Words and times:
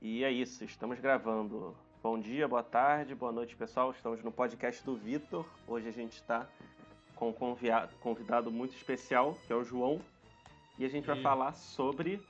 E 0.00 0.24
é 0.24 0.30
isso, 0.30 0.64
estamos 0.64 0.98
gravando. 0.98 1.76
Bom 2.02 2.18
dia, 2.18 2.48
boa 2.48 2.62
tarde, 2.62 3.14
boa 3.14 3.32
noite, 3.32 3.54
pessoal. 3.54 3.90
Estamos 3.90 4.22
no 4.22 4.32
podcast 4.32 4.82
do 4.84 4.96
Vitor. 4.96 5.46
Hoje 5.68 5.88
a 5.88 5.92
gente 5.92 6.14
está 6.14 6.46
com 7.14 7.28
um 7.30 7.32
convidado, 8.00 8.50
muito 8.50 8.74
especial, 8.74 9.36
que 9.46 9.52
é 9.52 9.56
o 9.56 9.62
João. 9.64 10.00
E 10.78 10.84
a 10.84 10.88
gente 10.88 11.06
vai 11.06 11.18
E- 11.18 11.22
falar 11.22 11.52
sobre 11.52 12.20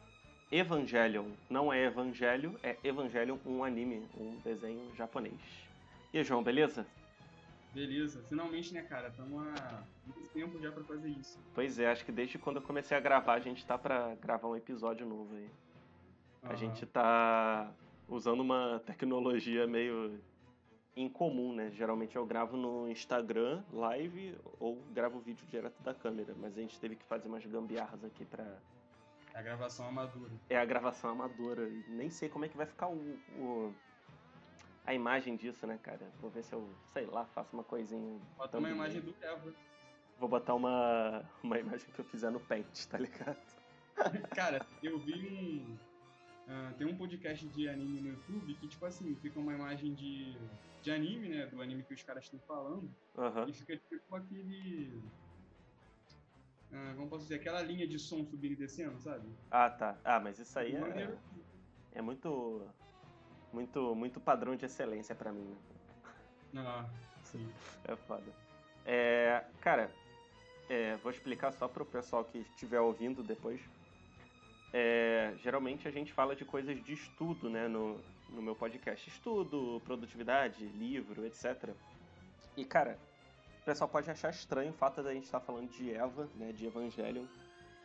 Evangelion. 0.51 1.29
Não 1.49 1.73
é 1.73 1.85
Evangelho, 1.85 2.59
é 2.63 2.77
Evangelion, 2.83 3.39
um 3.47 3.63
anime, 3.63 4.05
um 4.19 4.37
desenho 4.43 4.93
japonês. 4.97 5.41
E 6.13 6.19
aí, 6.19 6.25
João, 6.25 6.43
beleza? 6.43 6.85
Beleza, 7.73 8.21
finalmente, 8.29 8.75
né, 8.75 8.83
cara? 8.83 9.07
Estamos 9.09 9.47
há 9.61 9.85
muito 10.05 10.29
tempo 10.33 10.59
já 10.61 10.73
pra 10.73 10.83
fazer 10.83 11.09
isso. 11.11 11.39
Pois 11.55 11.79
é, 11.79 11.89
acho 11.89 12.05
que 12.05 12.11
desde 12.11 12.37
quando 12.37 12.57
eu 12.57 12.63
comecei 12.63 12.97
a 12.97 13.01
gravar, 13.01 13.35
a 13.35 13.39
gente 13.41 13.65
tá 13.65 13.79
pra 13.79 14.17
gravar 14.17 14.49
um 14.49 14.57
episódio 14.57 15.07
novo 15.07 15.37
aí. 15.37 15.49
A 16.43 16.49
Aham. 16.49 16.57
gente 16.57 16.87
tá 16.87 17.73
usando 18.09 18.41
uma 18.41 18.81
tecnologia 18.87 19.67
meio 19.67 20.21
incomum, 20.97 21.53
né? 21.55 21.71
Geralmente 21.73 22.17
eu 22.17 22.27
gravo 22.27 22.57
no 22.57 22.89
Instagram 22.91 23.63
live 23.73 24.37
ou 24.59 24.77
gravo 24.91 25.21
vídeo 25.21 25.47
direto 25.47 25.81
da 25.83 25.95
câmera, 25.95 26.35
mas 26.39 26.57
a 26.57 26.61
gente 26.61 26.79
teve 26.81 26.97
que 26.97 27.05
fazer 27.05 27.29
umas 27.29 27.45
gambiarras 27.45 28.03
aqui 28.05 28.25
pra. 28.25 28.45
É 29.35 29.39
a 29.39 29.43
gravação 29.43 29.87
amadora. 29.87 30.33
É 30.49 30.57
a 30.57 30.65
gravação 30.65 31.11
amadora. 31.11 31.69
e 31.69 31.85
Nem 31.89 32.11
sei 32.11 32.29
como 32.29 32.45
é 32.45 32.49
que 32.49 32.57
vai 32.57 32.67
ficar 32.67 32.89
o, 32.89 33.19
o- 33.37 33.75
a 34.85 34.93
imagem 34.95 35.37
disso, 35.37 35.67
né, 35.67 35.79
cara? 35.81 36.11
Vou 36.21 36.31
ver 36.31 36.43
se 36.43 36.53
eu, 36.53 36.69
sei 36.93 37.07
lá, 37.07 37.25
faço 37.27 37.55
uma 37.55 37.63
coisinha. 37.63 38.19
Bota 38.37 38.59
uma 38.59 38.71
imagem 38.71 39.01
do 39.01 39.15
Eva. 39.21 39.55
Vou 40.19 40.29
botar 40.29 40.55
uma, 40.55 41.23
uma 41.43 41.59
imagem 41.59 41.89
que 41.91 42.01
eu 42.01 42.05
fizer 42.05 42.31
no 42.31 42.41
Paint, 42.41 42.87
tá 42.87 42.99
ligado? 42.99 43.39
Cara, 44.35 44.67
eu 44.83 44.99
vi 44.99 45.15
um. 45.29 45.79
Ah, 46.53 46.75
tem 46.77 46.85
um 46.85 46.97
podcast 46.97 47.49
de 47.49 47.69
anime 47.69 48.01
no 48.01 48.09
YouTube 48.09 48.53
que, 48.57 48.67
tipo 48.67 48.85
assim, 48.85 49.15
fica 49.15 49.39
uma 49.39 49.55
imagem 49.55 49.95
de, 49.95 50.37
de 50.83 50.91
anime, 50.91 51.29
né? 51.29 51.47
Do 51.47 51.63
anime 51.63 51.85
que 51.85 51.95
os 51.95 52.03
caras 52.03 52.25
estão 52.25 52.41
falando. 52.41 52.93
Aham. 53.17 53.49
E 53.49 53.53
fica 53.53 53.77
tipo 53.77 54.17
aquele. 54.17 55.01
ah, 56.73 56.93
como 56.97 57.09
posso 57.09 57.23
dizer? 57.23 57.37
Aquela 57.37 57.63
linha 57.63 57.87
de 57.87 58.01
som 58.01 58.25
subindo 58.25 58.55
e 58.55 58.57
descendo, 58.57 58.99
sabe? 58.99 59.33
Ah, 59.49 59.71
tá. 59.71 59.97
Ah, 60.05 60.19
mas 60.19 60.41
isso 60.41 60.59
aí 60.59 60.75
é, 60.75 61.17
é 61.93 62.03
muito. 62.03 62.69
Muito, 63.53 63.95
muito 63.95 64.21
padrão 64.21 64.55
de 64.57 64.65
excelência 64.65 65.15
pra 65.15 65.33
mim, 65.33 65.57
né? 66.53 66.63
Ah, 66.63 66.89
sim. 67.23 67.49
É 67.85 67.95
foda. 67.95 68.33
É, 68.85 69.45
cara, 69.61 69.91
é, 70.69 70.97
vou 70.97 71.13
explicar 71.13 71.53
só 71.53 71.69
pro 71.69 71.85
pessoal 71.87 72.25
que 72.25 72.39
estiver 72.39 72.81
ouvindo 72.81 73.23
depois. 73.23 73.61
É, 74.73 75.35
geralmente 75.39 75.89
a 75.89 75.91
gente 75.91 76.13
fala 76.13 76.37
de 76.37 76.45
coisas 76.45 76.83
de 76.83 76.93
estudo, 76.93 77.51
né, 77.51 77.67
no, 77.67 78.01
no 78.29 78.43
meu 78.43 78.55
podcast. 78.55 79.09
Estudo, 79.09 79.81
produtividade, 79.85 80.65
livro, 80.67 81.27
etc. 81.27 81.71
E, 82.57 82.65
cara, 82.65 82.99
o 83.61 83.65
pessoal 83.65 83.89
pode 83.89 84.11
achar 84.11 84.31
estranho 84.31 84.71
o 84.71 84.75
fato 84.75 85.03
da 85.03 85.13
gente 85.13 85.25
estar 85.25 85.41
falando 85.41 85.71
de 85.71 85.93
Eva, 85.93 86.29
né, 86.37 86.53
de 86.53 86.67
Evangelion, 86.67 87.25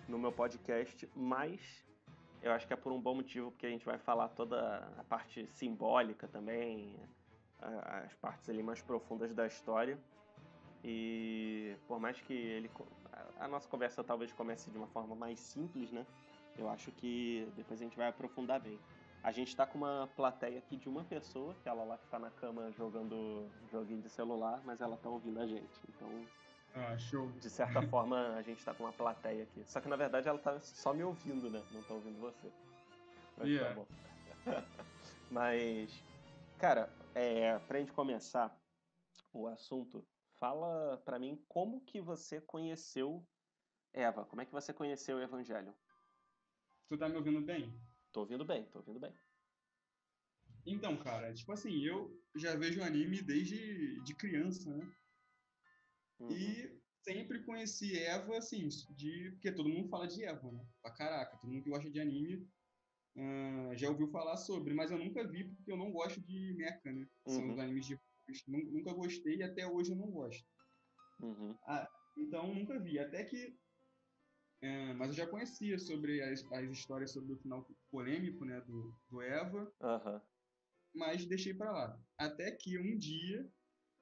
no 0.08 0.19
meu 0.19 0.31
podcast, 0.31 1.09
mas 1.16 1.59
eu 2.41 2.52
acho 2.52 2.67
que 2.67 2.73
é 2.73 2.75
por 2.75 2.91
um 2.91 3.02
bom 3.02 3.16
motivo, 3.16 3.52
porque 3.52 3.66
a 3.66 3.69
gente 3.69 3.86
vai 3.86 3.97
falar 3.97 4.30
toda 4.30 4.88
a 4.97 5.03
parte 5.03 5.47
simbólica 5.47 6.28
também, 6.28 6.95
as 7.59 8.13
partes 8.16 8.47
ali 8.50 8.61
mais 8.61 8.81
profundas 8.81 9.33
da 9.33 9.47
história. 9.47 9.97
E 10.83 11.75
por 11.88 12.00
mais 12.00 12.22
que 12.22 12.33
ele 12.33 12.69
a 13.39 13.47
nossa 13.47 13.67
conversa 13.67 14.03
talvez 14.03 14.31
comece 14.31 14.69
de 14.69 14.78
uma 14.78 14.88
forma 14.88 15.16
mais 15.16 15.39
simples, 15.39 15.91
né? 15.91 16.06
Eu 16.57 16.69
acho 16.69 16.91
que 16.91 17.47
depois 17.55 17.79
a 17.81 17.83
gente 17.83 17.97
vai 17.97 18.07
aprofundar 18.07 18.59
bem. 18.59 18.79
A 19.23 19.31
gente 19.31 19.55
tá 19.55 19.65
com 19.65 19.77
uma 19.79 20.07
plateia 20.15 20.59
aqui 20.59 20.77
de 20.77 20.87
uma 20.87 21.03
pessoa, 21.03 21.51
aquela 21.53 21.83
lá 21.83 21.97
que 21.97 22.07
tá 22.07 22.19
na 22.19 22.29
cama 22.29 22.71
jogando 22.73 23.49
joguinho 23.71 24.01
de 24.01 24.09
celular, 24.09 24.61
mas 24.63 24.81
ela 24.81 24.95
tá 24.97 25.09
ouvindo 25.09 25.39
a 25.39 25.47
gente. 25.47 25.81
Então, 25.89 26.07
Ah, 26.75 26.97
show. 26.97 27.27
de 27.31 27.49
certa 27.49 27.81
forma, 27.89 28.35
a 28.35 28.41
gente 28.44 28.63
tá 28.63 28.73
com 28.73 28.83
uma 28.83 28.94
plateia 28.94 29.44
aqui. 29.44 29.63
Só 29.65 29.81
que 29.81 29.89
na 29.89 29.95
verdade 29.95 30.27
ela 30.29 30.38
tá 30.38 30.59
só 30.59 30.94
me 30.94 31.03
ouvindo, 31.03 31.49
né? 31.49 31.63
Não 31.71 31.81
tá 31.83 31.94
ouvindo 31.95 32.19
você. 32.19 32.51
Mas 33.38 33.49
Yeah. 33.49 33.73
tá 33.73 33.81
bom. 33.81 33.88
Mas, 35.31 36.03
cara, 36.59 36.88
é, 37.15 37.57
pra 37.59 37.79
gente 37.79 37.91
começar 37.91 38.55
o 39.33 39.47
assunto, 39.47 40.05
fala 40.39 41.01
pra 41.03 41.17
mim 41.17 41.44
como 41.49 41.81
que 41.81 41.99
você 41.99 42.39
conheceu 42.39 43.25
Eva. 43.91 44.23
Como 44.25 44.41
é 44.41 44.45
que 44.45 44.51
você 44.51 44.71
conheceu 44.71 45.17
o 45.17 45.21
Evangelho? 45.21 45.73
Tu 46.90 46.97
tá 46.97 47.09
me 47.09 47.16
ouvindo 47.18 47.41
bem? 47.41 47.73
Tô 48.12 48.22
ouvindo 48.22 48.46
bem, 48.46 48.63
tô 48.66 48.79
ouvindo 48.79 49.00
bem. 49.00 49.13
Então, 50.66 50.97
cara, 50.97 51.34
tipo 51.34 51.51
assim, 51.51 51.84
eu 51.84 52.12
já 52.35 52.56
vejo 52.56 52.81
anime 52.81 53.22
desde 53.22 54.01
de 54.03 54.16
criança, 54.16 54.69
né? 54.75 54.91
Uhum. 56.19 56.31
E 56.31 56.81
sempre 57.03 57.44
conheci 57.44 57.97
Eva, 57.97 58.38
assim, 58.38 58.68
de. 58.68 59.31
Porque 59.31 59.51
todo 59.51 59.69
mundo 59.69 59.90
fala 59.90 60.07
de 60.07 60.24
Eva, 60.24 60.51
né? 60.51 60.66
Pra 60.81 60.91
caraca, 60.91 61.38
todo 61.38 61.51
mundo 61.51 61.63
que 61.63 61.69
gosta 61.69 61.90
de 61.90 62.00
anime 62.00 62.47
ah, 63.18 63.75
já 63.75 63.90
ouviu 63.90 64.07
falar 64.07 64.38
sobre, 64.38 64.74
mas 64.74 64.91
eu 64.91 64.97
nunca 64.97 65.28
vi 65.28 65.44
porque 65.56 65.72
eu 65.72 65.78
não 65.78 65.91
gosto 65.91 66.19
de 66.22 66.53
mecha, 66.56 66.91
né? 66.91 67.07
São 67.28 67.45
Uhum. 67.45 67.53
os 67.53 67.59
animes 67.59 67.85
de. 67.85 68.00
nu- 68.47 68.72
Nunca 68.72 68.94
gostei 68.94 69.38
e 69.38 69.44
até 69.44 69.68
hoje 69.68 69.91
eu 69.91 69.95
não 69.97 70.09
gosto. 70.09 70.44
Uhum. 71.22 71.56
Então 72.18 72.53
nunca 72.53 72.79
vi. 72.79 72.97
Até 73.00 73.24
que. 73.24 73.57
Eh, 74.61 74.93
mas 74.93 75.09
eu 75.09 75.16
já 75.16 75.27
conhecia 75.27 75.77
sobre 75.79 76.21
as, 76.21 76.43
as 76.51 76.69
histórias 76.71 77.11
sobre 77.11 77.33
o 77.33 77.38
final 77.38 77.67
polêmico, 77.91 78.45
né? 78.45 78.61
Do, 78.61 78.93
do 79.09 79.21
Eva. 79.21 79.71
Aham. 79.81 80.21
mas 80.93 81.25
deixei 81.25 81.53
pra 81.53 81.71
lá. 81.71 81.99
Até 82.17 82.51
que 82.51 82.77
um 82.79 82.97
dia 82.97 83.49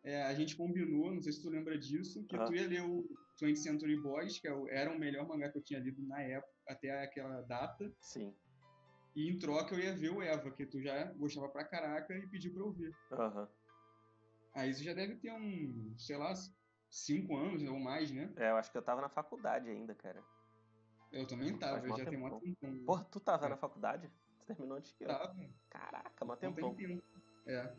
é, 0.03 0.21
a 0.23 0.33
gente 0.35 0.55
combinou, 0.55 1.13
não 1.13 1.21
sei 1.21 1.31
se 1.33 1.41
tu 1.41 1.49
lembra 1.49 1.77
disso, 1.77 2.23
que 2.25 2.35
Ah. 2.35 2.45
tu 2.45 2.53
ia 2.53 2.67
ler 2.67 2.81
o 2.83 3.07
20th 3.41 3.57
Century 3.57 3.97
Boys, 3.99 4.39
que 4.39 4.47
é 4.47 4.51
era 4.69 4.91
o 4.91 4.99
melhor 4.99 5.27
mangá 5.27 5.49
que 5.51 5.57
eu 5.57 5.63
tinha 5.63 5.79
lido 5.79 6.05
na 6.05 6.21
época, 6.21 6.53
até 6.67 7.03
aquela 7.03 7.41
data, 7.41 7.91
Sim. 7.99 8.35
e 9.15 9.29
em 9.29 9.39
troca 9.39 9.73
eu 9.73 9.79
ia 9.79 9.95
ver 9.95 10.09
o 10.11 10.21
Eva, 10.21 10.51
que 10.51 10.65
tu 10.65 10.79
já 10.81 11.05
gostava 11.13 11.49
pra 11.49 11.63
caraca 11.65 12.15
e 12.15 12.27
pediu 12.27 12.53
pra 12.53 12.61
eu 12.63 12.71
ver. 12.71 12.93
Aham. 13.11 13.49
Aí 14.53 14.69
isso 14.69 14.83
já 14.83 14.93
deve 14.93 15.15
ter 15.15 15.31
um, 15.31 15.95
sei 15.97 16.15
lá, 16.15 16.31
cinco 16.91 17.35
anos 17.35 17.63
ou 17.63 17.79
mais, 17.79 18.11
né? 18.11 18.31
É, 18.35 18.51
eu 18.51 18.55
acho 18.57 18.71
que 18.71 18.77
eu 18.77 18.83
tava 18.83 19.01
na 19.01 19.09
faculdade 19.09 19.67
ainda, 19.67 19.95
cara. 19.95 20.23
Eu 21.13 21.27
também 21.27 21.55
tava, 21.57 21.77
Faz 21.77 21.89
mó 21.89 21.97
já 21.97 22.05
tempão. 22.05 22.29
mó 22.29 22.39
tempão. 22.39 22.85
Porra, 22.85 23.03
tu 23.11 23.19
tava 23.19 23.45
É. 23.45 23.49
na 23.49 23.57
faculdade? 23.57 24.09
Você 24.39 24.45
terminou 24.47 24.77
antes 24.77 24.91
que 24.93 25.03
eu. 25.03 25.07
Tava, 25.07 25.35
Caraca, 25.69 26.25
mó 26.25 26.33
um 26.33 26.37
tempão. 26.37 26.69
tempinho. 26.75 27.01
É. 27.45 27.71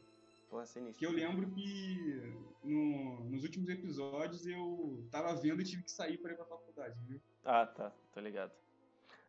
Porra, 0.48 0.64
sinistro. 0.66 0.98
Que 1.00 1.06
eu 1.06 1.10
lembro 1.10 1.50
que 1.50 2.32
no- 2.62 3.24
nos 3.24 3.42
últimos 3.42 3.68
episódios 3.68 4.46
eu 4.46 5.04
tava 5.10 5.34
vendo 5.34 5.60
e 5.60 5.64
tive 5.64 5.82
que 5.82 5.90
sair 5.90 6.16
pra 6.18 6.32
ir 6.32 6.36
pra 6.36 6.44
faculdade, 6.44 6.96
viu? 7.06 7.20
Ah, 7.44 7.66
tá, 7.66 7.92
tô 8.12 8.20
ligado. 8.20 8.52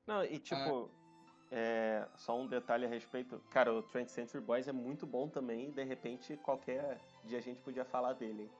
Não, 0.05 0.23
e 0.23 0.37
tipo, 0.37 0.89
é, 1.51 2.07
só 2.15 2.39
um 2.39 2.45
detalhe 2.47 2.85
a 2.85 2.89
respeito. 2.89 3.39
Cara, 3.49 3.73
o 3.73 3.81
20th 3.81 4.09
Century 4.09 4.43
Boys 4.43 4.67
é 4.67 4.71
muito 4.71 5.07
bom 5.07 5.27
também, 5.27 5.69
e 5.69 5.71
de 5.71 5.83
repente 5.83 6.37
qualquer 6.37 7.01
dia 7.23 7.39
a 7.39 7.41
gente 7.41 7.59
podia 7.63 7.83
falar 7.85 8.13
dele. 8.13 8.43
hein? 8.43 8.51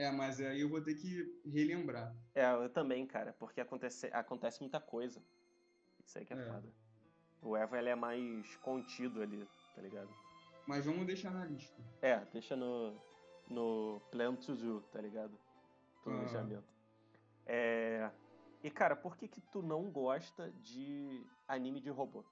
É, 0.00 0.10
mas 0.10 0.40
aí 0.40 0.62
eu 0.62 0.68
vou 0.70 0.80
ter 0.80 0.94
que 0.94 1.30
relembrar. 1.44 2.16
É, 2.34 2.50
eu 2.54 2.70
também, 2.70 3.06
cara, 3.06 3.34
porque 3.38 3.60
acontece, 3.60 4.06
acontece 4.14 4.58
muita 4.62 4.80
coisa. 4.80 5.22
Isso 6.06 6.18
aí 6.18 6.24
que 6.24 6.32
é, 6.32 6.38
É. 6.38 6.42
foda. 6.46 6.72
O 7.42 7.54
Eva, 7.54 7.78
ele 7.78 7.90
é 7.90 7.94
mais 7.94 8.56
contido 8.56 9.20
ali, 9.20 9.46
tá 9.74 9.82
ligado? 9.82 10.08
Mas 10.66 10.86
vamos 10.86 11.06
deixar 11.06 11.30
na 11.32 11.44
lista. 11.44 11.82
É, 12.00 12.16
deixa 12.32 12.56
no, 12.56 12.98
no 13.50 14.00
plan 14.10 14.34
to 14.36 14.56
do, 14.56 14.80
tá 14.90 15.02
ligado? 15.02 15.38
Planejamento. 16.02 16.64
É, 17.44 18.10
e, 18.62 18.70
cara, 18.70 18.96
por 18.96 19.18
que 19.18 19.28
que 19.28 19.42
tu 19.52 19.60
não 19.60 19.90
gosta 19.90 20.50
de 20.62 21.26
anime 21.46 21.78
de 21.78 21.90
robô? 21.90 22.24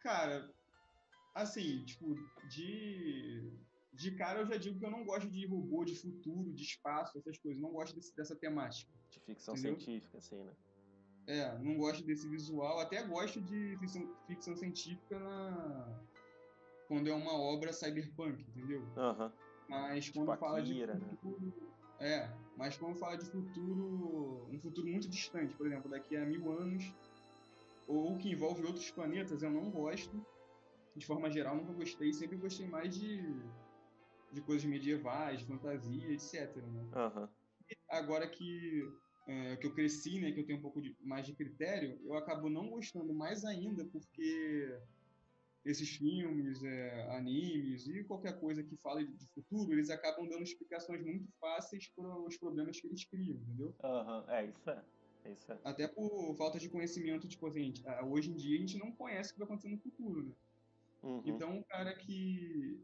Cara, 0.00 0.52
assim, 1.34 1.86
tipo, 1.86 2.14
de. 2.50 3.66
De 3.92 4.12
cara 4.14 4.40
eu 4.40 4.46
já 4.46 4.56
digo 4.56 4.78
que 4.78 4.84
eu 4.84 4.90
não 4.90 5.04
gosto 5.04 5.30
de 5.30 5.46
robô, 5.46 5.84
de 5.84 5.94
futuro, 5.96 6.52
de 6.52 6.62
espaço, 6.62 7.18
essas 7.18 7.38
coisas. 7.38 7.60
Não 7.60 7.70
gosto 7.72 7.94
desse- 7.96 8.14
dessa 8.14 8.36
temática. 8.36 8.92
De 9.10 9.20
ficção 9.20 9.54
Entendeu? 9.54 9.78
científica, 9.80 10.18
assim, 10.18 10.36
né? 10.44 10.52
É, 11.26 11.58
não 11.58 11.76
gosto 11.76 12.04
desse 12.04 12.28
visual. 12.28 12.78
Até 12.80 13.02
gosto 13.06 13.40
de 13.40 13.76
ficção, 13.78 14.02
ficção 14.26 14.56
científica 14.56 15.18
na. 15.18 16.00
Quando 16.86 17.08
é 17.08 17.12
uma 17.12 17.32
obra 17.34 17.72
cyberpunk, 17.72 18.42
entendeu? 18.42 18.82
Aham. 18.96 19.32
Mas 19.68 20.06
Tipo 20.06 20.24
quando 20.24 20.38
fala 20.38 20.62
de 20.62 20.72
Kira, 20.72 20.94
né? 20.94 21.06
futuro. 21.10 21.52
É, 22.00 22.34
mas 22.56 22.76
quando 22.78 22.98
fala 22.98 23.16
de 23.16 23.30
futuro. 23.30 24.48
Um 24.50 24.58
futuro 24.60 24.86
muito 24.88 25.08
distante, 25.08 25.54
por 25.56 25.66
exemplo, 25.66 25.90
daqui 25.90 26.16
a 26.16 26.24
mil 26.24 26.50
anos, 26.52 26.82
ou 27.86 28.16
que 28.16 28.30
envolve 28.30 28.64
outros 28.64 28.90
planetas, 28.90 29.42
eu 29.42 29.50
não 29.50 29.70
gosto. 29.70 30.24
De 30.96 31.04
forma 31.04 31.30
geral, 31.30 31.56
nunca 31.56 31.72
gostei. 31.74 32.12
Sempre 32.12 32.38
gostei 32.38 32.66
mais 32.66 32.94
de, 32.96 33.44
de 34.32 34.40
coisas 34.40 34.64
medievais, 34.64 35.42
fantasia, 35.42 36.12
etc. 36.12 36.56
né? 36.56 36.88
Aham. 36.94 37.28
Agora 37.88 38.28
que 38.28 38.82
é, 39.28 39.56
que 39.56 39.66
eu 39.66 39.74
cresci, 39.74 40.18
né, 40.20 40.32
que 40.32 40.40
eu 40.40 40.46
tenho 40.46 40.58
um 40.58 40.62
pouco 40.62 40.80
de, 40.80 40.96
mais 41.02 41.26
de 41.26 41.34
critério, 41.34 42.00
eu 42.02 42.14
acabo 42.14 42.48
não 42.48 42.70
gostando 42.70 43.12
mais 43.12 43.44
ainda 43.44 43.84
porque 43.84 44.80
esses 45.64 45.96
filmes, 45.96 46.62
é, 46.64 47.14
animes 47.14 47.86
e 47.86 48.04
qualquer 48.04 48.40
coisa 48.40 48.62
que 48.62 48.74
fale 48.76 49.06
de 49.06 49.26
futuro, 49.28 49.72
eles 49.72 49.90
acabam 49.90 50.26
dando 50.26 50.42
explicações 50.42 51.04
muito 51.04 51.28
fáceis 51.38 51.88
para 51.94 52.08
os 52.20 52.38
problemas 52.38 52.80
que 52.80 52.86
eles 52.86 53.04
criam, 53.04 53.36
entendeu? 53.36 53.74
Aham, 53.84 54.24
uhum. 54.26 54.30
é 54.30 54.46
isso 54.46 54.70
é. 54.70 54.82
é. 55.24 55.32
Isso 55.32 55.52
é. 55.52 55.58
Até 55.62 55.86
por 55.86 56.34
falta 56.36 56.58
de 56.58 56.70
conhecimento, 56.70 57.28
tipo 57.28 57.46
assim, 57.48 57.74
hoje 58.06 58.30
em 58.30 58.34
dia 58.34 58.56
a 58.56 58.60
gente 58.60 58.78
não 58.78 58.92
conhece 58.92 59.30
o 59.30 59.32
que 59.34 59.40
vai 59.40 59.46
acontecer 59.46 59.68
no 59.68 59.78
futuro, 59.78 60.22
né? 60.22 60.32
Uhum. 61.02 61.22
Então, 61.26 61.50
um 61.50 61.62
cara 61.64 61.94
que, 61.94 62.80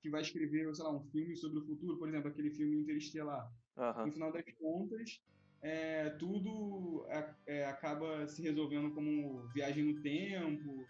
que 0.00 0.10
vai 0.10 0.22
escrever, 0.22 0.74
sei 0.74 0.84
lá, 0.84 0.92
um 0.92 1.02
filme 1.10 1.36
sobre 1.36 1.58
o 1.58 1.66
futuro, 1.66 1.96
por 1.98 2.08
exemplo, 2.08 2.28
aquele 2.28 2.50
filme 2.50 2.80
Interestelar, 2.80 3.50
uhum. 3.76 4.06
no 4.06 4.12
final 4.12 4.32
das 4.32 4.44
contas, 4.58 5.20
é, 5.60 6.10
tudo 6.10 7.06
é, 7.08 7.34
é, 7.46 7.66
acaba 7.66 8.26
se 8.26 8.42
resolvendo 8.42 8.92
como 8.92 9.46
viagem 9.48 9.84
no 9.84 10.00
tempo, 10.00 10.86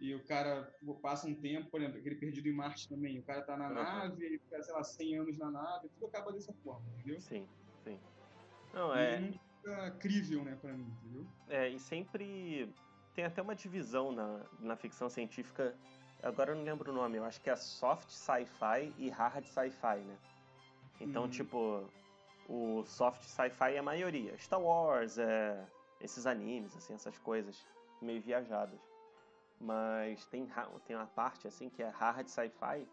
e 0.00 0.14
o 0.14 0.24
cara 0.24 0.74
passa 1.00 1.26
um 1.26 1.34
tempo, 1.34 1.70
por 1.70 1.80
exemplo, 1.80 1.98
aquele 1.98 2.16
Perdido 2.16 2.48
em 2.48 2.52
Marte 2.52 2.88
também, 2.88 3.18
o 3.18 3.22
cara 3.22 3.42
tá 3.42 3.56
na 3.56 3.68
uhum. 3.68 3.74
nave, 3.74 4.24
ele 4.24 4.38
fica, 4.38 4.62
sei 4.62 4.74
lá, 4.74 4.82
100 4.82 5.18
anos 5.18 5.38
na 5.38 5.50
nave, 5.50 5.88
tudo 5.88 6.06
acaba 6.06 6.32
dessa 6.32 6.52
forma, 6.64 6.84
entendeu? 6.98 7.20
Sim, 7.20 7.46
sim. 7.84 7.98
Não, 8.72 8.94
é... 8.94 9.20
não 9.20 9.32
fica 9.32 9.90
crível, 9.92 10.44
né, 10.44 10.58
pra 10.60 10.72
mim, 10.72 10.92
entendeu? 11.00 11.26
É, 11.48 11.68
e 11.68 11.78
sempre 11.78 12.68
tem 13.14 13.24
até 13.24 13.40
uma 13.40 13.54
divisão 13.54 14.10
na, 14.10 14.44
na 14.58 14.76
ficção 14.76 15.08
científica, 15.08 15.74
agora 16.24 16.52
eu 16.52 16.56
não 16.56 16.64
lembro 16.64 16.90
o 16.90 16.94
nome, 16.94 17.18
eu 17.18 17.24
acho 17.24 17.40
que 17.40 17.50
é 17.50 17.56
soft 17.56 18.08
sci-fi 18.10 18.92
e 18.98 19.10
hard 19.10 19.44
sci-fi, 19.44 19.98
né? 19.98 20.16
Então, 21.00 21.24
uhum. 21.24 21.28
tipo, 21.28 21.84
o 22.48 22.84
soft 22.84 23.22
sci-fi 23.22 23.74
é 23.74 23.78
a 23.78 23.82
maioria. 23.82 24.36
Star 24.38 24.60
Wars, 24.60 25.18
é, 25.18 25.64
esses 26.00 26.26
animes, 26.26 26.76
assim, 26.76 26.94
essas 26.94 27.18
coisas 27.18 27.66
meio 28.00 28.22
viajadas. 28.22 28.80
Mas 29.60 30.24
tem, 30.26 30.48
tem 30.86 30.96
uma 30.96 31.06
parte, 31.06 31.46
assim, 31.46 31.68
que 31.68 31.82
é 31.82 31.88
hard 31.88 32.26
sci-fi, 32.26 32.86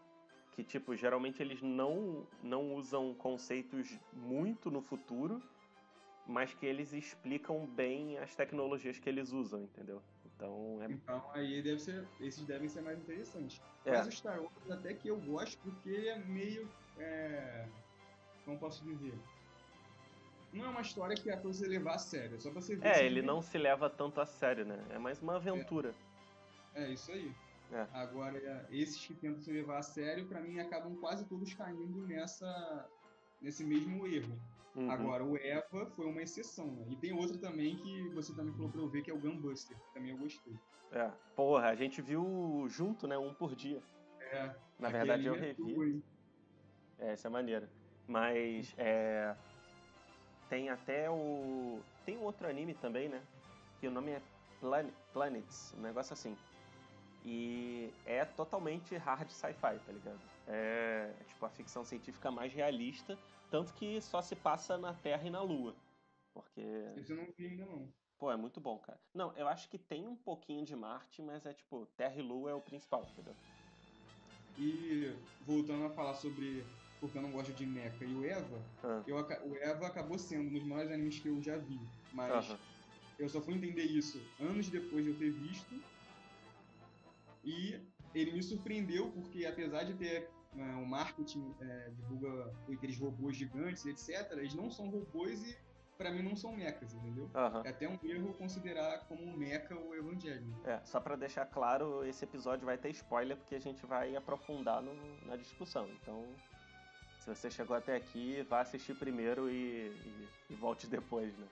que, 0.51 0.63
tipo, 0.63 0.95
geralmente 0.95 1.41
eles 1.41 1.61
não, 1.61 2.27
não 2.43 2.73
usam 2.75 3.13
conceitos 3.13 3.97
muito 4.13 4.69
no 4.69 4.81
futuro, 4.81 5.41
mas 6.27 6.53
que 6.53 6.65
eles 6.65 6.93
explicam 6.93 7.65
bem 7.65 8.17
as 8.17 8.35
tecnologias 8.35 8.99
que 8.99 9.09
eles 9.09 9.31
usam, 9.31 9.61
entendeu? 9.61 10.01
Então, 10.41 10.81
é... 10.81 10.85
então 10.91 11.31
aí 11.33 11.61
deve 11.61 11.79
ser, 11.79 12.03
esses 12.19 12.43
devem 12.45 12.67
ser 12.67 12.81
mais 12.81 12.97
interessantes. 12.99 13.61
É. 13.85 13.91
Mas 13.91 14.07
o 14.07 14.11
Star 14.11 14.41
Wars 14.41 14.71
até 14.71 14.93
que 14.93 15.07
eu 15.07 15.17
gosto 15.17 15.57
porque 15.59 15.89
ele 15.89 16.07
é 16.07 16.17
meio. 16.17 16.67
É... 16.97 17.67
Como 18.43 18.57
posso 18.57 18.83
dizer? 18.83 19.13
Não 20.51 20.65
é 20.65 20.69
uma 20.69 20.81
história 20.81 21.15
que 21.15 21.29
é 21.29 21.35
pra 21.35 21.47
você 21.47 21.65
levar 21.67 21.95
a 21.95 21.97
sério, 21.97 22.35
é 22.35 22.39
só 22.39 22.49
pra 22.49 22.61
você 22.61 22.75
ver. 22.75 22.87
É, 22.87 23.05
ele 23.05 23.21
não 23.21 23.41
se 23.41 23.57
leva 23.57 23.89
tanto 23.89 24.19
a 24.19 24.25
sério, 24.25 24.65
né? 24.65 24.83
É 24.89 24.97
mais 24.97 25.21
uma 25.21 25.35
aventura. 25.35 25.93
É, 26.73 26.83
é 26.85 26.89
isso 26.89 27.11
aí. 27.11 27.31
É. 27.71 27.87
Agora, 27.93 28.67
esses 28.69 29.05
que 29.05 29.13
tentam 29.13 29.39
se 29.39 29.51
levar 29.51 29.77
a 29.77 29.83
sério, 29.83 30.25
para 30.25 30.41
mim, 30.41 30.59
acabam 30.59 30.93
quase 30.97 31.23
todos 31.25 31.53
caindo 31.53 32.05
nessa, 32.05 32.89
nesse 33.41 33.63
mesmo 33.63 34.05
erro. 34.05 34.37
Uhum. 34.75 34.89
Agora, 34.89 35.23
o 35.23 35.37
Eva 35.37 35.85
foi 35.95 36.05
uma 36.05 36.21
exceção, 36.21 36.67
né? 36.67 36.85
E 36.89 36.95
tem 36.95 37.11
outro 37.13 37.37
também 37.37 37.75
que 37.77 38.09
você 38.09 38.33
também 38.33 38.53
falou 38.53 38.69
pra 38.69 38.81
eu 38.81 38.87
ver, 38.87 39.01
que 39.03 39.11
é 39.11 39.13
o 39.13 39.19
Gunbuster, 39.19 39.77
que 39.77 39.93
também 39.93 40.11
eu 40.11 40.17
gostei. 40.17 40.53
É, 40.91 41.11
porra, 41.35 41.67
a 41.67 41.75
gente 41.75 42.01
viu 42.01 42.65
junto, 42.69 43.07
né? 43.07 43.17
Um 43.17 43.33
por 43.33 43.55
dia. 43.55 43.81
É. 44.19 44.55
Na 44.79 44.89
verdade, 44.89 45.25
eu 45.25 45.35
é 45.35 45.39
revi. 45.39 46.03
É, 46.99 47.13
essa 47.13 47.27
é 47.27 47.31
maneira. 47.31 47.69
Mas, 48.07 48.73
é... 48.77 49.35
Tem 50.49 50.69
até 50.69 51.09
o... 51.09 51.79
Tem 52.05 52.17
outro 52.17 52.47
anime 52.47 52.73
também, 52.73 53.07
né? 53.07 53.21
Que 53.79 53.87
o 53.87 53.91
nome 53.91 54.11
é 54.11 54.21
Plan... 54.59 54.89
Planets, 55.13 55.73
um 55.77 55.81
negócio 55.81 56.13
assim. 56.13 56.37
E 57.23 57.93
é 58.05 58.25
totalmente 58.25 58.95
hard 58.97 59.29
sci-fi, 59.29 59.79
tá 59.85 59.91
ligado? 59.91 60.19
É 60.47 61.13
tipo 61.27 61.45
a 61.45 61.49
ficção 61.49 61.85
científica 61.85 62.31
mais 62.31 62.51
realista, 62.53 63.17
tanto 63.51 63.73
que 63.73 64.01
só 64.01 64.21
se 64.21 64.35
passa 64.35 64.77
na 64.77 64.93
Terra 64.93 65.27
e 65.27 65.29
na 65.29 65.41
Lua. 65.41 65.75
Porque. 66.33 66.61
Isso 66.95 67.11
eu 67.11 67.17
não 67.17 67.27
vi 67.37 67.47
ainda 67.47 67.65
não. 67.65 67.87
Pô, 68.17 68.31
é 68.31 68.37
muito 68.37 68.59
bom, 68.61 68.79
cara. 68.79 68.99
Não, 69.13 69.35
eu 69.35 69.47
acho 69.47 69.69
que 69.69 69.77
tem 69.77 70.07
um 70.07 70.15
pouquinho 70.15 70.63
de 70.63 70.75
Marte, 70.75 71.21
mas 71.21 71.45
é 71.45 71.53
tipo, 71.53 71.85
Terra 71.97 72.15
e 72.15 72.21
Lua 72.21 72.51
é 72.51 72.53
o 72.53 72.61
principal, 72.61 73.03
entendeu? 73.11 73.35
E 74.57 75.13
voltando 75.45 75.85
a 75.85 75.89
falar 75.89 76.13
sobre 76.13 76.63
porque 76.99 77.17
eu 77.17 77.21
não 77.23 77.31
gosto 77.31 77.51
de 77.51 77.65
Mecha 77.65 78.05
e 78.05 78.13
o 78.13 78.23
Eva, 78.23 78.61
ah. 78.83 79.03
eu, 79.07 79.17
o 79.17 79.57
Eva 79.57 79.87
acabou 79.87 80.19
sendo 80.19 80.49
um 80.49 80.53
dos 80.53 80.63
maiores 80.63 80.91
animes 80.91 81.17
que 81.17 81.29
eu 81.29 81.41
já 81.41 81.57
vi. 81.57 81.79
Mas 82.13 82.49
uh 82.49 82.53
-huh. 82.53 82.59
eu 83.17 83.27
só 83.27 83.41
fui 83.41 83.55
entender 83.55 83.83
isso 83.83 84.21
anos 84.39 84.69
depois 84.69 85.03
de 85.03 85.09
eu 85.09 85.17
ter 85.17 85.31
visto 85.31 85.83
e 87.43 87.79
ele 88.13 88.33
me 88.33 88.43
surpreendeu 88.43 89.11
porque, 89.11 89.47
apesar 89.47 89.83
de 89.83 89.95
ter 89.95 90.29
o 90.53 90.85
marketing 90.85 91.55
é, 91.61 91.89
divulga 91.95 92.53
aqueles 92.71 92.99
robôs 92.99 93.37
gigantes, 93.37 93.85
etc., 93.85 94.31
eles 94.33 94.53
não 94.53 94.69
são 94.69 94.89
robôs 94.89 95.43
e, 95.43 95.57
para 95.97 96.11
mim, 96.11 96.21
não 96.21 96.35
são 96.35 96.55
mechas, 96.55 96.93
entendeu? 96.93 97.29
Uhum. 97.33 97.61
É 97.63 97.69
até 97.69 97.87
um 97.87 97.97
erro 98.03 98.33
considerar 98.33 99.05
como 99.07 99.23
um 99.23 99.37
mecha 99.37 99.75
o 99.75 99.95
Evangelho. 99.95 100.53
É, 100.65 100.79
só 100.83 100.99
para 100.99 101.15
deixar 101.15 101.45
claro, 101.45 102.03
esse 102.05 102.25
episódio 102.25 102.65
vai 102.65 102.77
ter 102.77 102.89
spoiler 102.89 103.37
porque 103.37 103.55
a 103.55 103.61
gente 103.61 103.85
vai 103.85 104.15
aprofundar 104.15 104.81
no, 104.81 104.93
na 105.25 105.35
discussão. 105.37 105.87
Então, 106.01 106.25
se 107.19 107.33
você 107.33 107.49
chegou 107.49 107.75
até 107.75 107.95
aqui, 107.95 108.45
vá 108.49 108.61
assistir 108.61 108.95
primeiro 108.95 109.49
e, 109.49 109.87
e, 109.87 110.27
e 110.49 110.55
volte 110.55 110.87
depois, 110.87 111.37
né? 111.37 111.47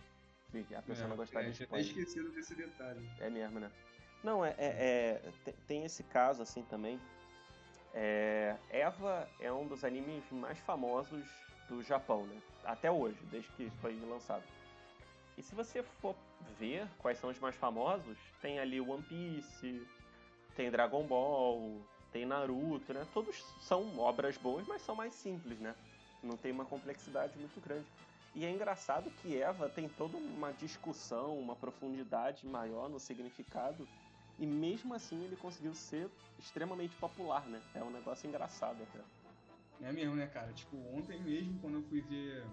Se 0.52 0.76
a 0.76 0.82
pessoa 0.82 1.06
é, 1.06 1.10
não 1.10 1.16
gostar 1.16 1.44
é, 1.44 1.50
de 1.50 1.52
spoiler. 1.52 1.86
Eu 1.86 1.90
esquecido 1.90 2.30
desse 2.32 2.56
detalhe. 2.56 3.08
É 3.20 3.30
mesmo, 3.30 3.60
né? 3.60 3.72
Não, 4.24 4.44
é, 4.44 4.56
é, 4.58 5.22
é 5.48 5.54
tem 5.68 5.86
esse 5.86 6.04
caso 6.04 6.42
assim 6.42 6.64
também. 6.64 7.00
É, 7.94 8.56
Eva 8.70 9.28
é 9.40 9.52
um 9.52 9.68
dos 9.68 9.84
animes 9.84 10.24
mais 10.32 10.58
famosos 10.60 11.26
do 11.68 11.82
Japão, 11.84 12.26
né? 12.26 12.42
Até 12.64 12.92
hoje, 12.92 13.18
desde 13.32 13.50
que 13.52 13.70
foi 13.82 14.00
lançado. 14.08 14.44
E 15.38 15.42
se 15.42 15.56
você 15.56 15.82
for 15.82 16.16
ver 16.60 16.88
quais 16.98 17.18
são 17.18 17.30
os 17.30 17.40
mais 17.40 17.56
famosos, 17.56 18.18
tem 18.42 18.60
ali 18.60 18.82
One 18.82 19.04
Piece, 19.04 19.86
tem 20.56 20.70
Dragon 20.70 21.04
Ball, 21.04 21.82
tem 22.12 22.26
Naruto, 22.26 22.94
né? 22.94 23.08
Todos 23.14 23.38
são 23.62 23.98
obras 23.98 24.38
boas, 24.38 24.68
mas 24.68 24.82
são 24.82 24.96
mais 24.96 25.16
simples, 25.16 25.60
né? 25.60 25.76
Não 26.22 26.36
tem 26.36 26.52
uma 26.52 26.66
complexidade 26.66 27.38
muito 27.38 27.62
grande. 27.62 27.86
E 28.36 28.46
é 28.46 28.52
engraçado 28.52 29.10
que 29.22 29.42
Eva 29.42 29.70
tem 29.70 29.90
toda 29.90 30.18
uma 30.18 30.52
discussão, 30.52 31.38
uma 31.40 31.56
profundidade 31.56 32.46
maior 32.46 32.90
no 32.90 33.00
significado 33.00 33.88
e 34.40 34.48
mesmo 34.48 34.94
assim 34.94 35.24
ele 35.24 35.36
conseguiu 35.36 35.74
ser 35.74 36.10
extremamente 36.40 36.96
popular, 36.96 37.46
né? 37.46 37.62
É 37.76 37.84
um 37.84 37.92
negócio 37.92 38.28
engraçado 38.28 38.82
até. 38.84 39.00
É 39.82 39.92
mesmo, 39.92 40.16
né, 40.16 40.28
cara? 40.28 40.52
Tipo, 40.54 40.78
ontem 40.94 41.22
mesmo, 41.22 41.60
quando 41.60 41.76
eu 41.76 41.84
fui 41.84 42.02
ver. 42.02 42.46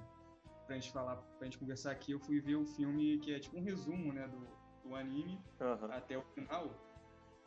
Pra 0.67 0.75
gente 0.75 0.91
falar, 0.91 1.15
pra 1.39 1.45
gente 1.45 1.59
conversar 1.59 1.93
aqui, 1.93 2.11
eu 2.11 2.19
fui 2.19 2.41
ver 2.41 2.57
o 2.57 2.67
filme 2.67 3.19
que 3.19 3.33
é 3.33 3.39
tipo 3.39 3.57
um 3.57 3.63
resumo, 3.63 4.13
né, 4.13 4.27
do, 4.27 4.89
do 4.89 4.97
anime 4.97 5.39
uhum. 5.61 5.93
até 5.93 6.19
o 6.19 6.23
final. 6.23 6.69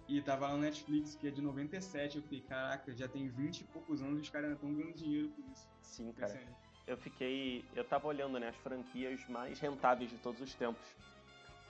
E 0.08 0.22
tava 0.22 0.48
lá 0.48 0.54
no 0.54 0.62
Netflix, 0.62 1.16
que 1.16 1.28
é 1.28 1.32
de 1.32 1.42
97. 1.42 2.16
Eu 2.16 2.24
fiquei, 2.24 2.40
caraca, 2.42 2.96
já 2.96 3.10
tem 3.10 3.28
20 3.28 3.60
e 3.60 3.64
poucos 3.66 4.02
anos 4.02 4.20
e 4.20 4.22
os 4.22 4.30
caras 4.30 4.48
ainda 4.48 4.56
estão 4.56 4.74
ganhando 4.74 4.96
dinheiro 4.96 5.30
por 5.30 5.44
isso. 5.52 5.70
Sim, 5.82 6.14
cara. 6.14 6.42
Eu 6.88 6.98
fiquei. 6.98 7.66
Eu 7.76 7.84
tava 7.84 8.08
olhando, 8.08 8.40
né, 8.40 8.48
as 8.48 8.56
franquias 8.56 9.28
mais 9.28 9.60
rentáveis 9.60 10.10
de 10.10 10.18
todos 10.18 10.42
os 10.42 10.56
tempos. 10.56 10.88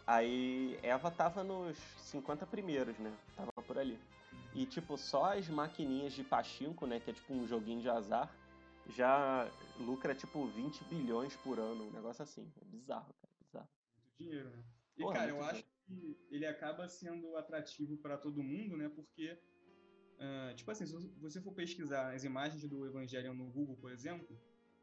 Aí 0.09 0.75
Eva 0.81 1.11
tava 1.11 1.43
nos 1.43 1.77
50 1.99 2.47
primeiros, 2.47 2.97
né? 2.97 3.15
Tava 3.35 3.51
por 3.51 3.77
ali. 3.77 3.95
E 4.55 4.65
tipo, 4.65 4.97
só 4.97 5.37
as 5.37 5.47
maquininhas 5.47 6.13
de 6.13 6.23
pachinko, 6.23 6.87
né? 6.87 6.99
Que 6.99 7.11
é 7.11 7.13
tipo 7.13 7.31
um 7.31 7.47
joguinho 7.47 7.79
de 7.79 7.89
azar, 7.91 8.27
já 8.87 9.47
lucra 9.79 10.15
tipo 10.15 10.47
20 10.47 10.83
bilhões 10.85 11.35
por 11.35 11.59
ano. 11.59 11.87
Um 11.87 11.91
negócio 11.91 12.23
assim. 12.23 12.51
É 12.59 12.65
bizarro, 12.65 13.13
cara. 13.21 13.33
Bizarro. 13.39 13.69
Muito 14.01 14.17
dinheiro, 14.17 14.49
né? 14.49 14.63
E 14.97 15.01
Porra, 15.03 15.13
cara, 15.13 15.29
eu 15.29 15.35
dinheiro. 15.35 15.55
acho 15.57 15.63
que 15.85 16.17
ele 16.31 16.47
acaba 16.47 16.89
sendo 16.89 17.37
atrativo 17.37 17.95
para 17.97 18.17
todo 18.17 18.41
mundo, 18.41 18.75
né? 18.75 18.89
Porque, 18.89 19.39
uh, 20.17 20.55
tipo 20.55 20.71
assim, 20.71 20.87
se 20.87 20.95
você 21.19 21.39
for 21.39 21.53
pesquisar 21.53 22.15
as 22.15 22.23
imagens 22.23 22.67
do 22.67 22.83
Evangelho 22.83 23.31
no 23.35 23.45
Google, 23.51 23.77
por 23.77 23.91
exemplo, 23.91 24.41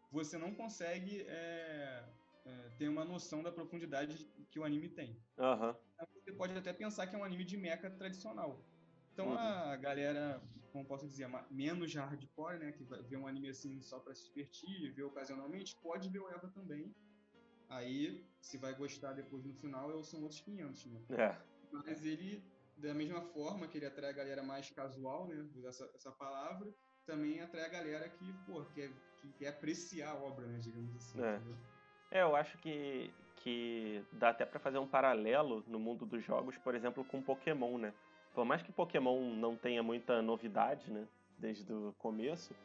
você 0.09 0.39
não 0.39 0.55
consegue. 0.55 1.23
É 1.27 2.05
é, 2.47 2.71
tem 2.79 2.89
uma 2.89 3.05
noção 3.05 3.43
da 3.43 3.51
profundidade 3.51 4.25
que 4.51 4.59
o 4.59 4.65
anime 4.65 4.89
tem. 4.89 5.21
Uhum. 5.37 5.75
Você 6.15 6.33
pode 6.33 6.57
até 6.57 6.73
pensar 6.73 7.07
que 7.07 7.17
é 7.17 7.19
um 7.19 7.25
anime 7.25 7.45
de 7.45 7.57
mecha 7.57 7.91
tradicional. 7.91 8.65
Então 9.13 9.31
uhum. 9.31 9.39
a 9.39 9.77
galera, 9.77 10.41
como 10.73 10.87
posso 10.87 11.09
dizer, 11.09 11.29
menos 11.51 11.93
hardcore, 11.95 12.59
né, 12.59 12.73
que 12.73 12.85
ver 12.85 13.17
um 13.17 13.27
anime 13.27 13.49
assim 13.49 13.81
só 13.81 13.99
para 13.99 14.15
se 14.15 14.27
divertir, 14.29 14.93
ver 14.95 15.03
ocasionalmente, 15.03 15.75
pode 15.83 16.09
ver 16.09 16.21
o 16.21 16.29
Eva 16.29 16.49
também. 16.55 16.95
Aí, 17.69 18.25
se 18.41 18.59
vai 18.59 18.75
gostar 18.75 19.13
depois 19.13 19.45
no 19.45 19.53
final, 19.55 20.03
são 20.05 20.23
outros 20.23 20.41
500, 20.41 20.87
né? 20.87 21.01
É. 21.11 21.37
Mas 21.73 22.05
ele, 22.05 22.45
da 22.77 22.95
mesma 22.95 23.21
forma 23.21 23.67
que 23.67 23.77
ele 23.77 23.87
atrai 23.87 24.11
a 24.11 24.13
galera 24.13 24.43
mais 24.43 24.71
casual, 24.71 25.27
né, 25.27 25.49
usar 25.57 25.71
essa, 25.71 25.91
essa 25.97 26.13
palavra, 26.13 26.73
também 27.05 27.41
atrai 27.41 27.65
a 27.65 27.69
galera 27.69 28.09
que, 28.09 28.33
pô, 28.45 28.65
quer, 28.67 28.93
que 29.17 29.33
quer 29.33 29.49
apreciar 29.49 30.13
a 30.13 30.15
obra, 30.15 30.47
né, 30.47 30.59
digamos 30.59 30.95
assim. 30.95 31.21
É. 31.21 31.41
É, 32.17 32.23
eu 32.23 32.35
acho 32.35 32.57
que, 32.59 33.13
que 33.37 34.03
dá 34.13 34.31
até 34.31 34.47
para 34.47 34.59
fazer 34.59 34.79
um 34.79 34.87
paralelo 34.87 35.63
no 35.69 35.79
mundo 35.79 36.07
dos 36.07 36.25
jogos, 36.25 36.57
por 36.57 36.75
exemplo, 36.75 37.05
com 37.05 37.21
Pokémon, 37.21 37.77
né? 37.77 37.93
Por 38.35 38.43
mais 38.47 38.63
que 38.63 38.73
Pokémon 38.73 39.35
não 39.35 39.55
tenha 39.55 39.83
muita 39.83 40.23
novidade, 40.23 40.91
né? 40.91 41.07
Desde 41.37 41.71
o 41.71 41.95
começo, 41.99 42.57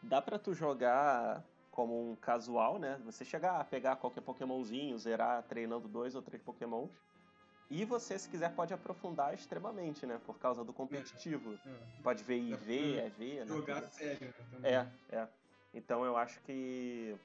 dá 0.00 0.22
para 0.22 0.38
tu 0.38 0.54
jogar 0.54 1.42
como 1.72 2.12
um 2.12 2.14
casual, 2.14 2.78
né? 2.78 3.00
Você 3.04 3.24
chegar 3.24 3.60
a 3.60 3.64
pegar 3.64 3.96
qualquer 3.96 4.20
Pokémonzinho, 4.20 4.96
zerar 4.96 5.42
treinando 5.42 5.88
dois 5.88 6.14
ou 6.14 6.22
três 6.22 6.40
Pokémons. 6.40 6.90
E 7.68 7.84
você, 7.84 8.16
se 8.16 8.28
quiser, 8.28 8.54
pode 8.54 8.72
aprofundar 8.72 9.34
extremamente, 9.34 10.06
né? 10.06 10.20
Por 10.24 10.38
causa 10.38 10.62
do 10.62 10.72
competitivo. 10.72 11.58
É, 11.66 11.70
é. 11.70 12.02
Pode 12.04 12.22
ver 12.22 12.36
IV, 12.36 12.98
EV, 12.98 13.40
né? 13.40 13.46
Jogar 13.46 13.82
sério, 13.90 14.28
né? 14.28 14.44
Também. 14.52 14.72
É, 14.72 14.86
é. 15.08 15.28
Então 15.74 16.04
eu 16.04 16.16
acho 16.16 16.40
que. 16.42 17.16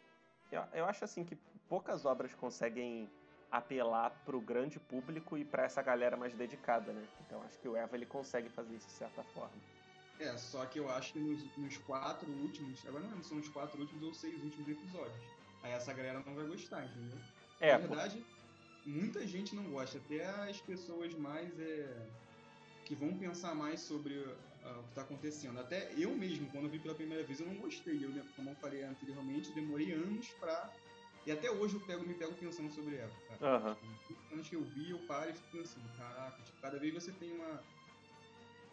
Eu, 0.49 0.63
eu 0.73 0.85
acho 0.85 1.03
assim 1.03 1.25
que 1.25 1.37
poucas 1.69 2.05
obras 2.05 2.33
conseguem 2.33 3.09
apelar 3.51 4.09
para 4.25 4.35
o 4.35 4.41
grande 4.41 4.79
público 4.79 5.37
e 5.37 5.45
para 5.45 5.63
essa 5.63 5.81
galera 5.81 6.17
mais 6.17 6.33
dedicada, 6.33 6.91
né? 6.91 7.07
Então 7.25 7.41
acho 7.43 7.57
que 7.59 7.67
o 7.67 7.75
Eva 7.75 7.95
ele 7.95 8.05
consegue 8.05 8.49
fazer 8.49 8.75
isso 8.75 8.87
de 8.87 8.93
certa 8.93 9.23
forma. 9.23 9.55
É, 10.19 10.35
só 10.37 10.65
que 10.65 10.79
eu 10.79 10.89
acho 10.89 11.13
que 11.13 11.19
nos, 11.19 11.57
nos 11.57 11.77
quatro 11.77 12.29
últimos, 12.29 12.85
agora 12.87 13.03
não 13.03 13.09
lembro 13.09 13.23
se 13.23 13.29
são 13.29 13.37
os 13.37 13.47
quatro 13.49 13.79
últimos 13.79 14.03
ou 14.03 14.13
seis 14.13 14.41
últimos 14.43 14.67
episódios. 14.67 15.23
Aí 15.63 15.71
essa 15.71 15.93
galera 15.93 16.21
não 16.25 16.35
vai 16.35 16.45
gostar, 16.45 16.85
entendeu? 16.85 17.19
É, 17.59 17.73
Na 17.73 17.77
verdade, 17.77 18.25
por... 18.83 18.89
muita 18.89 19.25
gente 19.27 19.55
não 19.55 19.63
gosta, 19.69 19.99
até 19.99 20.25
as 20.25 20.59
pessoas 20.59 21.13
mais 21.13 21.57
é, 21.59 22.07
que 22.85 22.95
vão 22.95 23.13
pensar 23.17 23.53
mais 23.53 23.79
sobre 23.81 24.15
uh, 24.15 24.35
o 24.79 24.83
que 24.83 24.89
está 24.89 25.01
acontecendo. 25.01 25.59
Até 25.59 25.91
eu 25.95 26.15
mesmo, 26.15 26.49
quando 26.51 26.69
vi 26.69 26.79
pela 26.79 26.95
primeira 26.95 27.23
vez, 27.23 27.39
eu 27.39 27.45
não 27.45 27.55
gostei. 27.55 28.03
Eu, 28.03 28.11
como 28.35 28.49
eu 28.49 28.55
falei 28.55 28.83
anteriormente, 28.83 29.51
demorei 29.53 29.93
anos 29.93 30.29
para 30.39 30.73
e 31.27 31.31
até 31.31 31.51
hoje 31.51 31.75
eu 31.75 31.81
pego, 31.81 32.07
me 32.07 32.13
pego 32.13 32.33
pensando 32.35 32.71
sobre 32.71 32.95
ela. 32.95 33.11
Cara. 33.37 33.67
Uhum. 33.67 33.75
Tipo, 34.07 34.33
antes 34.33 34.49
que 34.49 34.55
eu 34.55 34.63
vi, 34.63 34.91
eu 34.91 34.99
paro 34.99 35.29
e 35.29 35.33
fico 35.33 35.57
pensando, 35.57 35.97
caraca, 35.97 36.41
tipo, 36.41 36.61
cada 36.61 36.79
vez 36.79 36.93
você 36.93 37.11
tem 37.11 37.33
uma, 37.33 37.61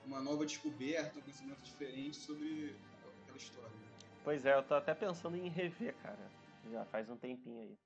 uma 0.06 0.20
nova 0.20 0.46
descoberta, 0.46 1.18
um 1.18 1.22
conhecimento 1.22 1.60
diferente 1.62 2.16
sobre 2.16 2.76
aquela 3.22 3.36
história. 3.36 3.76
Pois 4.22 4.46
é, 4.46 4.54
eu 4.54 4.62
tô 4.62 4.74
até 4.74 4.94
pensando 4.94 5.36
em 5.36 5.48
rever, 5.48 5.96
cara. 5.96 6.30
Já 6.70 6.84
faz 6.84 7.10
um 7.10 7.16
tempinho 7.16 7.60
aí. 7.60 7.76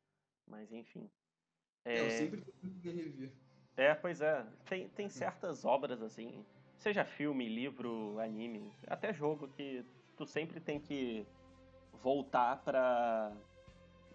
Mas 0.46 0.70
enfim. 0.70 1.10
É, 1.86 2.00
é 2.00 2.06
eu 2.06 2.10
sempre 2.10 2.42
tô 2.42 2.52
pensando 2.52 2.86
em 2.86 2.94
rever. 2.94 3.32
É, 3.74 3.94
pois 3.94 4.20
é. 4.20 4.46
Tem, 4.68 4.86
tem 4.90 5.08
certas 5.08 5.64
obras 5.64 6.02
assim, 6.02 6.44
seja 6.76 7.06
filme, 7.06 7.48
livro, 7.48 8.18
anime, 8.18 8.70
até 8.86 9.14
jogo, 9.14 9.48
que 9.48 9.82
tu 10.14 10.26
sempre 10.26 10.60
tem 10.60 10.78
que 10.78 11.26
voltar 12.02 12.62
pra. 12.62 13.32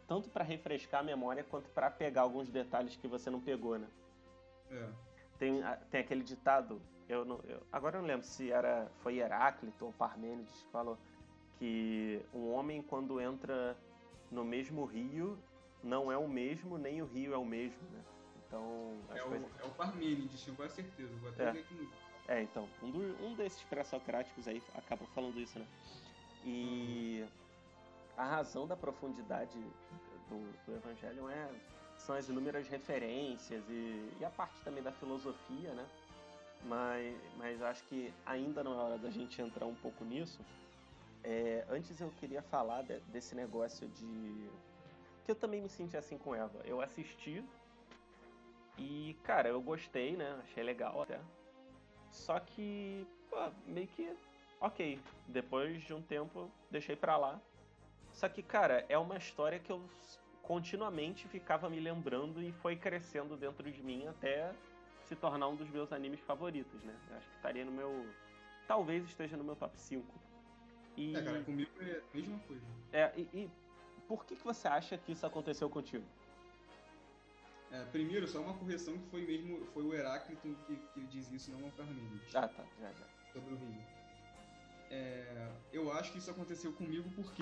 Tanto 0.08 0.30
para 0.30 0.44
refrescar 0.44 1.02
a 1.02 1.04
memória 1.04 1.44
quanto 1.44 1.70
para 1.70 1.90
pegar 1.90 2.22
alguns 2.22 2.50
detalhes 2.50 2.96
que 2.96 3.08
você 3.08 3.30
não 3.30 3.40
pegou, 3.40 3.78
né? 3.78 3.88
É. 4.72 4.90
Tem, 5.40 5.62
tem 5.90 6.02
aquele 6.02 6.24
ditado 6.24 6.82
eu, 7.08 7.26
não, 7.26 7.40
eu 7.48 7.62
agora 7.72 7.98
eu 7.98 8.02
não 8.02 8.08
lembro 8.08 8.26
se 8.26 8.52
era 8.52 8.90
foi 9.02 9.20
Heráclito 9.20 9.86
ou 9.86 9.94
Parmênides 9.94 10.54
que 10.64 10.72
falou 10.72 10.98
que 11.60 12.22
um 12.34 12.52
homem 12.52 12.82
quando 12.82 13.20
entra 13.20 13.78
no 14.32 14.44
mesmo 14.44 14.86
rio 14.86 15.38
não 15.84 16.12
é 16.12 16.18
o 16.18 16.28
mesmo 16.28 16.78
nem 16.78 17.02
o 17.02 17.06
rio 17.06 17.34
é 17.34 17.38
o 17.38 17.46
mesmo, 17.46 17.82
né? 17.92 18.02
Então 18.48 18.98
é, 19.10 19.20
coisas... 19.20 19.48
o, 19.48 19.64
é 19.64 19.66
o 19.66 19.70
Parmênides, 19.72 20.44
tenho 20.44 20.56
quase 20.56 20.76
certeza. 20.76 21.14
Vou 21.18 21.30
até 21.30 21.44
é. 21.44 21.52
ver 21.52 21.60
aqui 21.60 21.74
no... 21.74 21.90
É, 22.26 22.42
então, 22.42 22.70
um, 22.82 22.90
do, 22.90 23.26
um 23.26 23.36
desses 23.36 23.62
pré-socráticos 23.64 24.48
aí 24.48 24.64
acaba 24.76 25.06
falando 25.08 25.38
isso, 25.40 25.60
né? 25.60 25.66
E 26.46 27.26
a 28.18 28.24
razão 28.24 28.68
da 28.68 28.76
profundidade 28.76 29.60
do, 30.30 30.66
do 30.66 30.76
Evangelho 30.76 31.30
é, 31.30 31.50
são 31.98 32.16
as 32.16 32.30
inúmeras 32.30 32.68
referências 32.68 33.64
e, 33.70 34.12
e 34.20 34.26
a 34.26 34.30
parte 34.30 34.60
também 34.64 34.84
da 34.84 34.92
filosofia, 34.92 35.74
né? 35.74 35.88
mas, 36.66 37.16
mas 37.38 37.62
acho 37.62 37.84
que 37.86 38.14
ainda 38.26 38.64
não 38.64 38.74
é 38.74 38.84
hora 38.84 38.98
da 38.98 39.10
gente 39.10 39.42
entrar 39.42 39.66
um 39.66 39.76
pouco 39.76 40.04
nisso. 40.04 40.40
É, 41.24 41.66
antes 41.70 42.00
eu 42.00 42.12
queria 42.20 42.42
falar 42.42 42.84
de, 42.84 43.00
desse 43.12 43.36
negócio 43.36 43.88
de. 43.88 44.50
que 45.26 45.32
eu 45.32 45.36
também 45.36 45.62
me 45.62 45.70
senti 45.70 45.96
assim 45.96 46.18
com 46.18 46.36
Eva. 46.36 46.62
Eu 46.66 46.82
assisti 46.82 47.44
e, 48.78 49.16
cara, 49.24 49.50
eu 49.50 49.62
gostei, 49.62 50.16
né? 50.16 50.40
Achei 50.44 50.64
legal 50.64 51.02
até. 51.02 51.20
Só 52.12 52.40
que, 52.40 53.08
pô, 53.30 53.38
meio 53.66 53.88
que. 53.88 54.14
Ok. 54.60 55.00
Depois 55.28 55.82
de 55.84 55.94
um 55.94 56.02
tempo, 56.02 56.50
deixei 56.70 56.96
pra 56.96 57.18
lá. 57.18 57.40
Só 58.14 58.30
que, 58.30 58.42
cara, 58.42 58.86
é 58.88 58.98
uma 58.98 59.18
história 59.18 59.60
que 59.60 59.72
eu 59.72 59.82
continuamente 60.42 61.28
ficava 61.28 61.70
me 61.70 61.80
lembrando 61.80 62.42
e 62.42 62.52
foi 62.52 62.76
crescendo 62.76 63.36
dentro 63.36 63.70
de 63.72 63.82
mim 63.82 64.08
até 64.08 64.54
se 65.08 65.16
tornar 65.16 65.48
um 65.48 65.56
dos 65.56 65.70
meus 65.70 65.92
animes 65.92 66.20
favoritos, 66.22 66.84
né? 66.84 66.96
Eu 67.10 67.18
acho 67.18 67.28
que 67.28 67.36
estaria 67.36 67.66
no 67.66 67.72
meu. 67.72 68.08
Talvez 68.68 69.04
esteja 69.06 69.36
no 69.36 69.44
meu 69.44 69.56
top 69.56 69.78
5. 69.78 70.06
E... 70.96 71.16
É, 71.16 71.24
cara, 71.24 71.44
comigo 71.44 71.72
é 71.82 72.02
a 72.02 72.16
mesma 72.16 72.40
coisa. 72.40 72.66
É, 72.92 73.12
e, 73.18 73.22
e 73.34 73.52
por 74.08 74.26
que, 74.26 74.36
que 74.36 74.44
você 74.44 74.68
acha 74.68 74.98
que 74.98 75.12
isso 75.12 75.26
aconteceu 75.26 75.70
contigo? 75.70 76.06
É, 77.72 77.84
primeiro, 77.86 78.28
só 78.28 78.40
uma 78.40 78.54
correção 78.54 78.96
que 78.98 79.10
foi 79.10 79.26
mesmo. 79.26 79.66
Foi 79.74 79.84
o 79.84 79.94
Heráclito 79.94 80.56
que, 80.68 80.76
que 80.76 81.02
diz 81.08 81.32
isso, 81.32 81.52
não 81.52 81.68
o 81.68 81.72
Parmênides. 81.72 82.36
Ah, 82.36 82.48
tá, 82.48 82.64
já, 82.80 82.92
já. 82.92 83.06
Sobre 83.34 83.54
o 83.56 83.58
Rio. 83.58 83.84
É, 84.92 85.52
eu 85.72 85.92
acho 85.92 86.12
que 86.12 86.20
isso 86.20 86.30
aconteceu 86.30 86.72
comigo 86.74 87.10
porque 87.16 87.42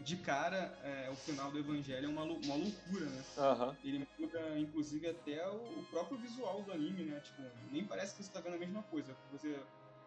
de 0.00 0.16
cara, 0.16 0.78
é, 0.82 1.10
o 1.10 1.16
final 1.16 1.50
do 1.50 1.58
Evangelho 1.58 2.06
é 2.06 2.08
uma, 2.08 2.22
uma 2.22 2.54
loucura, 2.54 3.06
né? 3.06 3.24
Uhum. 3.36 3.76
Ele 3.84 4.08
muda, 4.18 4.58
inclusive, 4.58 5.08
até 5.08 5.48
o, 5.48 5.56
o, 5.56 5.86
próprio 5.90 6.18
visual 6.18 6.62
do 6.62 6.72
anime, 6.72 7.04
né? 7.04 7.20
Tipo, 7.20 7.42
nem 7.70 7.84
parece 7.84 8.14
que 8.14 8.22
você 8.22 8.30
tá 8.30 8.40
vendo 8.40 8.54
a 8.54 8.58
mesma 8.58 8.82
coisa. 8.84 9.16
Você 9.32 9.58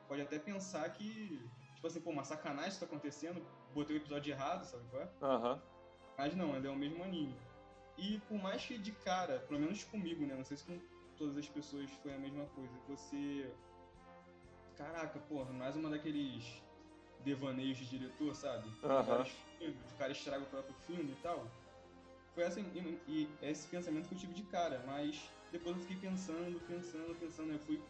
pode 0.08 0.22
até 0.22 0.40
pensar 0.40 0.90
que, 0.92 1.40
tipo 1.76 1.88
assim, 1.88 2.00
pô, 2.00 2.10
uma 2.10 2.24
sacanagem 2.24 2.70
está 2.70 2.86
acontecendo, 2.86 3.46
botei 3.74 3.98
o 3.98 4.00
episódio 4.00 4.32
errado, 4.32 4.64
sabe 4.66 4.84
qual 4.90 5.04
é? 5.04 5.10
Uhum. 5.22 5.62
Mas 6.18 6.36
não, 6.36 6.56
ele 6.56 6.68
é 6.68 6.70
o 6.70 6.76
mesmo 6.76 7.04
anime. 7.04 7.36
E 7.98 8.20
por 8.28 8.42
mais 8.42 8.66
que 8.66 8.78
de 8.78 8.92
cara, 8.92 9.40
pelo 9.40 9.60
menos 9.60 9.84
comigo, 9.84 10.26
né? 10.26 10.36
Não 10.36 10.44
sei 10.44 10.58
se 10.58 10.64
com 10.64 10.80
todas 11.18 11.38
as 11.38 11.48
pessoas 11.48 11.90
foi 12.02 12.14
a 12.14 12.18
mesma 12.18 12.46
coisa. 12.48 12.74
Você. 12.88 13.52
Caraca, 14.76 15.20
porra, 15.20 15.52
mais 15.52 15.76
uma 15.76 15.90
daqueles 15.90 16.64
devaneios 17.24 17.78
de 17.78 17.86
diretor, 17.86 18.36
sabe? 18.36 18.68
Uhum. 18.84 19.72
O 19.94 19.98
cara 19.98 20.12
estraga 20.12 20.44
o 20.44 20.48
próprio 20.48 20.76
filme 20.88 21.12
e 21.12 21.22
tal. 21.22 21.46
Foi 22.34 22.44
assim, 22.44 22.66
e, 22.74 23.00
e 23.12 23.30
esse 23.42 23.68
pensamento 23.68 24.08
que 24.08 24.16
eu 24.16 24.20
tive 24.20 24.34
de 24.34 24.44
cara, 24.44 24.84
mas 24.88 25.30
depois 25.52 25.76
eu 25.76 25.82
fiquei 25.82 25.98
pensando, 25.98 26.60
pensando, 26.68 27.16
pensando, 27.20 27.52
eu 27.52 27.60
fui 27.60 27.82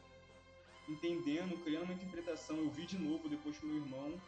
entendendo, 0.89 1.63
criando 1.63 1.85
uma 1.85 1.93
interpretação, 1.93 2.57
eu 2.57 2.69
vi 2.69 2.85
de 2.85 2.97
novo 2.97 3.29
depois 3.29 3.57
com 3.57 3.67
meu 3.67 3.77
irmão. 3.77 4.19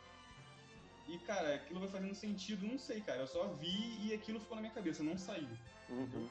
E, 1.07 1.17
cara, 1.19 1.55
aquilo 1.55 1.81
vai 1.81 1.89
fazendo 1.89 2.15
sentido, 2.15 2.65
não 2.65 2.77
sei, 2.77 3.01
cara. 3.01 3.22
Eu 3.22 3.27
só 3.27 3.48
vi 3.48 4.07
e 4.07 4.13
aquilo 4.13 4.39
ficou 4.39 4.55
na 4.55 4.62
minha 4.62 4.74
cabeça, 4.74 5.03
não 5.03 5.17
saiu. 5.17 5.50
Uhum. 5.89 6.29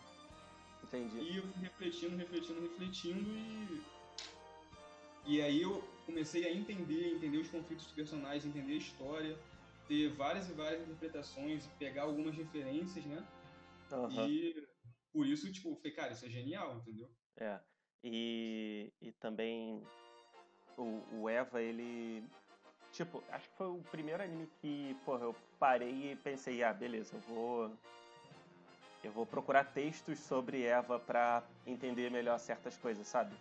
Entendi. 0.82 1.18
E 1.18 1.36
eu 1.36 1.42
fui 1.42 1.62
refletindo, 1.62 2.16
refletindo, 2.16 2.60
refletindo 2.62 3.30
e. 3.30 3.82
E 5.24 5.40
aí 5.40 5.62
eu 5.62 5.84
comecei 6.06 6.46
a 6.46 6.52
entender, 6.52 7.14
entender 7.14 7.38
os 7.38 7.48
conflitos 7.48 7.86
dos 7.86 7.94
personagens, 7.94 8.44
entender 8.44 8.74
a 8.74 8.76
história, 8.76 9.38
ter 9.88 10.08
várias 10.10 10.48
e 10.48 10.52
várias 10.52 10.82
interpretações, 10.82 11.66
pegar 11.78 12.02
algumas 12.02 12.34
referências, 12.34 13.04
né? 13.04 13.26
Uhum. 13.90 14.28
E 14.28 14.66
por 15.12 15.26
isso, 15.26 15.50
tipo, 15.52 15.74
falei, 15.76 15.92
cara, 15.92 16.12
isso 16.12 16.24
é 16.24 16.28
genial, 16.28 16.76
entendeu? 16.76 17.08
É. 17.36 17.60
E, 18.02 18.92
e 19.00 19.12
também 19.12 19.82
o, 20.76 21.02
o 21.12 21.28
Eva, 21.28 21.60
ele. 21.60 22.24
Tipo, 22.92 23.22
acho 23.30 23.48
que 23.48 23.56
foi 23.56 23.68
o 23.68 23.82
primeiro 23.90 24.22
anime 24.22 24.48
que, 24.60 24.96
porra, 25.04 25.24
eu 25.24 25.36
parei 25.58 26.12
e 26.12 26.16
pensei, 26.16 26.62
ah, 26.62 26.72
beleza, 26.72 27.16
eu 27.16 27.20
vou. 27.20 27.70
Eu 29.02 29.10
vou 29.10 29.26
procurar 29.26 29.64
textos 29.64 30.18
sobre 30.20 30.62
Eva 30.62 30.98
para 30.98 31.42
entender 31.66 32.10
melhor 32.10 32.38
certas 32.38 32.76
coisas, 32.76 33.06
sabe? 33.06 33.34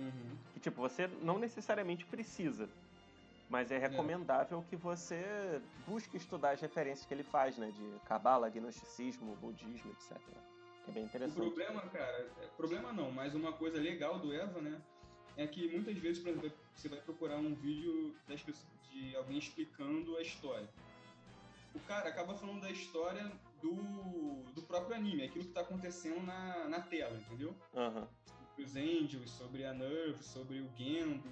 Uhum. 0.00 0.36
Que, 0.54 0.60
tipo, 0.60 0.80
você 0.80 1.06
não 1.20 1.38
necessariamente 1.38 2.04
precisa. 2.06 2.68
Mas 3.48 3.70
é, 3.70 3.76
é. 3.76 3.78
recomendável 3.78 4.60
é. 4.60 4.70
que 4.70 4.76
você 4.76 5.60
busque 5.86 6.16
estudar 6.16 6.52
as 6.52 6.60
referências 6.60 7.06
que 7.06 7.12
ele 7.12 7.24
faz, 7.24 7.58
né? 7.58 7.70
De 7.70 8.00
cabala, 8.06 8.48
gnosticismo, 8.48 9.36
budismo, 9.36 9.90
etc. 9.92 10.18
Que 10.84 10.90
é 10.90 10.94
bem 10.94 11.04
interessante. 11.04 11.40
O 11.40 11.50
problema, 11.50 11.82
cara, 11.88 12.30
é, 12.40 12.46
problema 12.56 12.92
não, 12.92 13.10
mas 13.10 13.34
uma 13.34 13.52
coisa 13.52 13.78
legal 13.78 14.18
do 14.18 14.32
Eva, 14.32 14.60
né? 14.60 14.80
É 15.36 15.46
que 15.46 15.68
muitas 15.68 15.96
vezes, 15.98 16.22
por 16.22 16.30
exemplo, 16.30 16.52
você 16.74 16.88
vai 16.88 17.00
procurar 17.00 17.36
um 17.36 17.54
vídeo 17.54 18.14
pessoas, 18.26 18.66
de 18.90 19.14
alguém 19.16 19.38
explicando 19.38 20.16
a 20.16 20.22
história. 20.22 20.68
O 21.74 21.80
cara 21.80 22.08
acaba 22.08 22.34
falando 22.34 22.60
da 22.60 22.70
história 22.70 23.30
do, 23.62 24.42
do 24.54 24.62
próprio 24.62 24.96
anime, 24.96 25.22
aquilo 25.22 25.44
que 25.44 25.50
está 25.50 25.60
acontecendo 25.60 26.20
na, 26.24 26.68
na 26.68 26.80
tela, 26.80 27.16
entendeu? 27.16 27.54
Uhum 27.74 28.06
os 28.62 28.76
Angels, 28.76 29.30
sobre 29.30 29.64
a 29.64 29.72
Nerve, 29.72 30.22
sobre 30.22 30.60
o 30.60 30.70
Gendo, 30.76 31.22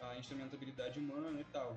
a 0.00 0.16
instrumentabilidade 0.16 0.98
humana 0.98 1.40
e 1.40 1.44
tal. 1.44 1.76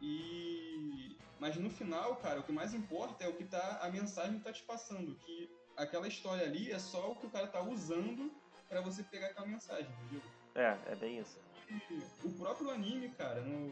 E 0.00 1.16
mas 1.38 1.56
no 1.56 1.68
final, 1.68 2.16
cara, 2.16 2.40
o 2.40 2.42
que 2.42 2.52
mais 2.52 2.72
importa 2.72 3.24
é 3.24 3.28
o 3.28 3.34
que 3.34 3.44
tá 3.44 3.80
a 3.82 3.90
mensagem 3.90 4.38
que 4.38 4.44
tá 4.44 4.52
te 4.52 4.62
passando, 4.62 5.14
que 5.16 5.50
aquela 5.76 6.08
história 6.08 6.46
ali 6.46 6.70
é 6.70 6.78
só 6.78 7.10
o 7.10 7.16
que 7.16 7.26
o 7.26 7.30
cara 7.30 7.46
tá 7.46 7.60
usando 7.60 8.32
para 8.68 8.80
você 8.80 9.02
pegar 9.02 9.26
aquela 9.28 9.46
mensagem, 9.46 9.90
entendeu? 10.04 10.22
É, 10.54 10.78
é 10.86 10.94
bem 10.94 11.18
isso. 11.18 11.38
E 11.68 12.26
o 12.26 12.32
próprio 12.32 12.70
anime, 12.70 13.10
cara, 13.10 13.40
no 13.42 13.68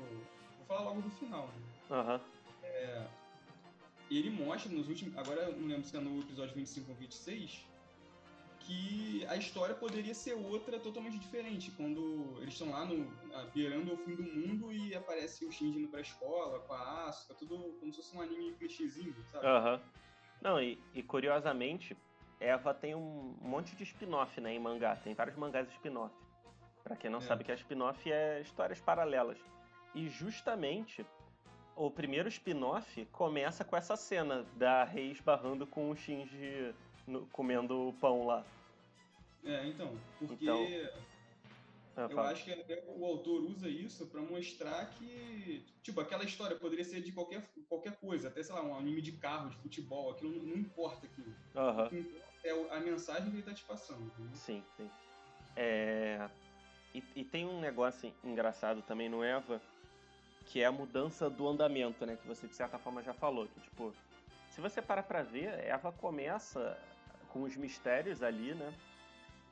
vou 0.58 0.66
falar 0.66 0.82
logo 0.82 1.02
do 1.02 1.10
final, 1.10 1.46
né? 1.46 1.62
Aham. 1.90 2.20
É, 2.62 3.06
ele 4.10 4.30
mostra 4.30 4.70
nos 4.70 4.88
últimos. 4.88 5.16
Agora 5.16 5.42
eu 5.42 5.56
não 5.56 5.68
lembro 5.68 5.84
se 5.84 5.96
é 5.96 6.00
no 6.00 6.20
episódio 6.20 6.54
25 6.54 6.90
ou 6.90 6.96
26. 6.96 7.66
Que 8.66 9.25
a 9.28 9.37
história 9.37 9.75
poderia 9.75 10.14
ser 10.14 10.35
outra 10.35 10.78
totalmente 10.78 11.19
diferente. 11.19 11.71
Quando 11.73 12.37
eles 12.40 12.54
estão 12.54 12.71
lá 12.71 12.85
no, 12.85 13.11
beirando 13.54 13.92
o 13.92 13.97
fim 13.97 14.14
do 14.14 14.23
mundo 14.23 14.73
e 14.73 14.95
aparece 14.95 15.45
o 15.45 15.50
Shinji 15.50 15.81
indo 15.81 15.88
pra 15.88 16.00
escola 16.00 16.61
com 16.61 16.73
a 16.73 17.07
Asuka, 17.09 17.35
tudo 17.35 17.59
como 17.81 17.92
se 17.92 18.00
fosse 18.02 18.16
um 18.16 18.21
anime 18.21 18.52
clichêzinho, 18.54 19.14
sabe? 19.31 19.47
Aham. 19.47 19.81
Não, 20.40 20.61
e, 20.61 20.78
e 20.95 21.02
curiosamente, 21.02 21.97
Eva 22.40 22.75
tem 22.75 22.95
um 22.95 23.37
monte 23.40 23.76
de 23.76 23.85
spin-off, 23.85 24.40
né, 24.40 24.52
em 24.54 24.59
mangá. 24.59 24.97
Tem 24.97 25.14
vários 25.14 25.37
mangás 25.37 25.69
spin-off. 25.71 26.14
Pra 26.83 26.97
quem 26.97 27.11
não 27.11 27.19
É. 27.19 27.23
sabe 27.23 27.45
que 27.45 27.52
a 27.52 27.54
spin-off 27.54 28.11
é 28.11 28.40
histórias 28.40 28.81
paralelas. 28.81 29.38
E 29.95 30.09
justamente 30.09 31.07
o 31.76 31.90
primeiro 31.90 32.28
spin-off 32.28 33.07
começa 33.12 33.64
com 33.64 33.76
essa 33.76 33.97
cena 33.97 34.45
da 34.57 34.85
Rei 34.85 35.11
esbarrando 35.11 35.66
com 35.66 35.90
o 35.90 35.97
Shinji 35.97 36.75
no- 37.06 37.26
comendo 37.26 37.88
o 37.88 37.92
pão 37.94 38.26
lá. 38.26 38.44
É, 39.44 39.66
então. 39.66 39.97
Porque 40.18 40.44
Então, 40.44 40.66
Ah, 41.94 42.06
eu 42.09 42.18
acho 42.21 42.44
que 42.44 42.82
o 42.87 43.04
autor 43.04 43.42
usa 43.42 43.68
isso 43.68 44.06
pra 44.06 44.23
mostrar 44.23 44.87
que. 44.94 45.62
Tipo, 45.82 46.00
aquela 46.00 46.25
história 46.25 46.56
poderia 46.56 46.85
ser 46.87 47.02
de 47.02 47.12
qualquer, 47.12 47.47
qualquer 47.68 47.97
coisa. 48.00 48.28
Até, 48.28 48.42
sei 48.42 48.54
lá, 48.54 48.62
um 48.62 48.75
anime 48.75 49.02
de 49.02 49.12
carro, 49.12 49.50
de 49.50 49.56
futebol. 49.59 50.11
Aquilo 50.11 50.30
não, 50.38 50.42
não 50.42 50.56
importa 50.56 51.04
aquilo. 51.06 51.35
O 51.85 51.88
que 51.90 51.97
importa 51.99 52.25
é 52.44 52.76
a 52.76 52.80
mensagem 52.80 53.30
que 53.30 53.37
ele 53.37 53.42
tá 53.42 53.52
te 53.52 53.62
passando. 53.64 54.06
entendeu? 54.06 54.35
Sim, 54.35 54.62
sim. 54.76 54.88
É, 55.54 56.30
E, 56.94 57.02
e 57.16 57.25
tem 57.25 57.47
um 57.47 57.61
negócio 57.61 58.11
engraçado 58.25 58.80
também 58.82 59.09
no 59.11 59.23
Eva, 59.23 59.61
que 60.47 60.62
é 60.62 60.64
a 60.66 60.73
mudança 60.73 61.28
do 61.28 61.47
andamento, 61.47 62.04
né? 62.06 62.16
Que 62.16 62.26
você 62.26 62.47
de 62.47 62.54
certa 62.54 62.78
forma 62.78 63.02
já 63.02 63.12
falou. 63.12 63.47
Que, 63.49 63.61
tipo, 63.61 63.92
se 64.50 64.61
você 64.62 64.80
para 64.80 65.02
pra 65.02 65.23
ver, 65.23 65.59
Eva 65.66 65.92
começa 65.92 66.78
com 67.32 67.42
os 67.42 67.56
mistérios 67.56 68.22
ali, 68.22 68.54
né? 68.54 68.72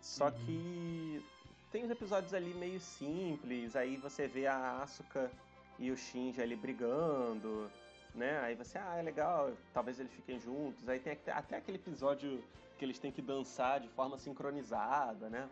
Só 0.00 0.26
Uhum. 0.26 0.32
que 0.32 1.22
tem 1.70 1.84
uns 1.84 1.90
episódios 1.90 2.34
ali 2.34 2.52
meio 2.52 2.78
simples, 2.80 3.74
aí 3.74 3.96
você 3.96 4.28
vê 4.28 4.46
a 4.46 4.82
Asuka 4.82 5.30
e 5.78 5.90
o 5.90 5.96
Shinji 5.96 6.42
ali 6.42 6.56
brigando, 6.56 7.70
né? 8.14 8.38
Aí 8.40 8.54
você, 8.54 8.76
ah, 8.78 8.96
é 8.98 9.02
legal, 9.02 9.56
talvez 9.72 9.98
eles 9.98 10.12
fiquem 10.12 10.38
juntos. 10.38 10.88
Aí 10.88 10.98
tem 11.00 11.12
até- 11.32 11.56
aquele 11.56 11.78
episódio 11.78 12.42
que 12.76 12.84
eles 12.84 12.98
têm 12.98 13.12
que 13.12 13.22
dançar 13.22 13.80
de 13.80 13.88
forma 13.88 14.18
sincronizada, 14.18 15.30
né? 15.30 15.48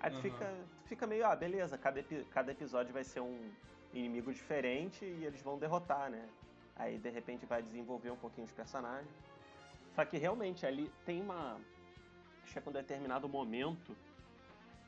Aí 0.00 0.10
tu 0.10 0.14
Aham. 0.14 0.22
fica, 0.22 0.46
tu 0.84 0.88
fica 0.88 1.06
meio, 1.06 1.26
ah, 1.26 1.36
beleza, 1.36 1.76
cada, 1.76 2.02
cada 2.30 2.52
episódio 2.52 2.92
vai 2.94 3.04
ser 3.04 3.20
um 3.20 3.50
inimigo 3.92 4.32
diferente 4.32 5.04
e 5.04 5.24
eles 5.24 5.42
vão 5.42 5.58
derrotar, 5.58 6.08
né? 6.10 6.28
Aí 6.76 6.96
de 6.98 7.10
repente 7.10 7.44
vai 7.46 7.62
desenvolver 7.62 8.10
um 8.10 8.16
pouquinho 8.16 8.46
os 8.46 8.52
personagens. 8.52 9.27
Só 9.98 10.04
que 10.04 10.16
realmente 10.16 10.64
ali 10.64 10.88
tem 11.04 11.20
uma. 11.20 11.60
Chega 12.46 12.70
um 12.70 12.72
determinado 12.72 13.28
momento 13.28 13.96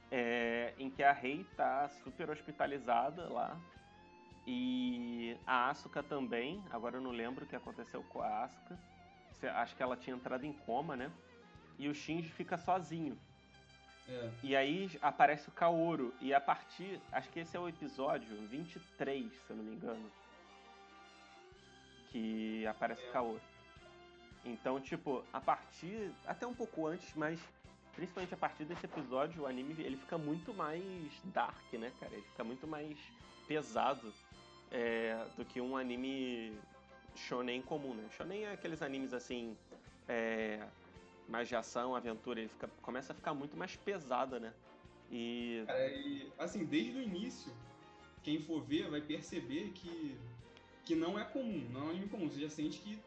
é, 0.08 0.72
em 0.78 0.88
que 0.88 1.02
a 1.02 1.10
Rei 1.10 1.44
tá 1.56 1.88
super 1.88 2.30
hospitalizada 2.30 3.28
lá. 3.28 3.60
E 4.46 5.36
a 5.44 5.68
Asuka 5.68 6.00
também. 6.00 6.62
Agora 6.70 6.98
eu 6.98 7.00
não 7.00 7.10
lembro 7.10 7.44
o 7.44 7.48
que 7.48 7.56
aconteceu 7.56 8.04
com 8.04 8.22
a 8.22 8.44
Asuka. 8.44 8.78
Acho 9.56 9.74
que 9.74 9.82
ela 9.82 9.96
tinha 9.96 10.14
entrado 10.14 10.44
em 10.44 10.52
coma, 10.52 10.94
né? 10.94 11.10
E 11.76 11.88
o 11.88 11.94
Shinji 11.94 12.30
fica 12.30 12.56
sozinho. 12.56 13.18
É. 14.08 14.30
E 14.44 14.54
aí 14.54 14.96
aparece 15.02 15.48
o 15.48 15.52
Kaoru. 15.52 16.14
E 16.20 16.32
a 16.32 16.40
partir. 16.40 17.00
Acho 17.10 17.28
que 17.30 17.40
esse 17.40 17.56
é 17.56 17.58
o 17.58 17.68
episódio 17.68 18.28
23, 18.46 19.32
se 19.32 19.50
eu 19.50 19.56
não 19.56 19.64
me 19.64 19.74
engano. 19.74 20.08
Que 22.12 22.64
aparece 22.64 23.04
o 23.08 23.10
Kaoru. 23.10 23.49
Então, 24.44 24.80
tipo, 24.80 25.22
a 25.32 25.40
partir. 25.40 26.10
Até 26.26 26.46
um 26.46 26.54
pouco 26.54 26.86
antes, 26.86 27.12
mas 27.14 27.38
principalmente 27.94 28.32
a 28.32 28.36
partir 28.36 28.64
desse 28.64 28.86
episódio, 28.86 29.42
o 29.42 29.46
anime 29.46 29.74
ele 29.82 29.96
fica 29.96 30.16
muito 30.16 30.54
mais 30.54 30.82
dark, 31.24 31.72
né, 31.74 31.92
cara? 32.00 32.14
Ele 32.14 32.22
fica 32.22 32.44
muito 32.44 32.66
mais 32.66 32.96
pesado 33.46 34.12
é, 34.70 35.26
do 35.36 35.44
que 35.44 35.60
um 35.60 35.76
anime 35.76 36.56
shonen 37.14 37.60
comum, 37.62 37.94
né? 37.94 38.08
Shonen 38.16 38.44
é 38.44 38.52
aqueles 38.52 38.82
animes 38.82 39.12
assim. 39.12 39.56
É, 40.08 40.66
mais 41.28 41.48
de 41.48 41.54
ação, 41.54 41.94
aventura, 41.94 42.40
ele 42.40 42.48
fica, 42.48 42.68
começa 42.82 43.12
a 43.12 43.16
ficar 43.16 43.32
muito 43.32 43.56
mais 43.56 43.76
pesada, 43.76 44.40
né? 44.40 44.52
E. 45.10 45.62
Cara, 45.66 45.86
e, 45.88 46.32
assim, 46.38 46.64
desde 46.64 46.98
o 46.98 47.02
início, 47.02 47.52
quem 48.22 48.42
for 48.42 48.60
ver 48.62 48.90
vai 48.90 49.00
perceber 49.00 49.70
que, 49.74 50.16
que 50.84 50.94
não 50.94 51.18
é 51.18 51.24
comum, 51.24 51.68
não 51.70 51.82
é 51.82 51.84
um 51.84 51.90
anime 51.90 52.08
comum. 52.08 52.28
Você 52.28 52.40
já 52.40 52.50
sente 52.50 52.80
que 52.80 52.98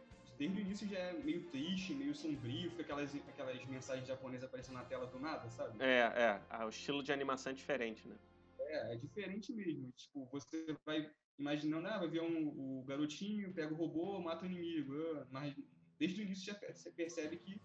desde 0.43 0.60
o 0.60 0.62
início 0.62 0.88
já 0.88 0.97
é 0.97 1.13
meio 1.13 1.49
triste, 1.49 1.93
meio 1.93 2.13
sombrio, 2.13 2.69
fica 2.71 2.82
aquelas, 2.82 3.15
aquelas 3.15 3.65
mensagens 3.65 4.06
japonesas 4.06 4.43
aparecendo 4.43 4.75
na 4.75 4.84
tela 4.84 5.08
do 5.08 5.17
nada, 5.19 5.49
sabe? 5.49 5.82
É, 5.82 5.99
é, 5.99 6.41
ah, 6.49 6.65
o 6.65 6.69
estilo 6.69 7.01
de 7.01 7.13
animação 7.13 7.51
é 7.51 7.56
diferente, 7.56 8.06
né? 8.08 8.15
É, 8.60 8.93
é 8.93 8.95
diferente 8.97 9.53
mesmo. 9.53 9.89
Tipo, 9.95 10.25
você 10.25 10.75
vai 10.86 11.10
imaginando, 11.39 11.88
ah, 11.88 11.97
vai 11.97 12.10
ver 12.10 12.21
um, 12.21 12.79
o 12.79 12.84
garotinho, 12.84 13.53
pega 13.53 13.73
o 13.73 13.77
robô, 13.77 14.19
mata 14.19 14.43
o 14.43 14.45
inimigo. 14.45 14.93
ah, 15.15 15.27
mas 15.32 15.56
desde 15.97 16.21
o 16.21 16.25
início 16.25 16.53
já 16.53 16.60
você 16.73 16.91
percebe 16.91 17.38
que, 17.38 17.62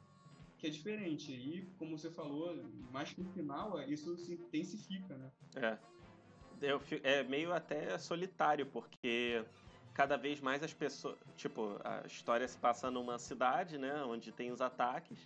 que 0.59 0.69
é 0.69 0.71
diferente. 0.71 1.33
E, 1.33 1.67
como 1.79 1.99
você 1.99 2.11
falou, 2.13 2.63
mais 2.93 3.13
pro 3.13 3.25
final, 3.33 3.83
isso 3.91 4.17
se 4.19 4.35
intensifica, 4.35 5.17
né? 5.17 5.33
É. 5.57 5.79
Eu 6.61 6.81
é 7.03 7.23
meio 7.23 7.53
até 7.53 7.97
solitário, 7.99 8.67
porque 8.67 9.45
cada 9.99 10.17
vez 10.17 10.41
mais 10.41 10.63
as 10.63 10.73
pessoas. 10.73 11.19
Tipo, 11.35 11.77
a 11.83 12.07
história 12.07 12.47
se 12.47 12.57
passa 12.57 12.89
numa 12.89 13.19
cidade, 13.19 13.77
né? 13.77 14.05
Onde 14.05 14.31
tem 14.31 14.53
os 14.53 14.61
ataques. 14.61 15.19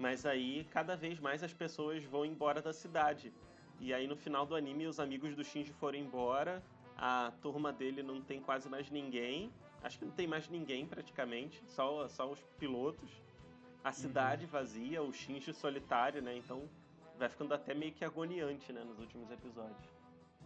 Mas 0.00 0.26
aí, 0.26 0.66
cada 0.72 0.96
vez 0.96 1.20
mais 1.20 1.44
as 1.44 1.52
pessoas 1.52 2.02
vão 2.02 2.26
embora 2.26 2.60
da 2.60 2.72
cidade. 2.72 3.32
E 3.78 3.94
aí, 3.94 4.08
no 4.08 4.16
final 4.16 4.44
do 4.44 4.56
anime, 4.56 4.88
os 4.88 4.98
amigos 4.98 5.36
do 5.36 5.44
Shinji 5.44 5.72
foram 5.74 5.96
embora. 5.96 6.60
A 6.98 7.32
turma 7.40 7.72
dele 7.72 8.02
não 8.02 8.20
tem 8.20 8.40
quase 8.40 8.68
mais 8.68 8.90
ninguém. 8.90 9.48
Acho 9.80 10.00
que 10.00 10.04
não 10.04 10.12
tem 10.12 10.26
mais 10.26 10.48
ninguém, 10.48 10.84
praticamente. 10.86 11.62
Só, 11.68 12.08
só 12.08 12.28
os 12.28 12.42
pilotos. 12.58 13.10
A 13.84 13.92
cidade 13.92 14.44
vazia, 14.44 15.00
o 15.00 15.12
Shinji 15.12 15.54
solitário, 15.54 16.20
né? 16.20 16.36
Então, 16.36 16.68
vai 17.16 17.28
ficando 17.28 17.54
até 17.54 17.74
meio 17.74 17.92
que 17.92 18.04
agoniante, 18.04 18.72
né? 18.72 18.82
Nos 18.82 18.98
últimos 18.98 19.30
episódios. 19.30 19.88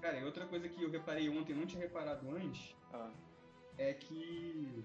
Cara, 0.02 0.18
e 0.18 0.24
outra 0.24 0.44
coisa 0.44 0.68
que 0.68 0.82
eu 0.82 0.90
reparei 0.90 1.30
ontem, 1.30 1.54
não 1.54 1.64
tinha 1.64 1.80
reparado 1.80 2.28
antes, 2.30 2.76
Ah. 2.92 3.10
É 3.78 3.92
que. 3.92 4.84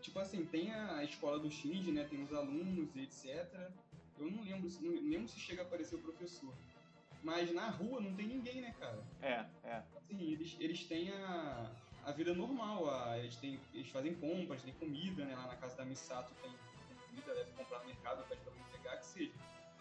Tipo 0.00 0.18
assim, 0.20 0.44
tem 0.44 0.72
a 0.72 1.02
escola 1.02 1.38
do 1.38 1.50
Shinji, 1.50 1.90
né? 1.90 2.04
Tem 2.08 2.22
os 2.22 2.32
alunos 2.32 2.88
e 2.94 3.00
etc. 3.02 3.70
Eu 4.18 4.30
não 4.30 4.42
lembro, 4.44 4.70
não 4.80 4.92
lembro 5.10 5.28
se 5.28 5.38
chega 5.38 5.62
a 5.62 5.64
aparecer 5.64 5.96
o 5.96 5.98
professor. 6.00 6.52
Mas 7.22 7.52
na 7.52 7.68
rua 7.68 8.00
não 8.00 8.14
tem 8.14 8.28
ninguém, 8.28 8.60
né, 8.60 8.74
cara? 8.78 9.02
É, 9.20 9.44
é. 9.64 9.82
Assim, 9.96 10.32
eles, 10.32 10.56
eles 10.60 10.84
têm 10.84 11.10
a, 11.10 11.70
a 12.04 12.12
vida 12.12 12.32
normal, 12.32 12.88
a, 12.88 13.18
eles, 13.18 13.34
têm, 13.36 13.58
eles 13.74 13.88
fazem 13.88 14.14
compras, 14.14 14.62
tem 14.62 14.72
comida, 14.74 15.24
né? 15.24 15.34
Lá 15.34 15.48
na 15.48 15.56
casa 15.56 15.76
da 15.76 15.84
Misato 15.84 16.32
tem, 16.40 16.50
tem 16.52 16.96
comida, 17.08 17.34
deve 17.34 17.50
comprar 17.52 17.80
no 17.80 17.86
mercado, 17.86 18.24
pede 18.28 18.40
pra 18.42 18.52
alguém 18.52 18.64
pegar, 18.70 18.96
que 18.98 19.06
seja. 19.06 19.32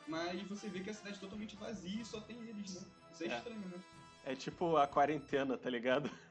Mas 0.07 0.41
você 0.43 0.69
vê 0.69 0.79
que 0.79 0.89
a 0.89 0.93
cidade 0.93 1.17
é 1.17 1.19
totalmente 1.19 1.55
vazia 1.55 2.01
e 2.01 2.05
só 2.05 2.19
tem 2.21 2.37
eles, 2.47 2.73
né? 2.75 2.87
Isso 3.13 3.23
é, 3.23 3.27
É. 3.27 3.37
estranho, 3.37 3.59
né? 3.59 3.79
É 4.25 4.35
tipo 4.35 4.75
a 4.77 4.87
quarentena, 4.87 5.55
tá 5.55 5.69
ligado? 5.69 6.09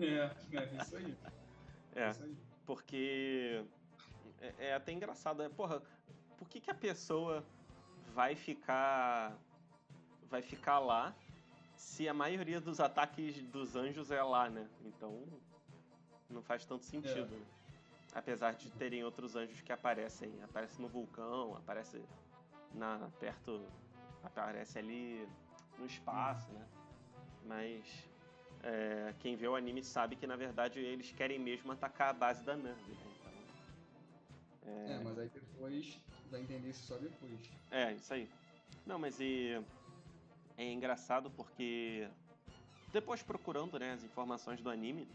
É, 0.00 0.56
é 0.56 0.82
isso 0.82 0.96
aí. 0.96 1.16
É, 1.94 2.10
Isso 2.10 2.22
aí. 2.24 2.36
porque 2.66 3.64
é, 4.40 4.68
é 4.68 4.74
até 4.74 4.92
engraçado, 4.92 5.38
né? 5.42 5.48
Porra, 5.48 5.82
por 6.38 6.48
que, 6.48 6.60
que 6.60 6.70
a 6.70 6.74
pessoa 6.74 7.44
vai 8.14 8.34
ficar 8.34 9.36
vai 10.30 10.42
ficar 10.42 10.78
lá 10.80 11.14
se 11.76 12.08
a 12.08 12.14
maioria 12.14 12.60
dos 12.60 12.80
ataques 12.80 13.40
dos 13.42 13.76
anjos 13.76 14.10
é 14.10 14.22
lá, 14.22 14.48
né? 14.50 14.68
Então 14.84 15.22
não 16.30 16.42
faz 16.42 16.64
tanto 16.64 16.84
sentido. 16.84 17.26
né? 17.30 17.44
Apesar 18.14 18.54
de 18.54 18.70
terem 18.72 19.02
outros 19.04 19.34
anjos 19.36 19.60
que 19.60 19.72
aparecem, 19.72 20.32
aparece 20.42 20.80
no 20.80 20.88
vulcão, 20.88 21.56
aparece 21.56 22.00
na 22.72 23.10
perto, 23.18 23.64
aparece 24.22 24.78
ali 24.78 25.28
no 25.78 25.86
espaço, 25.86 26.50
né? 26.52 26.66
Mas 27.44 28.08
é, 28.64 29.14
quem 29.20 29.36
vê 29.36 29.46
o 29.46 29.54
anime 29.54 29.82
sabe 29.82 30.16
que 30.16 30.26
na 30.26 30.36
verdade 30.36 30.78
eles 30.80 31.12
querem 31.12 31.38
mesmo 31.38 31.70
atacar 31.72 32.10
a 32.10 32.12
base 32.14 32.42
da 32.42 32.56
Nerve, 32.56 32.92
né? 32.92 32.96
Então, 34.62 34.94
É, 34.96 35.00
mas 35.04 35.18
aí 35.18 35.28
depois 35.28 35.98
vai 36.30 36.40
entender 36.40 36.70
isso 36.70 36.86
só 36.86 36.96
depois. 36.96 37.38
é, 37.70 37.92
isso 37.92 38.12
aí. 38.14 38.28
Não, 38.86 38.98
mas 38.98 39.20
e 39.20 39.60
é 40.56 40.72
engraçado 40.72 41.30
porque 41.30 42.08
depois 42.92 43.22
procurando 43.22 43.78
né, 43.78 43.92
as 43.92 44.02
informações 44.02 44.60
do 44.62 44.70
anime, 44.70 45.06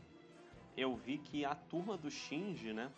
eu 0.78 0.96
vi 0.96 1.18
que 1.18 1.44
a 1.44 1.56
turma 1.56 1.98
do 1.98 2.12
Shinji, 2.12 2.74
né? 2.74 2.92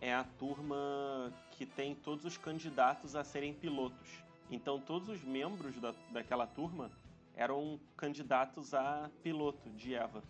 É 0.00 0.14
a 0.14 0.24
turma 0.24 1.30
que 1.50 1.66
tem 1.66 1.94
todos 1.94 2.24
os 2.24 2.38
candidatos 2.38 3.14
a 3.14 3.22
serem 3.22 3.52
pilotos. 3.52 4.08
Então 4.50 4.80
todos 4.80 5.08
os 5.10 5.22
membros 5.22 5.76
da, 5.78 5.94
daquela 6.10 6.46
turma 6.46 6.90
eram 7.34 7.80
candidatos 7.96 8.74
a 8.74 9.10
piloto 9.22 9.70
de 9.70 9.94
Eva. 9.94 10.22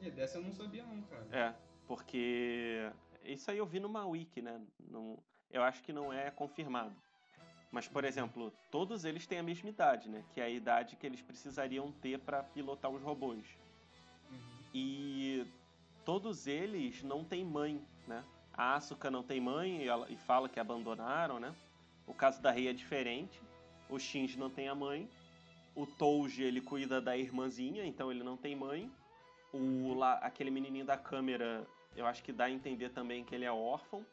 É, 0.00 0.10
dessa 0.10 0.38
eu 0.38 0.42
não 0.42 0.52
sabia 0.52 0.84
não, 0.84 1.02
cara. 1.02 1.26
É, 1.32 1.54
porque 1.86 2.90
isso 3.24 3.50
aí 3.50 3.58
eu 3.58 3.66
vi 3.66 3.80
numa 3.80 4.06
wiki, 4.06 4.40
né? 4.40 4.60
Não, 4.90 5.18
eu 5.50 5.62
acho 5.62 5.82
que 5.82 5.92
não 5.92 6.12
é 6.12 6.30
confirmado. 6.30 6.94
Mas, 7.70 7.86
por 7.86 8.04
exemplo, 8.04 8.52
todos 8.70 9.04
eles 9.04 9.26
têm 9.26 9.38
a 9.38 9.42
mesma 9.42 9.68
idade, 9.68 10.08
né? 10.08 10.24
Que 10.32 10.40
é 10.40 10.44
a 10.44 10.50
idade 10.50 10.96
que 10.96 11.06
eles 11.06 11.20
precisariam 11.20 11.92
ter 11.92 12.18
para 12.18 12.42
pilotar 12.42 12.90
os 12.90 13.02
robôs. 13.02 13.46
Uhum. 14.30 14.38
E 14.72 15.46
todos 16.04 16.46
eles 16.46 17.02
não 17.02 17.24
têm 17.24 17.44
mãe, 17.44 17.84
né? 18.06 18.24
A 18.54 18.74
Asuka 18.74 19.10
não 19.10 19.22
tem 19.22 19.40
mãe 19.40 19.82
e, 19.82 19.88
ela, 19.88 20.10
e 20.10 20.16
fala 20.16 20.48
que 20.48 20.58
abandonaram, 20.58 21.38
né? 21.38 21.54
O 22.06 22.14
caso 22.14 22.40
da 22.40 22.50
Rei 22.50 22.68
é 22.68 22.72
diferente. 22.72 23.40
O 23.88 23.98
Shinji 23.98 24.38
não 24.38 24.48
tem 24.48 24.68
a 24.68 24.74
mãe. 24.74 25.08
O 25.78 25.86
Touji, 25.86 26.42
ele 26.42 26.60
cuida 26.60 27.00
da 27.00 27.16
irmãzinha, 27.16 27.86
então 27.86 28.10
ele 28.10 28.24
não 28.24 28.36
tem 28.36 28.56
mãe. 28.56 28.90
O, 29.52 29.94
lá, 29.94 30.14
aquele 30.14 30.50
menininho 30.50 30.84
da 30.84 30.96
câmera, 30.98 31.64
eu 31.94 32.04
acho 32.04 32.20
que 32.20 32.32
dá 32.32 32.46
a 32.46 32.50
entender 32.50 32.88
também 32.88 33.22
que 33.22 33.32
ele 33.32 33.44
é 33.44 33.52
órfão. 33.52 34.04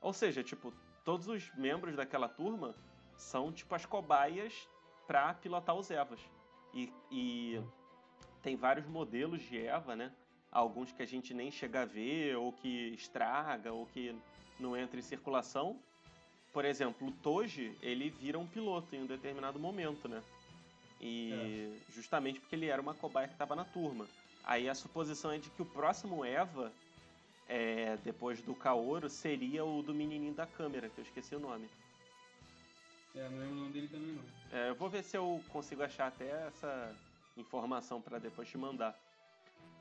Ou 0.00 0.12
seja, 0.12 0.44
tipo, 0.44 0.72
todos 1.04 1.26
os 1.26 1.52
membros 1.56 1.96
daquela 1.96 2.28
turma 2.28 2.72
são 3.16 3.50
tipo 3.50 3.74
as 3.74 3.84
cobaias 3.84 4.68
para 5.08 5.34
pilotar 5.34 5.74
os 5.74 5.90
Evas. 5.90 6.20
E, 6.72 6.88
e 7.10 7.60
tem 8.40 8.54
vários 8.54 8.86
modelos 8.86 9.42
de 9.42 9.58
Eva, 9.66 9.96
né? 9.96 10.12
Alguns 10.52 10.92
que 10.92 11.02
a 11.02 11.06
gente 11.06 11.34
nem 11.34 11.50
chega 11.50 11.82
a 11.82 11.84
ver, 11.84 12.36
ou 12.36 12.52
que 12.52 12.94
estraga, 12.94 13.72
ou 13.72 13.86
que 13.86 14.14
não 14.60 14.76
entra 14.76 15.00
em 15.00 15.02
circulação. 15.02 15.80
Por 16.52 16.64
exemplo, 16.64 17.08
o 17.08 17.10
Toji, 17.10 17.76
ele 17.82 18.08
vira 18.08 18.38
um 18.38 18.46
piloto 18.46 18.94
em 18.94 19.02
um 19.02 19.06
determinado 19.06 19.58
momento, 19.58 20.06
né? 20.06 20.22
E 21.00 21.32
é. 21.32 21.92
justamente 21.94 22.40
porque 22.40 22.56
ele 22.56 22.66
era 22.66 22.82
uma 22.82 22.94
cobaia 22.94 23.28
que 23.28 23.34
estava 23.34 23.54
na 23.54 23.64
turma. 23.64 24.06
Aí 24.44 24.68
a 24.68 24.74
suposição 24.74 25.30
é 25.30 25.38
de 25.38 25.50
que 25.50 25.62
o 25.62 25.66
próximo 25.66 26.24
Eva, 26.24 26.72
é, 27.48 27.96
depois 27.98 28.40
do 28.40 28.54
Kaoru, 28.54 29.08
seria 29.08 29.64
o 29.64 29.82
do 29.82 29.94
menininho 29.94 30.34
da 30.34 30.46
câmera, 30.46 30.88
que 30.88 30.98
eu 30.98 31.04
esqueci 31.04 31.34
o 31.34 31.40
nome. 31.40 31.68
É, 33.14 33.28
não 33.28 33.38
lembro 33.38 33.54
o 33.54 33.58
nome 33.60 33.72
dele 33.72 33.88
também 33.88 34.12
não. 34.12 34.58
É, 34.58 34.70
eu 34.70 34.74
vou 34.74 34.88
ver 34.88 35.02
se 35.02 35.16
eu 35.16 35.42
consigo 35.48 35.82
achar 35.82 36.08
até 36.08 36.46
essa 36.46 36.94
informação 37.36 38.00
para 38.00 38.18
depois 38.18 38.48
te 38.48 38.56
mandar. 38.56 38.98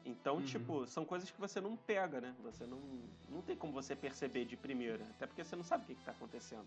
Então, 0.05 0.37
uhum. 0.37 0.45
tipo, 0.45 0.87
são 0.87 1.03
coisas 1.03 1.29
que 1.29 1.39
você 1.39 1.59
não 1.59 1.75
pega, 1.75 2.21
né? 2.21 2.33
Você 2.43 2.65
não, 2.65 2.79
não 3.29 3.41
tem 3.41 3.55
como 3.55 3.73
você 3.73 3.95
perceber 3.95 4.45
de 4.45 4.55
primeira, 4.55 5.03
até 5.15 5.27
porque 5.27 5.43
você 5.43 5.55
não 5.55 5.63
sabe 5.63 5.83
o 5.83 5.87
que, 5.87 5.93
está 5.93 6.11
acontecendo. 6.11 6.65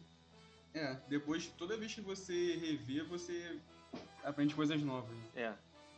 É, 0.74 0.94
depois, 1.08 1.46
toda 1.58 1.76
vez 1.76 1.94
que 1.94 2.00
você 2.00 2.56
revê, 2.56 3.02
você 3.02 3.58
aprende 4.24 4.54
coisas 4.54 4.82
novas. 4.82 5.16
É, 5.34 5.52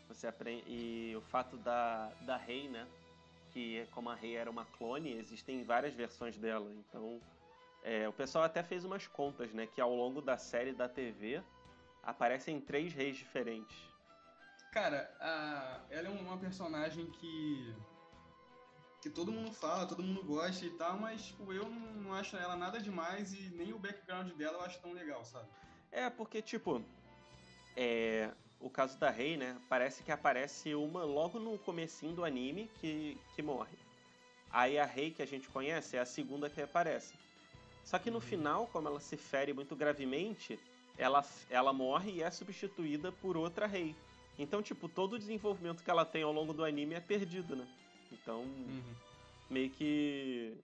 você 0.08 0.26
aprende. 0.26 0.64
E 0.66 1.14
o 1.16 1.20
fato 1.22 1.56
da, 1.56 2.10
da 2.22 2.36
Rei, 2.36 2.68
né? 2.68 2.86
Que 3.50 3.86
como 3.92 4.10
a 4.10 4.14
Rei 4.14 4.36
era 4.36 4.50
uma 4.50 4.64
clone, 4.64 5.12
existem 5.18 5.64
várias 5.64 5.94
versões 5.94 6.38
dela. 6.38 6.70
Então, 6.72 7.20
é, 7.82 8.08
o 8.08 8.12
pessoal 8.12 8.44
até 8.44 8.62
fez 8.62 8.84
umas 8.84 9.06
contas, 9.06 9.52
né? 9.52 9.66
Que 9.66 9.80
ao 9.80 9.94
longo 9.94 10.20
da 10.20 10.36
série 10.36 10.72
da 10.72 10.88
TV 10.88 11.42
aparecem 12.02 12.60
três 12.60 12.92
reis 12.92 13.16
diferentes. 13.16 13.76
Cara, 14.72 15.14
a... 15.20 15.80
ela 15.90 16.08
é 16.08 16.10
uma 16.10 16.38
personagem 16.38 17.06
que. 17.06 17.74
que 19.02 19.10
todo 19.10 19.30
mundo 19.30 19.52
fala, 19.52 19.86
todo 19.86 20.02
mundo 20.02 20.24
gosta 20.24 20.64
e 20.64 20.70
tal, 20.70 20.96
mas 20.98 21.26
tipo, 21.26 21.52
eu 21.52 21.68
não 21.68 22.14
acho 22.14 22.36
ela 22.36 22.56
nada 22.56 22.80
demais 22.80 23.34
e 23.34 23.50
nem 23.50 23.72
o 23.72 23.78
background 23.78 24.32
dela 24.32 24.58
eu 24.58 24.62
acho 24.62 24.80
tão 24.80 24.92
legal, 24.92 25.24
sabe? 25.24 25.48
É, 25.90 26.08
porque, 26.08 26.40
tipo. 26.40 26.82
É, 27.76 28.30
o 28.60 28.70
caso 28.70 28.98
da 28.98 29.10
Rei, 29.10 29.36
né? 29.36 29.56
Parece 29.68 30.02
que 30.02 30.12
aparece 30.12 30.74
uma 30.74 31.04
logo 31.04 31.38
no 31.38 31.58
comecinho 31.58 32.14
do 32.14 32.24
anime 32.24 32.70
que, 32.80 33.18
que 33.34 33.42
morre. 33.42 33.76
Aí 34.50 34.78
a 34.78 34.84
Rei 34.84 35.10
que 35.10 35.22
a 35.22 35.26
gente 35.26 35.48
conhece 35.48 35.96
é 35.96 36.00
a 36.00 36.06
segunda 36.06 36.48
que 36.48 36.60
aparece. 36.60 37.14
Só 37.84 37.98
que 37.98 38.10
no 38.10 38.16
uhum. 38.16 38.20
final, 38.20 38.66
como 38.68 38.88
ela 38.88 39.00
se 39.00 39.16
fere 39.16 39.52
muito 39.52 39.74
gravemente, 39.74 40.58
ela, 40.96 41.24
ela 41.50 41.72
morre 41.72 42.12
e 42.12 42.22
é 42.22 42.30
substituída 42.30 43.10
por 43.10 43.36
outra 43.36 43.66
rei. 43.66 43.94
Então, 44.38 44.62
tipo, 44.62 44.88
todo 44.88 45.14
o 45.14 45.18
desenvolvimento 45.18 45.82
que 45.82 45.90
ela 45.90 46.04
tem 46.04 46.22
ao 46.22 46.32
longo 46.32 46.52
do 46.52 46.64
anime 46.64 46.94
é 46.94 47.00
perdido, 47.00 47.56
né? 47.56 47.66
Então, 48.10 48.42
uhum. 48.42 48.94
meio 49.50 49.70
que. 49.70 50.56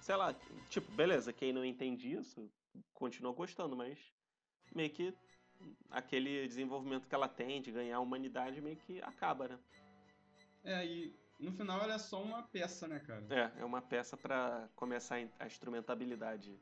Sei 0.00 0.16
lá, 0.16 0.34
tipo, 0.68 0.90
beleza, 0.92 1.32
quem 1.32 1.52
não 1.52 1.64
entende 1.64 2.12
isso 2.12 2.50
continua 2.94 3.32
gostando, 3.32 3.76
mas 3.76 3.98
meio 4.74 4.90
que 4.90 5.14
aquele 5.90 6.46
desenvolvimento 6.46 7.06
que 7.06 7.14
ela 7.14 7.28
tem 7.28 7.60
de 7.60 7.70
ganhar 7.70 7.96
a 7.96 8.00
humanidade 8.00 8.60
meio 8.60 8.76
que 8.76 9.00
acaba, 9.02 9.48
né? 9.48 9.58
É, 10.64 10.86
e 10.86 11.14
no 11.38 11.52
final 11.52 11.82
ela 11.82 11.94
é 11.94 11.98
só 11.98 12.22
uma 12.22 12.42
peça, 12.42 12.86
né, 12.86 13.00
cara? 13.00 13.24
É, 13.28 13.62
é 13.62 13.64
uma 13.64 13.82
peça 13.82 14.16
para 14.16 14.68
começar 14.76 15.16
a 15.38 15.46
instrumentabilidade. 15.46 16.56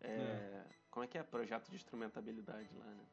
É, 0.00 0.08
é. 0.08 0.64
Como 0.90 1.04
é 1.04 1.06
que 1.06 1.16
é? 1.16 1.22
Projeto 1.22 1.68
de 1.68 1.76
instrumentabilidade 1.76 2.68
lá, 2.76 2.86
né? 2.86 3.04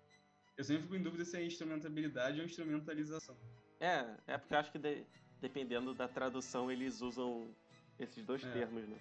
Eu 0.58 0.64
sempre 0.64 0.84
fico 0.84 0.96
em 0.96 1.04
dúvida 1.04 1.24
se 1.24 1.38
é 1.38 1.46
instrumentabilidade 1.46 2.40
ou 2.40 2.46
instrumentalização. 2.46 3.38
É, 3.80 4.06
é 4.26 4.38
porque 4.40 4.56
eu 4.56 4.58
acho 4.58 4.72
que 4.72 4.80
de, 4.80 5.06
dependendo 5.40 5.94
da 5.94 6.08
tradução 6.08 6.72
eles 6.72 7.00
usam 7.02 7.54
esses 8.00 8.26
dois 8.26 8.44
é. 8.44 8.52
termos, 8.52 8.88
né? 8.88 8.98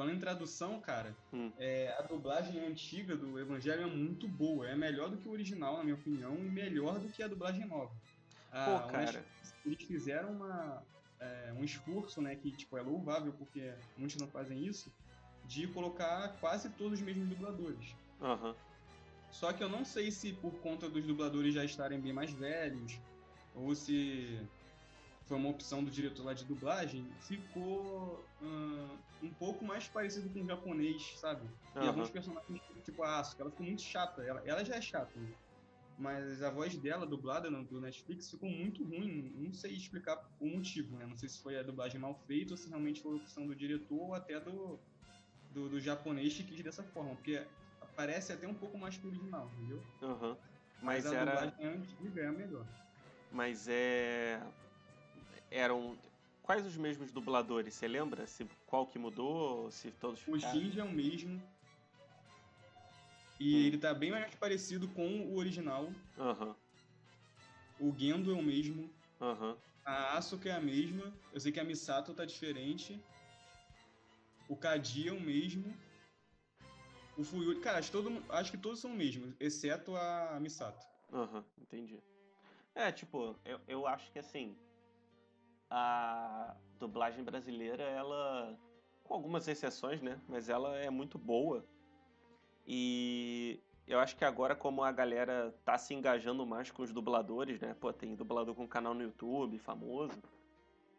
Falando 0.00 0.16
em 0.16 0.18
tradução, 0.18 0.80
cara, 0.80 1.14
hum. 1.30 1.52
é, 1.58 1.94
a 1.98 2.00
dublagem 2.00 2.58
antiga 2.66 3.14
do 3.14 3.38
Evangelho 3.38 3.82
é 3.82 3.86
muito 3.86 4.26
boa. 4.26 4.66
É 4.66 4.74
melhor 4.74 5.10
do 5.10 5.18
que 5.18 5.28
o 5.28 5.30
original, 5.30 5.76
na 5.76 5.84
minha 5.84 5.94
opinião, 5.94 6.34
e 6.38 6.40
melhor 6.40 6.98
do 6.98 7.06
que 7.10 7.22
a 7.22 7.28
dublagem 7.28 7.66
nova. 7.66 7.90
Pô, 7.90 7.96
ah, 8.50 8.88
cara. 8.90 9.22
Eles 9.62 9.82
fizeram 9.82 10.32
uma, 10.32 10.82
é, 11.20 11.52
um 11.54 11.62
esforço, 11.62 12.22
né, 12.22 12.34
que 12.34 12.50
tipo, 12.50 12.78
é 12.78 12.80
louvável 12.80 13.34
porque 13.34 13.74
muitos 13.94 14.16
não 14.16 14.26
fazem 14.26 14.64
isso, 14.64 14.90
de 15.44 15.66
colocar 15.66 16.34
quase 16.40 16.70
todos 16.70 16.98
os 16.98 17.04
mesmos 17.04 17.28
dubladores. 17.28 17.94
Uhum. 18.22 18.54
Só 19.30 19.52
que 19.52 19.62
eu 19.62 19.68
não 19.68 19.84
sei 19.84 20.10
se 20.10 20.32
por 20.32 20.54
conta 20.60 20.88
dos 20.88 21.04
dubladores 21.04 21.52
já 21.52 21.62
estarem 21.62 22.00
bem 22.00 22.14
mais 22.14 22.32
velhos, 22.32 22.98
ou 23.54 23.74
se 23.74 24.48
foi 25.30 25.38
uma 25.38 25.48
opção 25.48 25.84
do 25.84 25.92
diretor 25.92 26.24
lá 26.24 26.34
de 26.34 26.44
dublagem, 26.44 27.06
ficou 27.20 28.20
uh, 28.42 28.98
um 29.22 29.30
pouco 29.38 29.64
mais 29.64 29.86
parecido 29.86 30.28
com 30.28 30.42
o 30.42 30.44
japonês, 30.44 31.14
sabe? 31.20 31.42
Uhum. 31.76 31.84
E 31.84 31.86
alguns 31.86 32.10
personagens, 32.10 32.60
tipo 32.84 33.00
a 33.04 33.20
Asuka, 33.20 33.44
ela 33.44 33.50
ficou 33.52 33.64
muito 33.64 33.80
chata. 33.80 34.24
Ela, 34.24 34.42
ela 34.44 34.64
já 34.64 34.74
é 34.74 34.80
chata, 34.80 35.16
né? 35.16 35.32
mas 35.96 36.42
a 36.42 36.50
voz 36.50 36.76
dela, 36.76 37.06
dublada 37.06 37.48
no, 37.48 37.62
do 37.62 37.80
Netflix, 37.80 38.28
ficou 38.28 38.50
muito 38.50 38.82
ruim. 38.82 39.32
Não 39.36 39.52
sei 39.52 39.72
explicar 39.72 40.20
o 40.40 40.48
motivo, 40.48 40.96
né? 40.96 41.06
Não 41.06 41.16
sei 41.16 41.28
se 41.28 41.40
foi 41.40 41.56
a 41.56 41.62
dublagem 41.62 42.00
mal 42.00 42.14
feita 42.26 42.54
ou 42.54 42.56
se 42.56 42.68
realmente 42.68 43.00
foi 43.00 43.12
a 43.12 43.16
opção 43.16 43.46
do 43.46 43.54
diretor 43.54 44.00
ou 44.00 44.14
até 44.14 44.40
do, 44.40 44.80
do, 45.52 45.68
do 45.68 45.80
japonês 45.80 46.34
que 46.34 46.42
quis 46.42 46.60
dessa 46.60 46.82
forma, 46.82 47.14
porque 47.14 47.46
parece 47.94 48.32
até 48.32 48.48
um 48.48 48.54
pouco 48.54 48.76
mais 48.76 48.96
que 48.96 49.06
o 49.06 49.10
original, 49.10 49.48
entendeu? 49.58 49.80
Uhum. 50.02 50.36
Mas, 50.82 51.04
mas 51.04 51.06
a 51.06 51.14
era... 51.14 51.30
dublagem 51.30 51.66
antiga 51.66 52.20
é 52.20 52.26
a 52.26 52.32
melhor. 52.32 52.66
Mas 53.30 53.68
é... 53.68 54.42
Eram... 55.50 55.98
Quais 56.42 56.66
os 56.66 56.76
mesmos 56.76 57.12
dubladores? 57.12 57.74
Você 57.74 57.86
lembra? 57.86 58.26
Se, 58.26 58.44
qual 58.66 58.86
que 58.86 58.98
mudou? 58.98 59.70
Se 59.70 59.90
todos 59.92 60.20
ficaram? 60.20 60.38
O 60.38 60.52
Shinji 60.52 60.80
é 60.80 60.84
o 60.84 60.90
mesmo. 60.90 61.40
E 63.38 63.54
hum. 63.54 63.58
ele 63.66 63.78
tá 63.78 63.94
bem 63.94 64.10
mais 64.10 64.34
parecido 64.34 64.88
com 64.88 65.06
o 65.06 65.36
original. 65.36 65.92
Uhum. 66.18 66.54
O 67.78 67.94
Gendo 67.96 68.30
é 68.30 68.34
o 68.34 68.42
mesmo. 68.42 68.90
Uhum. 69.20 69.56
A 69.84 70.16
Asuka 70.16 70.48
é 70.48 70.52
a 70.52 70.60
mesma. 70.60 71.12
Eu 71.32 71.40
sei 71.40 71.52
que 71.52 71.60
a 71.60 71.64
Misato 71.64 72.12
tá 72.12 72.24
diferente. 72.24 73.00
O 74.48 74.56
Kaji 74.56 75.08
é 75.08 75.12
o 75.12 75.20
mesmo. 75.20 75.72
O 77.16 77.22
Fuyuri. 77.22 77.60
Cara, 77.60 77.78
acho, 77.78 77.92
todo, 77.92 78.22
acho 78.30 78.50
que 78.50 78.58
todos 78.58 78.80
são 78.80 78.90
o 78.90 78.96
mesmo, 78.96 79.34
exceto 79.38 79.94
a 79.96 80.38
Misato. 80.40 80.86
Aham, 81.12 81.38
uhum, 81.38 81.44
entendi. 81.58 81.98
É, 82.74 82.90
tipo, 82.90 83.36
eu, 83.44 83.60
eu 83.68 83.86
acho 83.86 84.10
que 84.10 84.18
assim. 84.18 84.56
A 85.70 86.56
dublagem 86.78 87.22
brasileira, 87.22 87.82
ela. 87.82 88.58
Com 89.04 89.14
algumas 89.14 89.46
exceções, 89.48 90.02
né? 90.02 90.20
Mas 90.28 90.48
ela 90.48 90.76
é 90.76 90.90
muito 90.90 91.18
boa 91.18 91.64
e 92.72 93.60
eu 93.84 93.98
acho 93.98 94.16
que 94.16 94.24
agora, 94.24 94.54
como 94.54 94.84
a 94.84 94.92
galera 94.92 95.52
tá 95.64 95.76
se 95.76 95.92
engajando 95.92 96.46
mais 96.46 96.70
com 96.70 96.82
os 96.82 96.92
dubladores, 96.92 97.60
né? 97.60 97.74
Pô, 97.80 97.92
tem 97.92 98.14
dublador 98.14 98.54
com 98.54 98.66
canal 98.66 98.94
no 98.94 99.02
YouTube, 99.02 99.58
famoso. 99.58 100.16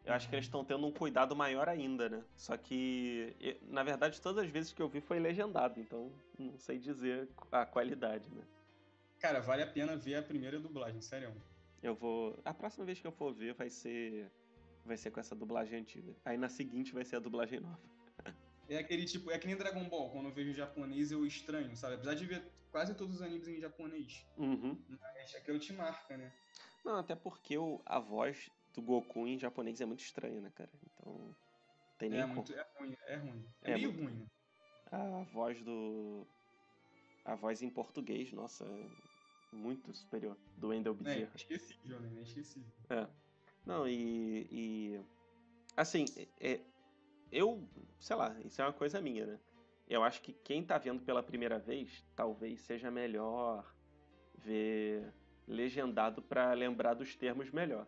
Eu 0.04 0.12
acho 0.12 0.28
que 0.28 0.34
eles 0.34 0.44
estão 0.44 0.60
uhum. 0.60 0.66
tendo 0.66 0.86
um 0.86 0.92
cuidado 0.92 1.34
maior 1.34 1.66
ainda, 1.68 2.10
né? 2.10 2.22
Só 2.36 2.56
que, 2.58 3.34
na 3.62 3.82
verdade, 3.82 4.20
todas 4.20 4.44
as 4.44 4.50
vezes 4.50 4.70
que 4.70 4.82
eu 4.82 4.88
vi 4.88 5.00
foi 5.00 5.18
legendado, 5.18 5.80
então 5.80 6.12
não 6.38 6.58
sei 6.58 6.78
dizer 6.78 7.28
a 7.50 7.64
qualidade, 7.64 8.28
né? 8.30 8.42
Cara, 9.18 9.40
vale 9.40 9.62
a 9.62 9.66
pena 9.66 9.96
ver 9.96 10.16
a 10.16 10.22
primeira 10.22 10.60
dublagem, 10.60 11.00
sério. 11.00 11.32
Eu 11.82 11.94
vou. 11.94 12.38
A 12.44 12.52
próxima 12.52 12.84
vez 12.84 13.00
que 13.00 13.06
eu 13.06 13.12
for 13.12 13.32
ver 13.32 13.54
vai 13.54 13.70
ser 13.70 14.30
vai 14.84 14.96
ser 14.96 15.10
com 15.10 15.20
essa 15.20 15.34
dublagem 15.34 15.80
antiga. 15.80 16.14
Aí 16.24 16.36
na 16.36 16.48
seguinte 16.48 16.92
vai 16.92 17.04
ser 17.04 17.16
a 17.16 17.20
dublagem 17.20 17.60
nova. 17.60 17.80
É 18.68 18.78
aquele 18.78 19.04
tipo, 19.04 19.30
é 19.30 19.38
que 19.38 19.46
nem 19.46 19.56
Dragon 19.56 19.86
Ball, 19.88 20.10
quando 20.10 20.26
eu 20.28 20.32
vejo 20.32 20.52
japonês 20.52 21.10
eu 21.10 21.26
estranho, 21.26 21.76
sabe? 21.76 21.94
Apesar 21.94 22.14
de 22.14 22.24
ver 22.26 22.42
quase 22.70 22.94
todos 22.94 23.16
os 23.16 23.22
animes 23.22 23.46
em 23.48 23.60
japonês. 23.60 24.24
Uhum. 24.38 24.78
Mas 24.88 25.34
aquilo 25.34 25.58
te 25.58 25.72
marca, 25.72 26.16
né? 26.16 26.32
Não, 26.84 26.96
até 26.96 27.14
porque 27.14 27.56
o, 27.58 27.80
a 27.84 27.98
voz 27.98 28.50
do 28.74 28.80
Goku 28.80 29.26
em 29.26 29.38
japonês 29.38 29.80
é 29.80 29.84
muito 29.86 30.00
estranha, 30.00 30.40
né, 30.40 30.50
cara? 30.54 30.70
Então. 30.84 31.36
Tem 31.98 32.08
nem 32.08 32.20
É, 32.20 32.22
como. 32.22 32.34
muito, 32.36 32.52
é 32.54 32.62
ruim, 32.78 32.96
é 33.06 33.16
ruim. 33.16 33.44
É, 33.62 33.70
É 33.72 33.74
meio 33.74 33.92
muito- 33.92 34.04
ruim, 34.04 34.18
né? 34.20 34.26
A 34.90 35.22
voz 35.32 35.62
do. 35.62 36.26
A 37.24 37.34
voz 37.34 37.62
em 37.62 37.70
português, 37.70 38.32
nossa, 38.32 38.64
é 38.64 39.54
muito 39.54 39.92
superior. 39.94 40.36
Do 40.56 40.68
Wendell 40.68 40.92
É 40.92 40.96
Bezerra. 41.04 41.30
inesquecível, 41.30 42.00
né? 42.00 42.08
Inesquecível. 42.10 42.72
Não, 43.64 43.86
e. 43.86 44.46
e 44.50 45.00
assim, 45.76 46.04
é, 46.40 46.60
eu. 47.30 47.66
Sei 47.98 48.16
lá, 48.16 48.34
isso 48.44 48.60
é 48.60 48.64
uma 48.64 48.72
coisa 48.72 49.00
minha, 49.00 49.26
né? 49.26 49.38
Eu 49.88 50.02
acho 50.02 50.22
que 50.22 50.32
quem 50.32 50.64
tá 50.64 50.78
vendo 50.78 51.02
pela 51.02 51.22
primeira 51.22 51.58
vez, 51.58 52.04
talvez 52.16 52.60
seja 52.60 52.90
melhor 52.90 53.64
ver 54.38 55.12
legendado 55.46 56.22
pra 56.22 56.52
lembrar 56.52 56.94
dos 56.94 57.14
termos 57.14 57.50
melhor. 57.50 57.86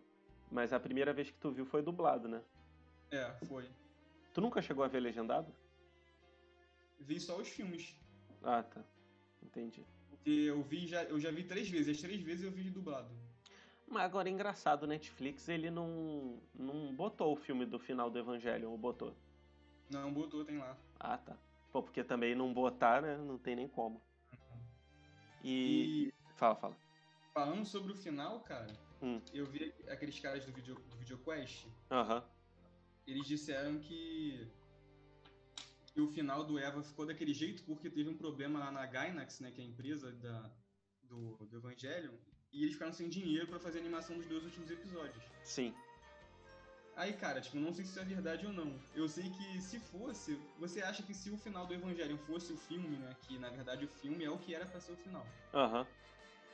Mas 0.50 0.72
a 0.72 0.78
primeira 0.78 1.12
vez 1.12 1.30
que 1.30 1.38
tu 1.38 1.50
viu 1.50 1.64
foi 1.64 1.82
dublado, 1.82 2.28
né? 2.28 2.42
É, 3.10 3.32
foi. 3.46 3.68
Tu 4.32 4.40
nunca 4.40 4.60
chegou 4.60 4.84
a 4.84 4.88
ver 4.88 5.00
legendado? 5.00 5.52
Vi 7.00 7.20
só 7.20 7.36
os 7.38 7.48
filmes. 7.48 7.96
Ah, 8.42 8.62
tá. 8.62 8.84
Entendi. 9.42 9.84
Porque 10.10 10.30
eu 10.30 10.62
vi 10.62 10.86
já, 10.86 11.04
eu 11.04 11.18
já 11.18 11.30
vi 11.30 11.44
três 11.44 11.68
vezes. 11.68 11.96
As 11.96 12.02
três 12.02 12.20
vezes 12.22 12.44
eu 12.44 12.50
vi 12.50 12.70
dublado. 12.70 13.10
Mas 13.86 14.02
agora 14.04 14.28
é 14.28 14.32
engraçado, 14.32 14.84
o 14.84 14.86
Netflix 14.86 15.48
ele 15.48 15.70
não, 15.70 16.40
não 16.54 16.92
botou 16.94 17.32
o 17.32 17.36
filme 17.36 17.64
do 17.66 17.78
final 17.78 18.10
do 18.10 18.18
Evangelion, 18.18 18.70
ou 18.70 18.78
botou? 18.78 19.14
Não, 19.90 20.12
botou, 20.12 20.44
tem 20.44 20.58
lá. 20.58 20.76
Ah, 20.98 21.18
tá. 21.18 21.36
Pô, 21.72 21.82
porque 21.82 22.02
também 22.02 22.34
não 22.34 22.52
botar, 22.52 23.02
né? 23.02 23.16
Não 23.16 23.36
tem 23.38 23.54
nem 23.54 23.68
como. 23.68 24.00
E. 25.42 26.08
E 26.08 26.14
Fala, 26.36 26.56
fala. 26.56 26.76
falando 27.32 27.64
sobre 27.64 27.92
o 27.92 27.96
final, 27.96 28.40
cara, 28.40 28.66
Hum. 29.02 29.20
eu 29.32 29.46
vi 29.46 29.72
aqueles 29.88 30.18
caras 30.18 30.44
do, 30.44 30.52
video, 30.52 30.74
do 30.74 30.96
VideoQuest. 30.96 31.66
Aham. 31.90 32.24
Eles 33.06 33.26
disseram 33.26 33.78
que, 33.78 34.48
que 35.92 36.00
o 36.00 36.08
final 36.08 36.42
do 36.44 36.58
Eva 36.58 36.82
ficou 36.82 37.06
daquele 37.06 37.34
jeito 37.34 37.62
porque 37.64 37.90
teve 37.90 38.08
um 38.08 38.16
problema 38.16 38.58
lá 38.58 38.72
na 38.72 38.86
Gainax, 38.86 39.40
né, 39.40 39.50
que 39.52 39.60
é 39.60 39.64
a 39.64 39.66
empresa 39.68 40.10
da, 40.12 40.50
do, 41.02 41.36
do 41.46 41.56
Evangelion, 41.56 42.14
e 42.54 42.62
eles 42.62 42.74
ficaram 42.74 42.92
sem 42.92 43.08
dinheiro 43.08 43.48
pra 43.48 43.58
fazer 43.58 43.78
a 43.78 43.80
animação 43.82 44.16
dos 44.16 44.26
dois 44.26 44.44
últimos 44.44 44.70
episódios. 44.70 45.22
Sim. 45.42 45.74
Aí, 46.96 47.12
cara, 47.12 47.40
tipo, 47.40 47.56
não 47.56 47.72
sei 47.72 47.84
se 47.84 47.90
isso 47.90 48.00
é 48.00 48.04
verdade 48.04 48.46
ou 48.46 48.52
não. 48.52 48.78
Eu 48.94 49.08
sei 49.08 49.28
que 49.28 49.60
se 49.60 49.80
fosse, 49.80 50.38
você 50.60 50.80
acha 50.80 51.02
que 51.02 51.12
se 51.12 51.28
o 51.28 51.36
final 51.36 51.66
do 51.66 51.74
Evangelion 51.74 52.16
fosse 52.18 52.52
o 52.52 52.56
filme, 52.56 52.96
né, 52.96 53.16
que 53.22 53.36
na 53.36 53.50
verdade 53.50 53.84
o 53.84 53.88
filme 53.88 54.24
é 54.24 54.30
o 54.30 54.38
que 54.38 54.54
era 54.54 54.64
pra 54.64 54.80
ser 54.80 54.92
o 54.92 54.96
final, 54.96 55.26
Aham. 55.52 55.84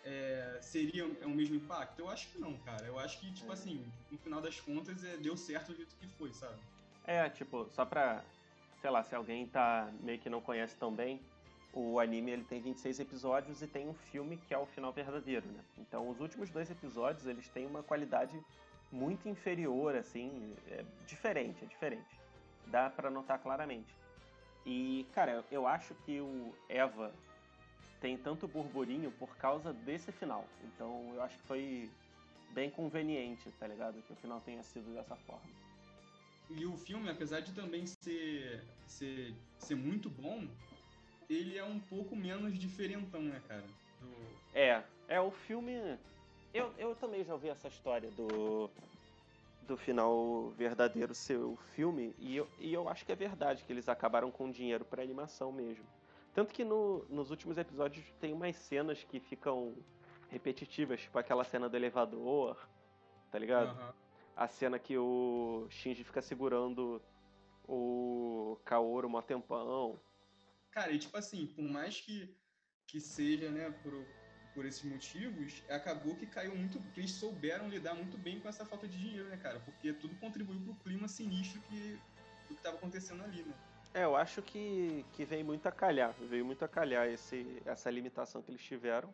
é, 0.02 0.58
seria 0.62 1.06
o 1.06 1.10
o 1.26 1.28
mesmo 1.28 1.56
impacto? 1.56 1.98
Eu 1.98 2.08
acho 2.08 2.28
que 2.32 2.38
não, 2.38 2.56
cara. 2.60 2.86
Eu 2.86 2.98
acho 2.98 3.20
que, 3.20 3.30
tipo 3.34 3.50
É. 3.50 3.52
assim, 3.52 3.84
no 4.10 4.16
final 4.16 4.40
das 4.40 4.58
contas, 4.58 5.04
é, 5.04 5.18
deu 5.18 5.36
certo 5.36 5.72
do 5.72 5.76
jeito 5.76 5.94
que 5.96 6.06
foi, 6.16 6.32
sabe? 6.32 6.58
É, 7.04 7.28
tipo, 7.28 7.68
só 7.70 7.84
pra. 7.84 8.24
Sei 8.80 8.88
lá, 8.88 9.02
se 9.02 9.14
alguém 9.14 9.46
tá 9.46 9.92
meio 10.00 10.18
que 10.18 10.30
não 10.30 10.40
conhece 10.40 10.74
tão 10.78 10.90
bem, 10.94 11.20
o 11.72 12.00
anime 12.00 12.32
ele 12.32 12.44
tem 12.44 12.60
26 12.60 13.00
episódios 13.00 13.62
e 13.62 13.66
tem 13.66 13.88
um 13.88 13.94
filme 13.94 14.36
que 14.36 14.52
é 14.52 14.58
o 14.58 14.66
final 14.66 14.92
verdadeiro, 14.92 15.46
né? 15.46 15.60
Então 15.78 16.08
os 16.08 16.20
últimos 16.20 16.50
dois 16.50 16.70
episódios 16.70 17.26
eles 17.26 17.48
têm 17.48 17.66
uma 17.66 17.82
qualidade 17.82 18.38
muito 18.90 19.28
inferior, 19.28 19.94
assim, 19.94 20.54
é 20.68 20.84
diferente, 21.06 21.64
é 21.64 21.66
diferente. 21.66 22.20
Dá 22.66 22.90
pra 22.90 23.10
notar 23.10 23.38
claramente. 23.38 23.94
E, 24.66 25.06
cara, 25.12 25.44
eu 25.50 25.66
acho 25.66 25.94
que 26.04 26.20
o 26.20 26.52
Eva 26.68 27.12
tem 28.00 28.16
tanto 28.16 28.48
burburinho 28.48 29.10
por 29.12 29.36
causa 29.36 29.72
desse 29.72 30.10
final. 30.12 30.44
Então 30.64 31.12
eu 31.14 31.22
acho 31.22 31.36
que 31.38 31.44
foi 31.44 31.90
bem 32.52 32.70
conveniente, 32.70 33.50
tá 33.52 33.66
ligado? 33.66 34.02
Que 34.02 34.12
o 34.12 34.16
final 34.16 34.40
tenha 34.40 34.62
sido 34.62 34.92
dessa 34.92 35.16
forma. 35.16 35.48
E 36.50 36.66
o 36.66 36.76
filme, 36.76 37.08
apesar 37.08 37.40
de 37.40 37.52
também 37.52 37.86
ser, 37.86 38.64
ser, 38.88 39.34
ser 39.58 39.76
muito 39.76 40.10
bom, 40.10 40.48
ele 41.30 41.56
é 41.56 41.64
um 41.64 41.78
pouco 41.78 42.14
menos 42.16 42.58
diferentão, 42.58 43.22
né, 43.22 43.40
cara? 43.46 43.64
Do- 44.00 44.36
É, 44.52 44.82
é 45.08 45.20
o 45.20 45.30
filme. 45.30 45.98
Eu, 46.52 46.72
eu 46.76 46.94
também 46.96 47.22
já 47.24 47.32
ouvi 47.32 47.48
essa 47.48 47.68
história 47.68 48.10
do 48.10 48.68
do 49.62 49.76
final 49.76 50.50
verdadeiro 50.56 51.14
ser 51.14 51.36
o 51.38 51.54
filme 51.76 52.12
e 52.18 52.34
eu, 52.34 52.48
e 52.58 52.72
eu 52.74 52.88
acho 52.88 53.06
que 53.06 53.12
é 53.12 53.14
verdade 53.14 53.62
que 53.62 53.72
eles 53.72 53.88
acabaram 53.88 54.28
com 54.28 54.50
dinheiro 54.50 54.84
pra 54.84 55.00
animação 55.02 55.52
mesmo. 55.52 55.84
Tanto 56.34 56.52
que 56.52 56.64
no- 56.64 57.04
nos 57.08 57.30
últimos 57.30 57.56
episódios 57.56 58.04
tem 58.20 58.32
umas 58.32 58.56
cenas 58.56 59.04
que 59.04 59.20
ficam 59.20 59.76
repetitivas, 60.28 61.00
tipo 61.02 61.16
aquela 61.20 61.44
cena 61.44 61.68
do 61.68 61.76
elevador, 61.76 62.56
tá 63.30 63.38
ligado? 63.38 63.68
Aham. 63.78 63.94
A 64.34 64.48
cena 64.48 64.76
que 64.78 64.98
o 64.98 65.66
Shinji 65.70 66.02
fica 66.02 66.20
segurando 66.22 67.00
o 67.68 68.58
Kaoru 68.64 69.08
mó 69.08 69.22
tempão. 69.22 70.00
Cara, 70.70 70.92
e 70.92 70.98
tipo 70.98 71.16
assim, 71.16 71.46
por 71.46 71.64
mais 71.64 72.00
que, 72.00 72.34
que 72.86 73.00
seja, 73.00 73.50
né, 73.50 73.70
por, 73.82 74.06
por 74.54 74.64
esses 74.64 74.82
motivos, 74.84 75.62
acabou 75.68 76.16
que 76.16 76.26
caiu 76.26 76.54
muito. 76.56 76.78
que 76.92 77.00
eles 77.00 77.12
souberam 77.12 77.68
lidar 77.68 77.94
muito 77.94 78.16
bem 78.16 78.40
com 78.40 78.48
essa 78.48 78.64
falta 78.64 78.86
de 78.86 78.96
dinheiro, 78.96 79.28
né, 79.28 79.36
cara? 79.36 79.60
Porque 79.60 79.92
tudo 79.92 80.14
contribuiu 80.16 80.60
pro 80.60 80.74
clima 80.76 81.08
sinistro 81.08 81.60
que, 81.62 81.98
do 82.48 82.54
que 82.54 82.62
tava 82.62 82.76
acontecendo 82.76 83.22
ali, 83.22 83.42
né? 83.42 83.54
É, 83.92 84.04
eu 84.04 84.14
acho 84.14 84.40
que, 84.40 85.04
que 85.14 85.24
veio 85.24 85.44
muito 85.44 85.66
a 85.66 85.72
calhar, 85.72 86.14
veio 86.28 86.44
muito 86.44 86.64
a 86.64 86.68
calhar 86.68 87.08
esse, 87.08 87.60
essa 87.64 87.90
limitação 87.90 88.40
que 88.40 88.50
eles 88.50 88.62
tiveram. 88.62 89.12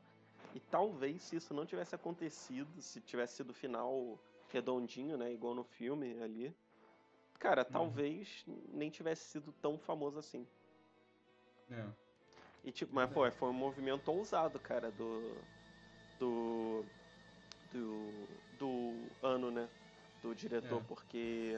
E 0.54 0.60
talvez 0.60 1.22
se 1.22 1.36
isso 1.36 1.54
não 1.54 1.64
tivesse 1.64 1.94
acontecido, 1.94 2.70
se 2.80 3.00
tivesse 3.00 3.36
sido 3.36 3.50
o 3.50 3.54
final 3.54 4.18
redondinho, 4.50 5.16
né, 5.16 5.32
igual 5.32 5.54
no 5.54 5.64
filme 5.64 6.22
ali, 6.22 6.54
cara, 7.38 7.64
talvez 7.64 8.44
nem 8.68 8.90
tivesse 8.90 9.30
sido 9.30 9.52
tão 9.60 9.78
famoso 9.78 10.18
assim. 10.18 10.46
É. 11.70 11.84
E 12.64 12.72
tipo, 12.72 12.94
mas 12.94 13.10
pô, 13.10 13.30
foi 13.30 13.48
um 13.50 13.52
movimento 13.52 14.08
ousado, 14.08 14.58
cara, 14.58 14.90
do 14.90 15.44
do 16.18 16.84
do, 17.72 18.28
do 18.58 19.16
ano, 19.22 19.50
né, 19.50 19.68
do 20.22 20.34
diretor, 20.34 20.80
É. 20.80 20.84
porque 20.84 21.54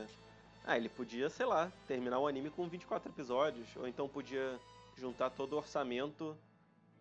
ah, 0.64 0.76
ele 0.76 0.88
podia, 0.88 1.30
sei 1.30 1.46
lá, 1.46 1.70
terminar 1.86 2.18
o 2.18 2.26
anime 2.26 2.50
com 2.50 2.68
24 2.68 3.10
episódios, 3.10 3.74
ou 3.76 3.86
então 3.86 4.08
podia 4.08 4.60
juntar 4.96 5.30
todo 5.30 5.52
o 5.54 5.56
orçamento 5.58 6.36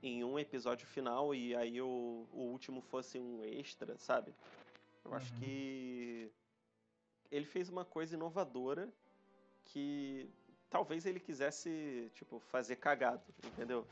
em 0.03 0.23
um 0.23 0.37
episódio 0.39 0.85
final 0.87 1.33
e 1.33 1.55
aí 1.55 1.81
o, 1.81 2.27
o 2.31 2.41
último 2.51 2.81
fosse 2.81 3.19
um 3.19 3.43
extra, 3.43 3.97
sabe? 3.97 4.33
Eu 5.03 5.13
acho 5.13 5.33
Uhum. 5.33 5.39
que 5.39 6.31
ele 7.31 7.45
fez 7.45 7.69
uma 7.69 7.85
coisa 7.85 8.15
inovadora 8.15 8.87
que 9.65 10.29
talvez 10.69 11.05
ele 11.05 11.19
quisesse, 11.19 12.11
tipo, 12.13 12.39
fazer 12.39 12.75
cagado, 12.77 13.23
entendeu? 13.45 13.85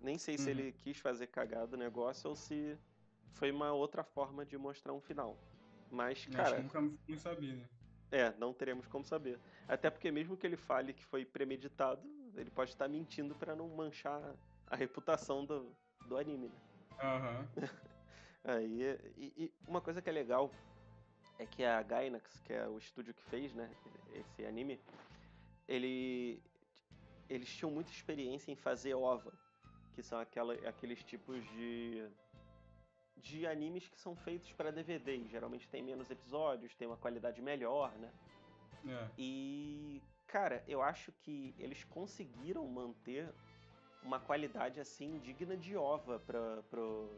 Nem 0.00 0.18
sei 0.18 0.36
se 0.36 0.44
Uhum. 0.44 0.50
ele 0.50 0.72
quis 0.72 0.98
fazer 0.98 1.26
cagado 1.28 1.74
o 1.74 1.78
negócio 1.78 2.28
ou 2.30 2.36
se 2.36 2.78
foi 3.34 3.50
uma 3.50 3.72
outra 3.72 4.04
forma 4.04 4.44
de 4.44 4.56
mostrar 4.56 4.92
um 4.92 5.00
final. 5.00 5.36
Mas, 5.90 6.18
Acho 6.18 6.30
cara, 6.30 6.56
que 6.56 6.62
nunca 6.62 7.18
saber, 7.18 7.54
né? 7.56 7.64
é, 8.10 8.32
não 8.38 8.52
teremos 8.52 8.86
como 8.86 9.04
saber. 9.04 9.38
Até 9.68 9.90
porque 9.90 10.10
mesmo 10.10 10.36
que 10.36 10.46
ele 10.46 10.56
fale 10.56 10.92
que 10.92 11.04
foi 11.04 11.24
premeditado, 11.24 12.02
ele 12.36 12.50
pode 12.50 12.70
estar 12.70 12.88
mentindo 12.88 13.34
pra 13.34 13.54
não 13.56 13.68
manchar 13.68 14.34
a 14.66 14.76
reputação 14.76 15.44
do, 15.44 15.72
do 16.06 16.16
anime, 16.16 16.48
né? 16.48 16.58
Aham. 17.02 17.46
Aí, 18.44 18.82
e, 19.16 19.32
e 19.36 19.52
uma 19.66 19.80
coisa 19.80 20.00
que 20.00 20.08
é 20.08 20.12
legal 20.12 20.50
é 21.38 21.46
que 21.46 21.64
a 21.64 21.82
Gainax, 21.82 22.40
que 22.40 22.52
é 22.52 22.66
o 22.68 22.78
estúdio 22.78 23.12
que 23.12 23.22
fez, 23.24 23.52
né, 23.54 23.68
esse 24.14 24.46
anime, 24.46 24.80
ele 25.68 26.42
eles 27.28 27.48
tinham 27.48 27.70
muita 27.70 27.90
experiência 27.90 28.52
em 28.52 28.56
fazer 28.56 28.94
OVA, 28.94 29.32
que 29.94 30.02
são 30.02 30.18
aquela, 30.20 30.54
aqueles 30.68 31.02
tipos 31.02 31.44
de 31.50 32.08
de 33.16 33.46
animes 33.46 33.88
que 33.88 33.98
são 33.98 34.14
feitos 34.14 34.52
para 34.52 34.70
DVD, 34.70 35.26
geralmente 35.28 35.68
tem 35.68 35.82
menos 35.82 36.10
episódios, 36.10 36.74
tem 36.74 36.86
uma 36.86 36.98
qualidade 36.98 37.40
melhor, 37.40 37.90
né? 37.98 38.12
É. 38.86 39.08
E, 39.18 40.00
cara, 40.26 40.62
eu 40.68 40.80
acho 40.82 41.10
que 41.12 41.54
eles 41.58 41.82
conseguiram 41.84 42.66
manter 42.68 43.28
uma 44.02 44.20
qualidade 44.20 44.78
assim 44.78 45.18
digna 45.18 45.56
de 45.56 45.76
ova 45.76 46.20
pra, 46.20 46.62
pro, 46.70 47.10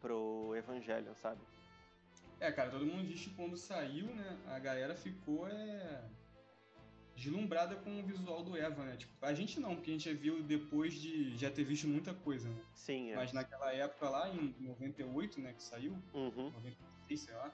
pro 0.00 0.56
Evangelion, 0.56 1.14
sabe? 1.14 1.40
É, 2.40 2.50
cara, 2.50 2.70
todo 2.70 2.86
mundo 2.86 3.06
diz 3.06 3.24
que 3.24 3.34
quando 3.34 3.56
saiu, 3.56 4.06
né, 4.06 4.38
a 4.46 4.58
galera 4.58 4.94
ficou 4.94 5.48
é, 5.48 6.02
deslumbrada 7.18 7.74
com 7.76 7.98
o 7.98 8.02
visual 8.02 8.42
do 8.42 8.56
Eva, 8.56 8.84
né? 8.84 8.96
Tipo, 8.96 9.12
a 9.20 9.34
gente 9.34 9.58
não, 9.58 9.74
porque 9.74 9.90
a 9.90 9.94
gente 9.94 10.08
já 10.08 10.16
viu 10.16 10.42
depois 10.42 10.94
de 10.94 11.36
já 11.36 11.50
ter 11.50 11.64
visto 11.64 11.88
muita 11.88 12.14
coisa, 12.14 12.48
né? 12.48 12.62
Sim, 12.74 13.10
é. 13.10 13.16
Mas 13.16 13.32
naquela 13.32 13.72
época 13.72 14.08
lá, 14.08 14.28
em 14.28 14.54
98, 14.60 15.40
né, 15.40 15.52
que 15.52 15.62
saiu, 15.62 15.92
Uhum. 16.14 16.50
96, 16.50 17.20
sei 17.20 17.34
lá, 17.34 17.52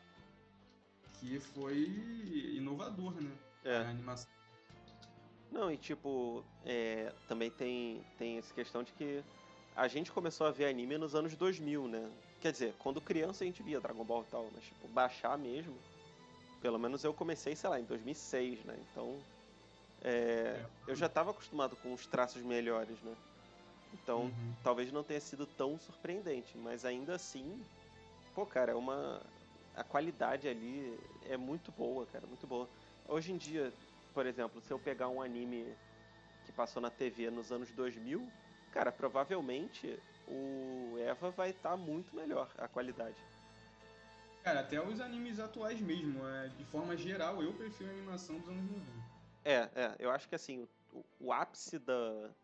que 1.18 1.40
foi 1.40 1.78
inovador, 2.56 3.14
né? 3.20 3.32
É. 3.64 3.78
A 3.78 3.88
animação. 3.88 4.30
Não, 5.50 5.72
e 5.72 5.76
tipo, 5.78 6.44
é, 6.64 7.12
também 7.26 7.50
tem, 7.50 8.04
tem 8.18 8.38
essa 8.38 8.52
questão 8.52 8.82
de 8.82 8.92
que 8.92 9.24
a 9.74 9.88
gente 9.88 10.12
começou 10.12 10.46
a 10.46 10.50
ver 10.50 10.66
anime 10.66 10.98
nos 10.98 11.14
anos 11.14 11.34
2000, 11.36 11.88
né? 11.88 12.10
Quer 12.40 12.52
dizer, 12.52 12.74
quando 12.78 13.00
criança 13.00 13.44
a 13.44 13.46
gente 13.46 13.62
via 13.62 13.80
Dragon 13.80 14.04
Ball 14.04 14.22
e 14.22 14.30
tal, 14.30 14.50
mas 14.54 14.64
tipo, 14.64 14.86
baixar 14.88 15.38
mesmo, 15.38 15.74
pelo 16.60 16.78
menos 16.78 17.02
eu 17.04 17.14
comecei, 17.14 17.56
sei 17.56 17.70
lá, 17.70 17.80
em 17.80 17.84
2006, 17.84 18.64
né? 18.64 18.76
Então, 18.90 19.18
é, 20.04 20.64
eu 20.86 20.94
já 20.94 21.06
estava 21.06 21.30
acostumado 21.30 21.76
com 21.76 21.92
os 21.92 22.06
traços 22.06 22.42
melhores, 22.42 23.00
né? 23.02 23.16
Então, 23.92 24.24
Uhum. 24.24 24.54
talvez 24.62 24.92
não 24.92 25.02
tenha 25.02 25.20
sido 25.20 25.46
tão 25.46 25.78
surpreendente, 25.78 26.56
mas 26.58 26.84
ainda 26.84 27.14
assim, 27.14 27.64
pô, 28.34 28.46
cara, 28.46 28.72
é 28.72 28.74
uma 28.74 29.22
a 29.74 29.82
qualidade 29.82 30.46
ali 30.48 30.96
é 31.22 31.36
muito 31.36 31.72
boa, 31.72 32.06
cara, 32.06 32.26
muito 32.26 32.46
boa. 32.46 32.68
Hoje 33.08 33.32
em 33.32 33.36
dia, 33.36 33.72
por 34.12 34.24
exemplo, 34.26 34.60
se 34.60 34.72
eu 34.72 34.78
pegar 34.78 35.08
um 35.08 35.20
anime 35.20 35.66
que 36.44 36.52
passou 36.52 36.80
na 36.80 36.90
TV 36.90 37.30
nos 37.30 37.50
anos 37.50 37.70
2000, 37.72 38.30
cara, 38.70 38.92
provavelmente 38.92 39.98
o 40.28 40.96
Eva 40.98 41.30
vai 41.30 41.50
estar 41.50 41.76
muito 41.76 42.14
melhor 42.14 42.48
a 42.58 42.68
qualidade. 42.68 43.16
Cara, 44.44 44.60
até 44.60 44.80
os 44.80 45.00
animes 45.00 45.40
atuais 45.40 45.80
mesmo, 45.80 46.26
é, 46.26 46.48
de 46.48 46.64
forma 46.64 46.96
geral, 46.96 47.42
eu 47.42 47.52
prefiro 47.54 47.90
a 47.90 47.92
animação 47.92 48.38
dos 48.38 48.48
anos 48.48 48.70
90. 48.70 49.03
É, 49.44 49.52
é, 49.52 49.96
eu 49.98 50.10
acho 50.10 50.28
que 50.28 50.34
assim, 50.34 50.66
o, 50.90 51.04
o 51.18 51.32
ápice 51.32 51.78
da 51.78 52.34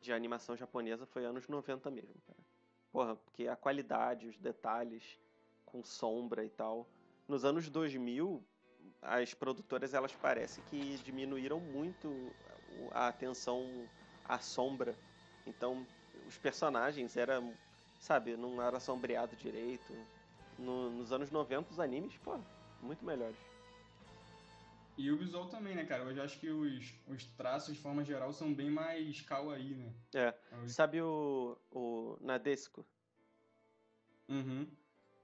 de 0.00 0.12
animação 0.12 0.56
japonesa 0.56 1.06
foi 1.06 1.24
anos 1.24 1.48
90 1.48 1.90
mesmo, 1.90 2.20
cara. 2.22 2.38
Porra, 2.90 3.16
porque 3.16 3.46
a 3.48 3.56
qualidade, 3.56 4.26
os 4.28 4.38
detalhes 4.38 5.18
com 5.64 5.82
sombra 5.84 6.44
e 6.44 6.50
tal. 6.50 6.90
Nos 7.26 7.44
anos 7.44 7.68
2000, 7.68 8.46
as 9.02 9.34
produtoras 9.34 9.92
elas 9.94 10.14
parecem 10.16 10.64
que 10.64 10.96
diminuíram 10.98 11.60
muito 11.60 12.34
a 12.92 13.08
atenção 13.08 13.90
à 14.24 14.38
sombra. 14.38 14.98
Então, 15.44 15.88
os 16.12 16.38
personagens 16.38 17.16
eram, 17.16 17.58
sabe, 17.98 18.36
não 18.36 18.62
era 18.62 18.80
sombreado 18.80 19.36
direito. 19.36 20.08
No- 20.56 20.90
nos 20.90 21.12
anos 21.12 21.30
90, 21.30 21.70
os 21.72 21.78
animes, 21.80 22.16
pô, 22.18 22.44
muito 22.80 23.04
melhores. 23.04 23.47
E 24.98 25.10
o 25.10 25.16
visual 25.16 25.48
também, 25.48 25.74
né, 25.76 25.84
cara? 25.86 26.02
Eu 26.02 26.14
já 26.14 26.24
acho 26.24 26.38
que 26.40 26.50
os, 26.50 26.92
os 27.06 27.24
traços, 27.36 27.74
de 27.74 27.80
forma 27.80 28.04
geral, 28.04 28.32
são 28.32 28.52
bem 28.52 28.70
mais 28.70 29.20
kawaii, 29.22 29.74
né? 29.76 29.94
É. 30.14 30.34
Os- 30.64 30.72
Sabe 30.74 31.00
o, 31.00 31.56
o 31.70 32.18
Nadesco? 32.20 32.84
Uhum. 34.28 34.66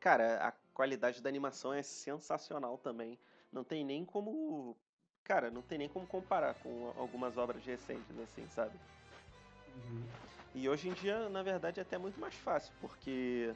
Cara, 0.00 0.46
a 0.48 0.52
qualidade 0.72 1.20
da 1.22 1.28
animação 1.28 1.72
é 1.72 1.82
sensacional 1.82 2.78
também. 2.78 3.18
Não 3.52 3.64
tem 3.64 3.84
nem 3.84 4.04
como. 4.04 4.76
Cara, 5.24 5.50
não 5.50 5.62
tem 5.62 5.78
nem 5.78 5.88
como 5.88 6.06
comparar 6.06 6.54
com 6.54 6.92
algumas 6.96 7.36
obras 7.38 7.64
recentes, 7.64 8.18
assim, 8.18 8.48
sabe? 8.48 8.78
uhum. 9.68 10.14
E 10.54 10.68
hoje 10.68 10.88
em 10.88 10.92
dia, 10.94 11.28
na 11.28 11.42
verdade, 11.42 11.80
é 11.80 11.82
até 11.82 11.98
muito 11.98 12.20
mais 12.20 12.34
fácil, 12.34 12.72
porque 12.80 13.54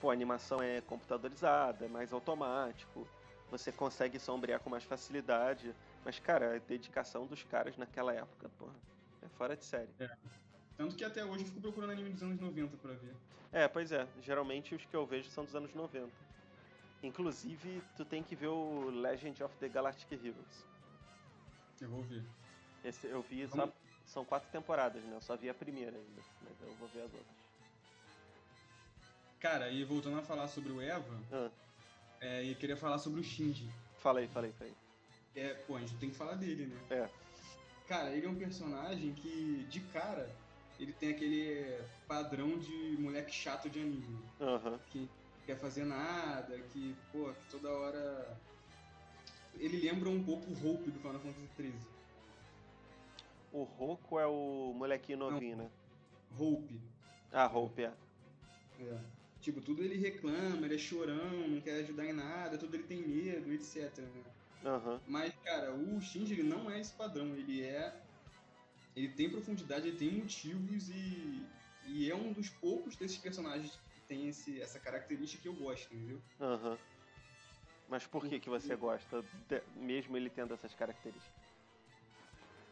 pô, 0.00 0.10
a 0.10 0.12
animação 0.12 0.60
é 0.62 0.80
computadorizada, 0.80 1.84
é 1.86 1.88
mais 1.88 2.12
automático, 2.12 3.08
você 3.50 3.72
consegue 3.72 4.18
sombrear 4.18 4.60
com 4.60 4.70
mais 4.70 4.84
facilidade. 4.84 5.74
Mas, 6.04 6.18
cara, 6.18 6.56
a 6.56 6.58
dedicação 6.58 7.26
dos 7.26 7.42
caras 7.42 7.76
naquela 7.76 8.12
época, 8.14 8.48
porra, 8.58 8.74
é 9.22 9.28
fora 9.28 9.56
de 9.56 9.64
série. 9.64 9.90
Tanto 10.76 10.96
que 10.96 11.04
até 11.04 11.24
hoje 11.24 11.42
eu 11.42 11.48
fico 11.48 11.60
procurando 11.60 11.90
anime 11.90 12.10
dos 12.10 12.22
anos 12.22 12.40
90 12.40 12.76
pra 12.78 12.92
ver. 12.94 13.14
É, 13.52 13.68
pois 13.68 13.92
é. 13.92 14.06
Geralmente 14.22 14.74
os 14.74 14.84
que 14.84 14.94
eu 14.96 15.04
vejo 15.04 15.28
são 15.30 15.44
dos 15.44 15.54
anos 15.54 15.74
90. 15.74 16.08
Inclusive, 17.02 17.82
tu 17.96 18.04
tem 18.04 18.22
que 18.22 18.34
ver 18.36 18.46
o 18.48 18.90
Legend 18.90 19.42
of 19.42 19.54
the 19.56 19.68
Galactic 19.68 20.12
Heroes. 20.12 20.64
Eu 21.80 21.88
vou 21.88 22.02
ver. 22.02 22.22
Esse 22.84 23.06
eu 23.06 23.22
vi 23.22 23.46
só. 23.48 23.56
Vamos- 23.56 23.74
São 24.06 24.24
quatro 24.24 24.48
temporadas, 24.50 25.02
né? 25.04 25.14
Eu 25.16 25.20
só 25.20 25.36
vi 25.36 25.48
a 25.48 25.54
primeira 25.54 25.96
ainda. 25.96 26.22
Mas 26.42 26.60
eu 26.62 26.74
vou 26.74 26.88
ver 26.88 27.00
as 27.02 27.12
outras. 27.12 27.40
Cara, 29.38 29.70
e 29.70 29.84
voltando 29.84 30.18
a 30.18 30.22
falar 30.22 30.48
sobre 30.48 30.70
o 30.72 30.80
Eva, 30.80 31.16
Ah, 31.32 31.48
é, 32.20 32.42
e 32.42 32.54
queria 32.54 32.76
falar 32.76 32.98
sobre 32.98 33.20
o 33.20 33.24
Shinji. 33.24 33.68
falei, 33.98 34.28
falei, 34.28 34.52
falei. 34.52 34.74
É, 35.34 35.54
pô, 35.66 35.76
a 35.76 35.80
gente 35.80 35.94
tem 35.96 36.10
que 36.10 36.16
falar 36.16 36.34
dele, 36.34 36.66
né? 36.66 36.76
É. 36.90 37.08
Cara, 37.88 38.10
ele 38.10 38.26
é 38.26 38.28
um 38.28 38.34
personagem 38.34 39.12
que, 39.14 39.66
de 39.68 39.80
cara, 39.80 40.28
ele 40.78 40.92
tem 40.92 41.10
aquele 41.10 41.82
padrão 42.06 42.58
de 42.58 42.96
moleque 42.98 43.32
chato 43.32 43.68
de 43.68 43.80
anime. 43.80 44.18
Aham. 44.40 44.78
Que 44.90 45.08
quer 45.46 45.56
fazer 45.56 45.84
nada, 45.84 46.58
que, 46.72 46.94
pô, 47.12 47.32
que 47.32 47.50
toda 47.50 47.70
hora. 47.70 48.38
Ele 49.58 49.78
lembra 49.78 50.08
um 50.08 50.22
pouco 50.22 50.50
o 50.50 50.54
Hope 50.54 50.90
do 50.90 51.00
Final 51.00 51.20
Fantasy 51.20 51.48
XIII. 51.56 51.74
O 53.52 53.64
Roku 53.64 54.18
é 54.18 54.26
o 54.26 54.72
molequinho 54.74 55.18
novinho, 55.18 55.56
né? 55.56 55.70
Hope. 56.38 56.80
Ah, 57.32 57.46
Hope, 57.46 57.82
é. 57.82 57.92
É. 58.80 59.00
Tipo, 59.40 59.60
tudo 59.60 59.82
ele 59.82 59.96
reclama, 59.96 60.66
ele 60.66 60.74
é 60.74 60.78
chorão, 60.78 61.48
não 61.48 61.60
quer 61.60 61.82
ajudar 61.82 62.04
em 62.06 62.12
nada, 62.12 62.58
tudo 62.58 62.74
ele 62.76 62.84
tem 62.84 63.06
medo, 63.06 63.52
etc. 63.52 64.06
Né? 64.06 64.22
Aham. 64.64 65.00
Mas, 65.06 65.32
cara, 65.42 65.74
o 65.74 66.00
Shinji 66.00 66.34
ele 66.34 66.42
não 66.42 66.70
é 66.70 66.80
esse 66.80 66.92
padrão. 66.92 67.34
Ele 67.34 67.62
é. 67.62 67.92
Ele 68.94 69.08
tem 69.08 69.30
profundidade, 69.30 69.88
ele 69.88 69.96
tem 69.96 70.10
motivos 70.12 70.90
e. 70.90 71.46
E 71.86 72.10
é 72.10 72.14
um 72.14 72.32
dos 72.32 72.48
poucos 72.50 72.96
desses 72.96 73.18
personagens 73.18 73.72
que 73.94 74.00
tem 74.06 74.28
esse, 74.28 74.60
essa 74.60 74.78
característica 74.78 75.42
que 75.42 75.48
eu 75.48 75.54
gosto, 75.54 75.92
entendeu? 75.92 76.20
Aham. 76.40 76.78
Mas 77.88 78.06
por 78.06 78.24
que, 78.24 78.38
que 78.38 78.48
você 78.48 78.76
gosta, 78.76 79.22
de- 79.48 79.62
mesmo 79.74 80.16
ele 80.16 80.30
tendo 80.30 80.54
essas 80.54 80.72
características? 80.74 81.40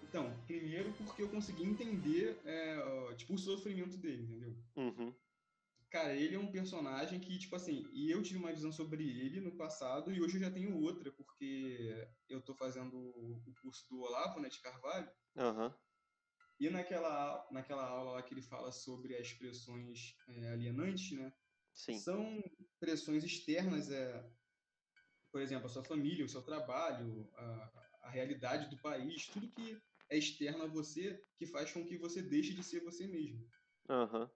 Então, 0.03 0.33
primeiro 0.47 0.93
porque 0.93 1.23
eu 1.23 1.29
consegui 1.29 1.65
entender, 1.65 2.41
é, 2.45 3.15
tipo, 3.17 3.35
o 3.35 3.39
sofrimento 3.39 3.97
dele, 3.97 4.23
entendeu? 4.23 4.55
Uhum. 4.77 5.13
Cara, 5.91 6.15
ele 6.15 6.35
é 6.35 6.39
um 6.39 6.53
personagem 6.53 7.19
que, 7.19 7.39
tipo 7.39 7.57
assim, 7.57 7.89
e 7.95 8.11
eu 8.11 8.23
tive 8.23 8.39
uma 8.39 8.53
visão 8.53 8.71
sobre 8.71 9.03
ele 9.09 9.41
no 9.41 9.57
passado 9.57 10.13
e 10.13 10.21
hoje 10.21 10.37
eu 10.37 10.41
já 10.43 10.51
tenho 10.51 10.79
outra, 10.83 11.11
porque 11.13 12.07
eu 12.29 12.43
tô 12.43 12.55
fazendo 12.55 12.95
o 12.99 13.55
curso 13.63 13.89
do 13.89 14.01
Olavo, 14.01 14.39
né, 14.39 14.51
de 14.51 14.61
Carvalho, 14.61 15.11
Aham. 15.37 15.75
e 16.61 16.69
naquela, 16.69 17.49
naquela 17.51 17.87
aula 17.87 18.13
lá 18.13 18.23
que 18.23 18.35
ele 18.35 18.43
fala 18.43 18.71
sobre 18.71 19.17
as 19.17 19.33
pressões 19.33 20.15
é, 20.29 20.51
alienantes, 20.51 21.17
né, 21.17 21.33
Sim. 21.73 21.99
são 21.99 22.43
pressões 22.79 23.25
externas, 23.25 23.91
é, 23.91 24.31
por 25.33 25.41
exemplo, 25.41 25.67
a 25.67 25.71
sua 25.71 25.85
família, 25.85 26.25
o 26.25 26.29
seu 26.29 26.43
trabalho, 26.43 27.31
a, 27.35 27.87
a 28.03 28.11
realidade 28.11 28.69
do 28.69 28.77
país, 28.83 29.27
tudo 29.29 29.51
que 29.53 29.81
é 30.11 30.19
externo 30.19 30.65
a 30.65 30.67
você 30.67 31.25
que 31.39 31.47
faz 31.47 31.73
com 31.73 31.87
que 31.87 31.97
você 31.97 32.21
deixe 32.21 32.53
de 32.53 32.63
ser 32.63 32.83
você 32.85 33.07
mesmo. 33.07 33.49
Aham. 33.89 34.31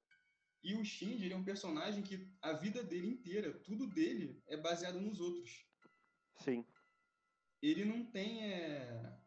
E 0.62 0.74
o 0.74 0.84
Shinji, 0.84 1.24
ele 1.24 1.34
é 1.34 1.36
um 1.36 1.44
personagem 1.44 2.02
que 2.02 2.28
a 2.40 2.52
vida 2.52 2.82
dele 2.82 3.08
inteira, 3.08 3.52
tudo 3.52 3.86
dele 3.86 4.40
é 4.46 4.56
baseado 4.56 5.00
nos 5.00 5.20
outros. 5.20 5.66
Sim. 6.36 6.64
Ele 7.60 7.84
não 7.84 8.04
tem 8.04 8.44
é, 8.44 9.18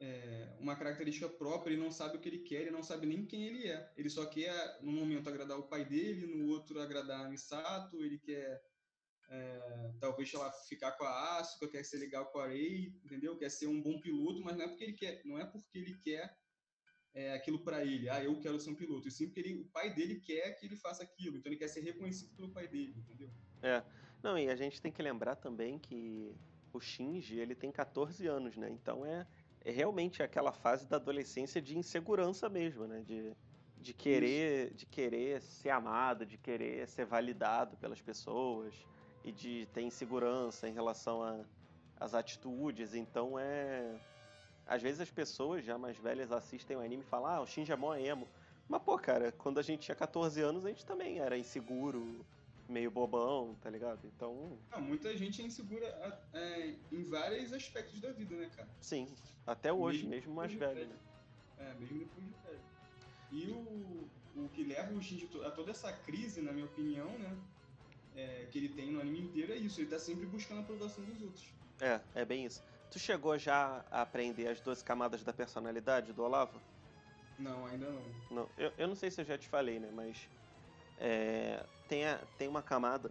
é, 0.00 0.56
uma 0.58 0.74
característica 0.74 1.28
própria, 1.28 1.72
ele 1.72 1.82
não 1.82 1.90
sabe 1.90 2.16
o 2.16 2.20
que 2.20 2.28
ele 2.28 2.38
quer, 2.38 2.62
ele 2.62 2.70
não 2.70 2.82
sabe 2.82 3.06
nem 3.06 3.26
quem 3.26 3.44
ele 3.44 3.68
é. 3.68 3.92
Ele 3.96 4.08
só 4.08 4.26
quer, 4.26 4.78
num 4.82 4.92
momento, 4.92 5.28
agradar 5.28 5.58
o 5.58 5.68
pai 5.68 5.84
dele, 5.84 6.26
no 6.26 6.48
outro, 6.48 6.80
agradar 6.80 7.26
a 7.26 7.28
Misato, 7.28 8.02
ele 8.02 8.18
quer, 8.18 8.62
é, 9.28 9.92
talvez, 10.00 10.32
lá, 10.32 10.50
ficar 10.68 10.92
com 10.92 11.04
a 11.04 11.38
Asuka, 11.38 11.68
quer 11.68 11.84
ser 11.84 11.98
legal 11.98 12.26
com 12.32 12.38
a 12.38 12.48
Rei, 12.48 12.98
entendeu? 13.04 13.36
Quer 13.36 13.50
ser 13.50 13.66
um 13.66 13.80
bom 13.80 14.00
piloto, 14.00 14.42
mas 14.42 14.56
não 14.56 14.64
é 14.64 14.68
porque 14.68 14.84
ele 14.84 14.94
quer, 14.94 15.22
não 15.24 15.38
é 15.38 15.44
porque 15.44 15.78
ele 15.78 15.98
quer 15.98 16.34
é, 17.14 17.34
aquilo 17.34 17.58
para 17.58 17.84
ele, 17.84 18.08
ah, 18.08 18.22
eu 18.22 18.38
quero 18.40 18.58
ser 18.58 18.70
um 18.70 18.74
piloto, 18.74 19.08
e 19.08 19.10
sim 19.10 19.26
porque 19.26 19.40
ele, 19.40 19.54
o 19.54 19.64
pai 19.64 19.94
dele 19.94 20.20
quer 20.20 20.52
que 20.52 20.66
ele 20.66 20.76
faça 20.76 21.02
aquilo, 21.02 21.36
então 21.36 21.50
ele 21.50 21.58
quer 21.58 21.68
ser 21.68 21.80
reconhecido 21.80 22.34
pelo 22.34 22.50
pai 22.50 22.66
dele, 22.66 22.94
entendeu? 22.96 23.30
É. 23.62 23.82
Não, 24.22 24.38
e 24.38 24.48
a 24.48 24.56
gente 24.56 24.80
tem 24.80 24.92
que 24.92 25.02
lembrar 25.02 25.36
também 25.36 25.78
que 25.78 26.32
o 26.72 26.80
Shinji, 26.80 27.38
ele 27.38 27.54
tem 27.54 27.70
14 27.70 28.26
anos, 28.26 28.56
né? 28.56 28.70
Então 28.70 29.04
é, 29.04 29.26
é 29.60 29.70
realmente 29.70 30.22
aquela 30.22 30.52
fase 30.52 30.86
da 30.86 30.96
adolescência 30.96 31.60
de 31.60 31.76
insegurança 31.76 32.48
mesmo, 32.48 32.86
né? 32.86 33.02
De, 33.04 33.32
de 33.78 33.92
querer, 33.92 34.72
de 34.74 34.86
querer 34.86 35.42
ser 35.42 35.70
amado, 35.70 36.24
de 36.24 36.38
querer 36.38 36.88
ser 36.88 37.04
validado 37.04 37.76
pelas 37.76 38.00
pessoas 38.00 38.74
e 39.24 39.32
de 39.32 39.66
ter 39.72 39.82
insegurança 39.82 40.68
em 40.68 40.72
relação 40.72 41.44
às 41.98 42.14
atitudes. 42.14 42.94
Então 42.94 43.38
é 43.38 44.00
às 44.74 44.82
vezes 44.82 45.00
as 45.00 45.10
pessoas 45.10 45.64
já 45.64 45.78
mais 45.78 45.98
velhas 45.98 46.32
assistem 46.32 46.76
o 46.76 46.80
anime 46.80 47.02
e 47.02 47.06
falam: 47.06 47.26
"Ah, 47.30 47.40
o 47.40 47.46
Shinji 47.46 47.72
é 47.72 47.76
mó 47.76 47.94
emo". 47.94 48.28
Mas 48.68 48.82
pô, 48.82 48.98
cara, 48.98 49.32
quando 49.32 49.58
a 49.58 49.62
gente 49.62 49.82
tinha 49.82 49.94
14 49.94 50.40
anos, 50.40 50.64
a 50.64 50.68
gente 50.68 50.86
também 50.86 51.18
era 51.20 51.36
inseguro, 51.38 52.26
meio 52.68 52.90
bobão, 52.90 53.54
tá 53.56 53.68
ligado? 53.70 54.06
Então, 54.06 54.58
Ah, 54.70 54.80
muita 54.80 55.14
gente 55.16 55.42
é 55.42 55.44
insegura 55.44 55.86
é, 56.32 56.74
em 56.90 57.04
vários 57.04 57.52
aspectos 57.52 58.00
da 58.00 58.10
vida, 58.12 58.34
né, 58.36 58.48
cara? 58.56 58.68
sim, 58.80 59.06
até 59.46 59.72
hoje, 59.72 60.04
Mesmo 60.04 60.10
mesmo 60.10 60.34
mais 60.34 60.52
velho, 60.54 60.86
né? 60.86 60.96
É, 61.58 61.74
mesmo 61.74 61.98
depois 61.98 62.24
de 62.24 62.32
velho. 62.42 62.62
E 63.30 63.48
o, 63.50 64.10
o 64.34 64.48
que 64.50 64.64
leva 64.64 64.92
o 64.92 65.02
Shinji 65.02 65.30
a 65.44 65.50
toda 65.50 65.70
essa 65.70 65.92
crise, 65.92 66.40
na 66.40 66.52
minha 66.52 66.66
opinião, 66.66 67.18
né? 67.18 67.36
é, 68.14 68.46
que 68.46 68.58
ele 68.58 68.70
tem 68.70 68.92
no 68.92 69.00
anime 69.00 69.20
inteiro 69.20 69.52
é 69.52 69.56
isso, 69.56 69.80
ele 69.80 69.90
tá 69.90 69.98
sempre 69.98 70.26
buscando 70.26 70.58
a 70.58 70.62
aprovação 70.62 71.04
dos 71.04 71.22
outros. 71.22 71.54
É, 71.80 72.00
é 72.14 72.24
bem 72.24 72.44
isso. 72.46 72.62
Tu 72.92 72.98
chegou 72.98 73.38
já 73.38 73.82
a 73.90 74.02
aprender 74.02 74.48
as 74.48 74.60
duas 74.60 74.82
camadas 74.82 75.24
da 75.24 75.32
personalidade 75.32 76.12
do 76.12 76.22
Olavo? 76.22 76.60
Não, 77.38 77.64
ainda 77.64 77.88
não. 77.88 78.02
Não, 78.30 78.48
eu, 78.58 78.70
eu 78.76 78.86
não 78.86 78.94
sei 78.94 79.10
se 79.10 79.18
eu 79.22 79.24
já 79.24 79.38
te 79.38 79.48
falei, 79.48 79.80
né? 79.80 79.88
Mas 79.90 80.28
é, 80.98 81.64
tem, 81.88 82.06
a, 82.06 82.18
tem 82.36 82.46
uma 82.46 82.62
camada 82.62 83.10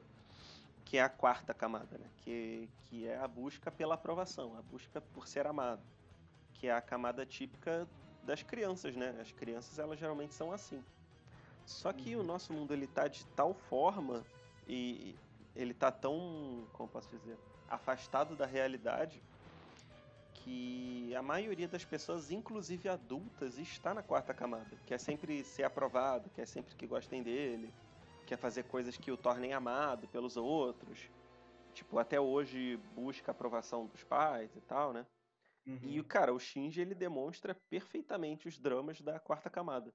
que 0.86 0.99
é 0.99 1.01
a 1.01 1.09
quarta 1.09 1.51
camada, 1.51 1.97
né? 1.97 2.05
Que, 2.17 2.69
que 2.84 3.07
é 3.07 3.17
a 3.17 3.27
busca 3.27 3.71
pela 3.71 3.95
aprovação, 3.95 4.55
a 4.55 4.61
busca 4.61 5.01
por 5.01 5.27
ser 5.27 5.47
amado. 5.47 5.82
Que 6.53 6.67
é 6.67 6.73
a 6.73 6.82
camada 6.82 7.25
típica 7.25 7.88
das 8.21 8.43
crianças, 8.43 8.95
né? 8.95 9.17
As 9.19 9.32
crianças, 9.32 9.79
elas 9.79 9.97
geralmente 9.97 10.36
são 10.36 10.51
assim. 10.51 10.84
Só 11.65 11.91
que 11.91 12.15
o 12.15 12.21
nosso 12.21 12.53
mundo, 12.53 12.71
ele 12.71 12.86
tá 12.86 13.07
de 13.07 13.25
tal 13.36 13.55
forma 13.55 14.23
e 14.67 15.15
ele 15.55 15.73
tá 15.73 15.91
tão, 15.91 16.67
como 16.71 16.88
posso 16.88 17.09
dizer, 17.09 17.36
afastado 17.67 18.36
da 18.36 18.45
realidade 18.45 19.19
que 20.44 21.14
a 21.16 21.22
maioria 21.22 21.68
das 21.68 21.86
pessoas, 21.86 22.32
inclusive 22.32 22.89
adultas, 22.89 23.58
está 23.58 23.94
na 23.94 24.02
quarta 24.02 24.34
camada. 24.34 24.78
Quer 24.86 25.00
sempre 25.00 25.44
ser 25.44 25.64
aprovado, 25.64 26.30
quer 26.32 26.48
sempre 26.48 26.76
que 26.76 26.88
gostem 26.88 27.22
dele, 27.22 27.74
quer 28.26 28.38
fazer 28.38 28.64
coisas 28.64 28.98
que 28.98 29.12
o 29.12 29.18
tornem 29.18 29.54
amado 29.54 30.08
pelos 30.08 30.38
outros. 30.38 31.10
Tipo, 31.74 32.00
até 32.00 32.20
hoje 32.20 32.78
busca 32.96 33.32
a 33.32 33.34
aprovação 33.34 33.86
dos 33.86 34.04
pais 34.04 34.56
e 34.56 34.62
tal, 34.62 34.94
né? 34.94 35.06
Uhum. 35.66 35.80
E, 35.84 36.04
cara, 36.04 36.34
o 36.34 36.39
Shinji, 36.39 36.82
ele 36.82 36.96
demonstra 36.96 37.56
perfeitamente 37.70 38.48
os 38.48 38.58
dramas 38.58 39.00
da 39.00 39.20
quarta 39.20 39.50
camada. 39.50 39.94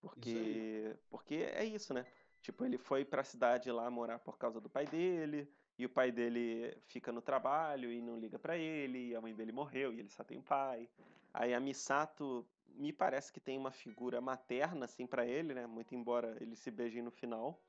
Porque, 0.00 0.94
porque 1.08 1.34
é 1.34 1.64
isso, 1.64 1.94
né? 1.94 2.06
Tipo, 2.40 2.64
ele 2.64 2.78
foi 2.78 3.04
pra 3.04 3.24
cidade 3.24 3.70
lá 3.70 3.90
morar 3.90 4.18
por 4.18 4.38
causa 4.38 4.60
do 4.60 4.68
pai 4.68 4.86
dele, 4.86 5.50
e 5.78 5.84
o 5.86 5.90
pai 5.90 6.10
dele 6.12 6.76
fica 6.86 7.12
no 7.12 7.20
trabalho 7.22 7.92
e 7.92 8.00
não 8.00 8.18
liga 8.18 8.38
pra 8.38 8.56
ele, 8.56 9.08
e 9.10 9.16
a 9.16 9.20
mãe 9.20 9.34
dele 9.34 9.52
morreu 9.52 9.92
e 9.92 10.00
ele 10.00 10.08
só 10.10 10.24
tem 10.24 10.38
um 10.38 10.42
pai. 10.42 10.88
Aí 11.32 11.52
a 11.54 11.60
Misato 11.60 12.46
me 12.66 12.92
parece 12.92 13.32
que 13.32 13.40
tem 13.40 13.58
uma 13.58 13.70
figura 13.72 14.20
materna 14.20 14.84
assim 14.86 15.06
pra 15.06 15.26
ele, 15.26 15.54
né? 15.54 15.66
Muito 15.66 15.94
embora 15.94 16.36
eles 16.42 16.58
se 16.58 16.70
beijem 16.70 17.02
no 17.02 17.10
final. 17.10 17.62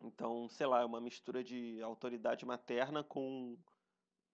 Então, 0.00 0.48
sei 0.48 0.66
lá, 0.66 0.80
é 0.82 0.84
uma 0.84 1.00
mistura 1.00 1.44
de 1.44 1.80
autoridade 1.82 2.44
materna 2.44 3.04
com 3.04 3.56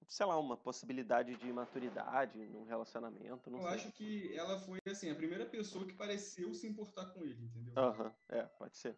sei 0.07 0.25
lá, 0.27 0.39
uma 0.39 0.57
possibilidade 0.57 1.37
de 1.37 1.53
maturidade 1.53 2.39
num 2.39 2.65
relacionamento, 2.65 3.51
não 3.51 3.61
Eu 3.61 3.67
sei. 3.69 3.79
acho 3.79 3.93
que 3.93 4.35
ela 4.35 4.59
foi, 4.59 4.79
assim, 4.87 5.11
a 5.11 5.15
primeira 5.15 5.45
pessoa 5.45 5.87
que 5.87 5.93
pareceu 5.93 6.55
se 6.55 6.67
importar 6.67 7.07
com 7.13 7.23
ele, 7.23 7.45
entendeu? 7.45 7.75
Aham, 7.77 8.15
é, 8.29 8.43
pode 8.45 8.77
ser. 8.77 8.97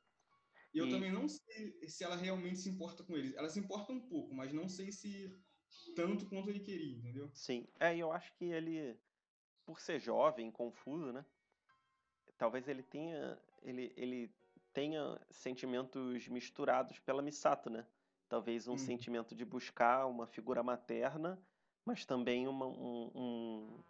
E 0.73 0.79
eu 0.79 0.89
também 0.89 1.13
não 1.13 1.29
sei 1.29 1.89
se 1.89 2.05
ela 2.05 2.17
realmente 2.17 2.59
se 2.59 2.69
importa 2.69 3.03
com 3.05 3.17
ele. 3.17 3.35
Ela 3.37 3.49
se 3.49 3.59
importa 3.59 3.93
um 3.93 4.01
pouco, 4.01 4.35
mas 4.35 4.53
não 4.53 4.69
sei 4.69 4.93
se 4.93 5.29
tanto 5.95 6.27
quanto 6.27 6.49
ele 6.51 6.61
queria, 6.61 6.97
entendeu? 6.97 7.29
Sim. 7.35 7.67
É, 7.79 7.97
eu 7.97 8.13
acho 8.13 8.33
que 8.35 8.45
ele, 8.45 8.97
por 9.67 9.81
ser 9.81 9.99
jovem, 10.01 10.51
confuso, 10.51 11.13
né? 11.13 11.25
Talvez 12.39 12.69
ele 12.69 12.83
tenha, 12.83 13.39
ele, 13.63 13.93
ele 13.97 14.31
tenha 14.73 15.21
sentimentos 15.31 16.27
misturados 16.29 16.99
pela 16.99 17.21
Misato, 17.23 17.69
né? 17.69 17.85
Talvez 18.29 18.67
um 18.69 18.75
Hum. 18.75 18.79
sentimento 18.79 19.35
de 19.35 19.45
buscar 19.45 20.07
uma 20.07 20.27
figura 20.27 20.63
materna, 20.63 21.39
mas 21.85 22.05
também 22.05 22.47
uma, 22.49 22.67
um, 22.67 23.11
um- 23.15 23.85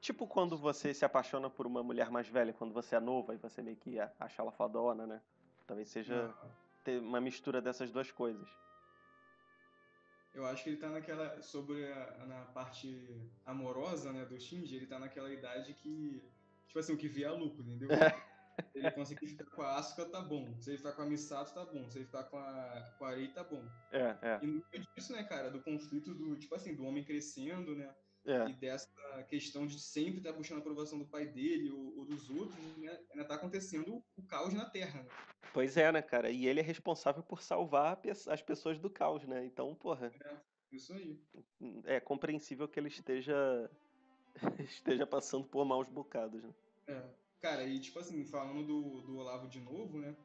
Tipo 0.00 0.26
quando 0.26 0.58
você 0.58 0.92
se 0.94 1.04
apaixona 1.04 1.48
por 1.50 1.66
uma 1.66 1.82
mulher 1.82 2.10
mais 2.10 2.28
velha, 2.28 2.52
quando 2.52 2.74
você 2.74 2.96
é 2.96 3.00
novo, 3.00 3.32
e 3.32 3.36
você 3.36 3.62
meio 3.62 3.76
que 3.76 3.98
acha 4.00 4.42
ela 4.42 4.52
fodona, 4.52 5.06
né? 5.06 5.22
Talvez 5.72 5.88
seja 5.88 6.34
ter 6.84 7.00
uma 7.00 7.18
mistura 7.18 7.58
dessas 7.62 7.90
duas 7.90 8.10
coisas. 8.10 8.46
Eu 10.34 10.44
acho 10.44 10.62
que 10.62 10.68
ele 10.68 10.76
tá 10.76 10.90
naquela. 10.90 11.40
Sobre 11.40 11.90
a 11.90 12.26
na 12.26 12.44
parte 12.44 13.32
amorosa, 13.46 14.12
né, 14.12 14.26
do 14.26 14.38
Shinji, 14.38 14.76
ele 14.76 14.86
tá 14.86 14.98
naquela 14.98 15.32
idade 15.32 15.72
que. 15.72 16.22
Tipo 16.66 16.78
assim, 16.78 16.92
o 16.92 16.98
que 16.98 17.08
vê 17.08 17.24
é 17.24 17.30
lucro, 17.30 17.62
entendeu? 17.62 17.88
ele 18.74 18.90
conseguir 18.90 19.26
ficar 19.28 19.46
com 19.46 19.62
a 19.62 19.78
Asuka, 19.78 20.04
tá 20.04 20.20
bom. 20.20 20.54
Se 20.60 20.68
ele 20.68 20.76
ficar 20.76 20.92
com 20.92 21.02
a 21.02 21.06
Misato, 21.06 21.54
tá 21.54 21.64
bom. 21.64 21.88
Se 21.88 21.96
ele 21.96 22.04
ficar 22.04 22.24
com 22.24 22.36
a, 22.36 22.94
com 22.98 23.04
a 23.06 23.08
Arei, 23.08 23.28
tá 23.28 23.42
bom. 23.42 23.66
É, 23.90 24.14
é, 24.20 24.40
E 24.42 24.46
no 24.46 24.62
meio 24.70 24.86
disso, 24.94 25.14
né, 25.14 25.24
cara, 25.24 25.50
do 25.50 25.62
conflito 25.62 26.12
do, 26.12 26.36
tipo 26.36 26.54
assim, 26.54 26.74
do 26.74 26.84
homem 26.84 27.02
crescendo, 27.02 27.74
né? 27.74 27.94
É. 28.26 28.48
E 28.48 28.52
dessa 28.54 28.88
questão 29.28 29.66
de 29.66 29.78
sempre 29.80 30.18
estar 30.18 30.32
buscando 30.32 30.58
a 30.58 30.60
aprovação 30.60 30.98
do 30.98 31.06
pai 31.06 31.26
dele 31.26 31.70
ou, 31.70 31.98
ou 31.98 32.04
dos 32.04 32.30
outros, 32.30 32.58
né? 32.78 32.98
Ainda 33.12 33.24
tá 33.24 33.34
acontecendo 33.34 34.02
o 34.16 34.22
caos 34.22 34.52
na 34.54 34.64
Terra, 34.68 35.02
né? 35.02 35.08
Pois 35.52 35.76
é, 35.76 35.90
né, 35.92 36.00
cara? 36.00 36.30
E 36.30 36.46
ele 36.46 36.60
é 36.60 36.62
responsável 36.62 37.22
por 37.22 37.42
salvar 37.42 38.00
as 38.28 38.40
pessoas 38.42 38.78
do 38.78 38.88
caos, 38.88 39.24
né? 39.26 39.44
Então, 39.44 39.74
porra, 39.74 40.10
Isso 40.70 40.92
aí. 40.94 41.20
é 41.84 42.00
compreensível 42.00 42.66
que 42.68 42.80
ele 42.80 42.88
esteja 42.88 43.70
esteja 44.60 45.06
passando 45.06 45.46
por 45.46 45.64
maus 45.64 45.88
bocados, 45.88 46.42
né? 46.42 46.54
É. 46.86 47.02
Cara, 47.40 47.64
e 47.64 47.78
tipo 47.80 47.98
assim, 47.98 48.24
falando 48.24 48.64
do, 48.64 49.00
do 49.02 49.16
Olavo 49.18 49.48
de 49.48 49.60
novo, 49.60 49.98
né? 49.98 50.16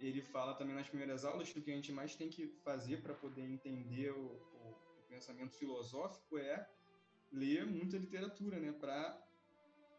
Ele 0.00 0.22
fala 0.22 0.54
também 0.54 0.74
nas 0.74 0.88
primeiras 0.88 1.24
aulas 1.24 1.52
que 1.52 1.58
o 1.58 1.62
que 1.62 1.70
a 1.70 1.74
gente 1.74 1.92
mais 1.92 2.16
tem 2.16 2.30
que 2.30 2.48
fazer 2.64 3.02
para 3.02 3.12
poder 3.14 3.42
entender 3.42 4.10
o- 4.12 4.32
o 4.32 5.04
pensamento 5.08 5.52
filosófico 5.54 6.38
é 6.38 6.66
ler 7.32 7.66
muita 7.66 7.96
literatura, 7.96 8.58
né? 8.58 8.72
Para 8.72 9.26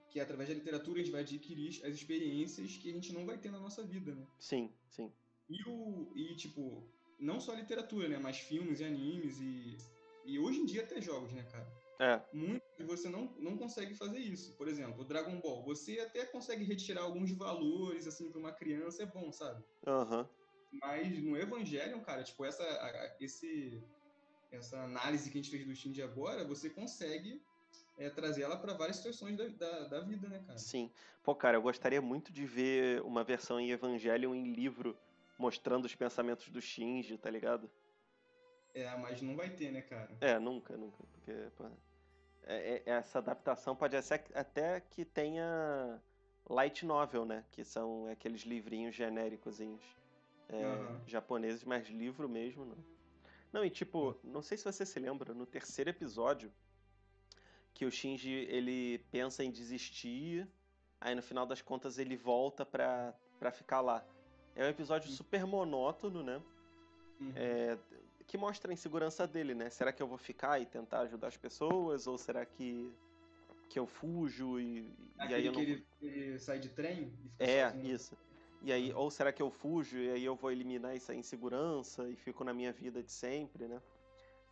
que 0.10 0.20
através 0.20 0.50
da 0.50 0.56
literatura 0.56 1.00
a 1.00 1.04
gente 1.04 1.12
vai 1.12 1.22
adquirir 1.22 1.70
as 1.86 1.96
experiências 1.96 2.76
que 2.78 2.90
a 2.90 2.94
gente 2.94 3.14
não 3.14 3.26
vai 3.26 3.38
ter 3.38 3.50
na 3.50 3.60
nossa 3.60 3.84
vida, 3.84 4.14
né? 4.14 4.28
Sim, 4.38 4.70
sim. 4.90 5.12
E, 5.50 5.64
o, 5.68 6.12
e 6.16 6.36
tipo, 6.36 6.84
não 7.20 7.40
só 7.40 7.54
literatura, 7.54 8.10
né? 8.10 8.18
Mas 8.18 8.40
filmes 8.40 8.80
e 8.80 8.84
animes 8.84 9.40
e, 9.40 9.78
e 10.26 10.40
hoje 10.40 10.60
em 10.60 10.66
dia 10.66 10.84
até 10.84 11.02
jogos, 11.02 11.32
né, 11.32 11.44
cara? 11.44 11.68
É, 12.00 12.20
muito 12.36 12.62
que 12.76 12.84
você 12.84 13.08
não, 13.10 13.26
não 13.38 13.56
consegue 13.58 13.94
fazer 13.94 14.20
isso. 14.20 14.58
Por 14.58 14.68
exemplo, 14.68 15.02
o 15.02 15.06
Dragon 15.06 15.40
Ball, 15.40 15.64
você 15.64 16.00
até 16.00 16.26
consegue 16.26 16.64
retirar 16.64 17.04
alguns 17.04 17.32
valores 17.32 18.08
assim 18.08 18.30
para 18.30 18.40
uma 18.40 18.52
criança, 18.52 19.04
é 19.04 19.06
bom, 19.06 19.32
sabe? 19.32 19.64
aham. 19.86 20.28
Mas 20.82 21.22
no 21.22 21.38
Evangelion, 21.38 22.00
cara, 22.00 22.24
tipo 22.24 22.46
essa 22.46 22.64
esse 23.20 23.84
essa 24.52 24.82
análise 24.84 25.30
que 25.30 25.38
a 25.38 25.42
gente 25.42 25.52
fez 25.52 25.66
do 25.66 25.76
Shinji 25.76 26.02
agora, 26.02 26.46
você 26.46 26.70
consegue 26.70 27.42
é, 27.98 28.10
trazer 28.10 28.44
ela 28.44 28.58
para 28.58 28.74
várias 28.74 28.98
situações 28.98 29.38
da, 29.38 29.48
da, 29.48 29.88
da 29.88 30.00
vida, 30.02 30.28
né, 30.28 30.44
cara? 30.46 30.58
Sim. 30.60 30.92
Pô, 31.24 31.34
cara, 31.36 31.58
eu 31.58 31.62
gostaria 31.62 32.02
muito 32.02 32.32
de 32.32 32.46
ver 32.46 33.02
uma 33.04 33.24
versão 33.24 33.60
em 33.60 33.72
Evangelion 33.72 34.34
em 34.36 34.54
livro 34.54 34.98
mostrando 35.38 35.86
os 35.86 35.96
pensamentos 35.96 36.50
do 36.50 36.62
Shinji, 36.62 37.18
tá 37.18 37.30
ligado? 37.30 37.70
É, 38.74 38.96
mas 38.98 39.22
não 39.22 39.36
vai 39.36 39.50
ter, 39.50 39.72
né, 39.72 39.82
cara? 39.82 40.10
É, 40.22 40.40
nunca, 40.40 40.76
nunca. 40.78 41.04
Porque, 41.14 41.34
pô, 41.56 41.66
é- 42.44 42.78
é- 42.78 42.84
essa 42.86 43.20
adaptação 43.20 43.76
pode 43.76 44.00
ser 44.02 44.24
até 44.34 44.80
que 44.80 45.06
tenha 45.06 46.02
light 46.50 46.86
novel, 46.86 47.26
né? 47.26 47.46
Que 47.52 47.64
são 47.64 48.08
aqueles 48.08 48.42
livrinhos 48.42 48.96
genéricozinhos 48.96 49.84
é, 50.50 50.64
Aham. 50.64 51.02
japoneses, 51.08 51.64
mas 51.64 51.88
livro 51.88 52.28
mesmo, 52.28 52.66
não. 52.66 52.91
Não, 53.52 53.66
e 53.66 53.70
tipo, 53.70 54.18
não 54.24 54.42
sei 54.42 54.58
se 54.58 54.64
você 54.64 54.86
se 54.86 55.00
lembra, 55.00 55.34
no 55.34 55.46
terceiro 55.46 55.90
episódio, 55.90 56.52
que 57.74 57.86
o 57.86 57.92
Shinji, 57.92 58.32
ele 58.32 59.00
pensa 59.12 59.44
em 59.44 59.52
desistir, 59.52 60.48
aí 61.00 61.16
no 61.16 61.22
final 61.22 61.46
das 61.46 61.62
contas 61.62 61.98
ele 61.98 62.16
volta 62.16 62.66
pra, 62.66 63.14
pra 63.40 63.52
ficar 63.52 63.82
lá. 63.82 64.06
É 64.56 64.64
um 64.66 64.70
episódio 64.70 65.10
Hum. 65.10 65.16
super 65.16 65.46
monótono, 65.46 66.24
né? 66.24 66.42
Uhum. 67.20 67.34
é, 67.36 67.78
que 68.28 68.38
mostra 68.38 68.72
a 68.72 68.74
insegurança 68.74 69.28
dele, 69.28 69.54
né? 69.54 69.70
Será 69.70 69.92
que 69.92 70.02
eu 70.02 70.08
vou 70.08 70.18
ficar 70.18 70.60
e 70.62 70.66
tentar 70.66 71.02
ajudar 71.02 71.28
as 71.28 71.38
pessoas? 71.38 72.08
Ou 72.08 72.18
será 72.18 72.46
que, 72.46 72.92
que 73.70 73.78
eu 73.78 73.86
fujo 73.86 74.60
e, 74.60 74.94
e 75.30 75.34
aí 75.34 75.46
eu 75.46 75.52
não 75.52 75.60
que 75.66 75.72
ele, 75.72 75.86
ele 76.02 76.40
sai 76.40 76.60
de 76.60 76.70
trem 76.70 77.14
e 77.26 77.30
fica 77.30 77.46
É, 77.46 77.70
sozinho. 77.70 77.96
isso. 77.96 78.18
E 78.64 78.72
aí, 78.72 78.94
ou 78.94 79.10
será 79.10 79.32
que 79.34 79.42
eu 79.42 79.50
fujo 79.50 79.98
e 79.98 80.12
aí 80.12 80.24
eu 80.24 80.36
vou 80.36 80.52
eliminar 80.52 80.96
essa 80.96 81.16
insegurança 81.16 82.08
e 82.10 82.16
fico 82.16 82.44
na 82.44 82.54
minha 82.54 82.72
vida 82.72 83.02
de 83.02 83.12
sempre, 83.12 83.68
né? 83.68 83.82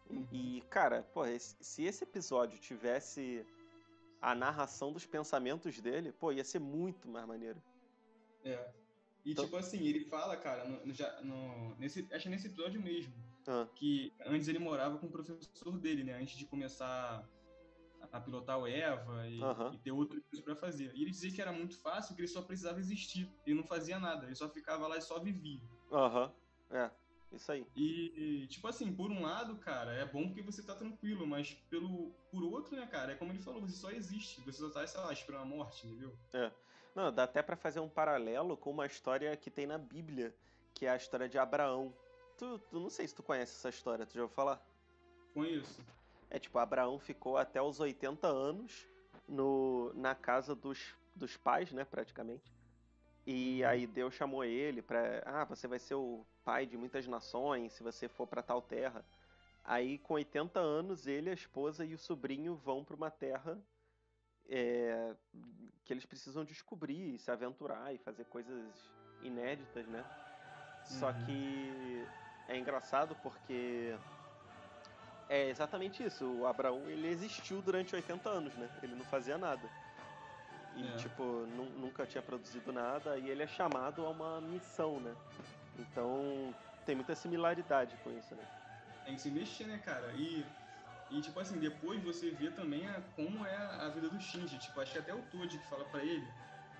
E- 0.09 0.13
Uhum. 0.15 0.27
E, 0.31 0.61
cara, 0.69 1.03
pô, 1.13 1.21
se 1.39 1.83
esse 1.83 2.03
episódio 2.03 2.57
tivesse 2.59 3.45
a 4.21 4.33
narração 4.33 4.91
dos 4.91 5.05
pensamentos 5.05 5.79
dele, 5.79 6.11
pô, 6.11 6.31
ia 6.31 6.43
ser 6.43 6.59
muito 6.59 7.07
mais 7.07 7.27
maneiro. 7.27 7.61
É. 8.43 8.71
E 9.23 9.31
Então- 9.33 9.45
tipo 9.45 9.57
assim, 9.57 9.85
ele 9.85 10.05
fala, 10.05 10.35
cara, 10.35 10.65
no, 10.65 10.91
já, 10.93 11.21
no, 11.21 11.75
nesse, 11.75 12.07
acho 12.11 12.23
que 12.23 12.29
nesse 12.29 12.47
episódio 12.47 12.81
mesmo, 12.81 13.13
Ah, 13.47 13.67
que 13.75 14.11
antes 14.25 14.47
ele 14.47 14.59
morava 14.59 14.97
com 14.97 15.05
o 15.07 15.09
professor 15.11 15.77
dele, 15.77 16.03
né? 16.03 16.13
Antes 16.19 16.37
de 16.37 16.45
começar 16.45 17.23
a, 18.11 18.19
pilotar 18.19 18.59
o 18.59 18.67
Eva 18.67 19.27
e, 19.27 19.41
Aham. 19.41 19.71
e 19.73 19.77
ter 19.77 19.91
outro 19.91 20.21
coisa 20.29 20.43
pra 20.43 20.55
fazer. 20.55 20.91
E 20.95 21.01
ele 21.01 21.11
dizia 21.11 21.31
que 21.31 21.41
era 21.41 21.51
muito 21.51 21.79
fácil, 21.79 22.15
que 22.15 22.21
ele 22.21 22.27
só 22.27 22.41
precisava 22.41 22.79
existir. 22.79 23.31
Ele 23.45 23.55
não 23.55 23.63
fazia 23.63 23.99
nada, 23.99 24.25
ele 24.25 24.35
só 24.35 24.49
ficava 24.49 24.87
lá 24.87 24.97
e 24.97 25.01
só 25.01 25.19
vivia. 25.19 25.61
Aham, 25.91 26.31
é, 26.69 26.89
isso 27.31 27.51
aí. 27.51 27.65
E, 27.75 28.47
tipo 28.47 28.67
assim, 28.67 28.93
por 28.93 29.11
um 29.11 29.21
lado, 29.21 29.55
cara, 29.57 29.93
é 29.93 30.05
bom 30.05 30.27
porque 30.27 30.41
você 30.41 30.63
tá 30.63 30.75
tranquilo, 30.75 31.25
mas 31.27 31.53
pelo, 31.69 32.11
por 32.31 32.43
outro, 32.43 32.75
né, 32.75 32.85
cara, 32.87 33.13
é 33.13 33.15
como 33.15 33.31
ele 33.31 33.39
falou, 33.39 33.61
você 33.61 33.75
só 33.75 33.91
existe, 33.91 34.41
você 34.41 34.59
só 34.59 34.69
tá, 34.69 34.85
sei 34.85 34.99
lá, 34.99 35.13
esperando 35.13 35.41
a 35.41 35.45
morte, 35.45 35.87
entendeu? 35.87 36.17
Não, 36.95 37.13
dá 37.13 37.23
até 37.23 37.41
pra 37.41 37.55
fazer 37.55 37.79
um 37.79 37.89
paralelo 37.89 38.57
com 38.57 38.71
uma 38.71 38.85
história 38.85 39.35
que 39.37 39.49
tem 39.49 39.65
na 39.65 39.77
Bíblia, 39.77 40.35
que 40.73 40.85
é 40.85 40.89
a 40.89 40.97
história 40.97 41.29
de 41.29 41.37
Abraão. 41.37 41.93
Tu, 42.37 42.59
tu 42.59 42.79
não 42.79 42.89
sei 42.89 43.07
se 43.07 43.15
tu 43.15 43.23
conhece 43.23 43.53
essa 43.55 43.69
história, 43.69 44.05
tu 44.05 44.15
já 44.15 44.21
ouviu 44.23 44.35
falar? 44.35 44.61
Conheço. 45.33 45.81
É 46.29 46.39
tipo, 46.39 46.57
Abraão 46.59 46.99
ficou 46.99 47.37
até 47.37 47.61
os 47.61 47.79
80 47.79 48.27
anos 48.27 48.87
no, 49.27 49.93
na 49.93 50.15
casa 50.15 50.55
dos, 50.55 50.95
dos 51.15 51.37
pais, 51.37 51.71
né, 51.71 51.85
praticamente. 51.85 52.53
E 53.25 53.63
aí 53.65 53.87
Deus 53.87 54.13
chamou 54.15 54.43
ele 54.43 54.81
para, 54.81 55.21
ah, 55.25 55.45
você 55.45 55.67
vai 55.67 55.79
ser 55.79 55.95
o 55.95 56.25
pai 56.43 56.65
de 56.65 56.77
muitas 56.77 57.07
nações 57.07 57.73
se 57.73 57.83
você 57.83 58.07
for 58.07 58.27
para 58.27 58.41
tal 58.43 58.61
terra. 58.61 59.05
Aí 59.63 59.99
com 59.99 60.15
80 60.15 60.59
anos 60.59 61.07
ele, 61.07 61.29
a 61.29 61.33
esposa 61.33 61.85
e 61.85 61.93
o 61.93 61.97
sobrinho 61.99 62.55
vão 62.55 62.83
para 62.83 62.95
uma 62.95 63.11
terra 63.11 63.61
é, 64.47 65.15
que 65.85 65.93
eles 65.93 66.05
precisam 66.05 66.43
descobrir, 66.45 67.17
se 67.19 67.31
aventurar 67.31 67.93
e 67.93 67.97
fazer 67.99 68.25
coisas 68.25 68.91
inéditas, 69.21 69.87
né? 69.87 70.05
Só 70.83 71.11
Uhum. 71.11 71.13
que 71.13 72.11
é 72.47 72.57
engraçado 72.57 73.15
porque 73.15 73.97
é 75.29 75.49
exatamente 75.49 76.03
isso. 76.03 76.25
O 76.25 76.45
Abraão 76.45 76.89
ele 76.89 77.07
existiu 77.07 77.61
durante 77.61 77.95
80 77.95 78.29
anos, 78.29 78.53
né? 78.55 78.67
Ele 78.81 78.95
não 78.95 79.05
fazia 79.05 79.37
nada. 79.37 79.69
E, 80.75 80.85
É. 80.85 80.95
tipo, 80.97 81.45
nu- 81.55 81.69
nunca 81.79 82.05
tinha 82.05 82.21
produzido 82.21 82.71
nada 82.73 83.17
e 83.17 83.29
ele 83.29 83.43
é 83.43 83.47
chamado 83.47 84.05
a 84.05 84.09
uma 84.09 84.41
missão, 84.41 84.99
né? 84.99 85.15
Então 85.77 86.53
tem 86.85 86.95
muita 86.95 87.15
similaridade 87.15 87.95
com 88.03 88.11
isso, 88.11 88.33
né? 88.35 88.43
Tem 89.05 89.15
que 89.15 89.21
se 89.21 89.29
investir, 89.29 89.67
né, 89.67 89.77
cara? 89.77 90.11
E, 90.13 90.45
e 91.09 91.21
tipo 91.21 91.39
assim, 91.39 91.59
depois 91.59 92.01
você 92.03 92.31
vê 92.31 92.49
também 92.51 92.87
a, 92.87 93.01
como 93.15 93.45
é 93.45 93.55
a 93.55 93.89
vida 93.89 94.09
do 94.09 94.19
Shinji. 94.19 94.57
Tipo, 94.57 94.79
acho 94.81 94.91
que 94.93 94.99
até 94.99 95.13
o 95.13 95.21
Toad 95.23 95.57
que 95.57 95.65
fala 95.65 95.85
pra 95.85 96.03
ele 96.03 96.27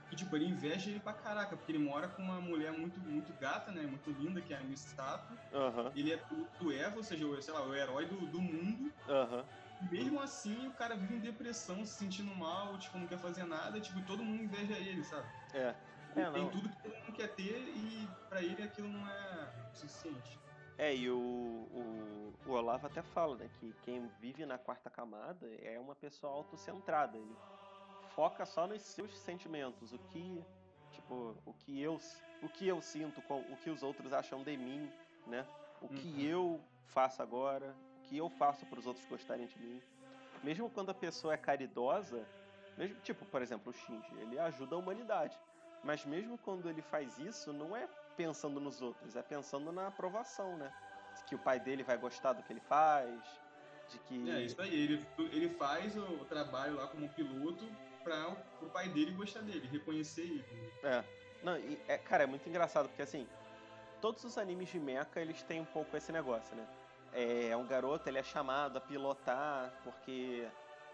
que, 0.10 0.16
tipo, 0.16 0.36
ele 0.36 0.45
inveja 0.47 0.89
ele 0.89 0.99
pra 0.99 1.14
caraca, 1.14 1.55
porque 1.55 1.72
ele 1.72 1.80
mora 1.80 2.10
com 2.10 2.22
uma 2.24 2.41
mulher 2.41 2.72
muito, 2.74 2.99
muito 2.99 3.34
gata, 3.34 3.72
né? 3.72 3.84
Muito 3.86 4.12
linda, 4.12 4.41
que 4.41 4.53
é 4.53 4.57
a 4.57 4.64
Misato. 4.64 5.39
Aham, 5.51 5.93
Ele 5.93 6.14
é 6.14 6.26
o 6.32 6.49
do 6.60 6.72
Eva, 6.72 6.97
ou 6.97 7.03
seja, 7.03 7.28
o, 7.28 7.41
sei 7.41 7.53
lá, 7.53 7.66
o 7.68 7.74
herói 7.76 8.07
do, 8.07 8.28
do 8.28 8.41
mundo. 8.41 8.93
aham. 9.07 9.45
E 9.80 9.88
mesmo 9.88 10.20
assim, 10.20 10.68
o 10.68 10.74
cara 10.74 10.95
vive 10.95 11.16
em 11.16 11.22
depressão, 11.22 11.86
se 11.86 11.97
sentindo 11.97 12.36
mal, 12.36 12.78
tipo, 12.80 12.97
não 12.97 13.07
quer 13.07 13.20
fazer 13.20 13.45
nada, 13.45 13.80
tipo, 13.80 13.99
e 13.99 14.05
todo 14.05 14.24
mundo 14.24 14.43
inveja 14.43 14.78
ele, 14.78 15.03
sabe? 15.03 15.32
É. 15.53 15.76
Ele 16.16 16.26
É, 16.26 16.32
tem 16.32 16.49
tudo 16.49 16.70
que 16.70 16.82
todo 16.82 16.95
mundo 16.95 17.14
quer 17.14 17.36
ter 17.36 17.70
e 17.70 18.07
pra 18.28 18.43
ele 18.43 18.62
aquilo 18.62 18.89
não 18.89 19.07
é 19.07 19.53
o 19.72 19.76
suficiente. 19.76 20.43
É, 20.78 20.95
e 20.95 21.10
o, 21.10 21.18
o, 21.20 22.39
o 22.45 22.51
Olavo 22.51 22.86
até 22.88 23.03
fala, 23.03 23.38
né, 23.38 23.49
que 23.49 23.74
quem 23.82 24.07
vive 24.07 24.45
na 24.45 24.57
quarta 24.57 24.89
camada 24.89 25.45
é 25.55 25.78
uma 25.78 25.95
pessoa 25.95 26.32
autocentrada. 26.34 27.18
Ele 27.18 27.38
foca 28.20 28.45
só 28.45 28.67
nos 28.67 28.82
seus 28.82 29.17
sentimentos, 29.20 29.93
o 29.93 29.97
que, 29.97 30.43
tipo, 30.91 31.34
o 31.45 31.53
que 31.53 31.80
eu, 31.80 31.97
o 32.41 32.49
que 32.49 32.67
eu 32.67 32.82
sinto, 32.82 33.24
o 33.30 33.55
que 33.55 33.70
os 33.70 33.82
outros 33.82 34.11
acham 34.11 34.43
de 34.43 34.57
mim, 34.57 34.91
né? 35.26 35.47
O 35.80 35.88
que 35.88 36.09
Uhum. 36.09 36.20
eu 36.20 36.61
faço 36.88 37.22
agora, 37.22 37.74
o 37.97 38.09
que 38.09 38.17
eu 38.17 38.30
faço 38.32 38.65
para 38.65 38.78
os 38.78 38.86
outros 38.86 39.05
gostarem 39.05 39.47
de 39.47 39.57
mim. 39.57 39.82
Mesmo 40.43 40.70
quando 40.70 40.89
a 40.89 40.93
pessoa 40.93 41.34
é 41.34 41.38
caridosa, 41.38 42.28
mesmo, 42.78 42.99
tipo, 42.99 43.26
por 43.26 43.41
exemplo, 43.41 43.72
o 43.72 43.74
Shinji, 43.74 44.13
ele 44.17 44.38
ajuda 44.38 44.76
a 44.76 44.80
humanidade. 44.80 45.39
Mas 45.82 46.03
mesmo 46.03 46.38
quando 46.39 46.70
ele 46.70 46.82
faz 46.82 47.17
isso, 47.20 47.53
não 47.53 47.74
é 47.74 47.88
pensando 48.17 48.59
nos 48.59 48.82
outros, 48.82 49.15
é 49.15 49.24
pensando 49.24 49.72
na 49.72 49.88
aprovação, 49.88 50.57
né? 50.57 50.70
Que 51.26 51.36
o 51.36 51.39
pai 51.39 51.57
dele 51.57 51.84
vai 51.84 51.97
gostar 51.97 52.34
do 52.34 52.43
que 52.43 52.51
ele 52.51 52.59
faz, 52.59 53.24
de 53.88 53.97
que. 53.99 54.30
É, 54.30 54.41
isso 54.41 54.61
aí, 54.61 54.76
ele, 54.76 55.07
ele 55.32 55.49
faz 55.51 55.95
o 55.95 56.26
trabalho 56.26 56.76
lá 56.76 56.86
como 56.88 57.07
piloto 57.07 57.65
para 58.04 58.36
o 58.62 58.70
pai 58.70 58.89
dele 58.89 59.12
gostar 59.12 59.41
dele, 59.41 59.68
reconhecer 59.68 60.22
ele. 60.22 60.45
É. 60.84 61.04
Não, 61.43 61.58
e, 61.58 61.80
é, 61.88 61.97
cara, 61.97 62.24
é 62.24 62.28
muito 62.28 62.47
engraçado, 62.50 62.89
porque 62.89 63.02
assim, 63.02 63.28
todos 64.02 64.24
os 64.24 64.38
animes 64.38 64.70
de 64.70 64.80
mecha, 64.80 65.20
eles 65.20 65.41
têm 65.43 65.62
um 65.62 65.66
pouco 65.66 65.95
esse 65.95 66.12
negócio, 66.12 66.56
né? 66.56 66.68
É 67.14 67.56
um 67.56 67.66
garoto, 67.66 68.08
ele 68.08 68.20
é 68.20 68.24
chamado 68.24 68.78
a 68.78 68.82
pilotar, 68.82 69.74
porque 69.84 70.47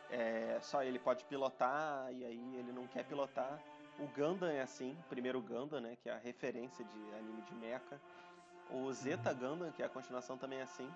é, 0.09 0.57
só 0.61 0.83
ele 0.83 0.99
pode 0.99 1.25
pilotar, 1.25 2.11
e 2.13 2.23
aí 2.23 2.55
ele 2.57 2.71
não 2.71 2.87
quer 2.87 3.03
pilotar. 3.03 3.59
O 3.99 4.07
Gundam 4.07 4.49
é 4.49 4.61
assim, 4.61 4.91
o 5.05 5.09
primeiro 5.09 5.41
Gundam, 5.41 5.79
né, 5.79 5.95
que 6.01 6.09
é 6.09 6.13
a 6.13 6.17
referência 6.17 6.83
de 6.83 7.15
anime 7.15 7.41
de 7.41 7.55
mecha. 7.55 7.99
O 8.69 8.91
Zeta 8.91 9.33
Gundam, 9.33 9.71
que 9.71 9.81
é 9.81 9.85
a 9.85 9.89
continuação, 9.89 10.37
também 10.37 10.59
é 10.59 10.63
assim. 10.63 10.89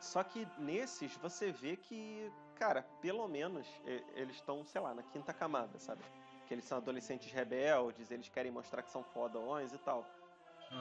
Só 0.00 0.24
que 0.24 0.46
nesses 0.58 1.16
você 1.16 1.52
vê 1.52 1.76
que, 1.76 2.30
cara, 2.60 2.84
pelo 3.00 3.26
menos 3.26 3.66
eles 4.14 4.36
estão, 4.36 4.62
sei 4.66 4.82
lá, 4.82 4.92
na 4.94 5.02
quinta 5.02 5.32
camada, 5.32 5.78
sabe? 5.78 6.02
Que 6.46 6.52
eles 6.52 6.66
são 6.66 6.76
adolescentes 6.76 7.32
rebeldes, 7.32 8.10
eles 8.10 8.28
querem 8.28 8.52
mostrar 8.52 8.82
que 8.82 8.90
são 8.90 9.02
fodões 9.02 9.72
e 9.72 9.78
tal. 9.78 10.04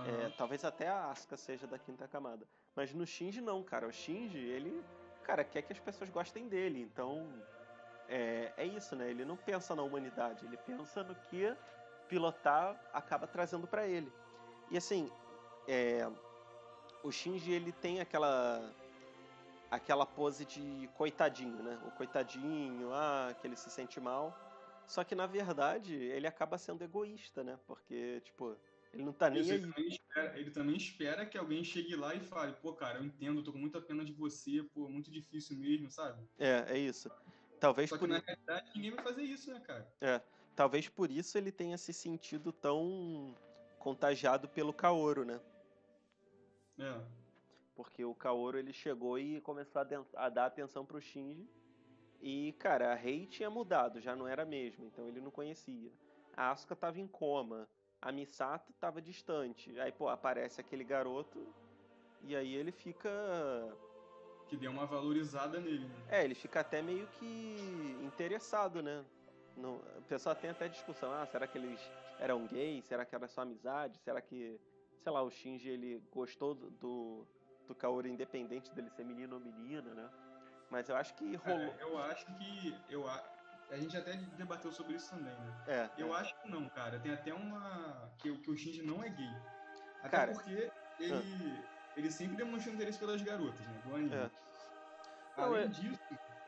É, 0.06 0.26
Aham. 0.26 0.34
talvez 0.38 0.66
até 0.66 0.90
a 0.90 1.10
Asuka 1.10 1.38
seja 1.38 1.66
da 1.66 1.80
quinta 1.80 2.06
camada. 2.06 2.46
Mas 2.76 2.94
no 2.94 3.08
Shinji 3.08 3.40
não, 3.40 3.64
cara. 3.64 3.88
O 3.88 3.94
Shinji, 3.94 4.38
ele, 4.38 4.84
cara, 5.24 5.44
quer 5.46 5.62
que 5.62 5.72
as 5.72 5.80
pessoas 5.80 6.10
gostem 6.10 6.50
dele. 6.50 6.82
Então, 6.82 7.32
é, 8.10 8.52
é 8.58 8.66
isso, 8.66 8.94
né? 8.98 9.10
Ele 9.10 9.24
não 9.24 9.38
pensa 9.38 9.74
na 9.74 9.82
humanidade, 9.82 10.46
ele 10.46 10.58
pensa 10.58 11.02
no 11.02 11.16
que 11.16 11.56
pilotar 12.10 12.76
acaba 12.92 13.26
trazendo 13.26 13.68
pra 13.68 13.88
ele. 13.88 14.12
E 14.70 14.78
assim, 14.78 15.10
é, 15.66 16.06
o 17.04 17.10
Shinji, 17.10 17.54
ele 17.54 17.72
tem 17.72 18.02
aquela 18.02 18.62
aquela 19.70 20.06
pose 20.06 20.46
de 20.46 20.90
coitadinho, 20.96 21.62
né? 21.64 21.80
O 21.86 21.92
coitadinho, 21.92 22.92
ah, 22.94 23.36
que 23.40 23.46
ele 23.48 23.56
se 23.56 23.70
sente 23.70 24.00
mal. 24.00 24.36
Só 24.88 25.04
que 25.04 25.16
na 25.16 25.28
verdade, 25.28 25.94
ele 25.96 26.28
acaba 26.28 26.58
sendo 26.58 26.84
egoísta, 26.84 27.44
né? 27.44 27.60
Porque, 27.68 28.22
tipo, 28.22 28.58
ele 28.94 29.04
não 29.04 29.14
tá 29.14 29.30
nem 29.30 29.42
Isso, 29.42 29.52
aí. 29.52 29.60
ele, 29.60 29.68
também 29.74 29.88
espera, 29.88 30.40
ele 30.40 30.52
também 30.52 30.76
espera 30.78 31.26
que 31.26 31.38
alguém 31.38 31.64
chegue 31.64 31.96
lá 31.96 32.16
e 32.16 32.20
fale, 32.20 32.54
pô, 32.62 32.74
cara, 32.76 33.00
eu 33.00 33.06
entendo, 33.06 33.40
eu 33.40 33.44
tô 33.44 33.52
com 33.52 33.60
muita 33.60 33.82
pena 33.82 34.04
de 34.04 34.14
você, 34.14 34.64
pô, 34.74 34.90
muito 34.90 35.12
difícil 35.12 35.58
mesmo, 35.58 35.90
sabe? 35.92 36.28
É, 36.38 36.74
é 36.74 36.78
isso. 36.78 37.10
Talvez 37.60 37.90
Só 37.90 37.98
que 37.98 38.02
por, 38.02 38.10
na 38.10 38.18
i- 38.18 38.24
realidade 38.26 38.72
ninguém 38.76 38.92
vai 38.92 39.04
fazer 39.04 39.24
isso, 39.24 39.52
né, 39.54 39.60
cara? 39.60 39.94
é, 40.02 40.22
talvez 40.56 40.88
por 40.90 41.12
isso 41.12 41.38
ele 41.38 41.52
tenha 41.52 41.78
se 41.78 41.94
sentido 41.94 42.52
tão 42.52 43.36
contagiado 43.78 44.50
pelo 44.50 44.74
Kaoru, 44.74 45.26
né? 45.26 45.42
É. 46.78 47.19
Porque 47.80 48.04
o 48.04 48.14
Kaoru 48.14 48.58
ele 48.58 48.74
chegou 48.74 49.18
e 49.18 49.40
começou 49.40 49.82
a, 49.82 50.26
a 50.26 50.28
dar 50.28 50.48
atenção 50.48 50.86
pro 50.86 51.00
Shinji. 51.00 51.48
E, 52.22 52.54
cara, 52.60 52.92
a 52.92 52.94
Rei 52.94 53.26
tinha 53.26 53.50
mudado, 53.50 54.02
já 54.02 54.18
não 54.18 54.28
era 54.28 54.44
a 54.44 54.46
mesma, 54.46 54.86
então 54.86 55.08
ele 55.08 55.22
não 55.22 55.32
conhecia. 55.32 55.90
A 56.36 56.52
Asuka 56.52 56.76
tava 56.76 57.00
em 57.00 57.08
coma, 57.08 57.70
a 58.02 58.12
Misato 58.12 58.74
tava 58.74 59.02
distante. 59.02 59.80
Aí, 59.80 59.94
pô, 59.94 60.10
aparece 60.10 60.60
aquele 60.60 60.84
garoto 60.84 61.48
e 62.24 62.36
aí 62.36 62.54
ele 62.54 62.74
fica 62.74 63.10
Que 64.50 64.58
deu 64.58 64.72
uma 64.72 64.86
valorizada 64.86 65.62
nele, 65.62 65.88
né? 65.88 65.96
É, 66.10 66.26
ele 66.26 66.36
fica 66.36 66.60
até 66.60 66.82
meio 66.82 67.08
que 67.18 67.98
interessado, 68.04 68.84
né? 68.84 69.06
No, 69.56 69.76
o 69.98 70.02
pessoal 70.06 70.36
tem 70.36 70.50
até 70.50 70.68
discussão, 70.68 71.14
ah, 71.14 71.26
será 71.26 71.48
que 71.48 71.58
eles 71.58 71.80
eram 72.20 72.46
gays? 72.46 72.84
Será 72.84 73.06
que 73.06 73.16
era 73.16 73.30
só 73.30 73.44
amizade? 73.44 73.98
Será 74.00 74.20
que, 74.20 74.60
sei 74.98 75.14
lá, 75.14 75.22
o 75.22 75.32
Shinji 75.32 75.70
ele 75.70 76.04
gostou 76.12 76.54
do, 76.54 77.26
do, 77.70 77.76
Kaoru 77.76 78.08
independente 78.08 78.74
dele 78.74 78.90
ser 78.90 79.06
menino 79.06 79.36
ou 79.36 79.42
menina, 79.42 79.94
né? 79.94 80.10
Mas 80.70 80.90
eu 80.90 80.96
acho 80.96 81.14
que 81.16 81.36
rolou. 81.36 81.72
Cara, 81.72 81.82
eu 81.82 81.98
acho 82.04 82.26
que. 82.26 82.76
Eu, 82.90 83.08
a, 83.08 83.24
a 83.72 83.78
gente 83.78 83.96
até 83.96 84.14
debateu 84.38 84.72
sobre 84.72 84.96
isso 84.96 85.10
também, 85.12 85.34
né? 85.34 85.64
É, 85.68 85.90
Eu 85.98 86.14
é. 86.16 86.20
acho 86.20 86.36
que 86.42 86.50
não, 86.50 86.68
cara. 86.70 87.00
Tem 87.00 87.14
até 87.14 87.34
uma. 87.34 88.12
Que, 88.18 88.30
o- 88.30 88.40
que 88.40 88.52
o 88.52 88.58
Shinji 88.58 88.82
não 88.84 89.04
é 89.04 89.10
gay. 89.10 89.36
Até 90.00 90.10
Cara, 90.10 90.32
porque 90.34 90.72
ele. 91.00 91.64
Ele 91.96 92.12
sempre 92.12 92.38
demonstrou 92.38 92.74
interesse 92.76 92.98
pelas 93.00 93.22
garotas, 93.22 93.60
né? 93.68 93.82
Do 93.84 93.96
anime. 93.96 94.16
É. 94.16 94.30
Não, 95.38 95.44
Além 95.46 95.64
é- 95.64 95.68
disso, 95.68 96.00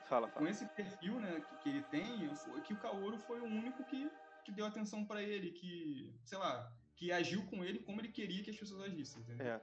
Fala, 0.06 0.28
com 0.28 0.40
fala. 0.40 0.50
esse 0.50 0.66
perfil 0.68 1.20
né, 1.20 1.42
que, 1.42 1.56
que 1.58 1.70
ele 1.70 1.84
tem, 1.84 2.34
foi 2.36 2.62
que 2.62 2.74
o 2.74 2.78
Kaoru 2.78 3.18
foi 3.18 3.40
o 3.42 3.46
único 3.46 3.84
que, 3.86 4.10
que 4.46 4.52
deu 4.52 4.66
atenção 4.66 5.04
pra 5.06 5.22
ele, 5.22 5.52
que, 5.52 6.14
sei 6.24 6.38
lá, 6.38 6.72
que 6.96 7.12
agiu 7.12 7.46
com 7.48 7.64
ele 7.66 7.80
como 7.80 8.00
ele 8.00 8.10
queria 8.10 8.44
que 8.44 8.50
as 8.52 8.56
pessoas 8.58 8.82
agissem, 8.84 9.22
entendeu? 9.24 9.48
É. 9.48 9.62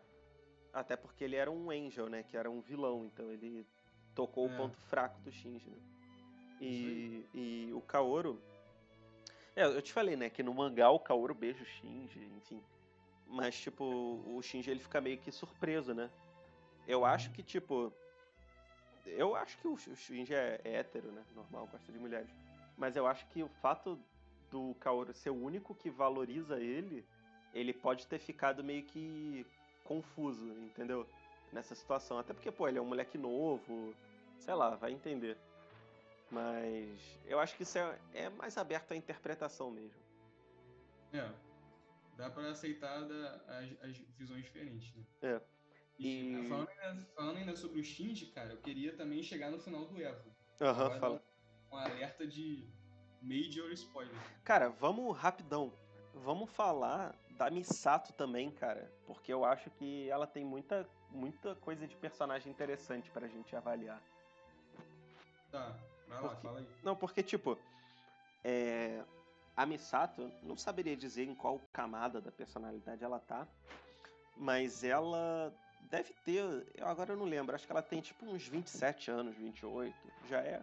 Até 0.79 0.97
porque 0.97 1.25
ele 1.25 1.35
era 1.35 1.51
um 1.51 1.71
Angel, 1.71 2.09
né? 2.09 2.23
Que 2.23 2.37
era 2.37 2.49
um 2.49 2.61
vilão, 2.61 3.05
então 3.05 3.33
ele 3.33 3.67
tocou 4.15 4.47
o 4.47 4.53
É. 4.53 4.57
ponto 4.57 4.77
fraco 4.83 5.21
do 5.23 5.33
Shinji, 5.33 5.69
né? 5.69 5.79
E, 6.61 6.67
Isso 6.67 7.37
e 7.37 7.73
o 7.73 7.81
Kaoru. 7.81 8.41
É, 9.57 9.65
eu 9.65 9.83
te 9.83 9.93
falei, 9.93 10.15
né? 10.17 10.31
Que 10.31 10.43
no 10.43 10.55
mangá 10.55 10.89
o 10.91 11.01
Kaoru 11.01 11.35
beija 11.35 11.63
o 11.63 11.67
Shinji, 11.67 12.25
enfim. 12.37 12.63
Mas, 13.27 13.59
tipo, 13.61 13.85
o 13.85 14.41
Shinji 14.41 14.71
ele 14.71 14.81
fica 14.81 15.01
meio 15.01 15.19
que 15.19 15.33
surpreso, 15.33 15.93
né? 15.93 16.09
Eu 16.87 17.05
acho 17.05 17.31
que, 17.33 17.43
tipo. 17.43 17.93
Eu 19.05 19.35
acho 19.35 19.59
que 19.59 19.67
o 19.67 19.73
o 19.73 19.97
Shinji 19.97 20.33
é, 20.35 20.61
é 20.65 20.77
hétero, 20.77 21.11
né? 21.11 21.25
Normal, 21.35 21.67
gosta 21.67 21.91
de 21.91 21.99
mulheres. 21.99 22.31
Mas 22.77 22.95
eu 22.95 23.07
acho 23.07 23.27
que 23.27 23.43
o 23.43 23.49
fato 23.49 23.99
do 24.51 24.75
Kaoru 24.81 25.13
ser 25.13 25.31
o 25.31 25.43
único 25.45 25.75
que 25.75 25.91
valoriza 25.91 26.61
ele, 26.61 27.05
ele 27.53 27.73
pode 27.73 28.07
ter 28.07 28.19
ficado 28.19 28.63
meio 28.63 28.85
que 28.85 29.45
confuso, 29.89 30.47
entendeu? 30.61 31.07
Nessa 31.51 31.75
situação. 31.75 32.19
Até 32.19 32.35
porque, 32.35 32.53
pô, 32.53 32.69
ele 32.69 32.79
é 32.79 32.83
um 32.83 32.87
moleque 32.87 33.17
novo, 33.17 33.95
sei 34.39 34.53
lá, 34.55 34.77
vai 34.77 34.93
entender. 34.93 35.37
Mas 36.31 37.19
eu 37.25 37.41
acho 37.41 37.57
que 37.57 37.63
isso 37.63 37.79
é, 37.79 37.99
é 38.13 38.29
mais 38.29 38.59
aberto 38.59 38.93
à 38.93 38.97
interpretação 38.97 39.71
mesmo. 39.71 39.99
É. 41.15 41.27
dá 42.19 42.29
pra 42.29 42.51
aceitar 42.51 43.01
da, 43.09 43.37
as, 43.49 43.83
as 43.91 43.97
visões 44.19 44.45
diferentes, 44.45 44.95
né? 44.95 45.03
É. 45.23 45.41
E, 45.99 46.35
E- 46.35 46.49
falando, 46.49 46.69
ainda, 46.69 47.07
falando 47.17 47.37
ainda 47.39 47.57
sobre 47.57 47.81
o 47.81 47.85
Shinji, 47.85 48.27
cara, 48.27 48.53
eu 48.53 48.59
queria 48.59 48.95
também 48.95 49.23
chegar 49.23 49.51
no 49.51 49.59
final 49.59 49.87
do 49.87 49.99
Evo. 50.01 50.31
Aham, 50.61 50.85
Agora, 50.85 51.01
fala. 51.01 51.23
Um 51.73 51.77
alerta 51.77 52.27
de 52.27 52.69
major 53.23 53.71
spoiler. 53.73 54.15
Cara, 54.45 54.69
vamos 54.69 55.17
rapidão. 55.17 55.73
Vamos 56.15 56.51
falar 56.51 57.15
da 57.39 57.49
Misato 57.49 58.13
também, 58.13 58.51
cara. 58.51 58.91
Porque 59.07 59.33
eu 59.33 59.45
acho 59.45 59.71
que 59.71 60.11
ela 60.11 60.27
tem 60.27 60.45
muita, 60.45 60.87
muita 61.11 61.55
coisa 61.55 61.87
de 61.87 61.97
personagem 61.97 62.51
interessante 62.51 63.11
pra 63.11 63.29
gente 63.29 63.55
avaliar. 63.55 64.03
Tá, 65.51 65.75
vai 66.09 66.21
lá, 66.21 66.37
fala 66.37 66.59
aí. 66.59 66.67
Não, 66.83 66.97
porque, 66.97 67.23
tipo, 67.23 67.57
é, 68.45 69.03
a 69.57 69.65
Misato, 69.65 70.31
não 70.43 70.57
saberia 70.57 70.97
dizer 70.97 71.25
em 71.25 71.35
qual 71.35 71.61
camada 71.73 72.21
da 72.21 72.33
personalidade 72.33 73.05
ela 73.05 73.21
tá, 73.21 73.47
mas 74.37 74.83
ela 74.83 75.55
deve 75.83 76.13
ter, 76.25 76.43
eu 76.75 76.87
agora 76.87 77.13
eu 77.13 77.17
não 77.17 77.25
lembro, 77.25 77.55
acho 77.55 77.67
que 77.67 77.73
ela 77.73 77.83
tem 77.83 78.01
tipo 78.01 78.27
uns 78.27 78.47
27 78.47 79.11
anos, 79.11 79.37
28, 79.37 79.95
já 80.29 80.41
é, 80.41 80.61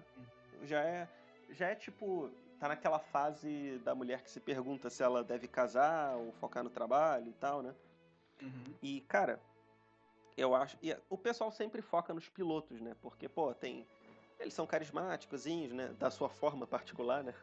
já 0.63 0.81
é, 0.81 1.07
já 1.51 1.67
é 1.69 1.75
tipo, 1.75 2.29
tá 2.65 2.69
naquela 2.69 2.99
fase 2.99 3.79
da 3.83 3.93
mulher 3.93 4.23
que 4.23 4.29
se 4.29 4.39
pergunta 4.39 4.89
se 4.89 5.03
ela 5.03 5.23
deve 5.23 5.47
casar 5.47 6.15
ou 6.15 6.31
focar 6.33 6.63
no 6.63 6.69
trabalho 6.69 7.29
e 7.29 7.33
tal, 7.33 7.61
né? 7.61 7.75
Uhum. 8.41 8.73
E, 8.81 9.01
cara, 9.01 9.39
eu 10.35 10.55
acho. 10.55 10.75
E 10.81 10.95
o 11.09 11.17
pessoal 11.17 11.51
sempre 11.51 11.81
foca 11.81 12.13
nos 12.13 12.27
pilotos, 12.27 12.81
né? 12.81 12.95
Porque, 13.01 13.29
pô, 13.29 13.53
tem. 13.53 13.87
Eles 14.39 14.53
são 14.53 14.65
carismáticos, 14.65 15.45
né? 15.45 15.95
Da 15.99 16.09
sua 16.09 16.27
forma 16.27 16.65
particular, 16.65 17.23
né? 17.23 17.33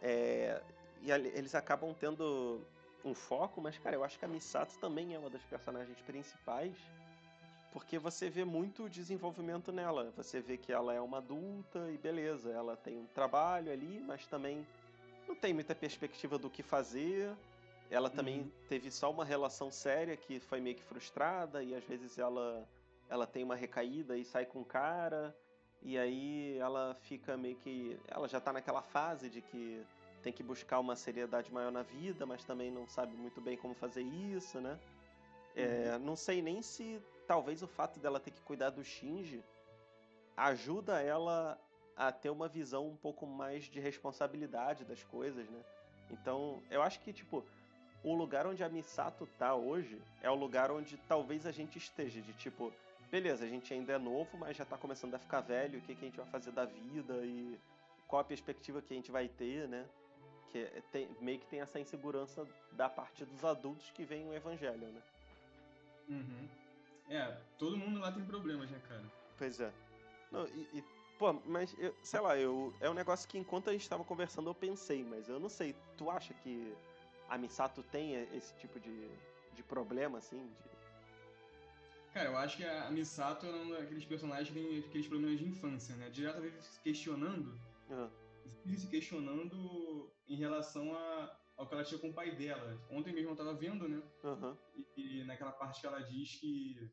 É, 0.00 0.62
e 1.02 1.10
eles 1.10 1.54
acabam 1.54 1.92
tendo 1.92 2.64
um 3.04 3.14
foco, 3.14 3.60
mas, 3.60 3.76
cara, 3.78 3.96
eu 3.96 4.04
acho 4.04 4.18
que 4.18 4.24
a 4.24 4.28
Misato 4.28 4.78
também 4.78 5.14
é 5.14 5.18
uma 5.18 5.28
das 5.28 5.42
personagens 5.42 6.00
principais. 6.02 6.76
Porque 7.72 7.98
você 7.98 8.28
vê 8.28 8.44
muito 8.44 8.88
desenvolvimento 8.88 9.72
nela. 9.72 10.12
Você 10.16 10.40
vê 10.40 10.56
que 10.58 10.72
ela 10.72 10.92
é 10.92 11.00
uma 11.00 11.18
adulta 11.18 11.90
e 11.90 11.96
beleza, 11.96 12.50
ela 12.52 12.76
tem 12.76 12.98
um 12.98 13.06
trabalho 13.06 13.72
ali, 13.72 13.98
mas 14.06 14.26
também 14.26 14.66
não 15.26 15.34
tem 15.34 15.54
muita 15.54 15.74
perspectiva 15.74 16.38
do 16.38 16.50
que 16.50 16.62
fazer. 16.62 17.34
Ela 17.90 18.10
também 18.10 18.40
Uhum. 18.42 18.50
teve 18.68 18.90
só 18.90 19.10
uma 19.10 19.24
relação 19.24 19.70
séria 19.70 20.16
que 20.16 20.38
foi 20.40 20.60
meio 20.60 20.76
que 20.76 20.82
frustrada 20.84 21.62
e 21.62 21.74
às 21.74 21.84
vezes 21.84 22.18
ela 22.18 22.66
ela 23.08 23.26
tem 23.26 23.44
uma 23.44 23.54
recaída 23.54 24.16
e 24.16 24.24
sai 24.24 24.46
com 24.46 24.60
o 24.60 24.64
cara 24.64 25.34
e 25.82 25.98
aí 25.98 26.56
ela 26.58 26.94
fica 27.02 27.36
meio 27.36 27.56
que 27.56 27.98
ela 28.08 28.26
já 28.28 28.40
tá 28.40 28.52
naquela 28.52 28.80
fase 28.80 29.28
de 29.28 29.42
que 29.42 29.82
tem 30.22 30.32
que 30.32 30.42
buscar 30.42 30.78
uma 30.78 30.96
seriedade 30.96 31.52
maior 31.52 31.70
na 31.72 31.82
vida, 31.82 32.24
mas 32.24 32.44
também 32.44 32.70
não 32.70 32.86
sabe 32.86 33.14
muito 33.16 33.40
bem 33.40 33.56
como 33.56 33.74
fazer 33.74 34.02
isso, 34.02 34.60
né? 34.60 34.78
É, 35.54 35.98
não 35.98 36.16
sei 36.16 36.40
nem 36.40 36.62
se 36.62 37.02
talvez 37.32 37.62
o 37.62 37.66
fato 37.66 37.98
dela 37.98 38.20
ter 38.20 38.30
que 38.30 38.42
cuidar 38.42 38.68
do 38.68 38.84
Shinji 38.84 39.42
ajuda 40.36 41.00
ela 41.00 41.58
a 41.96 42.12
ter 42.12 42.28
uma 42.28 42.46
visão 42.46 42.86
um 42.86 42.96
pouco 42.96 43.26
mais 43.26 43.64
de 43.64 43.80
responsabilidade 43.80 44.84
das 44.84 45.02
coisas, 45.04 45.48
né? 45.48 45.64
Então, 46.10 46.62
eu 46.70 46.82
acho 46.82 47.00
que, 47.00 47.10
tipo, 47.10 47.42
o 48.04 48.14
lugar 48.14 48.46
onde 48.46 48.62
a 48.62 48.68
Misato 48.68 49.26
tá 49.38 49.54
hoje 49.54 49.98
é 50.20 50.30
o 50.30 50.34
lugar 50.34 50.70
onde 50.70 50.98
talvez 51.08 51.46
a 51.46 51.52
gente 51.52 51.78
esteja, 51.78 52.20
de 52.20 52.34
tipo, 52.34 52.70
beleza, 53.10 53.46
a 53.46 53.48
gente 53.48 53.72
ainda 53.72 53.94
é 53.94 53.98
novo, 53.98 54.36
mas 54.36 54.54
já 54.54 54.66
tá 54.66 54.76
começando 54.76 55.14
a 55.14 55.18
ficar 55.18 55.40
velho, 55.40 55.78
o 55.78 55.82
que, 55.82 55.94
que 55.94 56.04
a 56.04 56.08
gente 56.08 56.18
vai 56.18 56.26
fazer 56.26 56.50
da 56.50 56.66
vida 56.66 57.14
e 57.24 57.58
qual 58.06 58.20
a 58.20 58.24
perspectiva 58.24 58.82
que 58.82 58.92
a 58.92 58.96
gente 58.96 59.10
vai 59.10 59.26
ter, 59.26 59.66
né? 59.68 59.86
Que 60.50 60.58
é- 60.58 60.82
tem, 60.92 61.08
meio 61.18 61.38
que 61.38 61.46
tem 61.46 61.62
essa 61.62 61.80
insegurança 61.80 62.46
da 62.72 62.90
parte 62.90 63.24
dos 63.24 63.42
adultos 63.42 63.90
que 63.92 64.04
vem 64.04 64.28
o 64.28 64.34
evangelho, 64.34 64.86
né? 64.88 65.02
Uhum. 66.10 66.61
É, 67.08 67.26
todo 67.58 67.76
mundo 67.76 68.00
lá 68.00 68.10
tem 68.12 68.24
problemas, 68.24 68.70
né, 68.70 68.80
cara? 68.88 69.02
Pois 69.36 69.60
é. 69.60 69.72
Não, 70.30 70.46
e, 70.48 70.78
e, 70.78 70.84
pô, 71.18 71.32
mas, 71.46 71.74
eu, 71.78 71.94
sei 72.02 72.20
lá, 72.20 72.36
eu, 72.38 72.72
é 72.80 72.88
um 72.88 72.94
negócio 72.94 73.28
que 73.28 73.38
enquanto 73.38 73.68
a 73.68 73.72
gente 73.72 73.88
tava 73.88 74.04
conversando 74.04 74.48
eu 74.48 74.54
pensei, 74.54 75.04
mas 75.04 75.28
eu 75.28 75.38
não 75.38 75.48
sei, 75.48 75.74
tu 75.96 76.10
acha 76.10 76.32
que 76.34 76.72
a 77.28 77.36
Misato 77.36 77.82
tem 77.84 78.14
esse 78.36 78.54
tipo 78.54 78.78
de, 78.80 79.08
de 79.54 79.62
problema, 79.62 80.18
assim? 80.18 80.38
de- 80.38 80.72
Cara, 82.12 82.28
eu 82.28 82.36
acho 82.36 82.58
que 82.58 82.64
a 82.64 82.90
Misato 82.90 83.46
é 83.46 83.50
um 83.50 83.70
daqueles 83.70 84.04
personagens 84.04 84.48
que 84.48 84.54
tem 84.54 84.78
aqueles 84.80 85.08
problemas 85.08 85.38
de 85.38 85.46
infância, 85.46 85.96
né? 85.96 86.10
Direto 86.10 86.42
vive 86.42 86.60
se 86.60 86.78
questionando, 86.80 87.58
vive 88.64 88.78
se 88.80 88.86
questionando 88.86 90.12
em 90.28 90.36
relação 90.36 90.94
a, 90.94 91.40
ao 91.62 91.68
que 91.68 91.74
ela 91.74 91.84
tinha 91.84 92.00
com 92.00 92.10
o 92.10 92.14
pai 92.14 92.34
dela. 92.36 92.80
Ontem 92.90 93.12
mesmo 93.14 93.30
eu 93.30 93.36
tava 93.36 93.54
vendo, 93.54 93.88
né? 93.88 94.02
Aham, 94.24 94.56
E, 94.74 95.20
e 95.20 95.24
naquela 95.24 95.52
parte 95.52 95.80
que 95.80 95.86
ela 95.86 96.00
diz 96.00 96.36
que, 96.40 96.90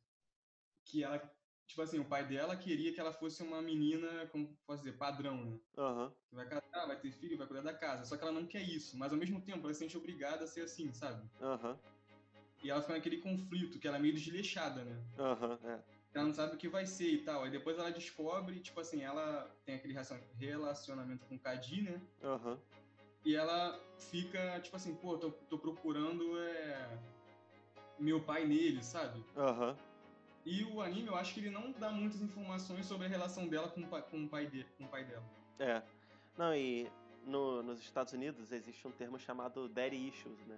que 0.85 1.03
ela, 1.03 1.19
tipo 1.67 1.81
assim, 1.81 1.99
o 1.99 2.05
pai 2.05 2.27
dela 2.27 2.55
queria 2.57 2.93
que 2.93 2.99
ela 2.99 3.13
fosse 3.13 3.43
uma 3.43 3.61
menina, 3.61 4.27
como 4.27 4.57
posso 4.65 4.83
dizer, 4.83 4.97
padrão, 4.97 5.45
né? 5.45 5.59
aham, 5.77 6.11
Que 6.29 6.35
vai 6.35 6.47
casar, 6.47 6.87
vai 6.87 6.99
ter 6.99 7.11
filho, 7.11 7.37
vai 7.37 7.47
cuidar 7.47 7.63
da 7.63 7.73
casa. 7.73 8.05
Só 8.05 8.17
que 8.17 8.23
ela 8.23 8.31
não 8.33 8.47
quer 8.47 8.61
isso, 8.63 8.97
mas 8.97 9.11
ao 9.13 9.19
mesmo 9.19 9.41
tempo 9.41 9.65
ela 9.65 9.73
se 9.73 9.79
sente 9.79 9.97
obrigada 9.97 10.45
a 10.45 10.47
ser 10.47 10.61
assim, 10.61 10.93
sabe? 10.93 11.29
aham, 11.41 11.77
E 12.63 12.69
ela 12.69 12.81
fica 12.81 12.93
naquele 12.93 13.17
conflito, 13.17 13.79
que 13.79 13.87
ela 13.87 13.97
é 13.97 13.99
meio 13.99 14.13
desleixada, 14.13 14.83
né? 14.83 14.95
aham, 15.17 15.59
é. 15.63 15.79
Ela 16.13 16.25
não 16.25 16.33
sabe 16.33 16.55
o 16.55 16.57
que 16.57 16.67
vai 16.69 16.85
ser 16.85 17.09
e 17.13 17.23
tal. 17.23 17.43
Aí 17.43 17.51
depois 17.51 17.77
ela 17.77 17.91
descobre, 17.91 18.59
tipo 18.59 18.79
assim, 18.79 19.01
ela 19.01 19.43
tem 19.65 19.75
aquele 19.75 19.93
relacion- 19.93 20.19
relacionamento 20.37 21.25
com 21.27 21.35
o 21.35 21.39
Kadi, 21.39 21.81
né? 21.83 22.01
Aham, 22.23 22.57
E 23.25 23.35
ela 23.35 23.79
fica, 23.97 24.59
tipo 24.61 24.75
assim, 24.75 24.95
pô, 24.95 25.17
tô, 25.17 25.31
tô 25.31 25.57
procurando 25.57 26.39
é, 26.39 26.97
meu 27.99 28.21
pai 28.23 28.45
nele, 28.45 28.81
sabe? 28.83 29.23
aham, 29.35 29.75
E 30.45 30.63
o 30.63 30.81
anime, 30.81 31.07
eu 31.07 31.15
acho 31.15 31.33
que 31.33 31.41
ele 31.41 31.49
não 31.49 31.71
dá 31.73 31.91
muitas 31.91 32.21
informações 32.21 32.85
sobre 32.85 33.05
a 33.07 33.09
relação 33.09 33.47
dela 33.47 33.67
com 33.69 33.81
o 33.81 33.87
pai, 33.87 34.01
com 34.03 34.23
o 34.23 34.29
pai, 34.29 34.47
de, 34.47 34.63
com 34.77 34.85
o 34.85 34.87
pai 34.87 35.03
dela. 35.03 35.23
é. 35.59 35.81
Não, 36.37 36.55
e 36.55 36.89
no, 37.25 37.61
nos 37.61 37.79
Estados 37.81 38.13
Unidos 38.13 38.53
existe 38.53 38.87
um 38.87 38.91
termo 38.91 39.19
chamado 39.19 39.67
daddy 39.67 40.07
issues, 40.07 40.39
né? 40.47 40.57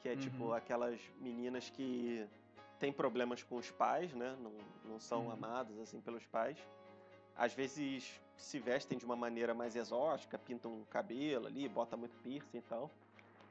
Que 0.00 0.10
é 0.10 0.16
tipo 0.16 0.44
Uhum. 0.44 0.54
aquelas 0.54 1.00
meninas 1.20 1.68
que 1.70 2.24
têm 2.78 2.92
problemas 2.92 3.42
com 3.42 3.56
os 3.56 3.68
pais, 3.72 4.12
né? 4.14 4.36
Não, 4.40 4.52
não 4.84 5.00
são 5.00 5.24
Uhum. 5.26 5.32
amadas 5.32 5.76
assim 5.80 6.00
pelos 6.00 6.24
pais. 6.26 6.56
Às 7.36 7.52
vezes 7.54 8.20
se 8.36 8.58
vestem 8.58 8.98
de 8.98 9.04
uma 9.04 9.16
maneira 9.16 9.54
mais 9.54 9.76
exótica, 9.76 10.38
pintam 10.38 10.80
o 10.82 10.86
cabelo 10.86 11.46
ali, 11.46 11.68
botam 11.68 11.98
muito 11.98 12.16
piercing 12.22 12.58
e 12.58 12.62
tal. 12.62 12.90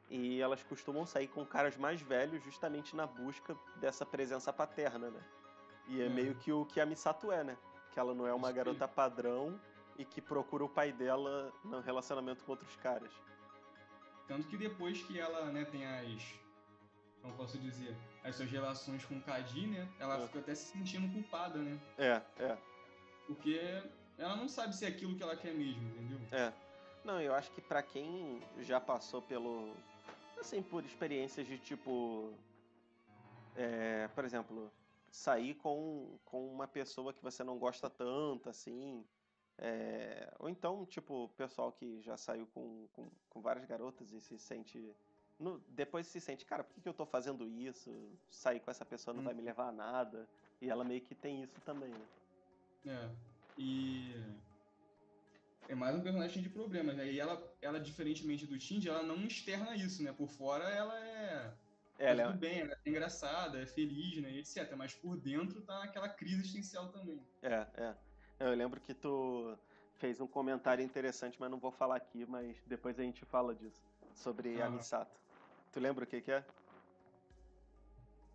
E 0.10 0.42
elas 0.42 0.62
costumam 0.64 1.06
sair 1.06 1.28
com 1.28 1.46
caras 1.46 1.78
mais 1.78 2.02
velhos 2.02 2.44
justamente 2.44 2.96
na 2.96 3.08
busca 3.08 3.56
dessa 3.78 4.06
presença 4.06 4.52
paterna, 4.52 5.10
né? 5.10 5.22
E 5.88 6.02
é 6.02 6.06
Uhum. 6.08 6.14
meio 6.14 6.36
que 6.36 6.52
o 6.52 6.66
que 6.66 6.82
a 6.82 6.86
Misato 6.86 7.32
é, 7.32 7.44
né? 7.44 7.58
Que 7.94 8.00
ela 8.00 8.14
não 8.14 8.28
é 8.28 8.34
uma 8.34 8.52
garota 8.52 8.88
padrão 8.88 9.60
e 9.98 10.04
que 10.06 10.22
procura 10.22 10.66
o 10.66 10.70
pai 10.70 10.92
dela 10.92 11.54
no 11.64 11.80
relacionamento 11.80 12.44
com 12.44 12.52
outros 12.52 12.76
caras. 12.78 13.12
Tanto 14.28 14.48
que 14.48 14.58
depois 14.58 15.02
que 15.04 15.20
ela, 15.20 15.46
né, 15.46 15.66
tem 15.66 15.86
as. 15.86 16.34
Como 17.22 17.34
posso 17.36 17.58
dizer? 17.58 17.96
As 18.24 18.36
suas 18.36 18.50
relações 18.50 19.06
com 19.06 19.16
o 19.18 19.22
Kadi, 19.22 19.68
né? 19.68 19.88
Ela 20.00 20.16
É. 20.18 20.28
fica 20.28 20.40
até 20.40 20.56
se 20.56 20.72
sentindo 20.72 21.12
culpada, 21.14 21.60
né? 21.60 21.80
É, 21.98 22.22
é, 22.40 22.58
Porque 23.28 23.60
ela 24.18 24.36
não 24.36 24.48
sabe 24.48 24.76
se 24.76 24.86
é 24.86 24.90
aquilo 24.90 25.16
que 25.16 25.24
ela 25.24 25.36
quer 25.36 25.54
mesmo, 25.54 25.88
entendeu? 25.90 26.20
é. 26.32 26.54
Não, 27.04 27.20
eu 27.20 27.34
acho 27.34 27.50
que 27.52 27.62
pra 27.62 27.82
quem 27.82 28.40
já 28.60 28.80
passou 28.80 29.22
pelo. 29.24 29.76
Assim, 30.40 30.62
por 30.62 30.86
experiências 30.86 31.48
de 31.48 31.58
tipo. 31.58 32.32
é, 33.56 34.08
por 34.10 34.24
exemplo, 34.24 34.72
sair 35.10 35.56
com, 35.56 36.20
com 36.26 36.48
uma 36.54 36.68
pessoa 36.68 37.12
que 37.14 37.22
você 37.24 37.44
não 37.44 37.58
gosta 37.58 37.90
tanto, 37.90 38.50
assim. 38.50 39.04
é, 39.58 40.32
ou 40.40 40.48
então, 40.50 40.86
tipo, 40.86 41.28
pessoal 41.30 41.72
que 41.72 42.02
já 42.02 42.16
saiu 42.18 42.46
com, 42.54 42.88
com, 42.94 43.10
com 43.30 43.42
várias 43.42 43.66
garotas 43.66 44.12
e 44.12 44.22
se 44.22 44.38
sente. 44.38 44.96
no- 45.40 45.60
depois 45.70 46.06
se 46.08 46.22
sente, 46.22 46.46
cara, 46.46 46.64
por 46.64 46.74
que, 46.76 46.82
que 46.82 46.90
eu 46.90 46.94
tô 46.94 47.06
fazendo 47.06 47.48
isso? 47.48 47.92
Sair 48.30 48.60
com 48.60 48.70
essa 48.72 48.86
pessoa 48.86 49.14
não 49.14 49.24
vai 49.24 49.34
me 49.34 49.42
levar 49.42 49.70
a 49.70 49.72
nada. 49.72 50.30
E 50.62 50.70
ela 50.70 50.84
meio 50.84 51.02
que 51.02 51.16
tem 51.16 51.42
isso 51.42 51.60
também, 51.62 51.90
né? 51.92 52.06
É. 52.86 53.10
E. 53.58 54.16
É 55.70 55.76
mais 55.76 55.96
um 55.96 56.02
personagem 56.02 56.42
de 56.44 56.50
problemas, 56.50 56.98
né? 56.98 57.10
E 57.10 57.20
ela, 57.20 57.42
ela, 57.62 57.80
diferentemente 57.80 58.46
do 58.46 58.60
Shinji, 58.60 58.90
ela 58.90 59.04
não 59.04 59.26
externa 59.26 59.76
isso, 59.76 60.04
né? 60.04 60.12
Por 60.12 60.28
fora 60.28 60.66
ela 60.70 61.00
é. 61.00 61.54
Ela 61.98 62.16
tá 62.16 62.24
é, 62.24 62.28
tudo 62.28 62.40
bem, 62.40 62.60
ela 62.62 62.74
é 62.74 62.90
engraçada, 62.90 63.62
é 63.62 63.66
feliz, 63.66 64.22
né? 64.22 64.32
e 64.32 64.40
Etc. 64.40 64.74
Mas 64.76 64.94
por 64.94 65.16
dentro 65.16 65.62
tá 65.62 65.84
aquela 65.84 66.10
crise 66.10 66.42
existencial 66.42 66.90
também. 66.90 67.22
É, 67.42 67.68
é. 67.76 67.96
Eu 68.40 68.56
lembro 68.56 68.82
que 68.82 68.94
tu 68.94 69.56
fez 69.98 70.20
um 70.20 70.28
comentário 70.28 70.84
interessante, 70.84 71.40
mas 71.40 71.50
não 71.50 71.60
vou 71.60 71.72
falar 71.72 71.96
aqui, 71.96 72.26
mas 72.26 72.58
depois 72.66 73.00
a 73.00 73.04
gente 73.04 73.24
fala 73.24 73.54
disso. 73.54 73.82
Sobre 74.16 74.62
a 74.62 74.66
Ah. 74.66 74.70
Misato. 74.70 75.20
Tu 75.72 75.80
lembra 75.80 76.04
o 76.04 76.08
que 76.08 76.22
que 76.22 76.32
é? 76.32 76.44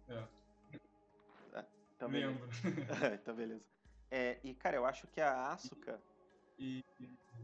É. 0.09 0.25
Então, 1.97 2.09
beleza. 2.09 2.33
Lembro. 2.33 2.49
então, 3.15 3.35
beleza. 3.35 3.65
É, 4.11 4.39
e, 4.43 4.55
cara, 4.55 4.77
eu 4.77 4.87
acho 4.87 5.07
que 5.09 5.21
a 5.21 5.53
Asuka, 5.53 6.01
E. 6.59 6.85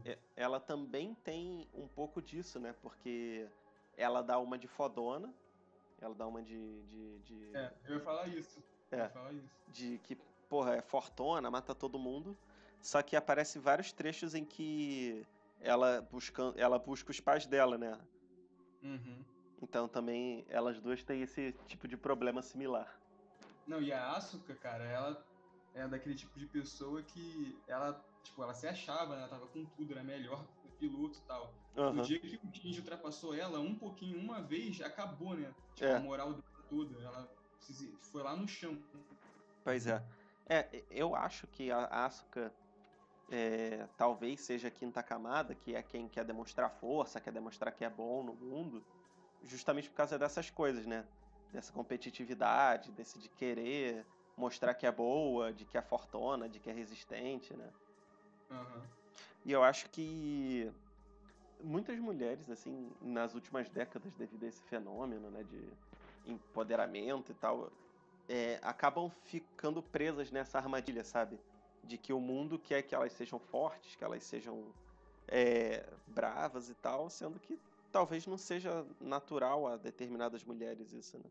é, 0.05 0.17
ela 0.35 0.59
também 0.59 1.13
tem 1.23 1.67
um 1.73 1.87
pouco 1.87 2.21
disso, 2.21 2.59
né? 2.59 2.73
Porque 2.81 3.47
ela 3.97 4.21
dá 4.21 4.39
uma 4.39 4.57
de 4.57 4.67
fodona, 4.67 5.33
Ela 6.01 6.15
dá 6.15 6.27
uma 6.27 6.41
de. 6.41 6.81
de, 6.83 7.19
de... 7.19 7.55
É, 7.55 7.73
eu 7.85 7.95
ia 7.95 8.01
falar 8.01 8.27
isso. 8.27 8.63
É. 8.91 8.95
Eu 8.95 8.99
ia 8.99 9.09
falar 9.09 9.33
isso. 9.33 9.49
de 9.67 9.99
que, 9.99 10.15
porra, 10.49 10.75
é 10.75 10.81
fortona, 10.81 11.49
mata 11.51 11.75
todo 11.75 11.99
mundo. 11.99 12.37
Só 12.81 13.01
que 13.01 13.15
aparece 13.15 13.59
vários 13.59 13.93
trechos 13.93 14.35
em 14.35 14.43
que 14.43 15.25
ela 15.61 16.01
busca, 16.01 16.53
ela 16.57 16.77
busca 16.77 17.11
os 17.11 17.19
pais 17.19 17.45
dela, 17.45 17.77
né? 17.77 17.97
Uhum. 18.81 19.23
Então 19.61 19.87
também 19.87 20.45
elas 20.49 20.81
duas 20.81 21.01
têm 21.03 21.21
esse 21.21 21.53
tipo 21.67 21.87
de 21.87 21.95
problema 21.95 22.41
similar. 22.41 22.99
Não, 23.65 23.81
e 23.81 23.93
a 23.93 24.11
Asuka, 24.17 24.53
cara, 24.55 24.83
ela 24.83 25.25
é 25.73 25.87
daquele 25.87 26.15
tipo 26.15 26.37
de 26.37 26.45
pessoa 26.45 27.01
que 27.01 27.57
ela, 27.67 28.03
tipo, 28.23 28.41
ela 28.43 28.53
se 28.53 28.67
achava, 28.67 29.15
né? 29.15 29.21
Ela 29.21 29.29
tava 29.29 29.47
com 29.47 29.65
tudo, 29.65 29.91
era 29.91 30.03
melhor 30.03 30.45
piloto 30.79 31.17
e 31.17 31.21
tal. 31.21 31.53
Aham. 31.77 31.93
No 31.93 32.03
dia 32.03 32.19
que 32.19 32.39
o 32.43 32.53
Shinji 32.53 32.79
ultrapassou 32.79 33.33
ela, 33.33 33.59
um 33.59 33.75
pouquinho, 33.75 34.19
uma 34.19 34.41
vez, 34.41 34.81
acabou, 34.81 35.35
né? 35.35 35.53
Tipo, 35.75 35.87
É. 35.87 35.95
a 35.95 35.99
moral 35.99 36.33
dela 36.33 36.43
toda. 36.69 37.01
Ela 37.01 37.29
foi 38.11 38.21
lá 38.23 38.35
no 38.35 38.47
chão. 38.47 38.77
Pois 39.63 39.87
é. 39.87 40.03
É, 40.45 40.83
eu 40.91 41.15
acho 41.15 41.47
que 41.47 41.71
a 41.71 41.85
Asuka 41.85 42.53
é, 43.31 43.87
talvez 43.97 44.41
seja 44.41 44.67
a 44.67 44.71
quinta 44.71 45.01
camada, 45.01 45.55
que 45.55 45.73
é 45.73 45.81
quem 45.81 46.09
quer 46.09 46.25
demonstrar 46.25 46.69
força, 46.69 47.21
quer 47.21 47.31
demonstrar 47.31 47.73
que 47.73 47.85
é 47.85 47.89
bom 47.89 48.23
no 48.23 48.33
mundo, 48.33 48.83
justamente 49.43 49.89
por 49.89 49.95
causa 49.95 50.19
dessas 50.19 50.49
coisas, 50.49 50.85
né? 50.85 51.05
Dessa 51.51 51.71
competitividade, 51.71 52.91
desse 52.91 53.17
de 53.19 53.29
querer 53.29 54.05
mostrar 54.37 54.73
que 54.73 54.85
é 54.85 54.91
boa, 54.91 55.53
de 55.53 55.65
que 55.65 55.77
é 55.77 55.81
fortona, 55.81 56.49
de 56.49 56.59
que 56.59 56.69
é 56.69 56.73
resistente, 56.73 57.53
né? 57.55 57.69
Aham. 58.51 58.81
E 59.45 59.51
eu 59.51 59.63
acho 59.63 59.89
que 59.89 60.71
muitas 61.61 61.97
mulheres, 61.99 62.49
assim, 62.49 62.91
nas 63.01 63.33
últimas 63.33 63.69
décadas, 63.69 64.13
devido 64.13 64.43
a 64.43 64.47
esse 64.47 64.61
fenômeno, 64.63 65.29
né, 65.29 65.43
de 65.43 65.67
empoderamento 66.25 67.31
e 67.31 67.35
tal, 67.35 67.71
é, 68.27 68.59
acabam 68.61 69.09
ficando 69.25 69.81
presas 69.81 70.31
nessa 70.31 70.57
armadilha, 70.57 71.03
sabe? 71.03 71.39
De 71.83 71.97
que 71.97 72.13
o 72.13 72.19
mundo 72.19 72.57
quer 72.57 72.81
que 72.83 72.95
elas 72.95 73.11
sejam 73.13 73.37
fortes, 73.37 73.95
que 73.95 74.03
elas 74.03 74.23
sejam 74.23 74.65
é, 75.27 75.85
bravas 76.07 76.69
e 76.69 76.75
tal, 76.75 77.09
sendo 77.09 77.39
que 77.39 77.59
talvez 77.91 78.25
não 78.25 78.37
seja 78.37 78.85
natural 78.99 79.67
a 79.67 79.77
determinadas 79.77 80.43
mulheres 80.43 80.93
isso, 80.93 81.17
né? 81.17 81.25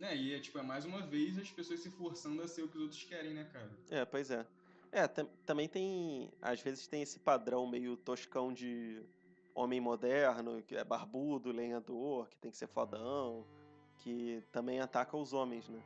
É, 0.00 0.14
e 0.14 0.34
é 0.34 0.38
tipo, 0.40 0.58
é 0.58 0.62
mais 0.62 0.84
uma 0.84 1.00
vez 1.06 1.38
as 1.38 1.50
pessoas 1.50 1.80
se 1.80 1.90
forçando 1.90 2.42
a 2.42 2.48
ser 2.48 2.62
o 2.62 2.68
que 2.68 2.76
os 2.76 2.82
outros 2.82 3.02
querem, 3.04 3.32
né, 3.32 3.44
cara? 3.52 3.70
É, 3.90 4.04
pois 4.04 4.30
é. 4.30 4.46
É, 4.92 5.06
tam- 5.08 5.28
também 5.44 5.68
tem. 5.68 6.30
Às 6.40 6.60
vezes 6.60 6.86
tem 6.86 7.02
esse 7.02 7.18
padrão 7.18 7.66
meio 7.66 7.96
toscão 7.96 8.52
de 8.52 9.02
homem 9.54 9.80
moderno, 9.80 10.62
que 10.62 10.76
é 10.76 10.84
barbudo, 10.84 11.50
lenhador, 11.50 12.28
que 12.28 12.36
tem 12.38 12.50
que 12.50 12.56
ser 12.56 12.66
fodão, 12.68 13.46
que 13.98 14.42
também 14.52 14.80
ataca 14.80 15.16
os 15.16 15.32
homens, 15.32 15.68
né? 15.68 15.82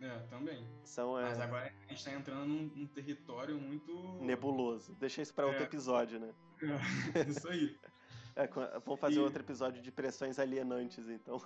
É, 0.00 0.18
também. 0.28 0.66
São 0.84 1.16
é, 1.16 1.22
Mas 1.22 1.38
agora 1.38 1.72
a 1.86 1.92
gente 1.92 2.04
tá 2.04 2.12
entrando 2.12 2.44
num, 2.46 2.64
num 2.74 2.86
território 2.88 3.56
muito. 3.56 3.92
nebuloso. 4.20 4.94
Deixa 4.96 5.22
isso 5.22 5.32
pra 5.32 5.46
outro 5.46 5.62
É. 5.62 5.64
episódio, 5.66 6.18
né? 6.18 6.34
Isso 7.28 7.48
aí. 7.48 7.76
É, 8.34 8.46
vamos 8.46 8.98
fazer 8.98 9.16
E- 9.16 9.18
outro 9.18 9.42
episódio 9.42 9.82
de 9.82 9.92
pressões 9.92 10.38
alienantes, 10.38 11.06
então. 11.06 11.38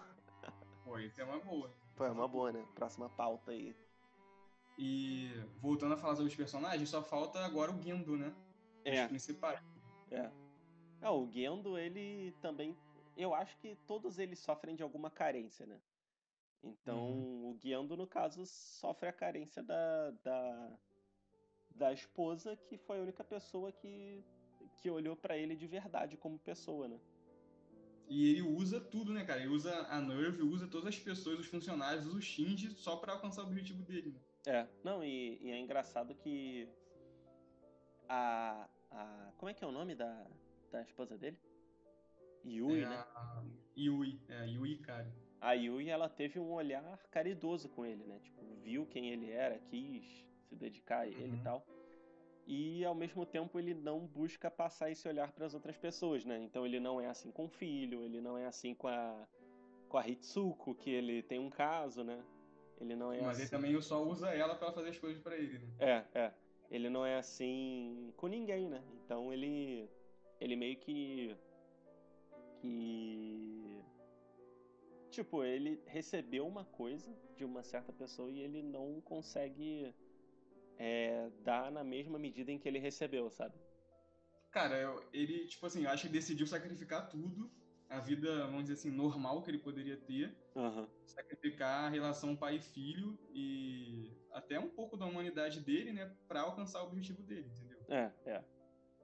Pô, 0.87 1.01
isso 1.01 1.21
é 1.21 1.25
uma 1.25 1.41
boa. 1.41 1.69
Pô, 1.97 2.05
é 2.05 2.11
uma 2.13 2.29
boa, 2.29 2.53
né? 2.53 2.65
Próxima 2.77 3.09
pauta 3.11 3.51
aí. 3.51 3.75
E 4.79 5.29
voltando 5.61 5.95
a 5.95 5.97
falar 5.97 6.15
sobre 6.15 6.31
os 6.31 6.37
personagens, 6.37 6.89
só 6.89 7.03
falta 7.03 7.41
agora 7.45 7.73
o 7.73 7.83
Gendo, 7.83 8.17
né? 8.17 8.33
É. 8.85 9.03
Os 9.03 9.09
principais. 9.09 9.61
É. 10.13 10.31
É, 11.03 11.11
o 11.11 11.29
Gendo, 11.29 11.77
ele 11.77 12.33
também. 12.41 12.77
Eu 13.17 13.35
acho 13.35 13.59
que 13.59 13.75
todos 13.85 14.21
eles 14.21 14.39
sofrem 14.39 14.77
de 14.77 14.83
alguma 14.85 15.11
carência, 15.11 15.67
né? 15.67 15.81
Então, 16.63 17.15
o 17.51 17.57
Gendo, 17.61 17.97
no 17.97 18.07
caso, 18.07 18.47
sofre 18.47 19.09
a 19.09 19.13
carência 19.13 19.65
da, 19.65 20.13
da, 20.23 20.79
da 21.75 21.93
esposa, 21.93 22.55
que 22.55 22.79
foi 22.79 23.01
a 23.01 23.03
única 23.03 23.25
pessoa 23.25 23.73
que, 23.73 24.25
que 24.77 24.89
olhou 24.89 25.17
pra 25.17 25.37
ele 25.37 25.57
de 25.57 25.67
verdade 25.67 26.17
como 26.17 26.39
pessoa, 26.39 26.87
né? 26.87 27.01
E 28.09 28.31
ele 28.31 28.43
usa 28.43 28.81
tudo, 28.81 29.13
né, 29.13 29.25
cara? 29.25 29.41
Ele 29.41 29.49
usa 29.49 29.73
a 29.89 30.01
Nerve, 30.01 30.43
usa 30.43 30.67
todas 30.69 30.89
as 30.89 30.99
pessoas, 30.99 31.41
os 31.41 31.47
funcionários, 31.47 32.07
usa 32.07 32.17
o 32.19 32.23
Shinji 32.23 32.71
só 32.71 32.97
pra 32.97 33.15
alcançar 33.15 33.43
o 33.43 33.47
objetivo 33.47 33.83
dele, 33.83 34.11
né? 34.13 34.21
É, 34.47 34.67
não, 34.85 35.03
e, 35.03 35.39
e 35.43 35.51
é 35.51 35.59
engraçado 35.59 36.15
que 36.15 36.69
a, 38.09 38.69
a. 38.91 39.33
Como 39.37 39.51
é 39.51 39.55
que 39.55 39.65
é 39.65 39.67
o 39.67 39.73
nome 39.73 39.95
da, 39.95 40.27
da 40.71 40.83
esposa 40.83 41.19
dele? 41.19 41.37
Yui, 42.45 42.83
é 42.83 42.89
né? 42.89 43.05
a 43.15 43.43
Yui, 43.77 44.21
é 44.29 44.39
a 44.39 44.45
Yui, 44.45 44.79
cara. 44.79 45.13
A 45.41 45.53
Yui, 45.53 45.89
ela 45.89 46.09
teve 46.09 46.39
um 46.39 46.53
olhar 46.53 46.97
caridoso 47.11 47.69
com 47.69 47.85
ele, 47.85 48.05
né? 48.05 48.21
Tipo, 48.21 48.45
viu 48.63 48.87
quem 48.87 49.11
ele 49.11 49.31
era, 49.31 49.59
quis 49.59 50.05
se 50.49 50.55
dedicar 50.55 51.01
a 51.01 51.09
ele 51.09 51.25
Uhum. 51.25 51.35
e 51.35 51.43
tal. 51.43 51.67
E 52.47 52.85
ao 52.85 52.95
mesmo 52.95 53.27
tempo 53.27 53.59
ele 53.59 53.75
não 53.75 54.07
busca 54.07 54.51
passar 54.51 54.91
esse 54.91 55.09
olhar 55.09 55.33
para 55.33 55.47
as 55.47 55.55
outras 55.55 55.77
pessoas, 55.77 56.25
né? 56.25 56.39
Então 56.39 56.65
ele 56.65 56.79
não 56.79 57.01
é 57.01 57.07
assim 57.09 57.31
com 57.33 57.47
o 57.47 57.49
filho, 57.49 58.05
ele 58.05 58.21
não 58.21 58.39
é 58.39 58.47
assim 58.47 58.75
com 58.75 58.87
a 58.89 59.27
com 59.89 59.99
a 59.99 60.09
Hitsuko, 60.09 60.75
que 60.75 60.91
ele 60.91 61.23
tem 61.23 61.39
um 61.39 61.51
caso, 61.51 62.03
né? 62.03 62.23
Ele 62.81 62.95
não 62.95 63.13
é 63.13 63.21
Mas 63.21 63.39
ele 63.39 63.47
assim. 63.47 63.57
também 63.57 63.81
só 63.81 64.03
usa 64.03 64.31
ela 64.31 64.55
pra 64.55 64.73
fazer 64.73 64.91
as 64.91 64.99
coisas 64.99 65.21
pra 65.23 65.37
ele, 65.37 65.59
né? 65.59 65.67
É, 65.79 66.05
é. 66.15 66.33
Ele 66.71 66.91
não 66.91 67.05
é 67.05 67.17
assim 67.17 68.13
com 68.17 68.27
ninguém, 68.27 68.69
né? 68.69 68.83
Então 69.05 69.33
ele 69.33 69.89
ele 70.41 70.57
meio 70.57 70.77
que 70.77 71.37
que 72.61 73.83
tipo, 75.11 75.43
ele 75.45 75.81
recebeu 75.87 76.47
uma 76.47 76.65
coisa 76.65 77.11
de 77.35 77.45
uma 77.45 77.63
certa 77.63 77.93
pessoa 77.93 78.31
e 78.31 78.41
ele 78.41 78.63
não 78.63 79.01
consegue 79.01 79.95
é, 80.79 81.31
dar 81.45 81.71
na 81.71 81.83
mesma 81.85 82.19
medida 82.19 82.51
em 82.51 82.59
que 82.59 82.69
ele 82.69 82.79
recebeu, 82.79 83.31
sabe? 83.31 83.55
Cara, 84.51 84.77
eu- 84.79 85.09
ele, 85.13 85.47
tipo 85.47 85.67
assim, 85.67 85.85
eu 85.85 85.91
acho 85.91 86.07
que 86.07 86.13
decidiu 86.13 86.47
sacrificar 86.47 87.09
tudo, 87.09 87.51
a 87.89 88.01
vida, 88.01 88.47
vamos 88.47 88.63
dizer 88.63 88.75
assim, 88.75 88.91
normal 88.91 89.43
que 89.43 89.51
ele 89.51 89.59
poderia 89.59 89.97
ter, 89.97 90.35
Aham. 90.57 90.89
sacrificar 91.05 91.85
a 91.85 91.89
relação 91.89 92.35
pai 92.35 92.57
e 92.57 92.61
filho 92.61 93.19
e 93.33 94.11
até 94.33 94.59
um 94.59 94.69
pouco 94.71 94.97
da 94.97 95.07
humanidade 95.07 95.61
dele, 95.61 95.93
né, 95.93 96.17
pra 96.27 96.41
alcançar 96.41 96.83
o 96.83 96.87
objetivo 96.87 97.23
dele, 97.23 97.49
entendeu? 97.49 97.79
É, 97.89 98.13
é. 98.31 98.45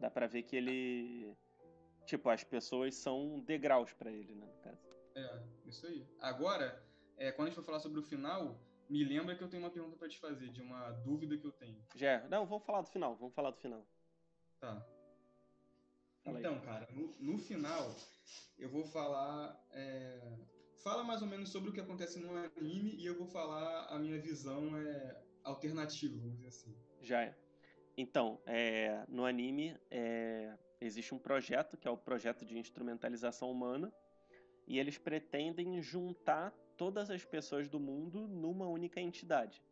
Dá 0.01 0.11
pra 0.11 0.27
ver 0.27 0.43
que 0.43 0.57
ele 0.57 1.37
tipo, 2.07 2.29
as 2.29 2.43
pessoas 2.45 2.95
são 2.97 3.41
degraus 3.41 3.93
pra 3.93 4.11
ele, 4.11 4.35
né, 4.35 4.45
no 4.47 4.63
caso. 4.63 4.79
É, 5.15 5.43
isso 5.67 5.87
aí. 5.87 6.05
Agora, 6.21 6.83
é, 7.17 7.31
quando 7.31 7.49
a 7.49 7.51
gente 7.51 7.59
for 7.59 7.65
falar 7.65 7.81
sobre 7.81 8.01
o 8.01 8.03
final, 8.03 8.61
me 8.89 9.05
lembra 9.05 9.37
que 9.37 9.43
eu 9.43 9.49
tenho 9.49 9.63
uma 9.63 9.71
pergunta 9.71 9.97
pra 9.97 10.09
te 10.09 10.19
fazer, 10.19 10.49
de 10.51 10.61
uma 10.61 10.91
dúvida 10.91 11.37
que 11.37 11.45
eu 11.45 11.53
tenho. 11.53 11.83
Já, 11.95 12.13
é. 12.13 12.29
não, 12.29 12.47
vamos 12.47 12.65
falar 12.65 12.83
do 12.83 12.89
final, 12.89 13.17
vamos 13.17 13.35
falar 13.35 13.51
do 13.51 13.59
final. 13.59 13.87
Tá. 14.61 14.87
Fala 16.25 16.39
aí. 16.39 16.45
Então, 16.45 16.61
cara, 16.61 16.89
no, 16.93 17.13
no 17.21 17.39
final, 17.39 17.95
eu 18.59 18.69
vou 18.69 18.85
falar. 18.85 19.61
é, 19.71 20.21
Fala 20.83 21.05
mais 21.05 21.23
ou 21.23 21.29
menos 21.29 21.51
sobre 21.51 21.71
o 21.71 21.73
que 21.73 21.81
acontece 21.81 22.19
no 22.19 22.37
anime 22.37 22.97
e 22.97 23.07
eu 23.07 23.17
vou 23.17 23.27
falar 23.27 23.87
a 23.87 23.99
minha 24.01 24.21
visão 24.21 24.77
é, 24.77 25.17
alternativa, 25.45 26.19
vamos 26.19 26.35
dizer 26.35 26.49
assim. 26.49 26.75
Já 27.01 27.23
é. 27.23 27.37
Então, 27.97 28.41
é, 28.45 29.05
no 29.09 29.25
anime 29.25 29.79
é, 29.89 30.53
existe 30.81 31.15
um 31.15 31.21
projeto 31.21 31.77
que 31.77 31.87
é 31.87 31.91
o 31.91 31.97
projeto 31.97 32.45
de 32.45 32.59
instrumentalização 32.59 33.49
humana 33.49 33.93
e 34.67 34.77
eles 34.77 34.99
pretendem 34.99 35.81
juntar 35.81 36.53
todas 36.83 37.11
as 37.11 37.25
pessoas 37.25 37.69
do 37.69 37.79
mundo 37.79 38.27
numa 38.27 38.67
única 38.67 39.01
entidade, 39.01 39.63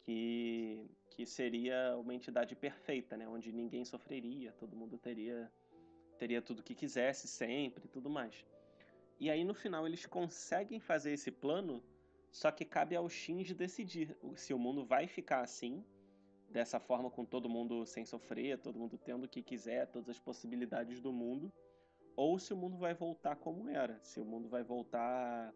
que, 0.00 0.88
que 1.10 1.26
seria 1.26 1.94
uma 1.98 2.14
entidade 2.14 2.56
perfeita, 2.56 3.14
né, 3.14 3.28
onde 3.28 3.52
ninguém 3.52 3.84
sofreria, 3.84 4.52
todo 4.52 4.74
mundo 4.74 4.96
teria 4.96 5.52
teria 6.16 6.40
tudo 6.40 6.62
que 6.62 6.74
quisesse 6.74 7.28
sempre, 7.28 7.84
e 7.84 7.88
tudo 7.88 8.08
mais. 8.08 8.46
E 9.20 9.30
aí 9.30 9.44
no 9.44 9.52
final 9.52 9.86
eles 9.86 10.06
conseguem 10.06 10.80
fazer 10.80 11.12
esse 11.12 11.30
plano, 11.30 11.84
só 12.30 12.50
que 12.50 12.64
cabe 12.64 12.96
ao 12.96 13.06
Shinji 13.06 13.52
decidir 13.52 14.16
se 14.34 14.54
o 14.54 14.58
mundo 14.58 14.82
vai 14.82 15.06
ficar 15.06 15.42
assim 15.42 15.84
dessa 16.48 16.80
forma 16.80 17.10
com 17.10 17.26
todo 17.26 17.50
mundo 17.50 17.84
sem 17.84 18.06
sofrer, 18.06 18.56
todo 18.56 18.78
mundo 18.78 18.96
tendo 18.96 19.24
o 19.24 19.28
que 19.28 19.42
quiser, 19.42 19.88
todas 19.88 20.08
as 20.08 20.18
possibilidades 20.18 21.02
do 21.02 21.12
mundo, 21.12 21.52
ou 22.16 22.38
se 22.38 22.54
o 22.54 22.56
mundo 22.56 22.78
vai 22.78 22.94
voltar 22.94 23.36
como 23.36 23.68
era, 23.68 24.02
se 24.02 24.18
o 24.18 24.24
mundo 24.24 24.48
vai 24.48 24.62
voltar 24.62 25.52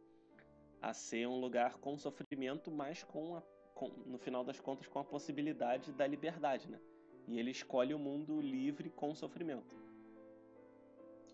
a 0.91 0.95
ser 0.95 1.27
um 1.27 1.41
lugar 1.41 1.79
com 1.79 1.97
sofrimento, 1.97 2.71
mas 2.71 3.05
com, 3.05 3.37
a, 3.37 3.43
com 3.75 3.89
no 4.07 4.19
final 4.19 4.45
das 4.45 4.59
contas 4.59 4.89
com 4.89 4.99
a 4.99 5.05
possibilidade 5.05 5.93
da 5.93 6.07
liberdade, 6.07 6.69
né? 6.69 6.81
E 7.29 7.39
ele 7.39 7.53
escolhe 7.53 7.95
o 7.95 7.99
mundo 7.99 8.41
livre 8.41 8.91
com 8.91 9.15
sofrimento. 9.15 9.75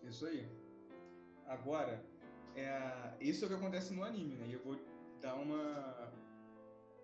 Isso 0.03 0.27
aí. 0.27 0.47
Agora, 1.47 2.03
é, 2.55 3.13
isso 3.19 3.43
é 3.43 3.47
o 3.47 3.49
que 3.49 3.55
acontece 3.55 3.93
no 3.93 4.03
anime, 4.03 4.35
né? 4.35 4.47
E 4.47 4.53
eu 4.53 4.59
vou 4.59 4.77
dar 5.19 5.35
uma. 5.35 6.13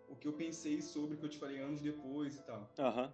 O 0.08 0.16
que 0.16 0.28
eu 0.28 0.34
pensei 0.34 0.80
sobre 0.80 1.16
o 1.16 1.18
que 1.18 1.26
eu 1.26 1.30
te 1.30 1.39
falei 1.39 1.60
anos 1.60 1.82
depois 1.82 2.38
e 2.38 2.43
tal. 2.43 2.70
Aham. 2.78 3.12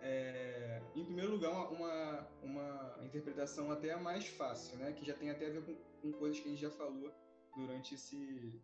É, 0.00 0.80
em 0.94 1.04
primeiro 1.04 1.32
lugar, 1.32 1.50
uma, 1.72 2.28
uma, 2.40 2.98
interpretação 3.02 3.72
até 3.72 3.96
mais 3.96 4.28
fácil, 4.28 4.78
né? 4.78 4.92
Que 4.92 5.04
já 5.04 5.14
tem 5.14 5.30
até 5.30 5.46
a 5.48 5.50
ver 5.50 5.64
com, 5.64 5.74
com 6.02 6.12
coisas 6.12 6.38
que 6.38 6.46
a 6.46 6.50
gente 6.52 6.60
já 6.60 6.70
falou 6.70 7.12
durante 7.56 7.94
esse, 7.94 8.62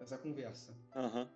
essa 0.00 0.16
conversa. 0.16 0.76
Aham. 0.94 1.28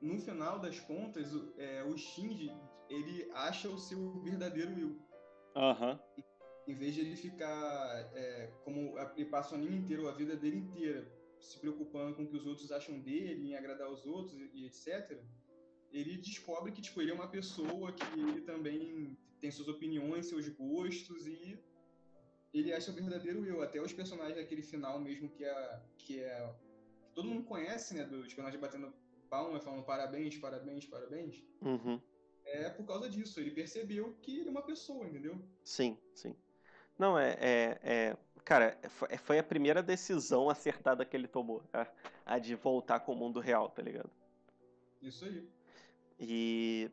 No 0.00 0.18
final 0.18 0.58
das 0.58 0.80
contas, 0.80 1.32
o, 1.34 1.54
é, 1.58 1.84
o 1.84 1.96
Shinji, 1.96 2.50
ele 2.88 3.30
acha 3.32 3.68
o 3.68 3.78
seu 3.78 4.20
verdadeiro 4.20 4.78
eu. 4.78 4.98
Aham. 5.54 6.00
Em 6.66 6.74
vez 6.74 6.94
de 6.94 7.00
ele 7.00 7.16
ficar, 7.16 8.10
é, 8.14 8.52
como 8.64 8.98
ele 9.16 9.26
passa 9.26 9.54
o 9.54 9.58
anime 9.58 9.76
inteiro, 9.76 10.08
a 10.08 10.12
vida 10.12 10.36
dele 10.36 10.56
inteira, 10.56 11.06
se 11.38 11.60
preocupando 11.60 12.16
com 12.16 12.24
o 12.24 12.26
que 12.26 12.36
os 12.36 12.46
outros 12.46 12.72
acham 12.72 12.98
dele, 12.98 13.50
em 13.50 13.56
agradar 13.56 13.88
os 13.90 14.04
outros 14.04 14.36
e, 14.38 14.50
e 14.54 14.66
etc., 14.66 15.20
ele 15.92 16.16
descobre 16.16 16.72
que 16.72 16.82
tipo, 16.82 17.00
ele 17.00 17.12
é 17.12 17.14
uma 17.14 17.28
pessoa 17.28 17.92
que 17.92 18.04
ele 18.18 18.40
também 18.42 19.16
tem 19.40 19.50
suas 19.50 19.68
opiniões, 19.68 20.26
seus 20.26 20.48
gostos 20.48 21.26
e 21.26 21.58
ele 22.60 22.72
acha 22.72 22.90
o 22.90 22.94
verdadeiro 22.94 23.44
eu. 23.44 23.62
Até 23.62 23.80
os 23.80 23.92
personagens 23.92 24.36
daquele 24.36 24.62
final 24.62 24.98
mesmo 25.00 25.28
que 25.28 25.44
é 25.44 25.80
que 25.98 26.20
é 26.20 26.54
que 27.06 27.14
todo 27.14 27.28
mundo 27.28 27.44
conhece, 27.44 27.94
né, 27.94 28.04
dos 28.04 28.26
personagens 28.26 28.60
batendo 28.60 28.92
palma, 29.28 29.60
falando 29.60 29.84
parabéns, 29.84 30.38
parabéns, 30.38 30.86
parabéns. 30.86 31.42
Uhum. 31.62 32.00
É 32.44 32.70
por 32.70 32.86
causa 32.86 33.08
disso. 33.08 33.40
Ele 33.40 33.50
percebeu 33.50 34.16
que 34.22 34.38
ele 34.40 34.48
é 34.48 34.50
uma 34.50 34.62
pessoa, 34.62 35.06
entendeu? 35.06 35.36
Sim, 35.64 35.98
sim. 36.14 36.34
Não, 36.98 37.18
é, 37.18 37.36
é, 37.40 37.78
é- 37.82 38.16
Cara, 38.44 38.78
foi- 38.90 39.16
foi 39.18 39.38
a 39.40 39.42
primeira 39.42 39.82
decisão 39.82 40.48
acertada 40.48 41.04
que 41.04 41.16
ele 41.16 41.26
tomou. 41.26 41.64
A, 41.72 41.84
a 42.24 42.38
de 42.38 42.54
voltar 42.54 43.00
com 43.00 43.12
o 43.12 43.16
mundo 43.16 43.40
real, 43.40 43.68
tá 43.68 43.82
ligado? 43.82 44.08
Isso 45.02 45.24
aí. 45.24 45.48
E, 46.20 46.88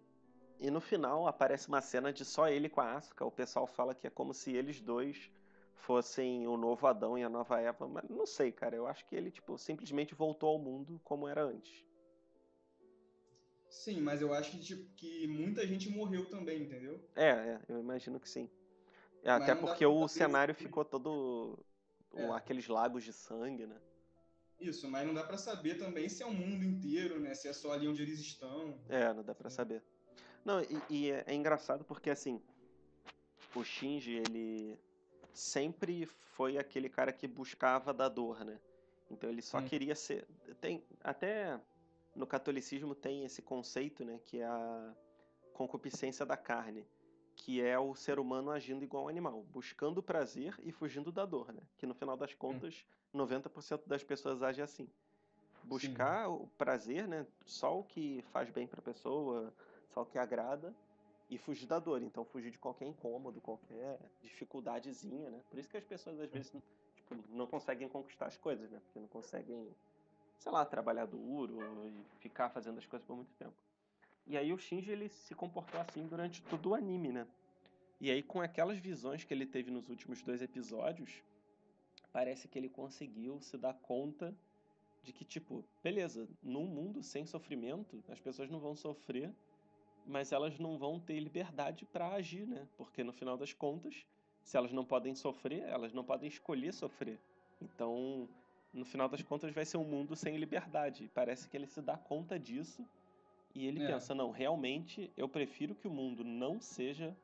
e 0.60 0.72
no 0.72 0.82
final 0.82 1.28
aparece 1.28 1.68
uma 1.68 1.80
cena 1.80 2.12
de 2.12 2.26
só 2.26 2.50
ele 2.50 2.70
com 2.70 2.82
a 2.82 2.96
Asuka. 2.96 3.24
O 3.24 3.32
pessoal 3.32 3.68
fala 3.68 3.94
que 3.94 4.08
é 4.08 4.10
como 4.10 4.34
se 4.34 4.52
eles 4.52 4.82
dois 4.82 5.30
fossem 5.76 6.48
o 6.48 6.58
novo 6.58 6.88
Adão 6.88 7.18
e 7.18 7.24
a 7.24 7.30
nova 7.30 7.60
Eva, 7.60 7.88
mas 7.88 8.10
não 8.10 8.26
sei, 8.26 8.52
cara. 8.52 8.76
Eu 8.76 8.88
acho 8.88 9.06
que 9.06 9.16
ele, 9.16 9.32
tipo, 9.32 9.58
simplesmente 9.58 10.16
voltou 10.16 10.50
ao 10.50 10.60
mundo 10.60 11.00
como 11.04 11.28
era 11.28 11.44
antes. 11.44 11.84
Sim, 13.70 14.02
mas 14.02 14.22
eu 14.22 14.34
acho 14.34 14.52
que, 14.52 14.60
tipo, 14.60 14.94
que 14.96 15.28
muita 15.28 15.66
gente 15.68 15.90
morreu 15.90 16.26
também, 16.30 16.62
entendeu? 16.62 17.00
É, 17.16 17.30
é, 17.30 17.60
eu 17.68 17.80
imagino 17.80 18.20
que 18.20 18.30
sim. 18.30 18.50
É, 19.24 19.32
até 19.32 19.56
porque 19.56 19.86
o 19.86 20.08
saber 20.08 20.10
cenário 20.10 20.56
se- 20.56 20.62
ficou 20.64 20.86
todo. 20.86 21.58
É. 22.16 22.32
aqueles 22.36 22.68
lagos 22.68 23.04
de 23.04 23.12
sangue, 23.12 23.66
né? 23.66 23.76
Isso, 24.60 24.88
mas 24.90 25.06
não 25.06 25.14
dá 25.14 25.24
pra 25.24 25.38
saber 25.38 25.76
também 25.76 26.08
se 26.08 26.24
é 26.24 26.26
o 26.26 26.34
mundo 26.34 26.64
inteiro, 26.64 27.20
né? 27.20 27.34
Se 27.34 27.48
é 27.48 27.54
só 27.54 27.72
ali 27.74 27.88
onde 27.88 28.02
eles 28.02 28.20
estão. 28.20 28.78
É, 28.90 29.14
não 29.14 29.24
dá 29.24 29.34
pra 29.36 29.50
saber. 29.50 29.84
Não, 30.46 30.62
e, 30.62 30.82
e 30.90 31.12
é, 31.12 31.24
é 31.28 31.34
engraçado 31.34 31.84
porque 31.84 32.10
assim, 32.10 32.40
o 33.56 33.64
Shinji, 33.64 34.12
ele 34.14 34.78
sempre 35.34 36.06
foi 36.06 36.58
aquele 36.58 36.90
cara 36.90 37.12
que 37.12 37.28
buscava 37.28 37.94
da 37.94 38.08
dor, 38.10 38.44
né? 38.46 38.60
Então 39.10 39.30
ele 39.30 39.42
só 39.42 39.60
Hum. 39.60 39.66
queria 39.66 39.96
ser. 39.96 40.28
Tem, 40.62 40.84
até 41.04 41.60
no 42.16 42.26
catolicismo 42.26 42.96
tem 42.96 43.24
esse 43.26 43.42
conceito, 43.42 44.04
né? 44.06 44.20
Que 44.26 44.40
é 44.40 44.46
a 44.46 44.94
concupiscência 45.54 46.26
da 46.26 46.38
carne. 46.38 46.86
Que 47.36 47.62
é 47.62 47.78
o 47.80 47.96
ser 47.96 48.20
humano 48.20 48.52
agindo 48.52 48.84
igual 48.84 49.06
um 49.06 49.08
animal, 49.08 49.44
buscando 49.52 50.02
prazer 50.04 50.56
e 50.62 50.72
fugindo 50.72 51.12
da 51.12 51.26
dor, 51.26 51.52
né? 51.52 51.62
Que 51.78 51.86
no 51.88 51.94
final 51.96 52.16
das 52.16 52.34
contas, 52.34 52.86
90% 53.14 53.88
das 53.88 54.04
pessoas 54.04 54.44
agem 54.44 54.64
assim. 54.64 54.88
Buscar 55.64 56.30
o 56.30 56.48
prazer, 56.58 57.08
né? 57.08 57.26
Só 57.46 57.80
o 57.80 57.84
que 57.84 58.22
faz 58.32 58.50
bem 58.50 58.68
pra 58.68 58.82
pessoa, 58.82 59.54
só 59.90 60.02
o 60.02 60.06
que 60.06 60.18
agrada 60.18 60.76
e 61.34 61.38
fugir 61.38 61.66
da 61.66 61.80
dor. 61.80 62.02
Então 62.02 62.24
fugir 62.24 62.52
de 62.52 62.58
qualquer 62.58 62.86
incômodo, 62.86 63.42
qualquer 63.42 64.00
dificuldadezinha, 64.22 65.30
né? 65.30 65.42
Por 65.50 65.60
isso 65.60 65.70
que 65.70 65.78
as 65.78 65.84
pessoas 65.84 66.20
às 66.20 66.30
vezes 66.30 66.52
tipo, 66.96 67.16
não 67.30 67.48
conseguem 67.48 67.88
conquistar 67.90 68.28
as 68.28 68.38
coisas, 68.38 68.70
né? 68.70 68.80
Porque 68.86 69.00
não 69.00 69.08
conseguem, 69.08 69.68
sei 70.38 70.52
lá, 70.52 70.66
trabalhar 70.66 71.06
duro 71.06 71.60
e 71.86 72.20
ficar 72.20 72.50
fazendo 72.50 72.78
as 72.78 72.86
coisas 72.86 73.06
por 73.06 73.16
muito 73.16 73.34
tempo. 73.36 73.54
E 74.28 74.38
aí 74.38 74.54
o 74.54 74.58
Shinji 74.58 74.92
ele 74.92 75.10
se 75.10 75.36
comportou 75.36 75.80
assim 75.82 76.08
durante 76.08 76.42
todo 76.44 76.70
o 76.70 76.76
anime, 76.76 77.12
né? 77.12 77.28
E 78.00 78.12
aí 78.12 78.22
com 78.22 78.42
aquelas 78.42 78.78
visões 78.78 79.24
que 79.24 79.34
ele 79.34 79.46
teve 79.46 79.72
nos 79.72 79.90
últimos 79.90 80.22
dois 80.22 80.42
episódios, 80.42 81.24
parece 82.12 82.48
que 82.48 82.60
ele 82.60 82.70
conseguiu 82.70 83.42
se 83.42 83.58
dar 83.58 83.74
conta 83.74 84.36
de 85.02 85.12
que, 85.12 85.26
tipo, 85.26 85.66
beleza, 85.84 86.30
num 86.42 86.66
mundo 86.66 87.04
sem 87.04 87.26
sofrimento, 87.26 88.02
as 88.08 88.22
pessoas 88.22 88.50
não 88.50 88.60
vão 88.60 88.74
sofrer, 88.74 89.34
mas 90.06 90.32
elas 90.32 90.58
não 90.60 90.78
vão 90.78 91.00
ter 91.00 91.20
liberdade 91.20 91.86
pra 91.86 92.14
agir, 92.14 92.46
né? 92.48 92.68
Porque 92.78 93.04
no 93.04 93.14
final 93.14 93.38
das 93.38 93.54
contas, 93.54 94.06
se 94.44 94.58
elas 94.58 94.72
não 94.72 94.86
podem 94.86 95.16
sofrer, 95.16 95.64
elas 95.64 95.94
não 95.94 96.04
podem 96.04 96.28
escolher 96.28 96.74
sofrer. 96.74 97.20
Então, 97.62 98.28
no 98.74 98.86
final 98.86 99.08
das 99.08 99.22
contas, 99.22 99.54
vai 99.54 99.66
ser 99.66 99.78
um 99.78 99.84
mundo 99.86 100.16
sem 100.16 100.38
liberdade. 100.38 101.10
Parece 101.14 101.48
que 101.48 101.56
ele 101.56 101.68
se 101.68 101.82
dá 101.82 101.98
conta 101.98 102.40
disso 102.40 102.86
e 103.56 103.66
ele 103.68 103.82
É. 103.82 103.88
pensa: 103.88 104.14
não, 104.16 104.32
realmente 104.32 105.12
eu 105.16 105.30
prefiro 105.30 105.76
que 105.76 105.88
o 105.88 105.92
mundo 105.92 106.24
não 106.24 106.60
seja 106.60 107.16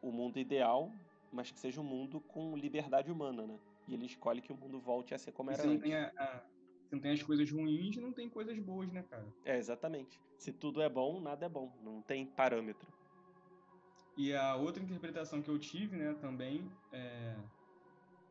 o 0.00 0.10
mundo 0.12 0.38
ideal, 0.38 0.90
mas 1.32 1.50
que 1.50 1.58
seja 1.58 1.80
um 1.80 1.84
mundo 1.84 2.20
com 2.20 2.56
liberdade 2.56 3.10
humana, 3.10 3.46
né? 3.46 3.58
E 3.86 3.94
ele 3.94 4.06
escolhe 4.06 4.40
que 4.40 4.52
o 4.52 4.56
mundo 4.56 4.80
volte 4.80 5.14
a 5.14 5.18
ser 5.18 5.32
como 5.32 5.50
era 5.50 5.64
não, 5.64 5.72
antes. 5.74 5.82
tem 5.82 5.94
a, 5.94 6.12
a- 6.16 6.46
se 6.88 6.94
não 6.94 7.00
tem 7.00 7.12
as 7.12 7.22
coisas 7.22 7.50
ruins, 7.50 7.96
não 7.96 8.12
tem 8.14 8.30
coisas 8.30 8.58
boas, 8.58 8.92
né, 8.92 9.02
cara? 9.02 9.34
É, 9.44 9.56
exatamente. 9.56 10.22
Se 10.36 10.52
tudo 10.52 10.80
é 10.82 10.88
bom, 10.88 11.20
nada 11.20 11.46
é 11.46 11.48
bom. 11.48 11.76
Não 11.82 12.02
tem 12.02 12.26
parâmetro. 12.34 12.92
E 14.16 14.32
a 14.34 14.56
outra 14.56 14.82
interpretação 14.82 15.42
que 15.42 15.48
eu 15.50 15.58
tive, 15.58 15.96
né, 15.96 16.14
também, 16.14 16.78
é. 16.92 17.48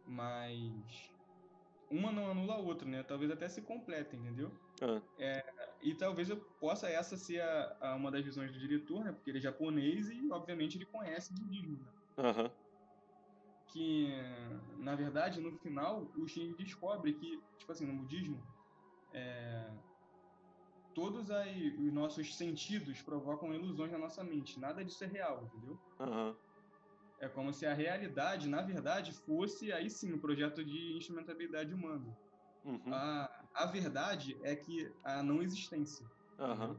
Mas. 0.05 1.14
Uma 1.89 2.12
não 2.12 2.32
anula 2.32 2.55
a 2.55 2.60
outra, 2.60 2.88
né? 2.89 3.03
Talvez 3.03 3.32
até 3.32 3.49
se 3.49 3.62
completa, 3.64 4.16
entendeu? 4.16 4.62
Ah, 4.82 5.01
E 5.82 5.95
talvez 5.95 6.30
eu 6.30 6.43
possa 6.60 6.89
essa 6.89 7.18
ser 7.18 7.41
a, 7.41 7.78
a- 7.82 7.95
uma 7.95 8.12
das 8.12 8.24
visões 8.24 8.51
do 8.51 8.60
diretor, 8.60 9.03
né? 9.05 9.12
Porque 9.12 9.30
ele 9.30 9.38
é 9.39 9.41
japonês 9.41 10.10
e, 10.10 10.32
obviamente, 10.32 10.78
ele 10.78 10.86
conhece 10.86 11.34
budismo, 11.34 11.82
né? 11.82 11.93
Aham. 12.18 12.51
Que 13.68 14.07
na 14.78 14.95
verdade 14.95 15.41
no 15.41 15.51
final 15.59 16.11
o 16.15 16.28
Shinji 16.28 16.55
descobre 16.55 17.13
que 17.13 17.43
tipo 17.57 17.72
assim 17.72 17.86
no 17.86 17.97
budismo 17.97 18.41
é, 19.13 19.78
todos 20.93 21.30
aí 21.30 21.76
os 21.78 21.93
nossos 21.93 22.36
sentidos 22.36 23.01
provocam 23.01 23.53
ilusões 23.53 23.91
na 23.91 23.97
nossa 23.97 24.24
mente 24.24 24.59
nada 24.59 24.84
disso 24.84 25.03
é 25.03 25.07
real 25.07 25.45
entendeu 25.45 25.78
Aham. 25.99 26.36
é 27.20 27.28
como 27.28 27.53
se 27.53 27.65
a 27.65 27.74
realidade 27.74 28.47
na 28.47 28.61
verdade 28.61 29.11
fosse 29.11 29.72
aí 29.72 29.89
sim 29.89 30.13
um 30.13 30.20
projeto 30.20 30.63
de 30.63 30.97
instrumentabilidade 30.97 31.74
humana 31.74 32.05
Uhum. 32.65 32.93
a, 32.93 33.47
a 33.53 33.65
verdade 33.68 34.38
é 34.43 34.55
que 34.55 34.93
a 35.03 35.24
não 35.24 35.41
existência 35.41 36.05
entendeu? 36.34 36.78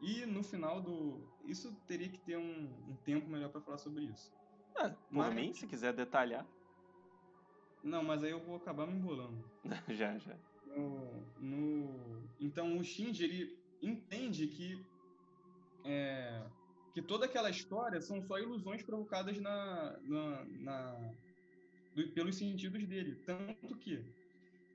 e 0.00 0.26
no 0.26 0.42
final 0.42 0.80
do 0.80 1.26
isso 1.44 1.74
teria 1.86 2.08
que 2.08 2.18
ter 2.18 2.36
um, 2.38 2.90
um 2.90 2.96
tempo 3.04 3.28
melhor 3.28 3.50
para 3.50 3.60
falar 3.60 3.78
sobre 3.78 4.04
isso 4.04 4.30
Ah, 4.78 4.90
por 4.90 4.98
Mas- 5.10 5.34
mim, 5.34 5.52
se 5.54 5.66
quiser 5.66 5.92
detalhar. 5.92 6.46
não 7.82 8.02
mas 8.02 8.22
aí 8.24 8.30
eu 8.30 8.40
vou 8.40 8.56
acabar 8.56 8.86
me 8.86 8.94
embolando 8.94 9.44
já, 9.88 10.18
já. 10.18 10.36
no, 10.66 11.22
no- 11.40 12.28
então 12.40 12.76
o 12.78 12.84
Shinji 12.84 13.24
ele 13.24 13.58
entende 13.82 14.46
que 14.48 14.84
é, 15.84 16.42
que 16.92 17.00
toda 17.02 17.26
aquela 17.26 17.48
história 17.50 18.00
são 18.00 18.20
só 18.22 18.38
ilusões 18.38 18.82
provocadas 18.82 19.38
na, 19.38 19.98
na, 20.02 20.44
na- 20.44 21.12
do- 21.94 22.08
pelos 22.12 22.36
sentidos 22.36 22.84
dele 22.86 23.14
tanto 23.24 23.76
que 23.78 24.04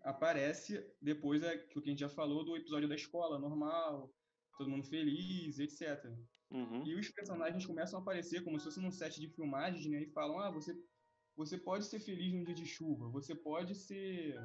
aparece 0.03 0.83
depois 1.01 1.43
é, 1.43 1.57
que 1.57 1.77
o 1.77 1.81
que 1.81 1.89
a 1.89 1.91
gente 1.91 1.99
já 1.99 2.09
falou 2.09 2.43
do 2.43 2.55
episódio 2.57 2.87
da 2.87 2.95
escola 2.95 3.37
normal 3.37 4.09
todo 4.57 4.69
mundo 4.69 4.85
feliz 4.87 5.59
etc 5.59 6.09
Uhum. 6.51 6.83
e 6.85 6.95
os 6.95 7.09
personagens 7.09 7.65
começam 7.65 7.97
a 7.97 8.01
aparecer 8.01 8.43
como 8.43 8.59
se 8.59 8.65
fosse 8.65 8.81
num 8.81 8.91
set 8.91 9.21
de 9.21 9.29
filmagens, 9.29 9.85
né? 9.85 10.01
E 10.01 10.11
falam, 10.11 10.37
ah, 10.37 10.51
você, 10.51 10.77
você 11.33 11.57
pode 11.57 11.85
ser 11.85 11.97
feliz 12.01 12.33
num 12.33 12.43
dia 12.43 12.53
de 12.53 12.65
chuva, 12.65 13.07
você 13.07 13.33
pode 13.33 13.73
ser... 13.73 14.35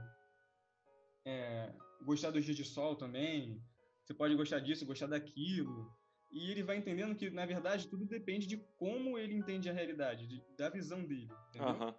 é, 1.24 1.74
gostar 2.04 2.30
dos 2.30 2.44
dias 2.44 2.56
de 2.56 2.64
sol 2.64 2.94
também, 2.94 3.60
você 4.04 4.14
pode 4.14 4.36
gostar 4.36 4.60
disso, 4.60 4.86
gostar 4.86 5.08
daquilo. 5.08 5.92
E 6.30 6.48
ele 6.50 6.62
vai 6.62 6.76
entendendo 6.76 7.16
que, 7.16 7.28
na 7.30 7.44
verdade, 7.44 7.88
tudo 7.88 8.06
depende 8.06 8.46
de 8.46 8.56
como 8.76 9.18
ele 9.18 9.34
entende 9.34 9.68
a 9.68 9.72
realidade, 9.72 10.28
de- 10.28 10.44
da 10.56 10.68
visão 10.68 11.04
dele? 11.04 11.28
Aham. 11.58 11.92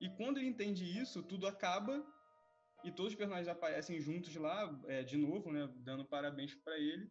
E 0.00 0.08
quando 0.16 0.38
ele 0.38 0.46
entende 0.46 0.84
isso, 0.84 1.22
tudo 1.22 1.46
acaba 1.46 2.02
e 2.86 2.92
todos 2.92 3.12
os 3.12 3.18
personagens 3.18 3.48
aparecem 3.48 4.00
juntos 4.00 4.34
lá, 4.36 4.80
é, 4.86 5.02
de 5.02 5.16
novo, 5.16 5.50
né, 5.50 5.68
dando 5.78 6.04
parabéns 6.06 6.54
para 6.54 6.78
ele. 6.78 7.10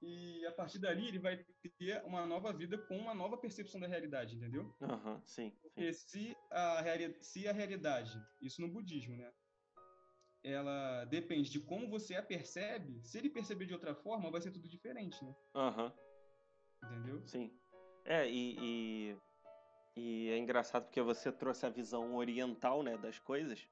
E 0.00 0.44
a 0.46 0.52
partir 0.52 0.78
dali 0.78 1.06
ele 1.06 1.18
vai 1.18 1.44
ter 1.78 2.02
uma 2.04 2.24
nova 2.26 2.52
vida 2.52 2.78
com 2.78 2.96
uma 2.96 3.14
nova 3.14 3.36
percepção 3.36 3.78
da 3.78 3.86
realidade, 3.86 4.34
entendeu? 4.34 4.74
Aham. 4.80 5.22
Sim. 5.26 5.50
sim. 5.50 5.56
Porque 5.62 5.92
se 5.92 6.36
a, 6.50 6.80
reali- 6.80 7.16
se 7.22 7.46
a 7.46 7.52
realidade, 7.52 8.18
isso 8.40 8.60
no 8.62 8.68
budismo, 8.68 9.16
né? 9.16 9.30
Ela 10.42 11.04
depende 11.04 11.50
de 11.50 11.60
como 11.60 11.88
você 11.88 12.16
a 12.16 12.22
percebe, 12.22 13.00
se 13.04 13.18
ele 13.18 13.30
perceber 13.30 13.66
de 13.66 13.74
outra 13.74 13.94
forma, 13.94 14.30
vai 14.30 14.40
ser 14.40 14.50
tudo 14.50 14.68
diferente, 14.68 15.22
né? 15.24 15.36
Aham. 15.54 15.92
Entendeu? 16.82 17.22
Sim. 17.26 17.56
É, 18.04 18.28
e, 18.28 18.56
e, 18.58 19.16
e 19.96 20.30
é 20.30 20.38
engraçado 20.38 20.84
porque 20.86 21.00
você 21.00 21.30
trouxe 21.30 21.64
a 21.64 21.70
visão 21.70 22.16
oriental, 22.16 22.82
né, 22.82 22.96
das 22.98 23.20
coisas. 23.20 23.68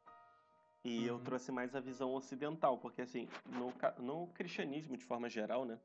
E 0.84 1.06
eu 1.06 1.16
Uhum. 1.16 1.24
trouxe 1.24 1.52
mais 1.52 1.74
a 1.74 1.80
visão 1.80 2.14
ocidental, 2.14 2.78
porque 2.78 3.02
assim, 3.02 3.28
no, 3.46 3.72
no 4.02 4.26
cristianismo 4.28 4.96
de 4.96 5.04
forma 5.04 5.28
geral, 5.28 5.64
né, 5.64 5.78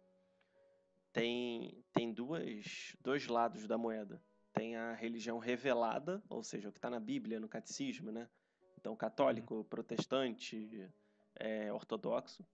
tem, 1.12 1.84
tem 1.94 2.14
duas, 2.14 2.96
dois 3.02 3.28
lados 3.28 3.68
da 3.68 3.78
moeda. 3.78 4.22
Tem 4.54 4.76
a 4.76 4.94
religião 4.94 5.38
revelada, 5.38 6.24
ou 6.30 6.44
seja, 6.44 6.70
o 6.70 6.72
que 6.72 6.78
está 6.78 6.90
na 6.90 7.00
Bíblia, 7.00 7.40
no 7.40 7.50
catecismo, 7.50 8.12
né? 8.12 8.30
Então, 8.78 8.96
católico, 8.96 9.66
protestante, 9.66 10.90
é, 11.36 11.72
ortodoxo. 11.74 12.46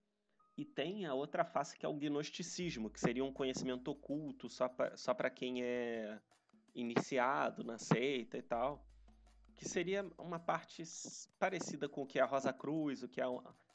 E 0.57 0.65
tem 0.65 1.05
a 1.05 1.13
outra 1.13 1.45
face 1.45 1.77
que 1.77 1.85
é 1.85 1.89
o 1.89 1.93
gnosticismo, 1.93 2.89
que 2.89 2.99
seria 2.99 3.23
um 3.23 3.33
conhecimento 3.33 3.89
oculto 3.89 4.49
só 4.49 4.67
para 4.67 4.97
só 4.97 5.13
para 5.13 5.29
quem 5.29 5.63
é 5.63 6.19
iniciado 6.73 7.63
na 7.63 7.77
seita 7.77 8.37
e 8.37 8.41
tal. 8.41 8.90
Que 9.61 9.69
seria 9.69 10.03
uma 10.17 10.39
parte 10.39 10.81
parecida 11.37 11.87
com 11.87 12.01
o 12.01 12.07
que 12.07 12.17
é 12.17 12.21
a 12.23 12.25
Rosa 12.25 12.51
Cruz, 12.51 13.03
o 13.03 13.07
que 13.07 13.21
é 13.21 13.25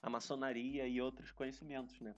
a 0.03 0.11
maçonaria 0.11 0.85
e 0.89 1.01
outros 1.01 1.31
conhecimentos, 1.31 2.01
né? 2.01 2.13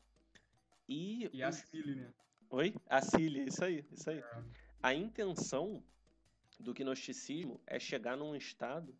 E, 0.88 1.28
E 1.34 1.42
a 1.42 1.52
Cília, 1.52 1.94
né? 1.94 2.14
Oi? 2.48 2.74
A 2.88 3.02
Cília, 3.02 3.44
isso 3.44 3.62
aí, 3.62 3.84
isso 3.92 4.08
aí. 4.08 4.20
É. 4.20 4.42
A 4.82 4.94
intenção 4.94 5.84
do 6.58 6.72
gnosticismo 6.72 7.60
é 7.66 7.78
chegar 7.78 8.16
num 8.16 8.34
estado 8.34 8.96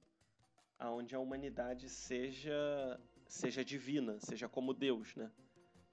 onde 0.78 1.14
a 1.14 1.18
humanidade 1.18 1.88
seja 1.88 3.00
seja 3.26 3.64
divina, 3.64 4.20
seja 4.20 4.50
como 4.50 4.74
Deus, 4.74 5.16
né? 5.16 5.32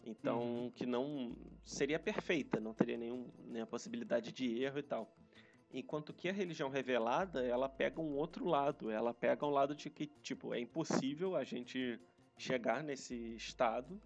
Então, 0.03 0.41
Uhum. 0.41 0.71
que 0.71 0.85
não 0.85 1.33
seria 1.63 1.97
perfeita, 1.97 2.59
não 2.59 2.73
teria 2.73 2.97
nenhum, 2.97 3.31
nenhuma 3.45 3.67
possibilidade 3.67 4.33
de 4.33 4.61
erro 4.61 4.79
e 4.79 4.83
tal. 4.83 5.15
Enquanto 5.77 6.13
que 6.13 6.29
a 6.29 6.33
religião 6.33 6.69
revelada, 6.69 7.45
ela 7.45 7.67
pega 7.67 7.99
um 7.99 8.15
outro 8.15 8.45
lado, 8.45 8.89
ela 8.89 9.13
pega 9.13 9.45
um 9.45 9.49
lado 9.49 9.75
de 9.75 9.89
que, 9.89 10.07
tipo, 10.23 10.53
é 10.53 10.59
impossível 10.59 11.35
a 11.35 11.43
gente 11.43 11.99
chegar 12.37 12.81
nesse 12.81 13.35
estado, 13.35 14.01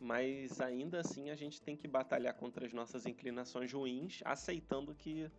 mas 0.00 0.58
ainda 0.60 1.00
assim 1.00 1.28
a 1.28 1.34
gente 1.34 1.60
tem 1.60 1.76
que 1.76 1.86
batalhar 1.86 2.34
contra 2.34 2.64
as 2.64 2.72
nossas 2.72 3.04
inclinações 3.04 3.70
ruins, 3.70 4.20
aceitando 4.24 4.94
que 4.94 5.30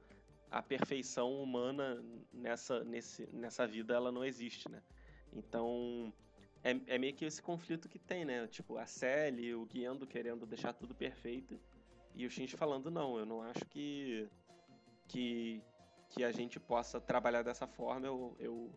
a 0.51 0.61
perfeição 0.61 1.41
humana 1.41 2.03
nessa, 2.31 2.83
nesse, 2.83 3.27
nessa 3.33 3.65
vida 3.65 3.95
ela 3.95 4.11
não 4.11 4.23
existe, 4.23 4.69
né? 4.69 4.81
Então 5.33 6.13
é, 6.63 6.79
é 6.85 6.97
meio 6.99 7.15
que 7.15 7.25
esse 7.25 7.41
conflito 7.41 7.89
que 7.89 7.97
tem, 7.97 8.23
né? 8.23 8.47
Tipo, 8.47 8.77
a 8.77 8.85
Sally, 8.85 9.55
o 9.55 9.65
Guiendo 9.65 10.05
querendo 10.05 10.45
deixar 10.45 10.71
tudo 10.73 10.93
perfeito 10.93 11.59
e 12.15 12.25
o 12.25 12.29
Shinji 12.29 12.55
falando, 12.55 12.91
não, 12.91 13.17
eu 13.17 13.25
não 13.25 13.41
acho 13.41 13.65
que, 13.65 14.29
que, 15.07 15.63
que 16.09 16.23
a 16.23 16.31
gente 16.31 16.59
possa 16.59 16.99
trabalhar 16.99 17.43
dessa 17.43 17.67
forma, 17.67 18.05
eu, 18.07 18.35
eu, 18.39 18.71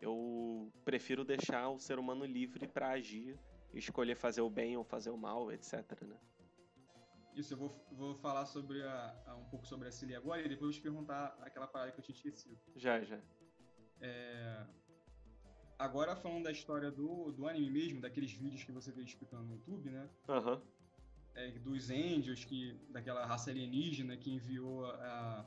eu 0.00 0.72
prefiro 0.84 1.24
deixar 1.24 1.68
o 1.68 1.78
ser 1.78 1.98
humano 1.98 2.24
livre 2.24 2.66
para 2.66 2.90
agir, 2.90 3.38
escolher 3.72 4.16
fazer 4.16 4.40
o 4.40 4.50
bem 4.50 4.76
ou 4.76 4.84
fazer 4.84 5.10
o 5.10 5.16
mal, 5.16 5.50
etc, 5.52 6.02
né? 6.02 6.16
Isso, 7.34 7.54
eu 7.54 7.58
vou, 7.58 7.84
vou 7.90 8.14
falar 8.14 8.46
sobre 8.46 8.80
a, 8.82 9.22
a- 9.26 9.36
um 9.36 9.44
pouco 9.46 9.66
sobre 9.66 9.88
a 9.88 9.90
Cília 9.90 10.18
agora 10.18 10.40
e 10.40 10.48
depois 10.48 10.60
vou 10.60 10.72
te 10.72 10.80
perguntar 10.80 11.36
aquela 11.40 11.66
parada 11.66 11.90
que 11.90 11.98
eu 11.98 12.04
tinha 12.04 12.14
esquecido. 12.14 12.56
Já, 12.76 13.02
já. 13.02 13.20
Agora 15.78 16.14
falando 16.14 16.44
da 16.44 16.52
história 16.52 16.90
do, 16.90 17.32
do 17.32 17.48
anime 17.48 17.70
mesmo, 17.70 18.00
daqueles 18.00 18.32
vídeos 18.32 18.62
que 18.62 18.70
você 18.70 18.92
veio 18.92 19.04
explicando 19.04 19.44
no 19.44 19.54
YouTube, 19.54 19.90
né? 19.90 20.08
Aham. 20.28 20.62
É, 21.34 21.50
dos 21.58 21.90
índios, 21.90 22.44
que, 22.44 22.74
daquela 22.90 23.26
raça 23.26 23.50
alienígena 23.50 24.16
que 24.16 24.30
enviou 24.30 24.86
a, 24.86 25.44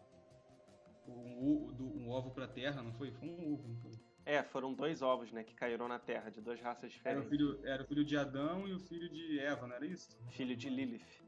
um, 1.12 2.04
um 2.04 2.10
ovo 2.10 2.32
pra 2.32 2.48
Terra, 2.48 2.82
não 2.84 2.94
foi? 2.94 3.12
Foi 3.12 3.30
um 3.30 3.54
ovo, 3.54 3.68
não 3.68 3.78
foi? 3.78 3.94
É, 4.26 4.44
foram 4.44 4.74
dois 4.74 5.02
ovos, 5.02 5.32
né, 5.32 5.44
que 5.44 5.56
caíram 5.56 5.88
na 5.88 5.98
Terra, 5.98 6.30
de 6.30 6.42
duas 6.42 6.60
raças 6.60 6.92
Era 7.04 7.20
o, 7.20 7.24
diferentes. 7.24 7.30
filho, 7.30 7.66
era 7.66 7.84
o 7.84 7.88
filho 7.88 8.04
de 8.04 8.18
Adão 8.18 8.68
e 8.68 8.74
o 8.74 8.80
filho 8.80 9.10
de 9.10 9.40
Eva, 9.40 9.66
não 9.68 9.76
era 9.76 9.86
isso? 9.86 10.10
Filho 10.32 10.56
de 10.56 10.70
Lilith. 10.70 11.24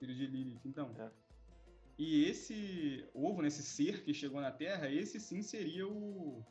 Filho 0.00 0.14
de 0.14 0.26
Lilith, 0.26 0.60
então. 0.64 0.92
É. 0.98 1.10
E 1.96 2.24
esse 2.24 3.08
ovo, 3.14 3.40
né, 3.40 3.46
esse 3.48 3.62
ser 3.62 4.02
que 4.02 4.12
chegou 4.12 4.40
na 4.40 4.50
Terra, 4.50 4.90
esse 4.90 5.20
sim 5.20 5.42
seria 5.42 5.86
o, 5.86 6.44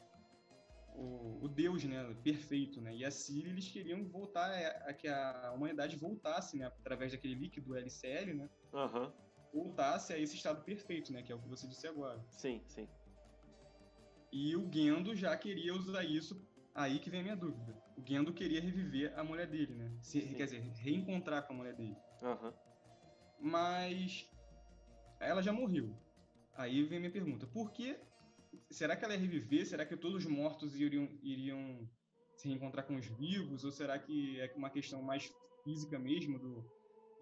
o, 0.95 1.39
o 1.43 1.49
Deus, 1.49 1.83
né, 1.83 2.01
perfeito, 2.23 2.79
né? 2.79 2.95
E 2.95 3.03
a 3.03 3.11
Síria, 3.11 3.49
eles 3.49 3.67
queriam 3.67 4.05
voltar, 4.05 4.49
a, 4.51 4.89
a 4.89 4.93
que 4.93 5.09
a 5.09 5.51
humanidade 5.53 5.97
voltasse, 5.97 6.57
né, 6.57 6.65
através 6.67 7.11
daquele 7.11 7.35
líquido 7.35 7.75
LCL, 7.75 8.33
né, 8.33 8.49
Aham. 8.73 9.13
Voltasse 9.53 10.11
a 10.13 10.17
esse 10.17 10.35
estado 10.35 10.63
perfeito, 10.63 11.13
né, 11.13 11.21
que 11.21 11.31
é 11.31 11.35
o 11.35 11.39
que 11.39 11.47
você 11.47 11.67
disse 11.67 11.87
agora. 11.87 12.23
Sim, 12.31 12.61
sim. 12.67 12.87
E 14.31 14.55
o 14.55 14.69
Gendo 14.71 15.15
já 15.15 15.35
queria 15.37 15.73
usar 15.75 16.03
isso, 16.03 16.41
aí 16.73 16.99
que 16.99 17.09
vem 17.09 17.19
a 17.19 17.23
minha 17.23 17.35
dúvida. 17.35 17.75
O 17.95 18.01
Gendo 18.05 18.33
queria 18.33 18.59
reviver 18.59 19.13
a 19.17 19.23
mulher 19.23 19.47
dele, 19.47 19.75
né? 19.75 19.91
Se- 20.01 20.21
quer 20.33 20.45
dizer, 20.45 20.61
reencontrar 20.77 21.45
com 21.45 21.53
a 21.53 21.55
mulher 21.57 21.75
dele. 21.75 21.95
Aham. 22.21 22.53
mas 23.39 24.25
ela 25.19 25.41
já 25.41 25.51
morreu. 25.53 25.93
Aí 26.55 26.83
vem 26.83 26.99
minha 26.99 27.11
pergunta: 27.11 27.45
por 27.47 27.71
que? 27.71 27.97
Será 28.69 28.95
que 28.95 29.03
ela 29.05 29.13
ia 29.13 29.19
reviver? 29.19 29.65
Será 29.65 29.85
que 29.85 29.95
todos 29.97 30.23
os 30.25 30.31
mortos 30.31 30.79
iriam, 30.79 31.07
iriam 31.21 31.87
se 32.37 32.47
reencontrar 32.47 32.85
com 32.85 32.95
os 32.95 33.05
vivos? 33.05 33.63
Ou 33.63 33.71
será 33.71 33.99
que 33.99 34.39
é 34.39 34.51
uma 34.55 34.69
questão 34.69 35.01
mais 35.01 35.31
física 35.63 35.99
mesmo 35.99 36.39
do, 36.39 36.65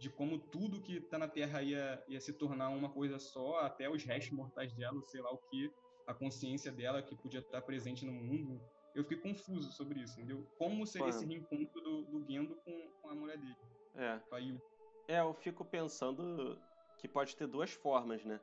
de 0.02 0.10
como 0.10 0.40
tudo 0.40 0.82
que 0.82 0.98
está 0.98 1.20
na 1.20 1.28
Terra 1.28 1.62
ia, 1.62 2.04
ia 2.08 2.20
se 2.20 2.34
tornar 2.34 2.70
uma 2.70 2.90
coisa 2.90 3.20
só, 3.20 3.60
até 3.60 3.88
os 3.88 4.04
restos 4.04 4.36
mortais 4.36 4.74
dela, 4.74 5.00
sei 5.06 5.22
lá 5.22 5.32
o 5.32 5.38
que, 5.38 5.72
a 6.08 6.14
consciência 6.14 6.72
dela 6.72 7.04
que 7.04 7.16
podia 7.16 7.40
estar 7.40 7.62
presente 7.62 8.04
no 8.04 8.12
mundo? 8.12 8.60
Eu 8.96 9.04
fiquei 9.04 9.20
confuso 9.20 9.72
sobre 9.72 10.00
isso, 10.00 10.20
entendeu? 10.20 10.44
Como 10.58 10.88
seria 10.88 11.08
Mano. 11.08 11.20
esse 11.20 11.28
reencontro 11.28 11.82
do, 11.82 12.02
do 12.06 12.26
Gendo 12.26 12.56
com, 12.66 12.90
com 13.00 13.10
a 13.10 13.14
mulher 13.14 13.38
dele? 13.38 13.56
É. 13.94 14.20
com 14.28 14.36
a 14.36 14.40
Yu? 14.40 14.60
É, 15.08 15.20
eu 15.20 15.36
fico 15.36 15.64
pensando 15.64 16.60
que 16.98 17.08
pode 17.08 17.36
ter 17.36 17.46
duas 17.46 17.72
formas, 17.72 18.26
né? 18.26 18.42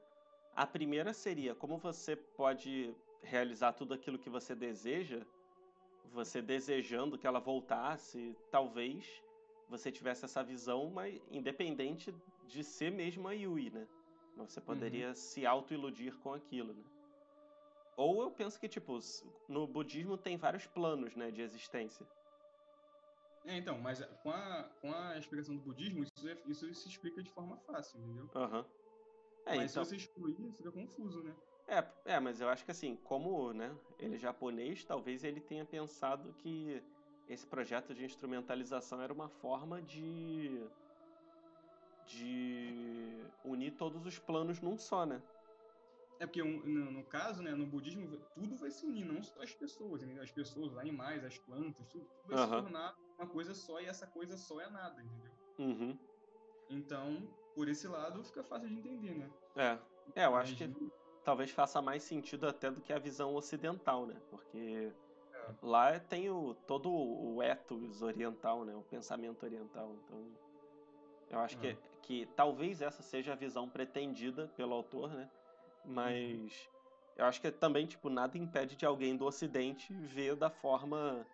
A 0.54 0.64
primeira 0.64 1.12
seria 1.12 1.56
como 1.56 1.76
você 1.76 2.14
pode 2.14 2.94
realizar 3.20 3.72
tudo 3.72 3.94
aquilo 3.94 4.16
que 4.16 4.30
você 4.30 4.54
deseja, 4.54 5.26
você 6.12 6.40
desejando 6.40 7.18
que 7.18 7.26
ela 7.26 7.40
voltasse, 7.40 8.36
talvez 8.48 9.04
você 9.68 9.92
tivesse 9.92 10.24
essa 10.24 10.42
visão, 10.42 10.90
mas 10.90 11.20
independente 11.30 12.14
de 12.46 12.64
ser 12.64 12.90
mesmo 12.90 13.28
a 13.28 13.32
Yui, 13.32 13.70
né? 13.70 13.86
Você 14.36 14.60
poderia 14.60 15.14
se 15.14 15.44
auto-iludir 15.44 16.16
com 16.18 16.32
aquilo, 16.32 16.72
né? 16.72 16.84
Ou 17.96 18.22
eu 18.22 18.30
penso 18.30 18.58
que, 18.60 18.68
tipo, 18.68 18.98
no 19.48 19.66
budismo 19.66 20.16
tem 20.16 20.36
vários 20.36 20.64
planos, 20.66 21.16
né, 21.16 21.32
de 21.32 21.42
existência. 21.42 22.06
É, 23.44 23.56
então, 23.56 23.76
mas 23.78 24.00
com 24.22 24.30
a, 24.30 24.62
com 24.80 24.92
a 24.92 25.18
explicação 25.18 25.56
do 25.56 25.62
budismo, 25.62 26.04
isso, 26.04 26.28
é- 26.28 26.38
isso 26.46 26.72
se 26.74 26.88
explica 26.88 27.22
de 27.22 27.30
forma 27.30 27.56
fácil, 27.66 27.98
entendeu? 27.98 28.28
Aham. 28.36 28.64
É, 29.46 29.56
mas 29.56 29.72
então... 29.72 29.84
se 29.84 29.90
você 29.90 29.96
excluir, 29.96 30.36
fica 30.56 30.70
confuso, 30.70 31.22
né? 31.22 31.34
É, 31.66 32.14
é, 32.14 32.20
mas 32.20 32.40
eu 32.40 32.48
acho 32.48 32.64
que 32.64 32.70
assim, 32.70 32.96
como 33.04 33.52
né, 33.52 33.74
ele 33.98 34.14
é 34.14 34.18
japonês, 34.18 34.84
talvez 34.84 35.24
ele 35.24 35.40
tenha 35.40 35.64
pensado 35.64 36.32
que 36.34 36.82
esse 37.28 37.46
projeto 37.46 37.94
de 37.94 38.04
instrumentalização 38.04 39.00
era 39.00 39.12
uma 39.12 39.28
forma 39.28 39.80
de 39.82 40.60
de 42.06 43.22
unir 43.44 43.72
todos 43.76 44.06
os 44.06 44.18
planos 44.18 44.60
num 44.60 44.78
só, 44.78 45.04
né? 45.04 45.20
É 46.18 46.26
porque 46.26 46.42
no, 46.42 46.90
no 46.90 47.04
caso, 47.04 47.42
né, 47.42 47.54
no 47.54 47.66
budismo, 47.66 48.08
tudo 48.34 48.56
vai 48.56 48.70
se 48.70 48.84
unir, 48.84 49.04
não 49.04 49.22
só 49.22 49.42
as 49.42 49.52
pessoas, 49.54 50.02
entendeu? 50.02 50.22
As 50.22 50.32
pessoas, 50.32 50.72
os 50.72 50.78
animais, 50.78 51.22
as 51.24 51.38
plantas, 51.38 51.86
tudo, 51.86 52.04
tudo 52.06 52.28
vai 52.28 52.36
se 52.38 52.44
Aham. 52.44 52.62
tornar 52.62 52.96
uma 53.18 53.28
coisa 53.28 53.54
só 53.54 53.80
e 53.80 53.86
essa 53.86 54.06
coisa 54.06 54.36
só 54.36 54.60
é 54.60 54.68
nada, 54.70 55.00
entendeu? 55.02 55.32
Uhum. 55.58 55.98
Então, 56.70 57.28
por 57.54 57.68
esse 57.68 57.86
lado, 57.86 58.24
fica 58.24 58.42
fácil 58.42 58.68
de 58.68 58.74
entender, 58.74 59.14
né? 59.14 59.30
É. 59.56 59.78
É, 60.16 60.26
eu 60.26 60.34
acho 60.34 60.56
que 60.56 60.66
Mas, 60.66 60.92
talvez 61.24 61.50
faça 61.50 61.82
mais 61.82 62.02
sentido 62.02 62.46
até 62.48 62.70
do 62.70 62.80
que 62.80 62.92
a 62.92 62.98
visão 62.98 63.34
ocidental, 63.34 64.06
né? 64.06 64.20
Porque 64.30 64.92
Lá 65.62 65.98
tem 65.98 66.30
o 66.30 66.54
todo 66.66 66.90
o 66.90 67.42
ethos 67.42 68.02
oriental, 68.02 68.64
né? 68.64 68.74
O 68.74 68.82
pensamento 68.82 69.44
oriental. 69.44 69.94
Então, 70.04 70.26
eu 71.30 71.38
acho 71.40 71.58
que, 71.58 71.68
É. 71.68 71.78
que 72.02 72.26
talvez 72.36 72.80
essa 72.80 73.02
seja 73.02 73.32
a 73.32 73.36
visão 73.36 73.68
pretendida 73.68 74.48
pelo 74.56 74.74
autor, 74.74 75.10
né? 75.10 75.30
Mas 75.84 76.68
eu 77.16 77.24
acho 77.24 77.40
que 77.40 77.50
também, 77.50 77.86
tipo, 77.86 78.08
nada 78.08 78.36
impede 78.38 78.76
de 78.76 78.86
alguém 78.86 79.16
do 79.16 79.24
ocidente 79.24 79.92
ver 79.92 80.36
da 80.36 80.50
forma 80.50 81.26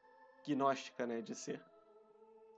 gnóstica, 0.47 1.07
né? 1.07 1.21
De 1.21 1.35
ser. 1.35 1.63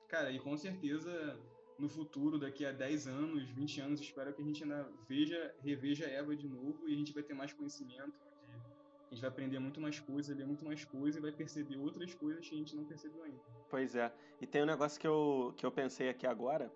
Cara, 0.08 0.30
e 0.30 0.38
com 0.38 0.56
certeza 0.56 1.38
no 1.78 1.88
futuro, 1.88 2.38
daqui 2.38 2.64
a 2.64 2.72
10 2.72 3.06
anos, 3.06 3.50
20 3.50 3.80
anos, 3.80 4.00
espero 4.00 4.32
que 4.32 4.40
a 4.40 4.44
gente 4.44 4.62
ainda 4.62 4.88
veja, 5.08 5.54
reveja 5.60 6.06
Eva 6.06 6.34
de 6.34 6.48
novo 6.48 6.88
e 6.88 6.94
a 6.94 6.96
gente 6.96 7.12
vai 7.12 7.22
ter 7.22 7.34
mais 7.34 7.52
conhecimento, 7.52 8.14
a 9.10 9.14
gente 9.14 9.20
vai 9.20 9.30
aprender 9.30 9.58
muito 9.58 9.80
mais 9.80 10.00
coisas, 10.00 10.36
ler 10.36 10.46
muito 10.46 10.64
mais 10.64 10.84
coisas 10.84 11.16
e 11.16 11.20
vai 11.20 11.32
perceber 11.32 11.76
outras 11.76 12.12
coisas 12.14 12.48
que 12.48 12.54
a 12.54 12.58
gente 12.58 12.74
não 12.74 12.84
percebeu 12.84 13.22
ainda. 13.22 13.40
Pois 13.68 13.94
é. 13.94 14.12
E 14.40 14.46
tem 14.46 14.62
um 14.62 14.66
negócio 14.66 15.00
que 15.00 15.06
eu, 15.06 15.54
que 15.56 15.64
eu 15.64 15.70
pensei 15.70 16.08
aqui 16.08 16.26
agora. 16.26 16.72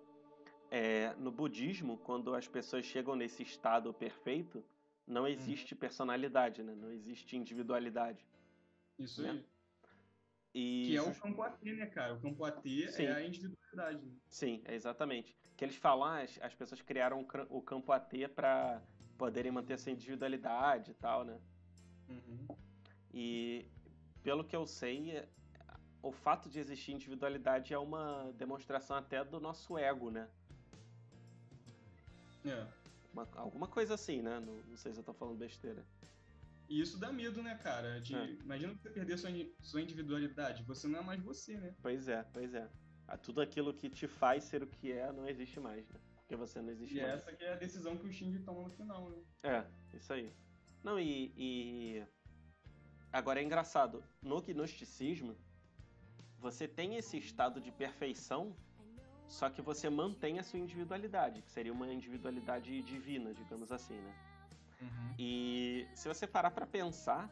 É, 0.69 1.13
no 1.15 1.31
budismo, 1.31 1.97
quando 1.97 2.33
as 2.33 2.47
pessoas 2.47 2.85
chegam 2.85 3.15
nesse 3.15 3.43
estado 3.43 3.93
perfeito, 3.93 4.63
não 5.05 5.27
existe 5.27 5.75
personalidade, 5.75 6.63
né? 6.63 6.73
Não 6.73 6.89
existe 6.91 7.35
individualidade. 7.35 8.25
Isso 8.97 9.21
Né? 9.21 9.31
aí. 9.31 9.45
E 10.53 10.83
Que 10.87 10.97
é 10.97 11.01
o 11.01 11.13
campo 11.15 11.41
AT, 11.41 11.63
né, 11.63 11.85
cara? 11.87 12.13
O 12.13 12.21
campo 12.21 12.43
AT 12.45 12.61
Sim. 12.89 13.03
é 13.03 13.13
a 13.13 13.25
individualidade. 13.25 14.05
né? 14.05 14.13
Sim, 14.29 14.61
é 14.65 14.73
exatamente. 14.75 15.35
Que 15.57 15.65
eles 15.65 15.75
falam, 15.75 16.05
ah, 16.05 16.21
as, 16.21 16.39
as 16.41 16.53
pessoas 16.55 16.81
criaram 16.81 17.25
o 17.49 17.61
campo 17.61 17.91
AT 17.91 18.27
para 18.35 18.81
poderem 19.17 19.51
manter 19.51 19.77
sua 19.77 19.91
individualidade 19.91 20.91
e 20.91 20.93
tal, 20.93 21.23
né? 21.25 21.39
Uhum. 22.27 22.47
E 23.13 23.65
pelo 24.23 24.43
que 24.43 24.55
eu 24.55 24.65
sei, 24.65 25.11
é- 25.11 25.27
o 26.03 26.11
fato 26.11 26.49
de 26.49 26.59
existir 26.59 26.91
individualidade 26.93 27.73
é 27.73 27.77
uma 27.77 28.31
demonstração 28.37 28.95
até 28.97 29.23
do 29.23 29.39
nosso 29.39 29.77
ego, 29.77 30.09
né? 30.09 30.27
É. 32.45 32.67
Uma- 33.13 33.27
alguma 33.35 33.67
coisa 33.67 33.93
assim, 33.93 34.21
né? 34.21 34.39
Não, 34.39 34.55
não 34.63 34.77
sei 34.77 34.93
se 34.93 34.99
eu 34.99 35.03
tô 35.03 35.13
falando 35.13 35.37
besteira. 35.37 35.85
E 36.69 36.79
isso 36.79 36.97
dá 36.97 37.11
medo, 37.11 37.43
né, 37.43 37.55
cara? 37.61 37.99
De, 37.99 38.15
É. 38.15 38.25
Imagina 38.43 38.73
você 38.73 38.89
perder 38.89 39.17
sua, 39.17 39.29
sua 39.61 39.81
individualidade. 39.81 40.63
Você 40.63 40.87
não 40.87 40.99
é 40.99 41.03
mais 41.03 41.21
você, 41.21 41.57
né? 41.57 41.75
Pois 41.81 42.07
é, 42.07 42.23
pois 42.33 42.53
é. 42.53 42.69
Ah, 43.07 43.17
Tudo 43.17 43.41
aquilo 43.41 43.73
que 43.73 43.89
te 43.89 44.07
faz 44.07 44.45
ser 44.45 44.63
o 44.63 44.67
que 44.67 44.91
é 44.91 45.11
não 45.11 45.27
existe 45.27 45.59
mais, 45.59 45.87
né? 45.89 45.99
Porque 46.15 46.35
você 46.37 46.61
não 46.61 46.69
existe 46.71 46.97
E 46.97 47.01
mais. 47.01 47.13
essa 47.15 47.33
que 47.33 47.43
é 47.43 47.51
a 47.53 47.57
decisão 47.57 47.97
que 47.97 48.07
o 48.07 48.11
Shinji 48.11 48.39
toma 48.39 48.63
no 48.63 48.69
final, 48.69 49.09
né? 49.09 49.21
É, 49.43 49.65
isso 49.97 50.13
aí. 50.13 50.31
Não, 50.83 50.99
e, 50.99 51.31
e- 51.37 52.03
Agora 53.13 53.41
é 53.41 53.43
engraçado. 53.43 54.03
No 54.21 54.41
gnosticismo, 54.41 55.35
você 56.39 56.67
tem 56.67 56.95
esse 56.95 57.17
estado 57.17 57.59
de 57.59 57.69
perfeição, 57.71 58.55
só 59.27 59.49
que 59.49 59.61
você 59.61 59.89
mantém 59.89 60.39
a 60.39 60.43
sua 60.43 60.59
individualidade, 60.59 61.41
que 61.41 61.51
seria 61.51 61.73
uma 61.73 61.91
individualidade 61.91 62.81
divina, 62.81 63.33
digamos 63.33 63.71
assim, 63.71 63.95
né? 63.95 64.15
E 65.19 65.87
se 65.93 66.07
você 66.07 66.25
parar 66.25 66.51
para 66.51 66.65
pensar, 66.65 67.29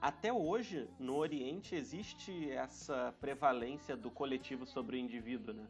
até 0.00 0.32
hoje 0.32 0.88
no 0.98 1.16
Oriente 1.16 1.74
existe 1.74 2.50
essa 2.50 3.14
prevalência 3.20 3.96
do 3.96 4.10
coletivo 4.10 4.66
sobre 4.66 4.96
o 4.96 5.00
indivíduo, 5.00 5.54
né? 5.54 5.66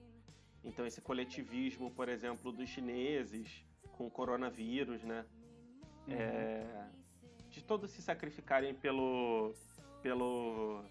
Então 0.64 0.84
esse 0.84 1.00
coletivismo, 1.00 1.90
por 1.92 2.08
exemplo, 2.08 2.52
dos 2.52 2.68
chineses 2.68 3.64
com 3.92 4.06
o 4.06 4.10
coronavírus, 4.10 5.02
né? 5.02 5.24
É, 6.10 6.86
de 7.50 7.62
todos 7.62 7.90
se 7.90 8.00
sacrificarem 8.00 8.74
pelo 8.74 9.54
pelo 10.02 10.82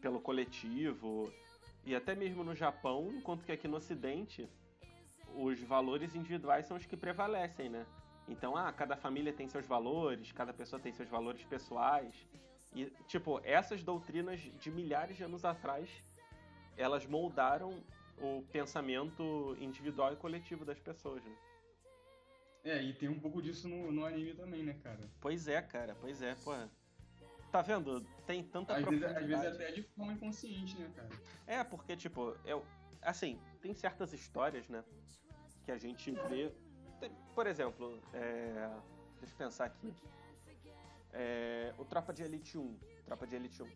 pelo 0.00 0.20
coletivo 0.20 1.32
e 1.84 1.94
até 1.94 2.14
mesmo 2.14 2.44
no 2.44 2.54
Japão, 2.54 3.10
enquanto 3.12 3.44
que 3.44 3.52
aqui 3.52 3.68
no 3.68 3.76
Ocidente 3.76 4.48
os 5.34 5.60
valores 5.62 6.14
individuais 6.14 6.66
são 6.66 6.76
os 6.76 6.86
que 6.86 6.96
prevalecem, 6.96 7.68
né? 7.68 7.86
Então, 8.28 8.56
ah, 8.56 8.72
cada 8.72 8.96
família 8.96 9.32
tem 9.32 9.48
seus 9.48 9.66
valores, 9.66 10.32
cada 10.32 10.52
pessoa 10.52 10.80
tem 10.80 10.92
seus 10.92 11.08
valores 11.08 11.42
pessoais. 11.44 12.14
E, 12.74 12.86
tipo, 13.08 13.40
essas 13.42 13.82
doutrinas 13.82 14.40
de 14.40 14.70
milhares 14.70 15.16
de 15.16 15.24
anos 15.24 15.44
atrás, 15.44 15.88
elas 16.76 17.06
moldaram 17.06 17.82
o 18.18 18.42
pensamento 18.52 19.56
individual 19.60 20.12
e 20.12 20.16
coletivo 20.16 20.64
das 20.64 20.78
pessoas, 20.78 21.24
né? 21.24 21.34
É, 22.62 22.82
e 22.82 22.92
tem 22.92 23.08
um 23.08 23.18
pouco 23.18 23.40
disso 23.40 23.68
no, 23.68 23.90
no 23.90 24.04
anime 24.04 24.34
também, 24.34 24.62
né, 24.62 24.74
cara? 24.82 25.00
Pois 25.20 25.48
é, 25.48 25.62
cara, 25.62 25.96
pois 26.00 26.20
é, 26.20 26.34
pô. 26.34 26.52
Tá 27.50 27.62
vendo? 27.62 28.06
Tem 28.26 28.44
tanta 28.44 28.76
Às 28.76 28.84
vezes, 28.84 29.04
às 29.04 29.26
vezes 29.26 29.46
até 29.46 29.72
de 29.72 29.82
forma 29.82 30.12
inconsciente, 30.12 30.78
né, 30.78 30.90
cara? 30.94 31.08
É, 31.46 31.64
porque, 31.64 31.96
tipo, 31.96 32.36
eu, 32.44 32.64
assim, 33.02 33.40
tem 33.60 33.74
certas 33.74 34.12
histórias, 34.12 34.68
né? 34.68 34.84
Que 35.64 35.72
a 35.72 35.78
gente 35.78 36.12
vê. 36.28 36.52
Por 37.34 37.46
exemplo, 37.46 38.00
é, 38.12 38.70
deixa 39.18 39.34
eu 39.34 39.38
pensar 39.38 39.64
aqui. 39.64 39.92
É, 41.12 41.74
o 41.76 41.84
Tropa 41.84 42.12
de 42.12 42.22
Elite 42.22 42.56
1. 42.56 42.78
Tropa 43.04 43.26
de 43.26 43.34
Elite 43.34 43.62
1. 43.62 43.68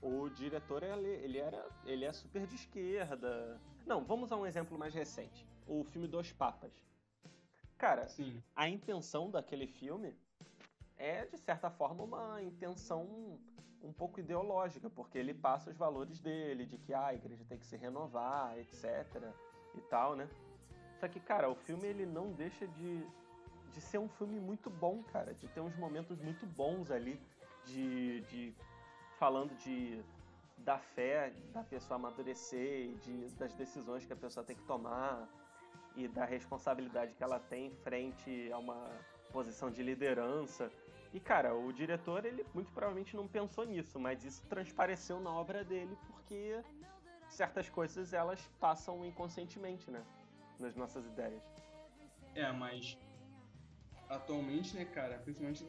O 0.00 0.28
diretor, 0.30 0.82
ele, 0.82 1.06
ele 1.06 1.38
era. 1.38 1.64
Ele 1.84 2.04
é 2.04 2.12
super 2.12 2.46
de 2.46 2.56
esquerda. 2.56 3.60
Não, 3.86 4.04
vamos 4.04 4.32
a 4.32 4.36
um 4.36 4.44
exemplo 4.44 4.76
mais 4.76 4.92
recente. 4.92 5.46
O 5.68 5.84
filme 5.84 6.08
Dois 6.08 6.32
Papas. 6.32 6.72
Cara, 7.82 8.06
Sim. 8.06 8.40
a 8.54 8.68
intenção 8.68 9.28
daquele 9.28 9.66
filme 9.66 10.14
é, 10.96 11.26
de 11.26 11.36
certa 11.36 11.68
forma, 11.68 12.04
uma 12.04 12.40
intenção 12.40 13.36
um 13.82 13.92
pouco 13.92 14.20
ideológica, 14.20 14.88
porque 14.88 15.18
ele 15.18 15.34
passa 15.34 15.68
os 15.68 15.76
valores 15.76 16.20
dele, 16.20 16.64
de 16.64 16.78
que 16.78 16.94
ah, 16.94 17.06
a 17.06 17.14
igreja 17.14 17.44
tem 17.48 17.58
que 17.58 17.66
se 17.66 17.76
renovar, 17.76 18.56
etc. 18.56 18.84
e 19.74 19.80
tal, 19.80 20.14
né? 20.14 20.28
Só 21.00 21.08
que, 21.08 21.18
cara, 21.18 21.50
o 21.50 21.56
filme 21.56 21.88
ele 21.88 22.06
não 22.06 22.30
deixa 22.30 22.68
de, 22.68 23.04
de 23.72 23.80
ser 23.80 23.98
um 23.98 24.08
filme 24.08 24.38
muito 24.38 24.70
bom, 24.70 25.02
cara, 25.02 25.34
de 25.34 25.48
ter 25.48 25.60
uns 25.60 25.74
momentos 25.74 26.20
muito 26.20 26.46
bons 26.46 26.88
ali, 26.88 27.20
de, 27.64 28.20
de 28.30 28.54
falando 29.18 29.56
de 29.56 30.00
da 30.58 30.78
fé 30.78 31.32
da 31.52 31.64
pessoa 31.64 31.96
amadurecer 31.96 32.94
de, 32.98 33.28
das 33.30 33.52
decisões 33.54 34.06
que 34.06 34.12
a 34.12 34.16
pessoa 34.16 34.46
tem 34.46 34.54
que 34.54 34.62
tomar 34.62 35.28
e 35.96 36.08
da 36.08 36.24
responsabilidade 36.24 37.14
que 37.14 37.22
ela 37.22 37.38
tem 37.38 37.70
frente 37.82 38.50
a 38.52 38.58
uma 38.58 38.90
posição 39.32 39.70
de 39.70 39.82
liderança. 39.82 40.70
E 41.12 41.20
cara, 41.20 41.54
o 41.54 41.72
diretor 41.72 42.24
ele 42.24 42.44
muito 42.54 42.72
provavelmente 42.72 43.14
não 43.14 43.28
pensou 43.28 43.64
nisso, 43.64 43.98
mas 43.98 44.24
isso 44.24 44.42
transpareceu 44.48 45.20
na 45.20 45.30
obra 45.30 45.62
dele 45.64 45.96
porque 46.06 46.62
certas 47.28 47.68
coisas 47.68 48.12
elas 48.12 48.40
passam 48.60 49.04
inconscientemente, 49.04 49.90
né, 49.90 50.02
nas 50.58 50.74
nossas 50.74 51.04
ideias. 51.06 51.42
É, 52.34 52.50
mas 52.52 52.98
atualmente, 54.08 54.74
né, 54.74 54.84
cara, 54.84 55.18
principalmente 55.18 55.64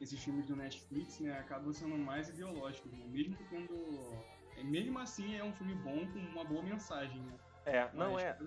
esses 0.00 0.22
filmes 0.22 0.46
do 0.46 0.56
Netflix, 0.56 1.20
né, 1.20 1.38
acabam 1.38 1.72
sendo 1.72 1.96
mais 1.96 2.28
ideológicos, 2.28 2.90
né? 2.92 3.04
Mesmo 3.06 3.36
quando. 3.48 4.24
é, 4.56 4.64
Mesmo 4.64 4.98
assim 4.98 5.36
é 5.36 5.44
um 5.44 5.52
filme 5.52 5.74
bom 5.74 6.06
com 6.10 6.18
uma 6.18 6.44
boa 6.44 6.62
mensagem, 6.62 7.20
né? 7.20 7.38
É, 7.64 7.90
não 7.92 8.14
Mas, 8.14 8.24
é, 8.24 8.38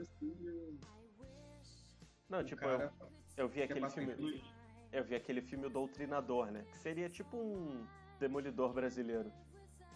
não, 2.30 2.44
tipo, 2.44 2.66
eu, 2.66 2.92
eu 3.38 3.48
vi 3.48 3.68
quer 3.68 3.78
aquele 3.78 3.90
filme, 3.90 4.44
eu 4.92 5.04
vi 5.04 5.16
aquele 5.16 5.42
filme 5.42 5.66
O 5.68 5.70
Doutrinador, 5.70 6.52
né, 6.52 6.66
que 6.72 6.78
seria 6.78 7.10
tipo 7.10 7.38
um 7.38 7.86
demolidor 8.20 8.74
brasileiro. 8.74 9.32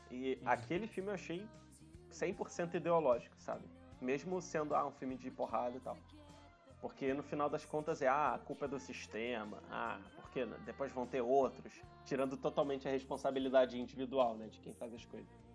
E 0.10 0.36
Uhum. 0.42 0.50
aquele 0.50 0.88
filme 0.88 1.10
eu 1.10 1.16
achei 1.16 1.48
100% 2.12 2.76
ideológico, 2.76 3.36
sabe? 3.40 3.66
Mesmo 4.00 4.42
sendo 4.42 4.76
ah, 4.76 4.86
um 4.86 4.92
filme 4.92 5.18
de 5.18 5.30
porrada 5.32 5.76
e 5.76 5.80
tal. 5.80 5.98
Porque 6.80 7.14
no 7.14 7.24
final 7.24 7.50
das 7.50 7.66
contas 7.66 8.02
é 8.02 8.08
ah, 8.08 8.36
a 8.36 8.40
culpa 8.40 8.66
é 8.66 8.68
do 8.68 8.80
sistema, 8.80 9.62
ah, 9.70 10.00
porque 10.16 10.46
né, 10.46 10.58
depois 10.64 10.92
vão 10.92 11.08
ter 11.08 11.22
outros, 11.22 11.74
tirando 12.06 12.38
totalmente 12.38 12.88
a 12.88 12.92
responsabilidade 12.92 13.80
individual, 13.80 14.36
né, 14.38 14.48
de 14.48 14.60
quem 14.60 14.74
faz 14.74 14.94
as 14.94 15.04
coisas. 15.06 15.47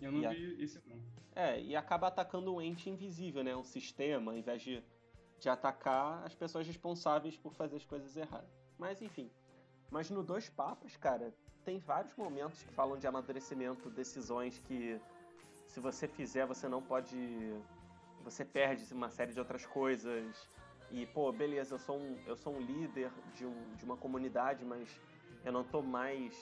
Eu 0.00 0.12
não 0.12 0.20
E 0.20 0.26
a- 0.26 0.30
vi 0.30 0.62
esse 0.62 0.80
não. 0.86 0.98
É, 1.34 1.60
e 1.60 1.76
acaba 1.76 2.08
atacando 2.08 2.52
um 2.54 2.60
ente 2.60 2.90
invisível, 2.90 3.44
né, 3.44 3.54
um 3.54 3.62
sistema, 3.62 4.32
ao 4.32 4.36
invés 4.36 4.60
de, 4.62 4.82
de 5.38 5.48
atacar 5.48 6.24
as 6.24 6.34
pessoas 6.34 6.66
responsáveis 6.66 7.36
por 7.36 7.52
fazer 7.54 7.76
as 7.76 7.84
coisas 7.84 8.16
erradas. 8.16 8.48
Mas 8.78 9.00
enfim. 9.02 9.30
Mas 9.90 10.10
no 10.10 10.22
Dois 10.22 10.48
Papas, 10.48 10.96
cara, 10.96 11.32
tem 11.64 11.78
vários 11.78 12.14
momentos 12.16 12.62
que 12.62 12.72
falam 12.72 12.98
de 12.98 13.06
amadurecimento, 13.06 13.88
decisões 13.90 14.58
que 14.58 15.00
se 15.66 15.80
você 15.80 16.08
fizer, 16.08 16.46
você 16.46 16.68
não 16.68 16.82
pode. 16.82 17.16
Você 18.24 18.44
perde 18.44 18.92
uma 18.92 19.10
série 19.10 19.32
de 19.32 19.38
outras 19.38 19.64
coisas. 19.64 20.48
E, 20.90 21.06
pô, 21.06 21.30
beleza, 21.30 21.74
eu 21.74 21.78
sou 21.78 21.98
um, 21.98 22.18
eu 22.26 22.36
sou 22.36 22.54
um 22.54 22.60
líder 22.60 23.12
de, 23.34 23.44
um, 23.44 23.74
de 23.76 23.84
uma 23.84 23.96
comunidade, 23.96 24.64
mas 24.64 24.88
eu 25.44 25.52
não 25.52 25.62
tô 25.62 25.82
mais 25.82 26.34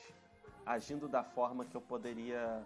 agindo 0.64 1.08
da 1.08 1.22
forma 1.24 1.64
que 1.64 1.76
eu 1.76 1.80
poderia 1.80 2.64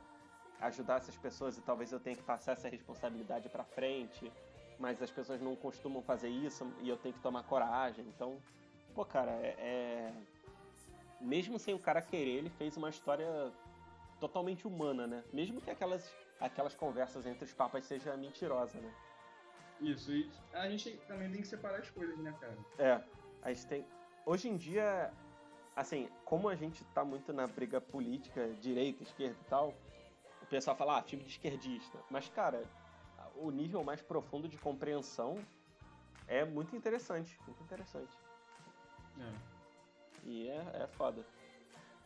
ajudar 0.61 0.97
essas 0.99 1.17
pessoas 1.17 1.57
e 1.57 1.63
talvez 1.63 1.93
eu 1.93 2.01
tenha 2.01 2.17
que 2.17 2.23
passar 2.23 2.53
essa 2.53 2.69
responsabilidade 2.69 3.49
pra 3.49 3.65
frente, 3.65 4.33
mas 4.79 5.01
as 5.03 5.11
pessoas 5.11 5.41
não 5.41 5.57
costumam 5.57 6.03
fazer 6.03 6.29
isso 6.29 6.71
e 6.81 6.89
eu 6.89 6.97
tenho 6.97 7.15
que 7.15 7.21
tomar 7.21 7.43
coragem. 7.45 8.05
Então, 8.09 8.43
pô, 8.95 9.05
cara, 9.05 9.31
é, 9.33 9.55
é- 9.59 10.13
mesmo 11.21 11.59
sem 11.59 11.75
o 11.75 11.79
cara 11.79 12.01
querer, 12.01 12.37
ele 12.39 12.51
fez 12.51 12.77
uma 12.77 12.89
história 12.89 13.53
totalmente 14.19 14.67
humana, 14.67 15.07
né? 15.07 15.25
Mesmo 15.33 15.61
que 15.61 15.71
aquelas 15.71 16.15
aquelas 16.39 16.75
conversas 16.75 17.27
entre 17.27 17.45
os 17.45 17.53
papas 17.53 17.85
seja 17.85 18.17
mentirosa, 18.17 18.81
né? 18.81 18.91
Isso, 19.79 20.11
e 20.13 20.31
a 20.53 20.69
gente 20.69 20.97
também 21.07 21.31
tem 21.31 21.41
que 21.43 21.47
separar 21.49 21.79
as 21.79 21.91
coisas, 21.91 22.19
né, 22.19 22.35
cara? 22.41 22.59
É, 22.79 23.03
a 23.43 23.53
gente 23.53 23.67
tem. 23.67 23.87
Hoje 24.25 24.49
em 24.49 24.57
dia, 24.57 25.13
assim, 25.77 26.09
como 26.25 26.49
a 26.49 26.55
gente 26.55 26.85
tá 26.87 27.05
muito 27.05 27.33
na 27.33 27.47
briga 27.47 27.81
política, 27.81 28.49
direita, 28.61 29.03
esquerda 29.03 29.39
e 29.41 29.45
tal, 29.45 29.75
pessoal 30.51 30.77
fala, 30.77 30.99
ah, 30.99 31.03
time 31.03 31.23
de 31.23 31.31
esquerdista. 31.31 31.99
Mas, 32.11 32.29
cara, 32.29 32.65
o 33.37 33.51
nível 33.51 33.83
mais 33.85 34.03
profundo 34.03 34.49
de 34.49 34.59
compreensão 34.59 35.39
é 36.27 36.45
muito 36.45 36.75
interessante. 36.77 37.39
Muito 37.47 37.63
interessante. 37.63 38.13
É. 39.19 39.33
E 40.25 40.49
é, 40.49 40.83
é 40.83 40.87
foda. 40.89 41.25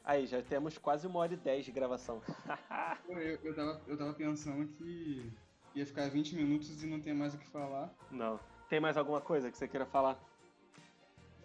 Aí, 0.05 0.27
já 0.27 0.43
temos 0.43 0.77
quase 0.77 1.07
uma 1.07 1.19
hora 1.21 1.33
e 1.33 1.37
dez 1.37 1.65
de 1.65 1.73
gravação. 1.73 2.21
Eu, 3.09 3.19
eu, 3.19 3.55
tava, 3.55 3.83
eu 3.87 3.97
tava 3.97 4.12
pensando 4.15 4.66
que 4.77 5.31
ia 5.75 5.87
ficar 5.87 6.09
20 6.09 6.35
minutos 6.37 6.83
e 6.83 6.87
não 6.87 7.01
ter 7.01 7.15
mais 7.15 7.35
o 7.35 7.39
que 7.39 7.47
falar. 7.49 7.91
Não. 8.11 8.41
Tem 8.69 8.81
mais 8.81 8.97
alguma 8.97 9.21
coisa 9.21 9.51
que 9.51 9.57
você 9.57 9.69
queira 9.69 9.87
falar? 9.87 10.19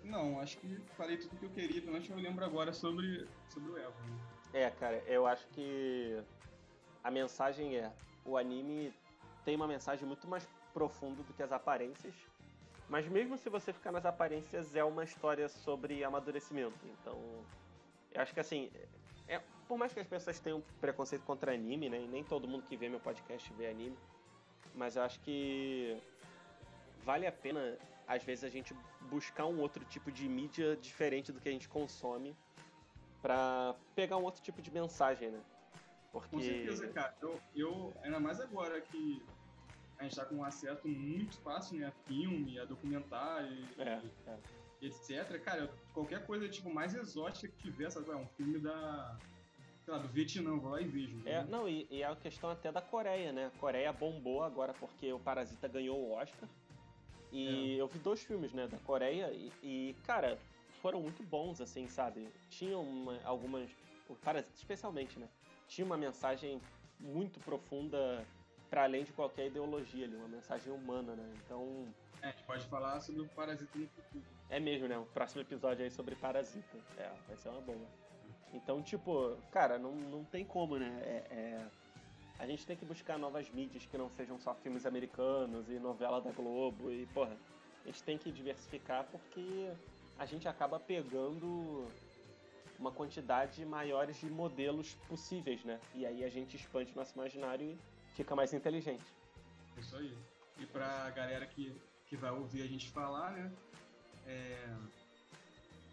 Não, 0.04 0.40
acho 0.40 0.58
que 0.58 0.80
falei 0.98 1.18
tudo 1.18 1.38
que 1.38 1.46
eu 1.46 1.50
queria, 1.50 1.82
pelo 1.82 1.94
menos 1.94 2.10
eu 2.10 2.16
lembro 2.16 2.44
agora 2.44 2.74
sobre, 2.74 3.28
sobre 3.50 3.72
o 3.72 3.78
Evo. 3.78 3.94
né? 4.08 4.18
É, 4.54 4.70
cara, 4.72 5.04
eu 5.06 5.28
acho 5.28 5.46
que 5.50 6.22
a 7.10 7.12
mensagem 7.12 7.76
é: 7.76 7.92
o 8.24 8.38
anime 8.38 8.94
tem 9.44 9.56
uma 9.56 9.68
mensagem 9.68 10.08
muito 10.08 10.28
mais 10.28 10.48
profunda 10.74 11.22
do 11.24 11.34
que 11.34 11.44
as 11.44 11.52
aparências. 11.52 12.14
Mas 12.88 13.08
mesmo 13.08 13.38
se 13.38 13.50
você 13.50 13.74
ficar 13.74 13.92
nas 13.92 14.06
aparências, 14.06 14.76
é 14.76 14.84
uma 14.84 15.04
história 15.04 15.48
sobre 15.50 16.04
amadurecimento. 16.04 16.80
Então, 16.86 17.20
eu 18.12 18.22
acho 18.22 18.34
que 18.34 18.40
assim, 18.40 18.72
é, 19.28 19.42
por 19.68 19.78
mais 19.78 19.94
que 19.94 20.00
as 20.00 20.08
pessoas 20.08 20.40
tenham 20.40 20.64
preconceito 20.80 21.24
contra 21.24 21.54
anime, 21.54 21.90
né? 21.90 22.00
E 22.02 22.08
nem 22.08 22.24
todo 22.24 22.48
mundo 22.48 22.64
que 22.68 22.78
vê 22.78 22.88
meu 22.88 23.00
podcast 23.00 23.52
vê 23.54 23.68
anime. 23.68 23.98
Mas 24.74 24.96
eu 24.96 25.04
acho 25.04 25.20
que 25.22 25.98
vale 27.04 27.26
a 27.28 27.32
pena, 27.32 27.78
às 28.08 28.24
vezes, 28.24 28.44
a 28.44 28.50
gente 28.50 28.76
buscar 29.10 29.46
um 29.46 29.60
outro 29.60 29.84
tipo 29.86 30.12
de 30.12 30.28
mídia 30.28 30.76
diferente 30.76 31.32
do 31.32 31.40
que 31.40 31.50
a 31.50 31.52
gente 31.52 31.68
consome 31.68 32.36
para 33.22 33.76
pegar 33.96 34.18
um 34.18 34.24
outro 34.24 34.42
tipo 34.42 34.62
de 34.62 34.72
mensagem, 34.72 35.30
né? 35.32 35.42
Porque... 36.12 36.30
Com 36.30 36.42
certeza, 36.42 36.88
cara. 36.88 37.16
Eu, 37.22 37.40
eu, 37.56 37.94
ainda 38.04 38.20
mais 38.20 38.40
agora 38.40 38.82
que 38.82 39.22
a 40.00 40.04
gente 40.04 40.16
tá 40.16 40.26
com 40.26 40.36
um 40.36 40.44
acesso 40.44 40.88
muito 40.88 41.38
fácil, 41.40 41.78
né? 41.78 41.88
A 41.88 41.92
filme, 42.08 42.58
a 42.58 42.66
documentário, 42.66 43.66
é, 43.78 44.02
e, 44.02 44.30
é. 44.30 44.88
etc. 44.88 45.42
Cara, 45.44 45.70
qualquer 45.94 46.26
coisa 46.26 46.48
tipo 46.48 46.74
mais 46.74 46.96
exótica 46.96 47.48
que 47.48 47.64
tiver, 47.64 47.90
sabe? 47.90 48.10
É 48.10 48.16
um 48.16 48.28
filme 48.28 48.60
da. 48.60 49.18
Sei 49.84 49.94
lá, 49.94 50.00
do 50.00 50.08
Vietnã, 50.08 50.56
vou 50.58 50.72
lá 50.72 50.82
e 50.82 50.88
vejo. 50.88 51.22
É, 51.26 51.44
não, 51.46 51.68
e, 51.68 51.88
e 51.90 52.02
é 52.02 52.08
a 52.08 52.16
questão 52.16 52.50
até 52.50 52.72
da 52.72 52.82
Coreia, 52.82 53.32
né? 53.32 53.48
A 53.48 53.60
Coreia 53.60 53.92
bombou 53.92 54.44
agora 54.44 54.74
porque 54.74 55.12
o 55.12 55.20
Parasita 55.20 55.68
ganhou 55.68 55.98
o 55.98 56.12
Oscar. 56.12 56.48
E 57.32 57.76
é. 57.76 57.82
eu 57.82 57.88
vi 57.88 58.00
dois 58.00 58.24
filmes, 58.24 58.54
né, 58.54 58.68
da 58.68 58.78
Coreia, 58.80 59.32
e, 59.32 59.52
e, 59.62 59.96
cara, 60.04 60.40
foram 60.82 61.02
muito 61.02 61.22
bons, 61.24 61.62
assim, 61.62 61.88
sabe? 61.88 62.28
Tinham 62.50 62.82
uma, 62.82 63.20
algumas. 63.24 63.70
O 64.08 64.16
Parasita, 64.16 64.52
especialmente, 64.56 65.20
né? 65.20 65.28
Tinha 65.70 65.86
uma 65.86 65.98
mensagem 65.98 66.60
muito 67.00 67.40
profunda 67.40 68.26
para 68.70 68.84
além 68.84 69.04
de 69.04 69.14
qualquer 69.14 69.48
ideologia 69.48 70.06
ali, 70.06 70.16
uma 70.16 70.28
mensagem 70.28 70.74
humana, 70.74 71.16
né? 71.16 71.34
Então. 71.46 71.88
É, 72.22 72.28
a 72.28 72.32
gente 72.32 72.44
pode 72.44 72.66
falar 72.66 73.00
sobre 73.00 73.22
o 73.22 73.28
Parasita 73.30 73.78
no 73.78 73.88
futuro. 73.88 74.24
É 74.50 74.60
mesmo, 74.60 74.88
né? 74.88 74.98
O 74.98 75.06
próximo 75.06 75.42
episódio 75.42 75.86
aí 75.86 75.92
sobre 75.92 76.16
Parasita. 76.16 76.78
É, 76.98 77.10
vai 77.28 77.38
ser 77.38 77.50
uma 77.50 77.62
boa. 77.62 77.88
Então, 78.52 78.82
tipo, 78.82 79.38
cara, 79.52 79.78
não, 79.78 79.96
não 79.96 80.24
tem 80.24 80.44
como, 80.44 80.78
né? 80.78 80.92
É, 81.04 81.34
é... 81.34 81.68
A 82.40 82.48
gente 82.48 82.66
tem 82.66 82.76
que 82.76 82.86
buscar 82.86 83.20
novas 83.20 83.50
mídias 83.52 83.86
que 83.86 83.98
não 83.98 84.10
sejam 84.10 84.40
só 84.40 84.56
filmes 84.56 84.86
americanos 84.86 85.70
e 85.70 85.74
novela 85.74 86.20
da 86.20 86.32
Globo 86.32 86.92
e, 86.92 87.06
porra, 87.08 87.38
a 87.84 87.88
gente 87.88 88.02
tem 88.02 88.18
que 88.18 88.32
diversificar 88.32 89.06
porque 89.12 89.72
a 90.18 90.26
gente 90.26 90.48
acaba 90.48 90.80
pegando 90.80 91.86
uma 92.80 92.92
quantidade 92.92 93.64
maiores 93.66 94.20
de 94.20 94.30
modelos 94.30 94.94
possíveis, 95.08 95.64
né? 95.66 95.80
E 95.94 96.06
aí 96.06 96.24
a 96.24 96.30
gente 96.30 96.56
expande 96.56 96.96
nosso 96.96 97.14
imaginário 97.16 97.68
e 97.68 97.78
fica 98.16 98.36
mais 98.36 98.54
inteligente. 98.54 99.04
Isso 99.78 99.96
aí. 99.98 100.18
E 100.58 100.66
pra 100.66 101.10
galera 101.12 101.46
que, 101.46 101.76
que 102.08 102.16
vai 102.16 102.32
ouvir 102.32 102.64
a 102.64 102.68
gente 102.68 102.90
falar, 102.90 103.32
né? 103.32 103.52
É... 104.26 104.76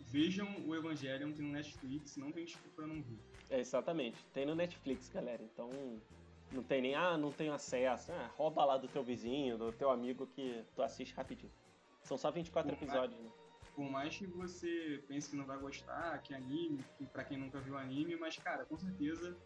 Vejam 0.09 0.49
o 0.67 0.75
Evangelion, 0.75 1.33
tem 1.33 1.45
no 1.45 1.53
Netflix, 1.53 2.17
não 2.17 2.31
tem 2.31 2.45
desculpa 2.45 2.77
pra 2.77 2.87
não 2.87 3.03
ver. 3.03 3.19
É, 3.51 3.59
exatamente. 3.59 4.17
Tem 4.33 4.47
no 4.47 4.55
Netflix, 4.55 5.09
galera. 5.09 5.43
Então 5.43 5.71
não 6.53 6.63
tem 6.63 6.81
nem, 6.81 6.95
ah, 6.95 7.19
não 7.19 7.33
tenho 7.33 7.53
acesso. 7.53 8.13
Ah, 8.13 8.31
rouba 8.37 8.65
lá 8.65 8.77
do 8.77 8.87
teu 8.87 9.03
vizinho, 9.03 9.59
do 9.59 9.73
teu 9.73 9.91
amigo 9.91 10.27
que 10.29 10.65
tu 10.75 10.83
assiste 10.83 11.13
rapidinho. 11.15 11.53
São 12.03 12.17
só 12.17 12.31
24 12.31 12.71
por 12.71 12.83
episódios, 12.83 13.21
mais, 13.21 13.33
né? 13.33 13.46
Por 13.77 13.91
mais 13.91 14.17
que 14.17 14.27
você 14.27 15.05
pense 15.07 15.29
que 15.29 15.37
não 15.37 15.45
vai 15.45 15.59
gostar, 15.59 16.19
que 16.23 16.33
é 16.33 16.39
anime, 16.39 16.83
que 16.97 17.05
pra 17.05 17.23
quem 17.23 17.37
nunca 17.37 17.61
viu 17.61 17.77
anime, 17.77 18.17
mas, 18.17 18.39
cara, 18.39 18.65
com 18.65 18.79
certeza 18.79 19.37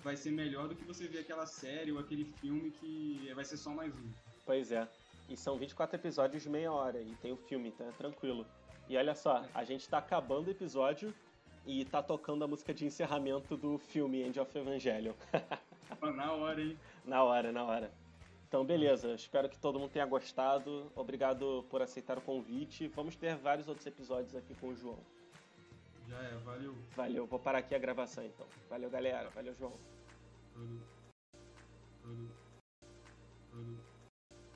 vai 0.00 0.16
ser 0.16 0.30
melhor 0.30 0.68
do 0.68 0.76
que 0.76 0.84
você 0.84 1.08
ver 1.08 1.20
aquela 1.20 1.46
série 1.46 1.90
ou 1.90 1.98
aquele 1.98 2.26
filme 2.26 2.70
que 2.72 3.32
vai 3.34 3.44
ser 3.44 3.56
só 3.56 3.70
mais 3.70 3.94
um. 3.94 4.12
Pois 4.44 4.70
é. 4.70 4.86
E 5.30 5.36
são 5.36 5.56
24 5.56 5.96
episódios 5.96 6.42
de 6.42 6.50
meia 6.50 6.70
hora 6.70 7.00
e 7.00 7.14
tem 7.16 7.32
o 7.32 7.36
filme, 7.36 7.70
então 7.70 7.88
é 7.88 7.92
tranquilo. 7.92 8.46
E 8.86 8.98
olha 8.98 9.14
só, 9.14 9.46
a 9.54 9.64
gente 9.64 9.88
tá 9.88 9.96
acabando 9.96 10.48
o 10.48 10.50
episódio 10.50 11.14
e 11.64 11.84
tá 11.86 12.02
tocando 12.02 12.44
a 12.44 12.48
música 12.48 12.74
de 12.74 12.84
encerramento 12.84 13.56
do 13.56 13.78
filme 13.78 14.22
End 14.22 14.38
of 14.38 14.58
Evangelion. 14.58 15.14
na 16.16 16.32
hora, 16.32 16.60
hein? 16.60 16.78
Na 17.06 17.24
hora, 17.24 17.50
na 17.50 17.64
hora. 17.64 17.90
Então, 18.50 18.64
beleza. 18.64 19.14
Espero 19.14 19.48
que 19.48 19.56
todo 19.56 19.78
mundo 19.78 19.92
tenha 19.92 20.04
gostado. 20.04 20.90
Obrigado 20.96 21.64
por 21.70 21.80
aceitar 21.80 22.18
o 22.18 22.20
convite. 22.20 22.88
Vamos 22.88 23.14
ter 23.14 23.36
vários 23.36 23.68
outros 23.68 23.86
episódios 23.86 24.34
aqui 24.34 24.56
com 24.56 24.70
o 24.70 24.74
João. 24.74 24.98
Já 26.08 26.20
é, 26.20 26.34
valeu. 26.38 26.74
Valeu, 26.96 27.26
vou 27.28 27.38
parar 27.38 27.58
aqui 27.58 27.76
a 27.76 27.78
gravação 27.78 28.24
então. 28.24 28.44
Valeu, 28.68 28.90
galera. 28.90 29.30
Valeu, 29.30 29.54
João. 29.54 29.72
Valeu. 30.56 30.80
Valeu. 32.02 32.28
Valeu. 33.52 33.89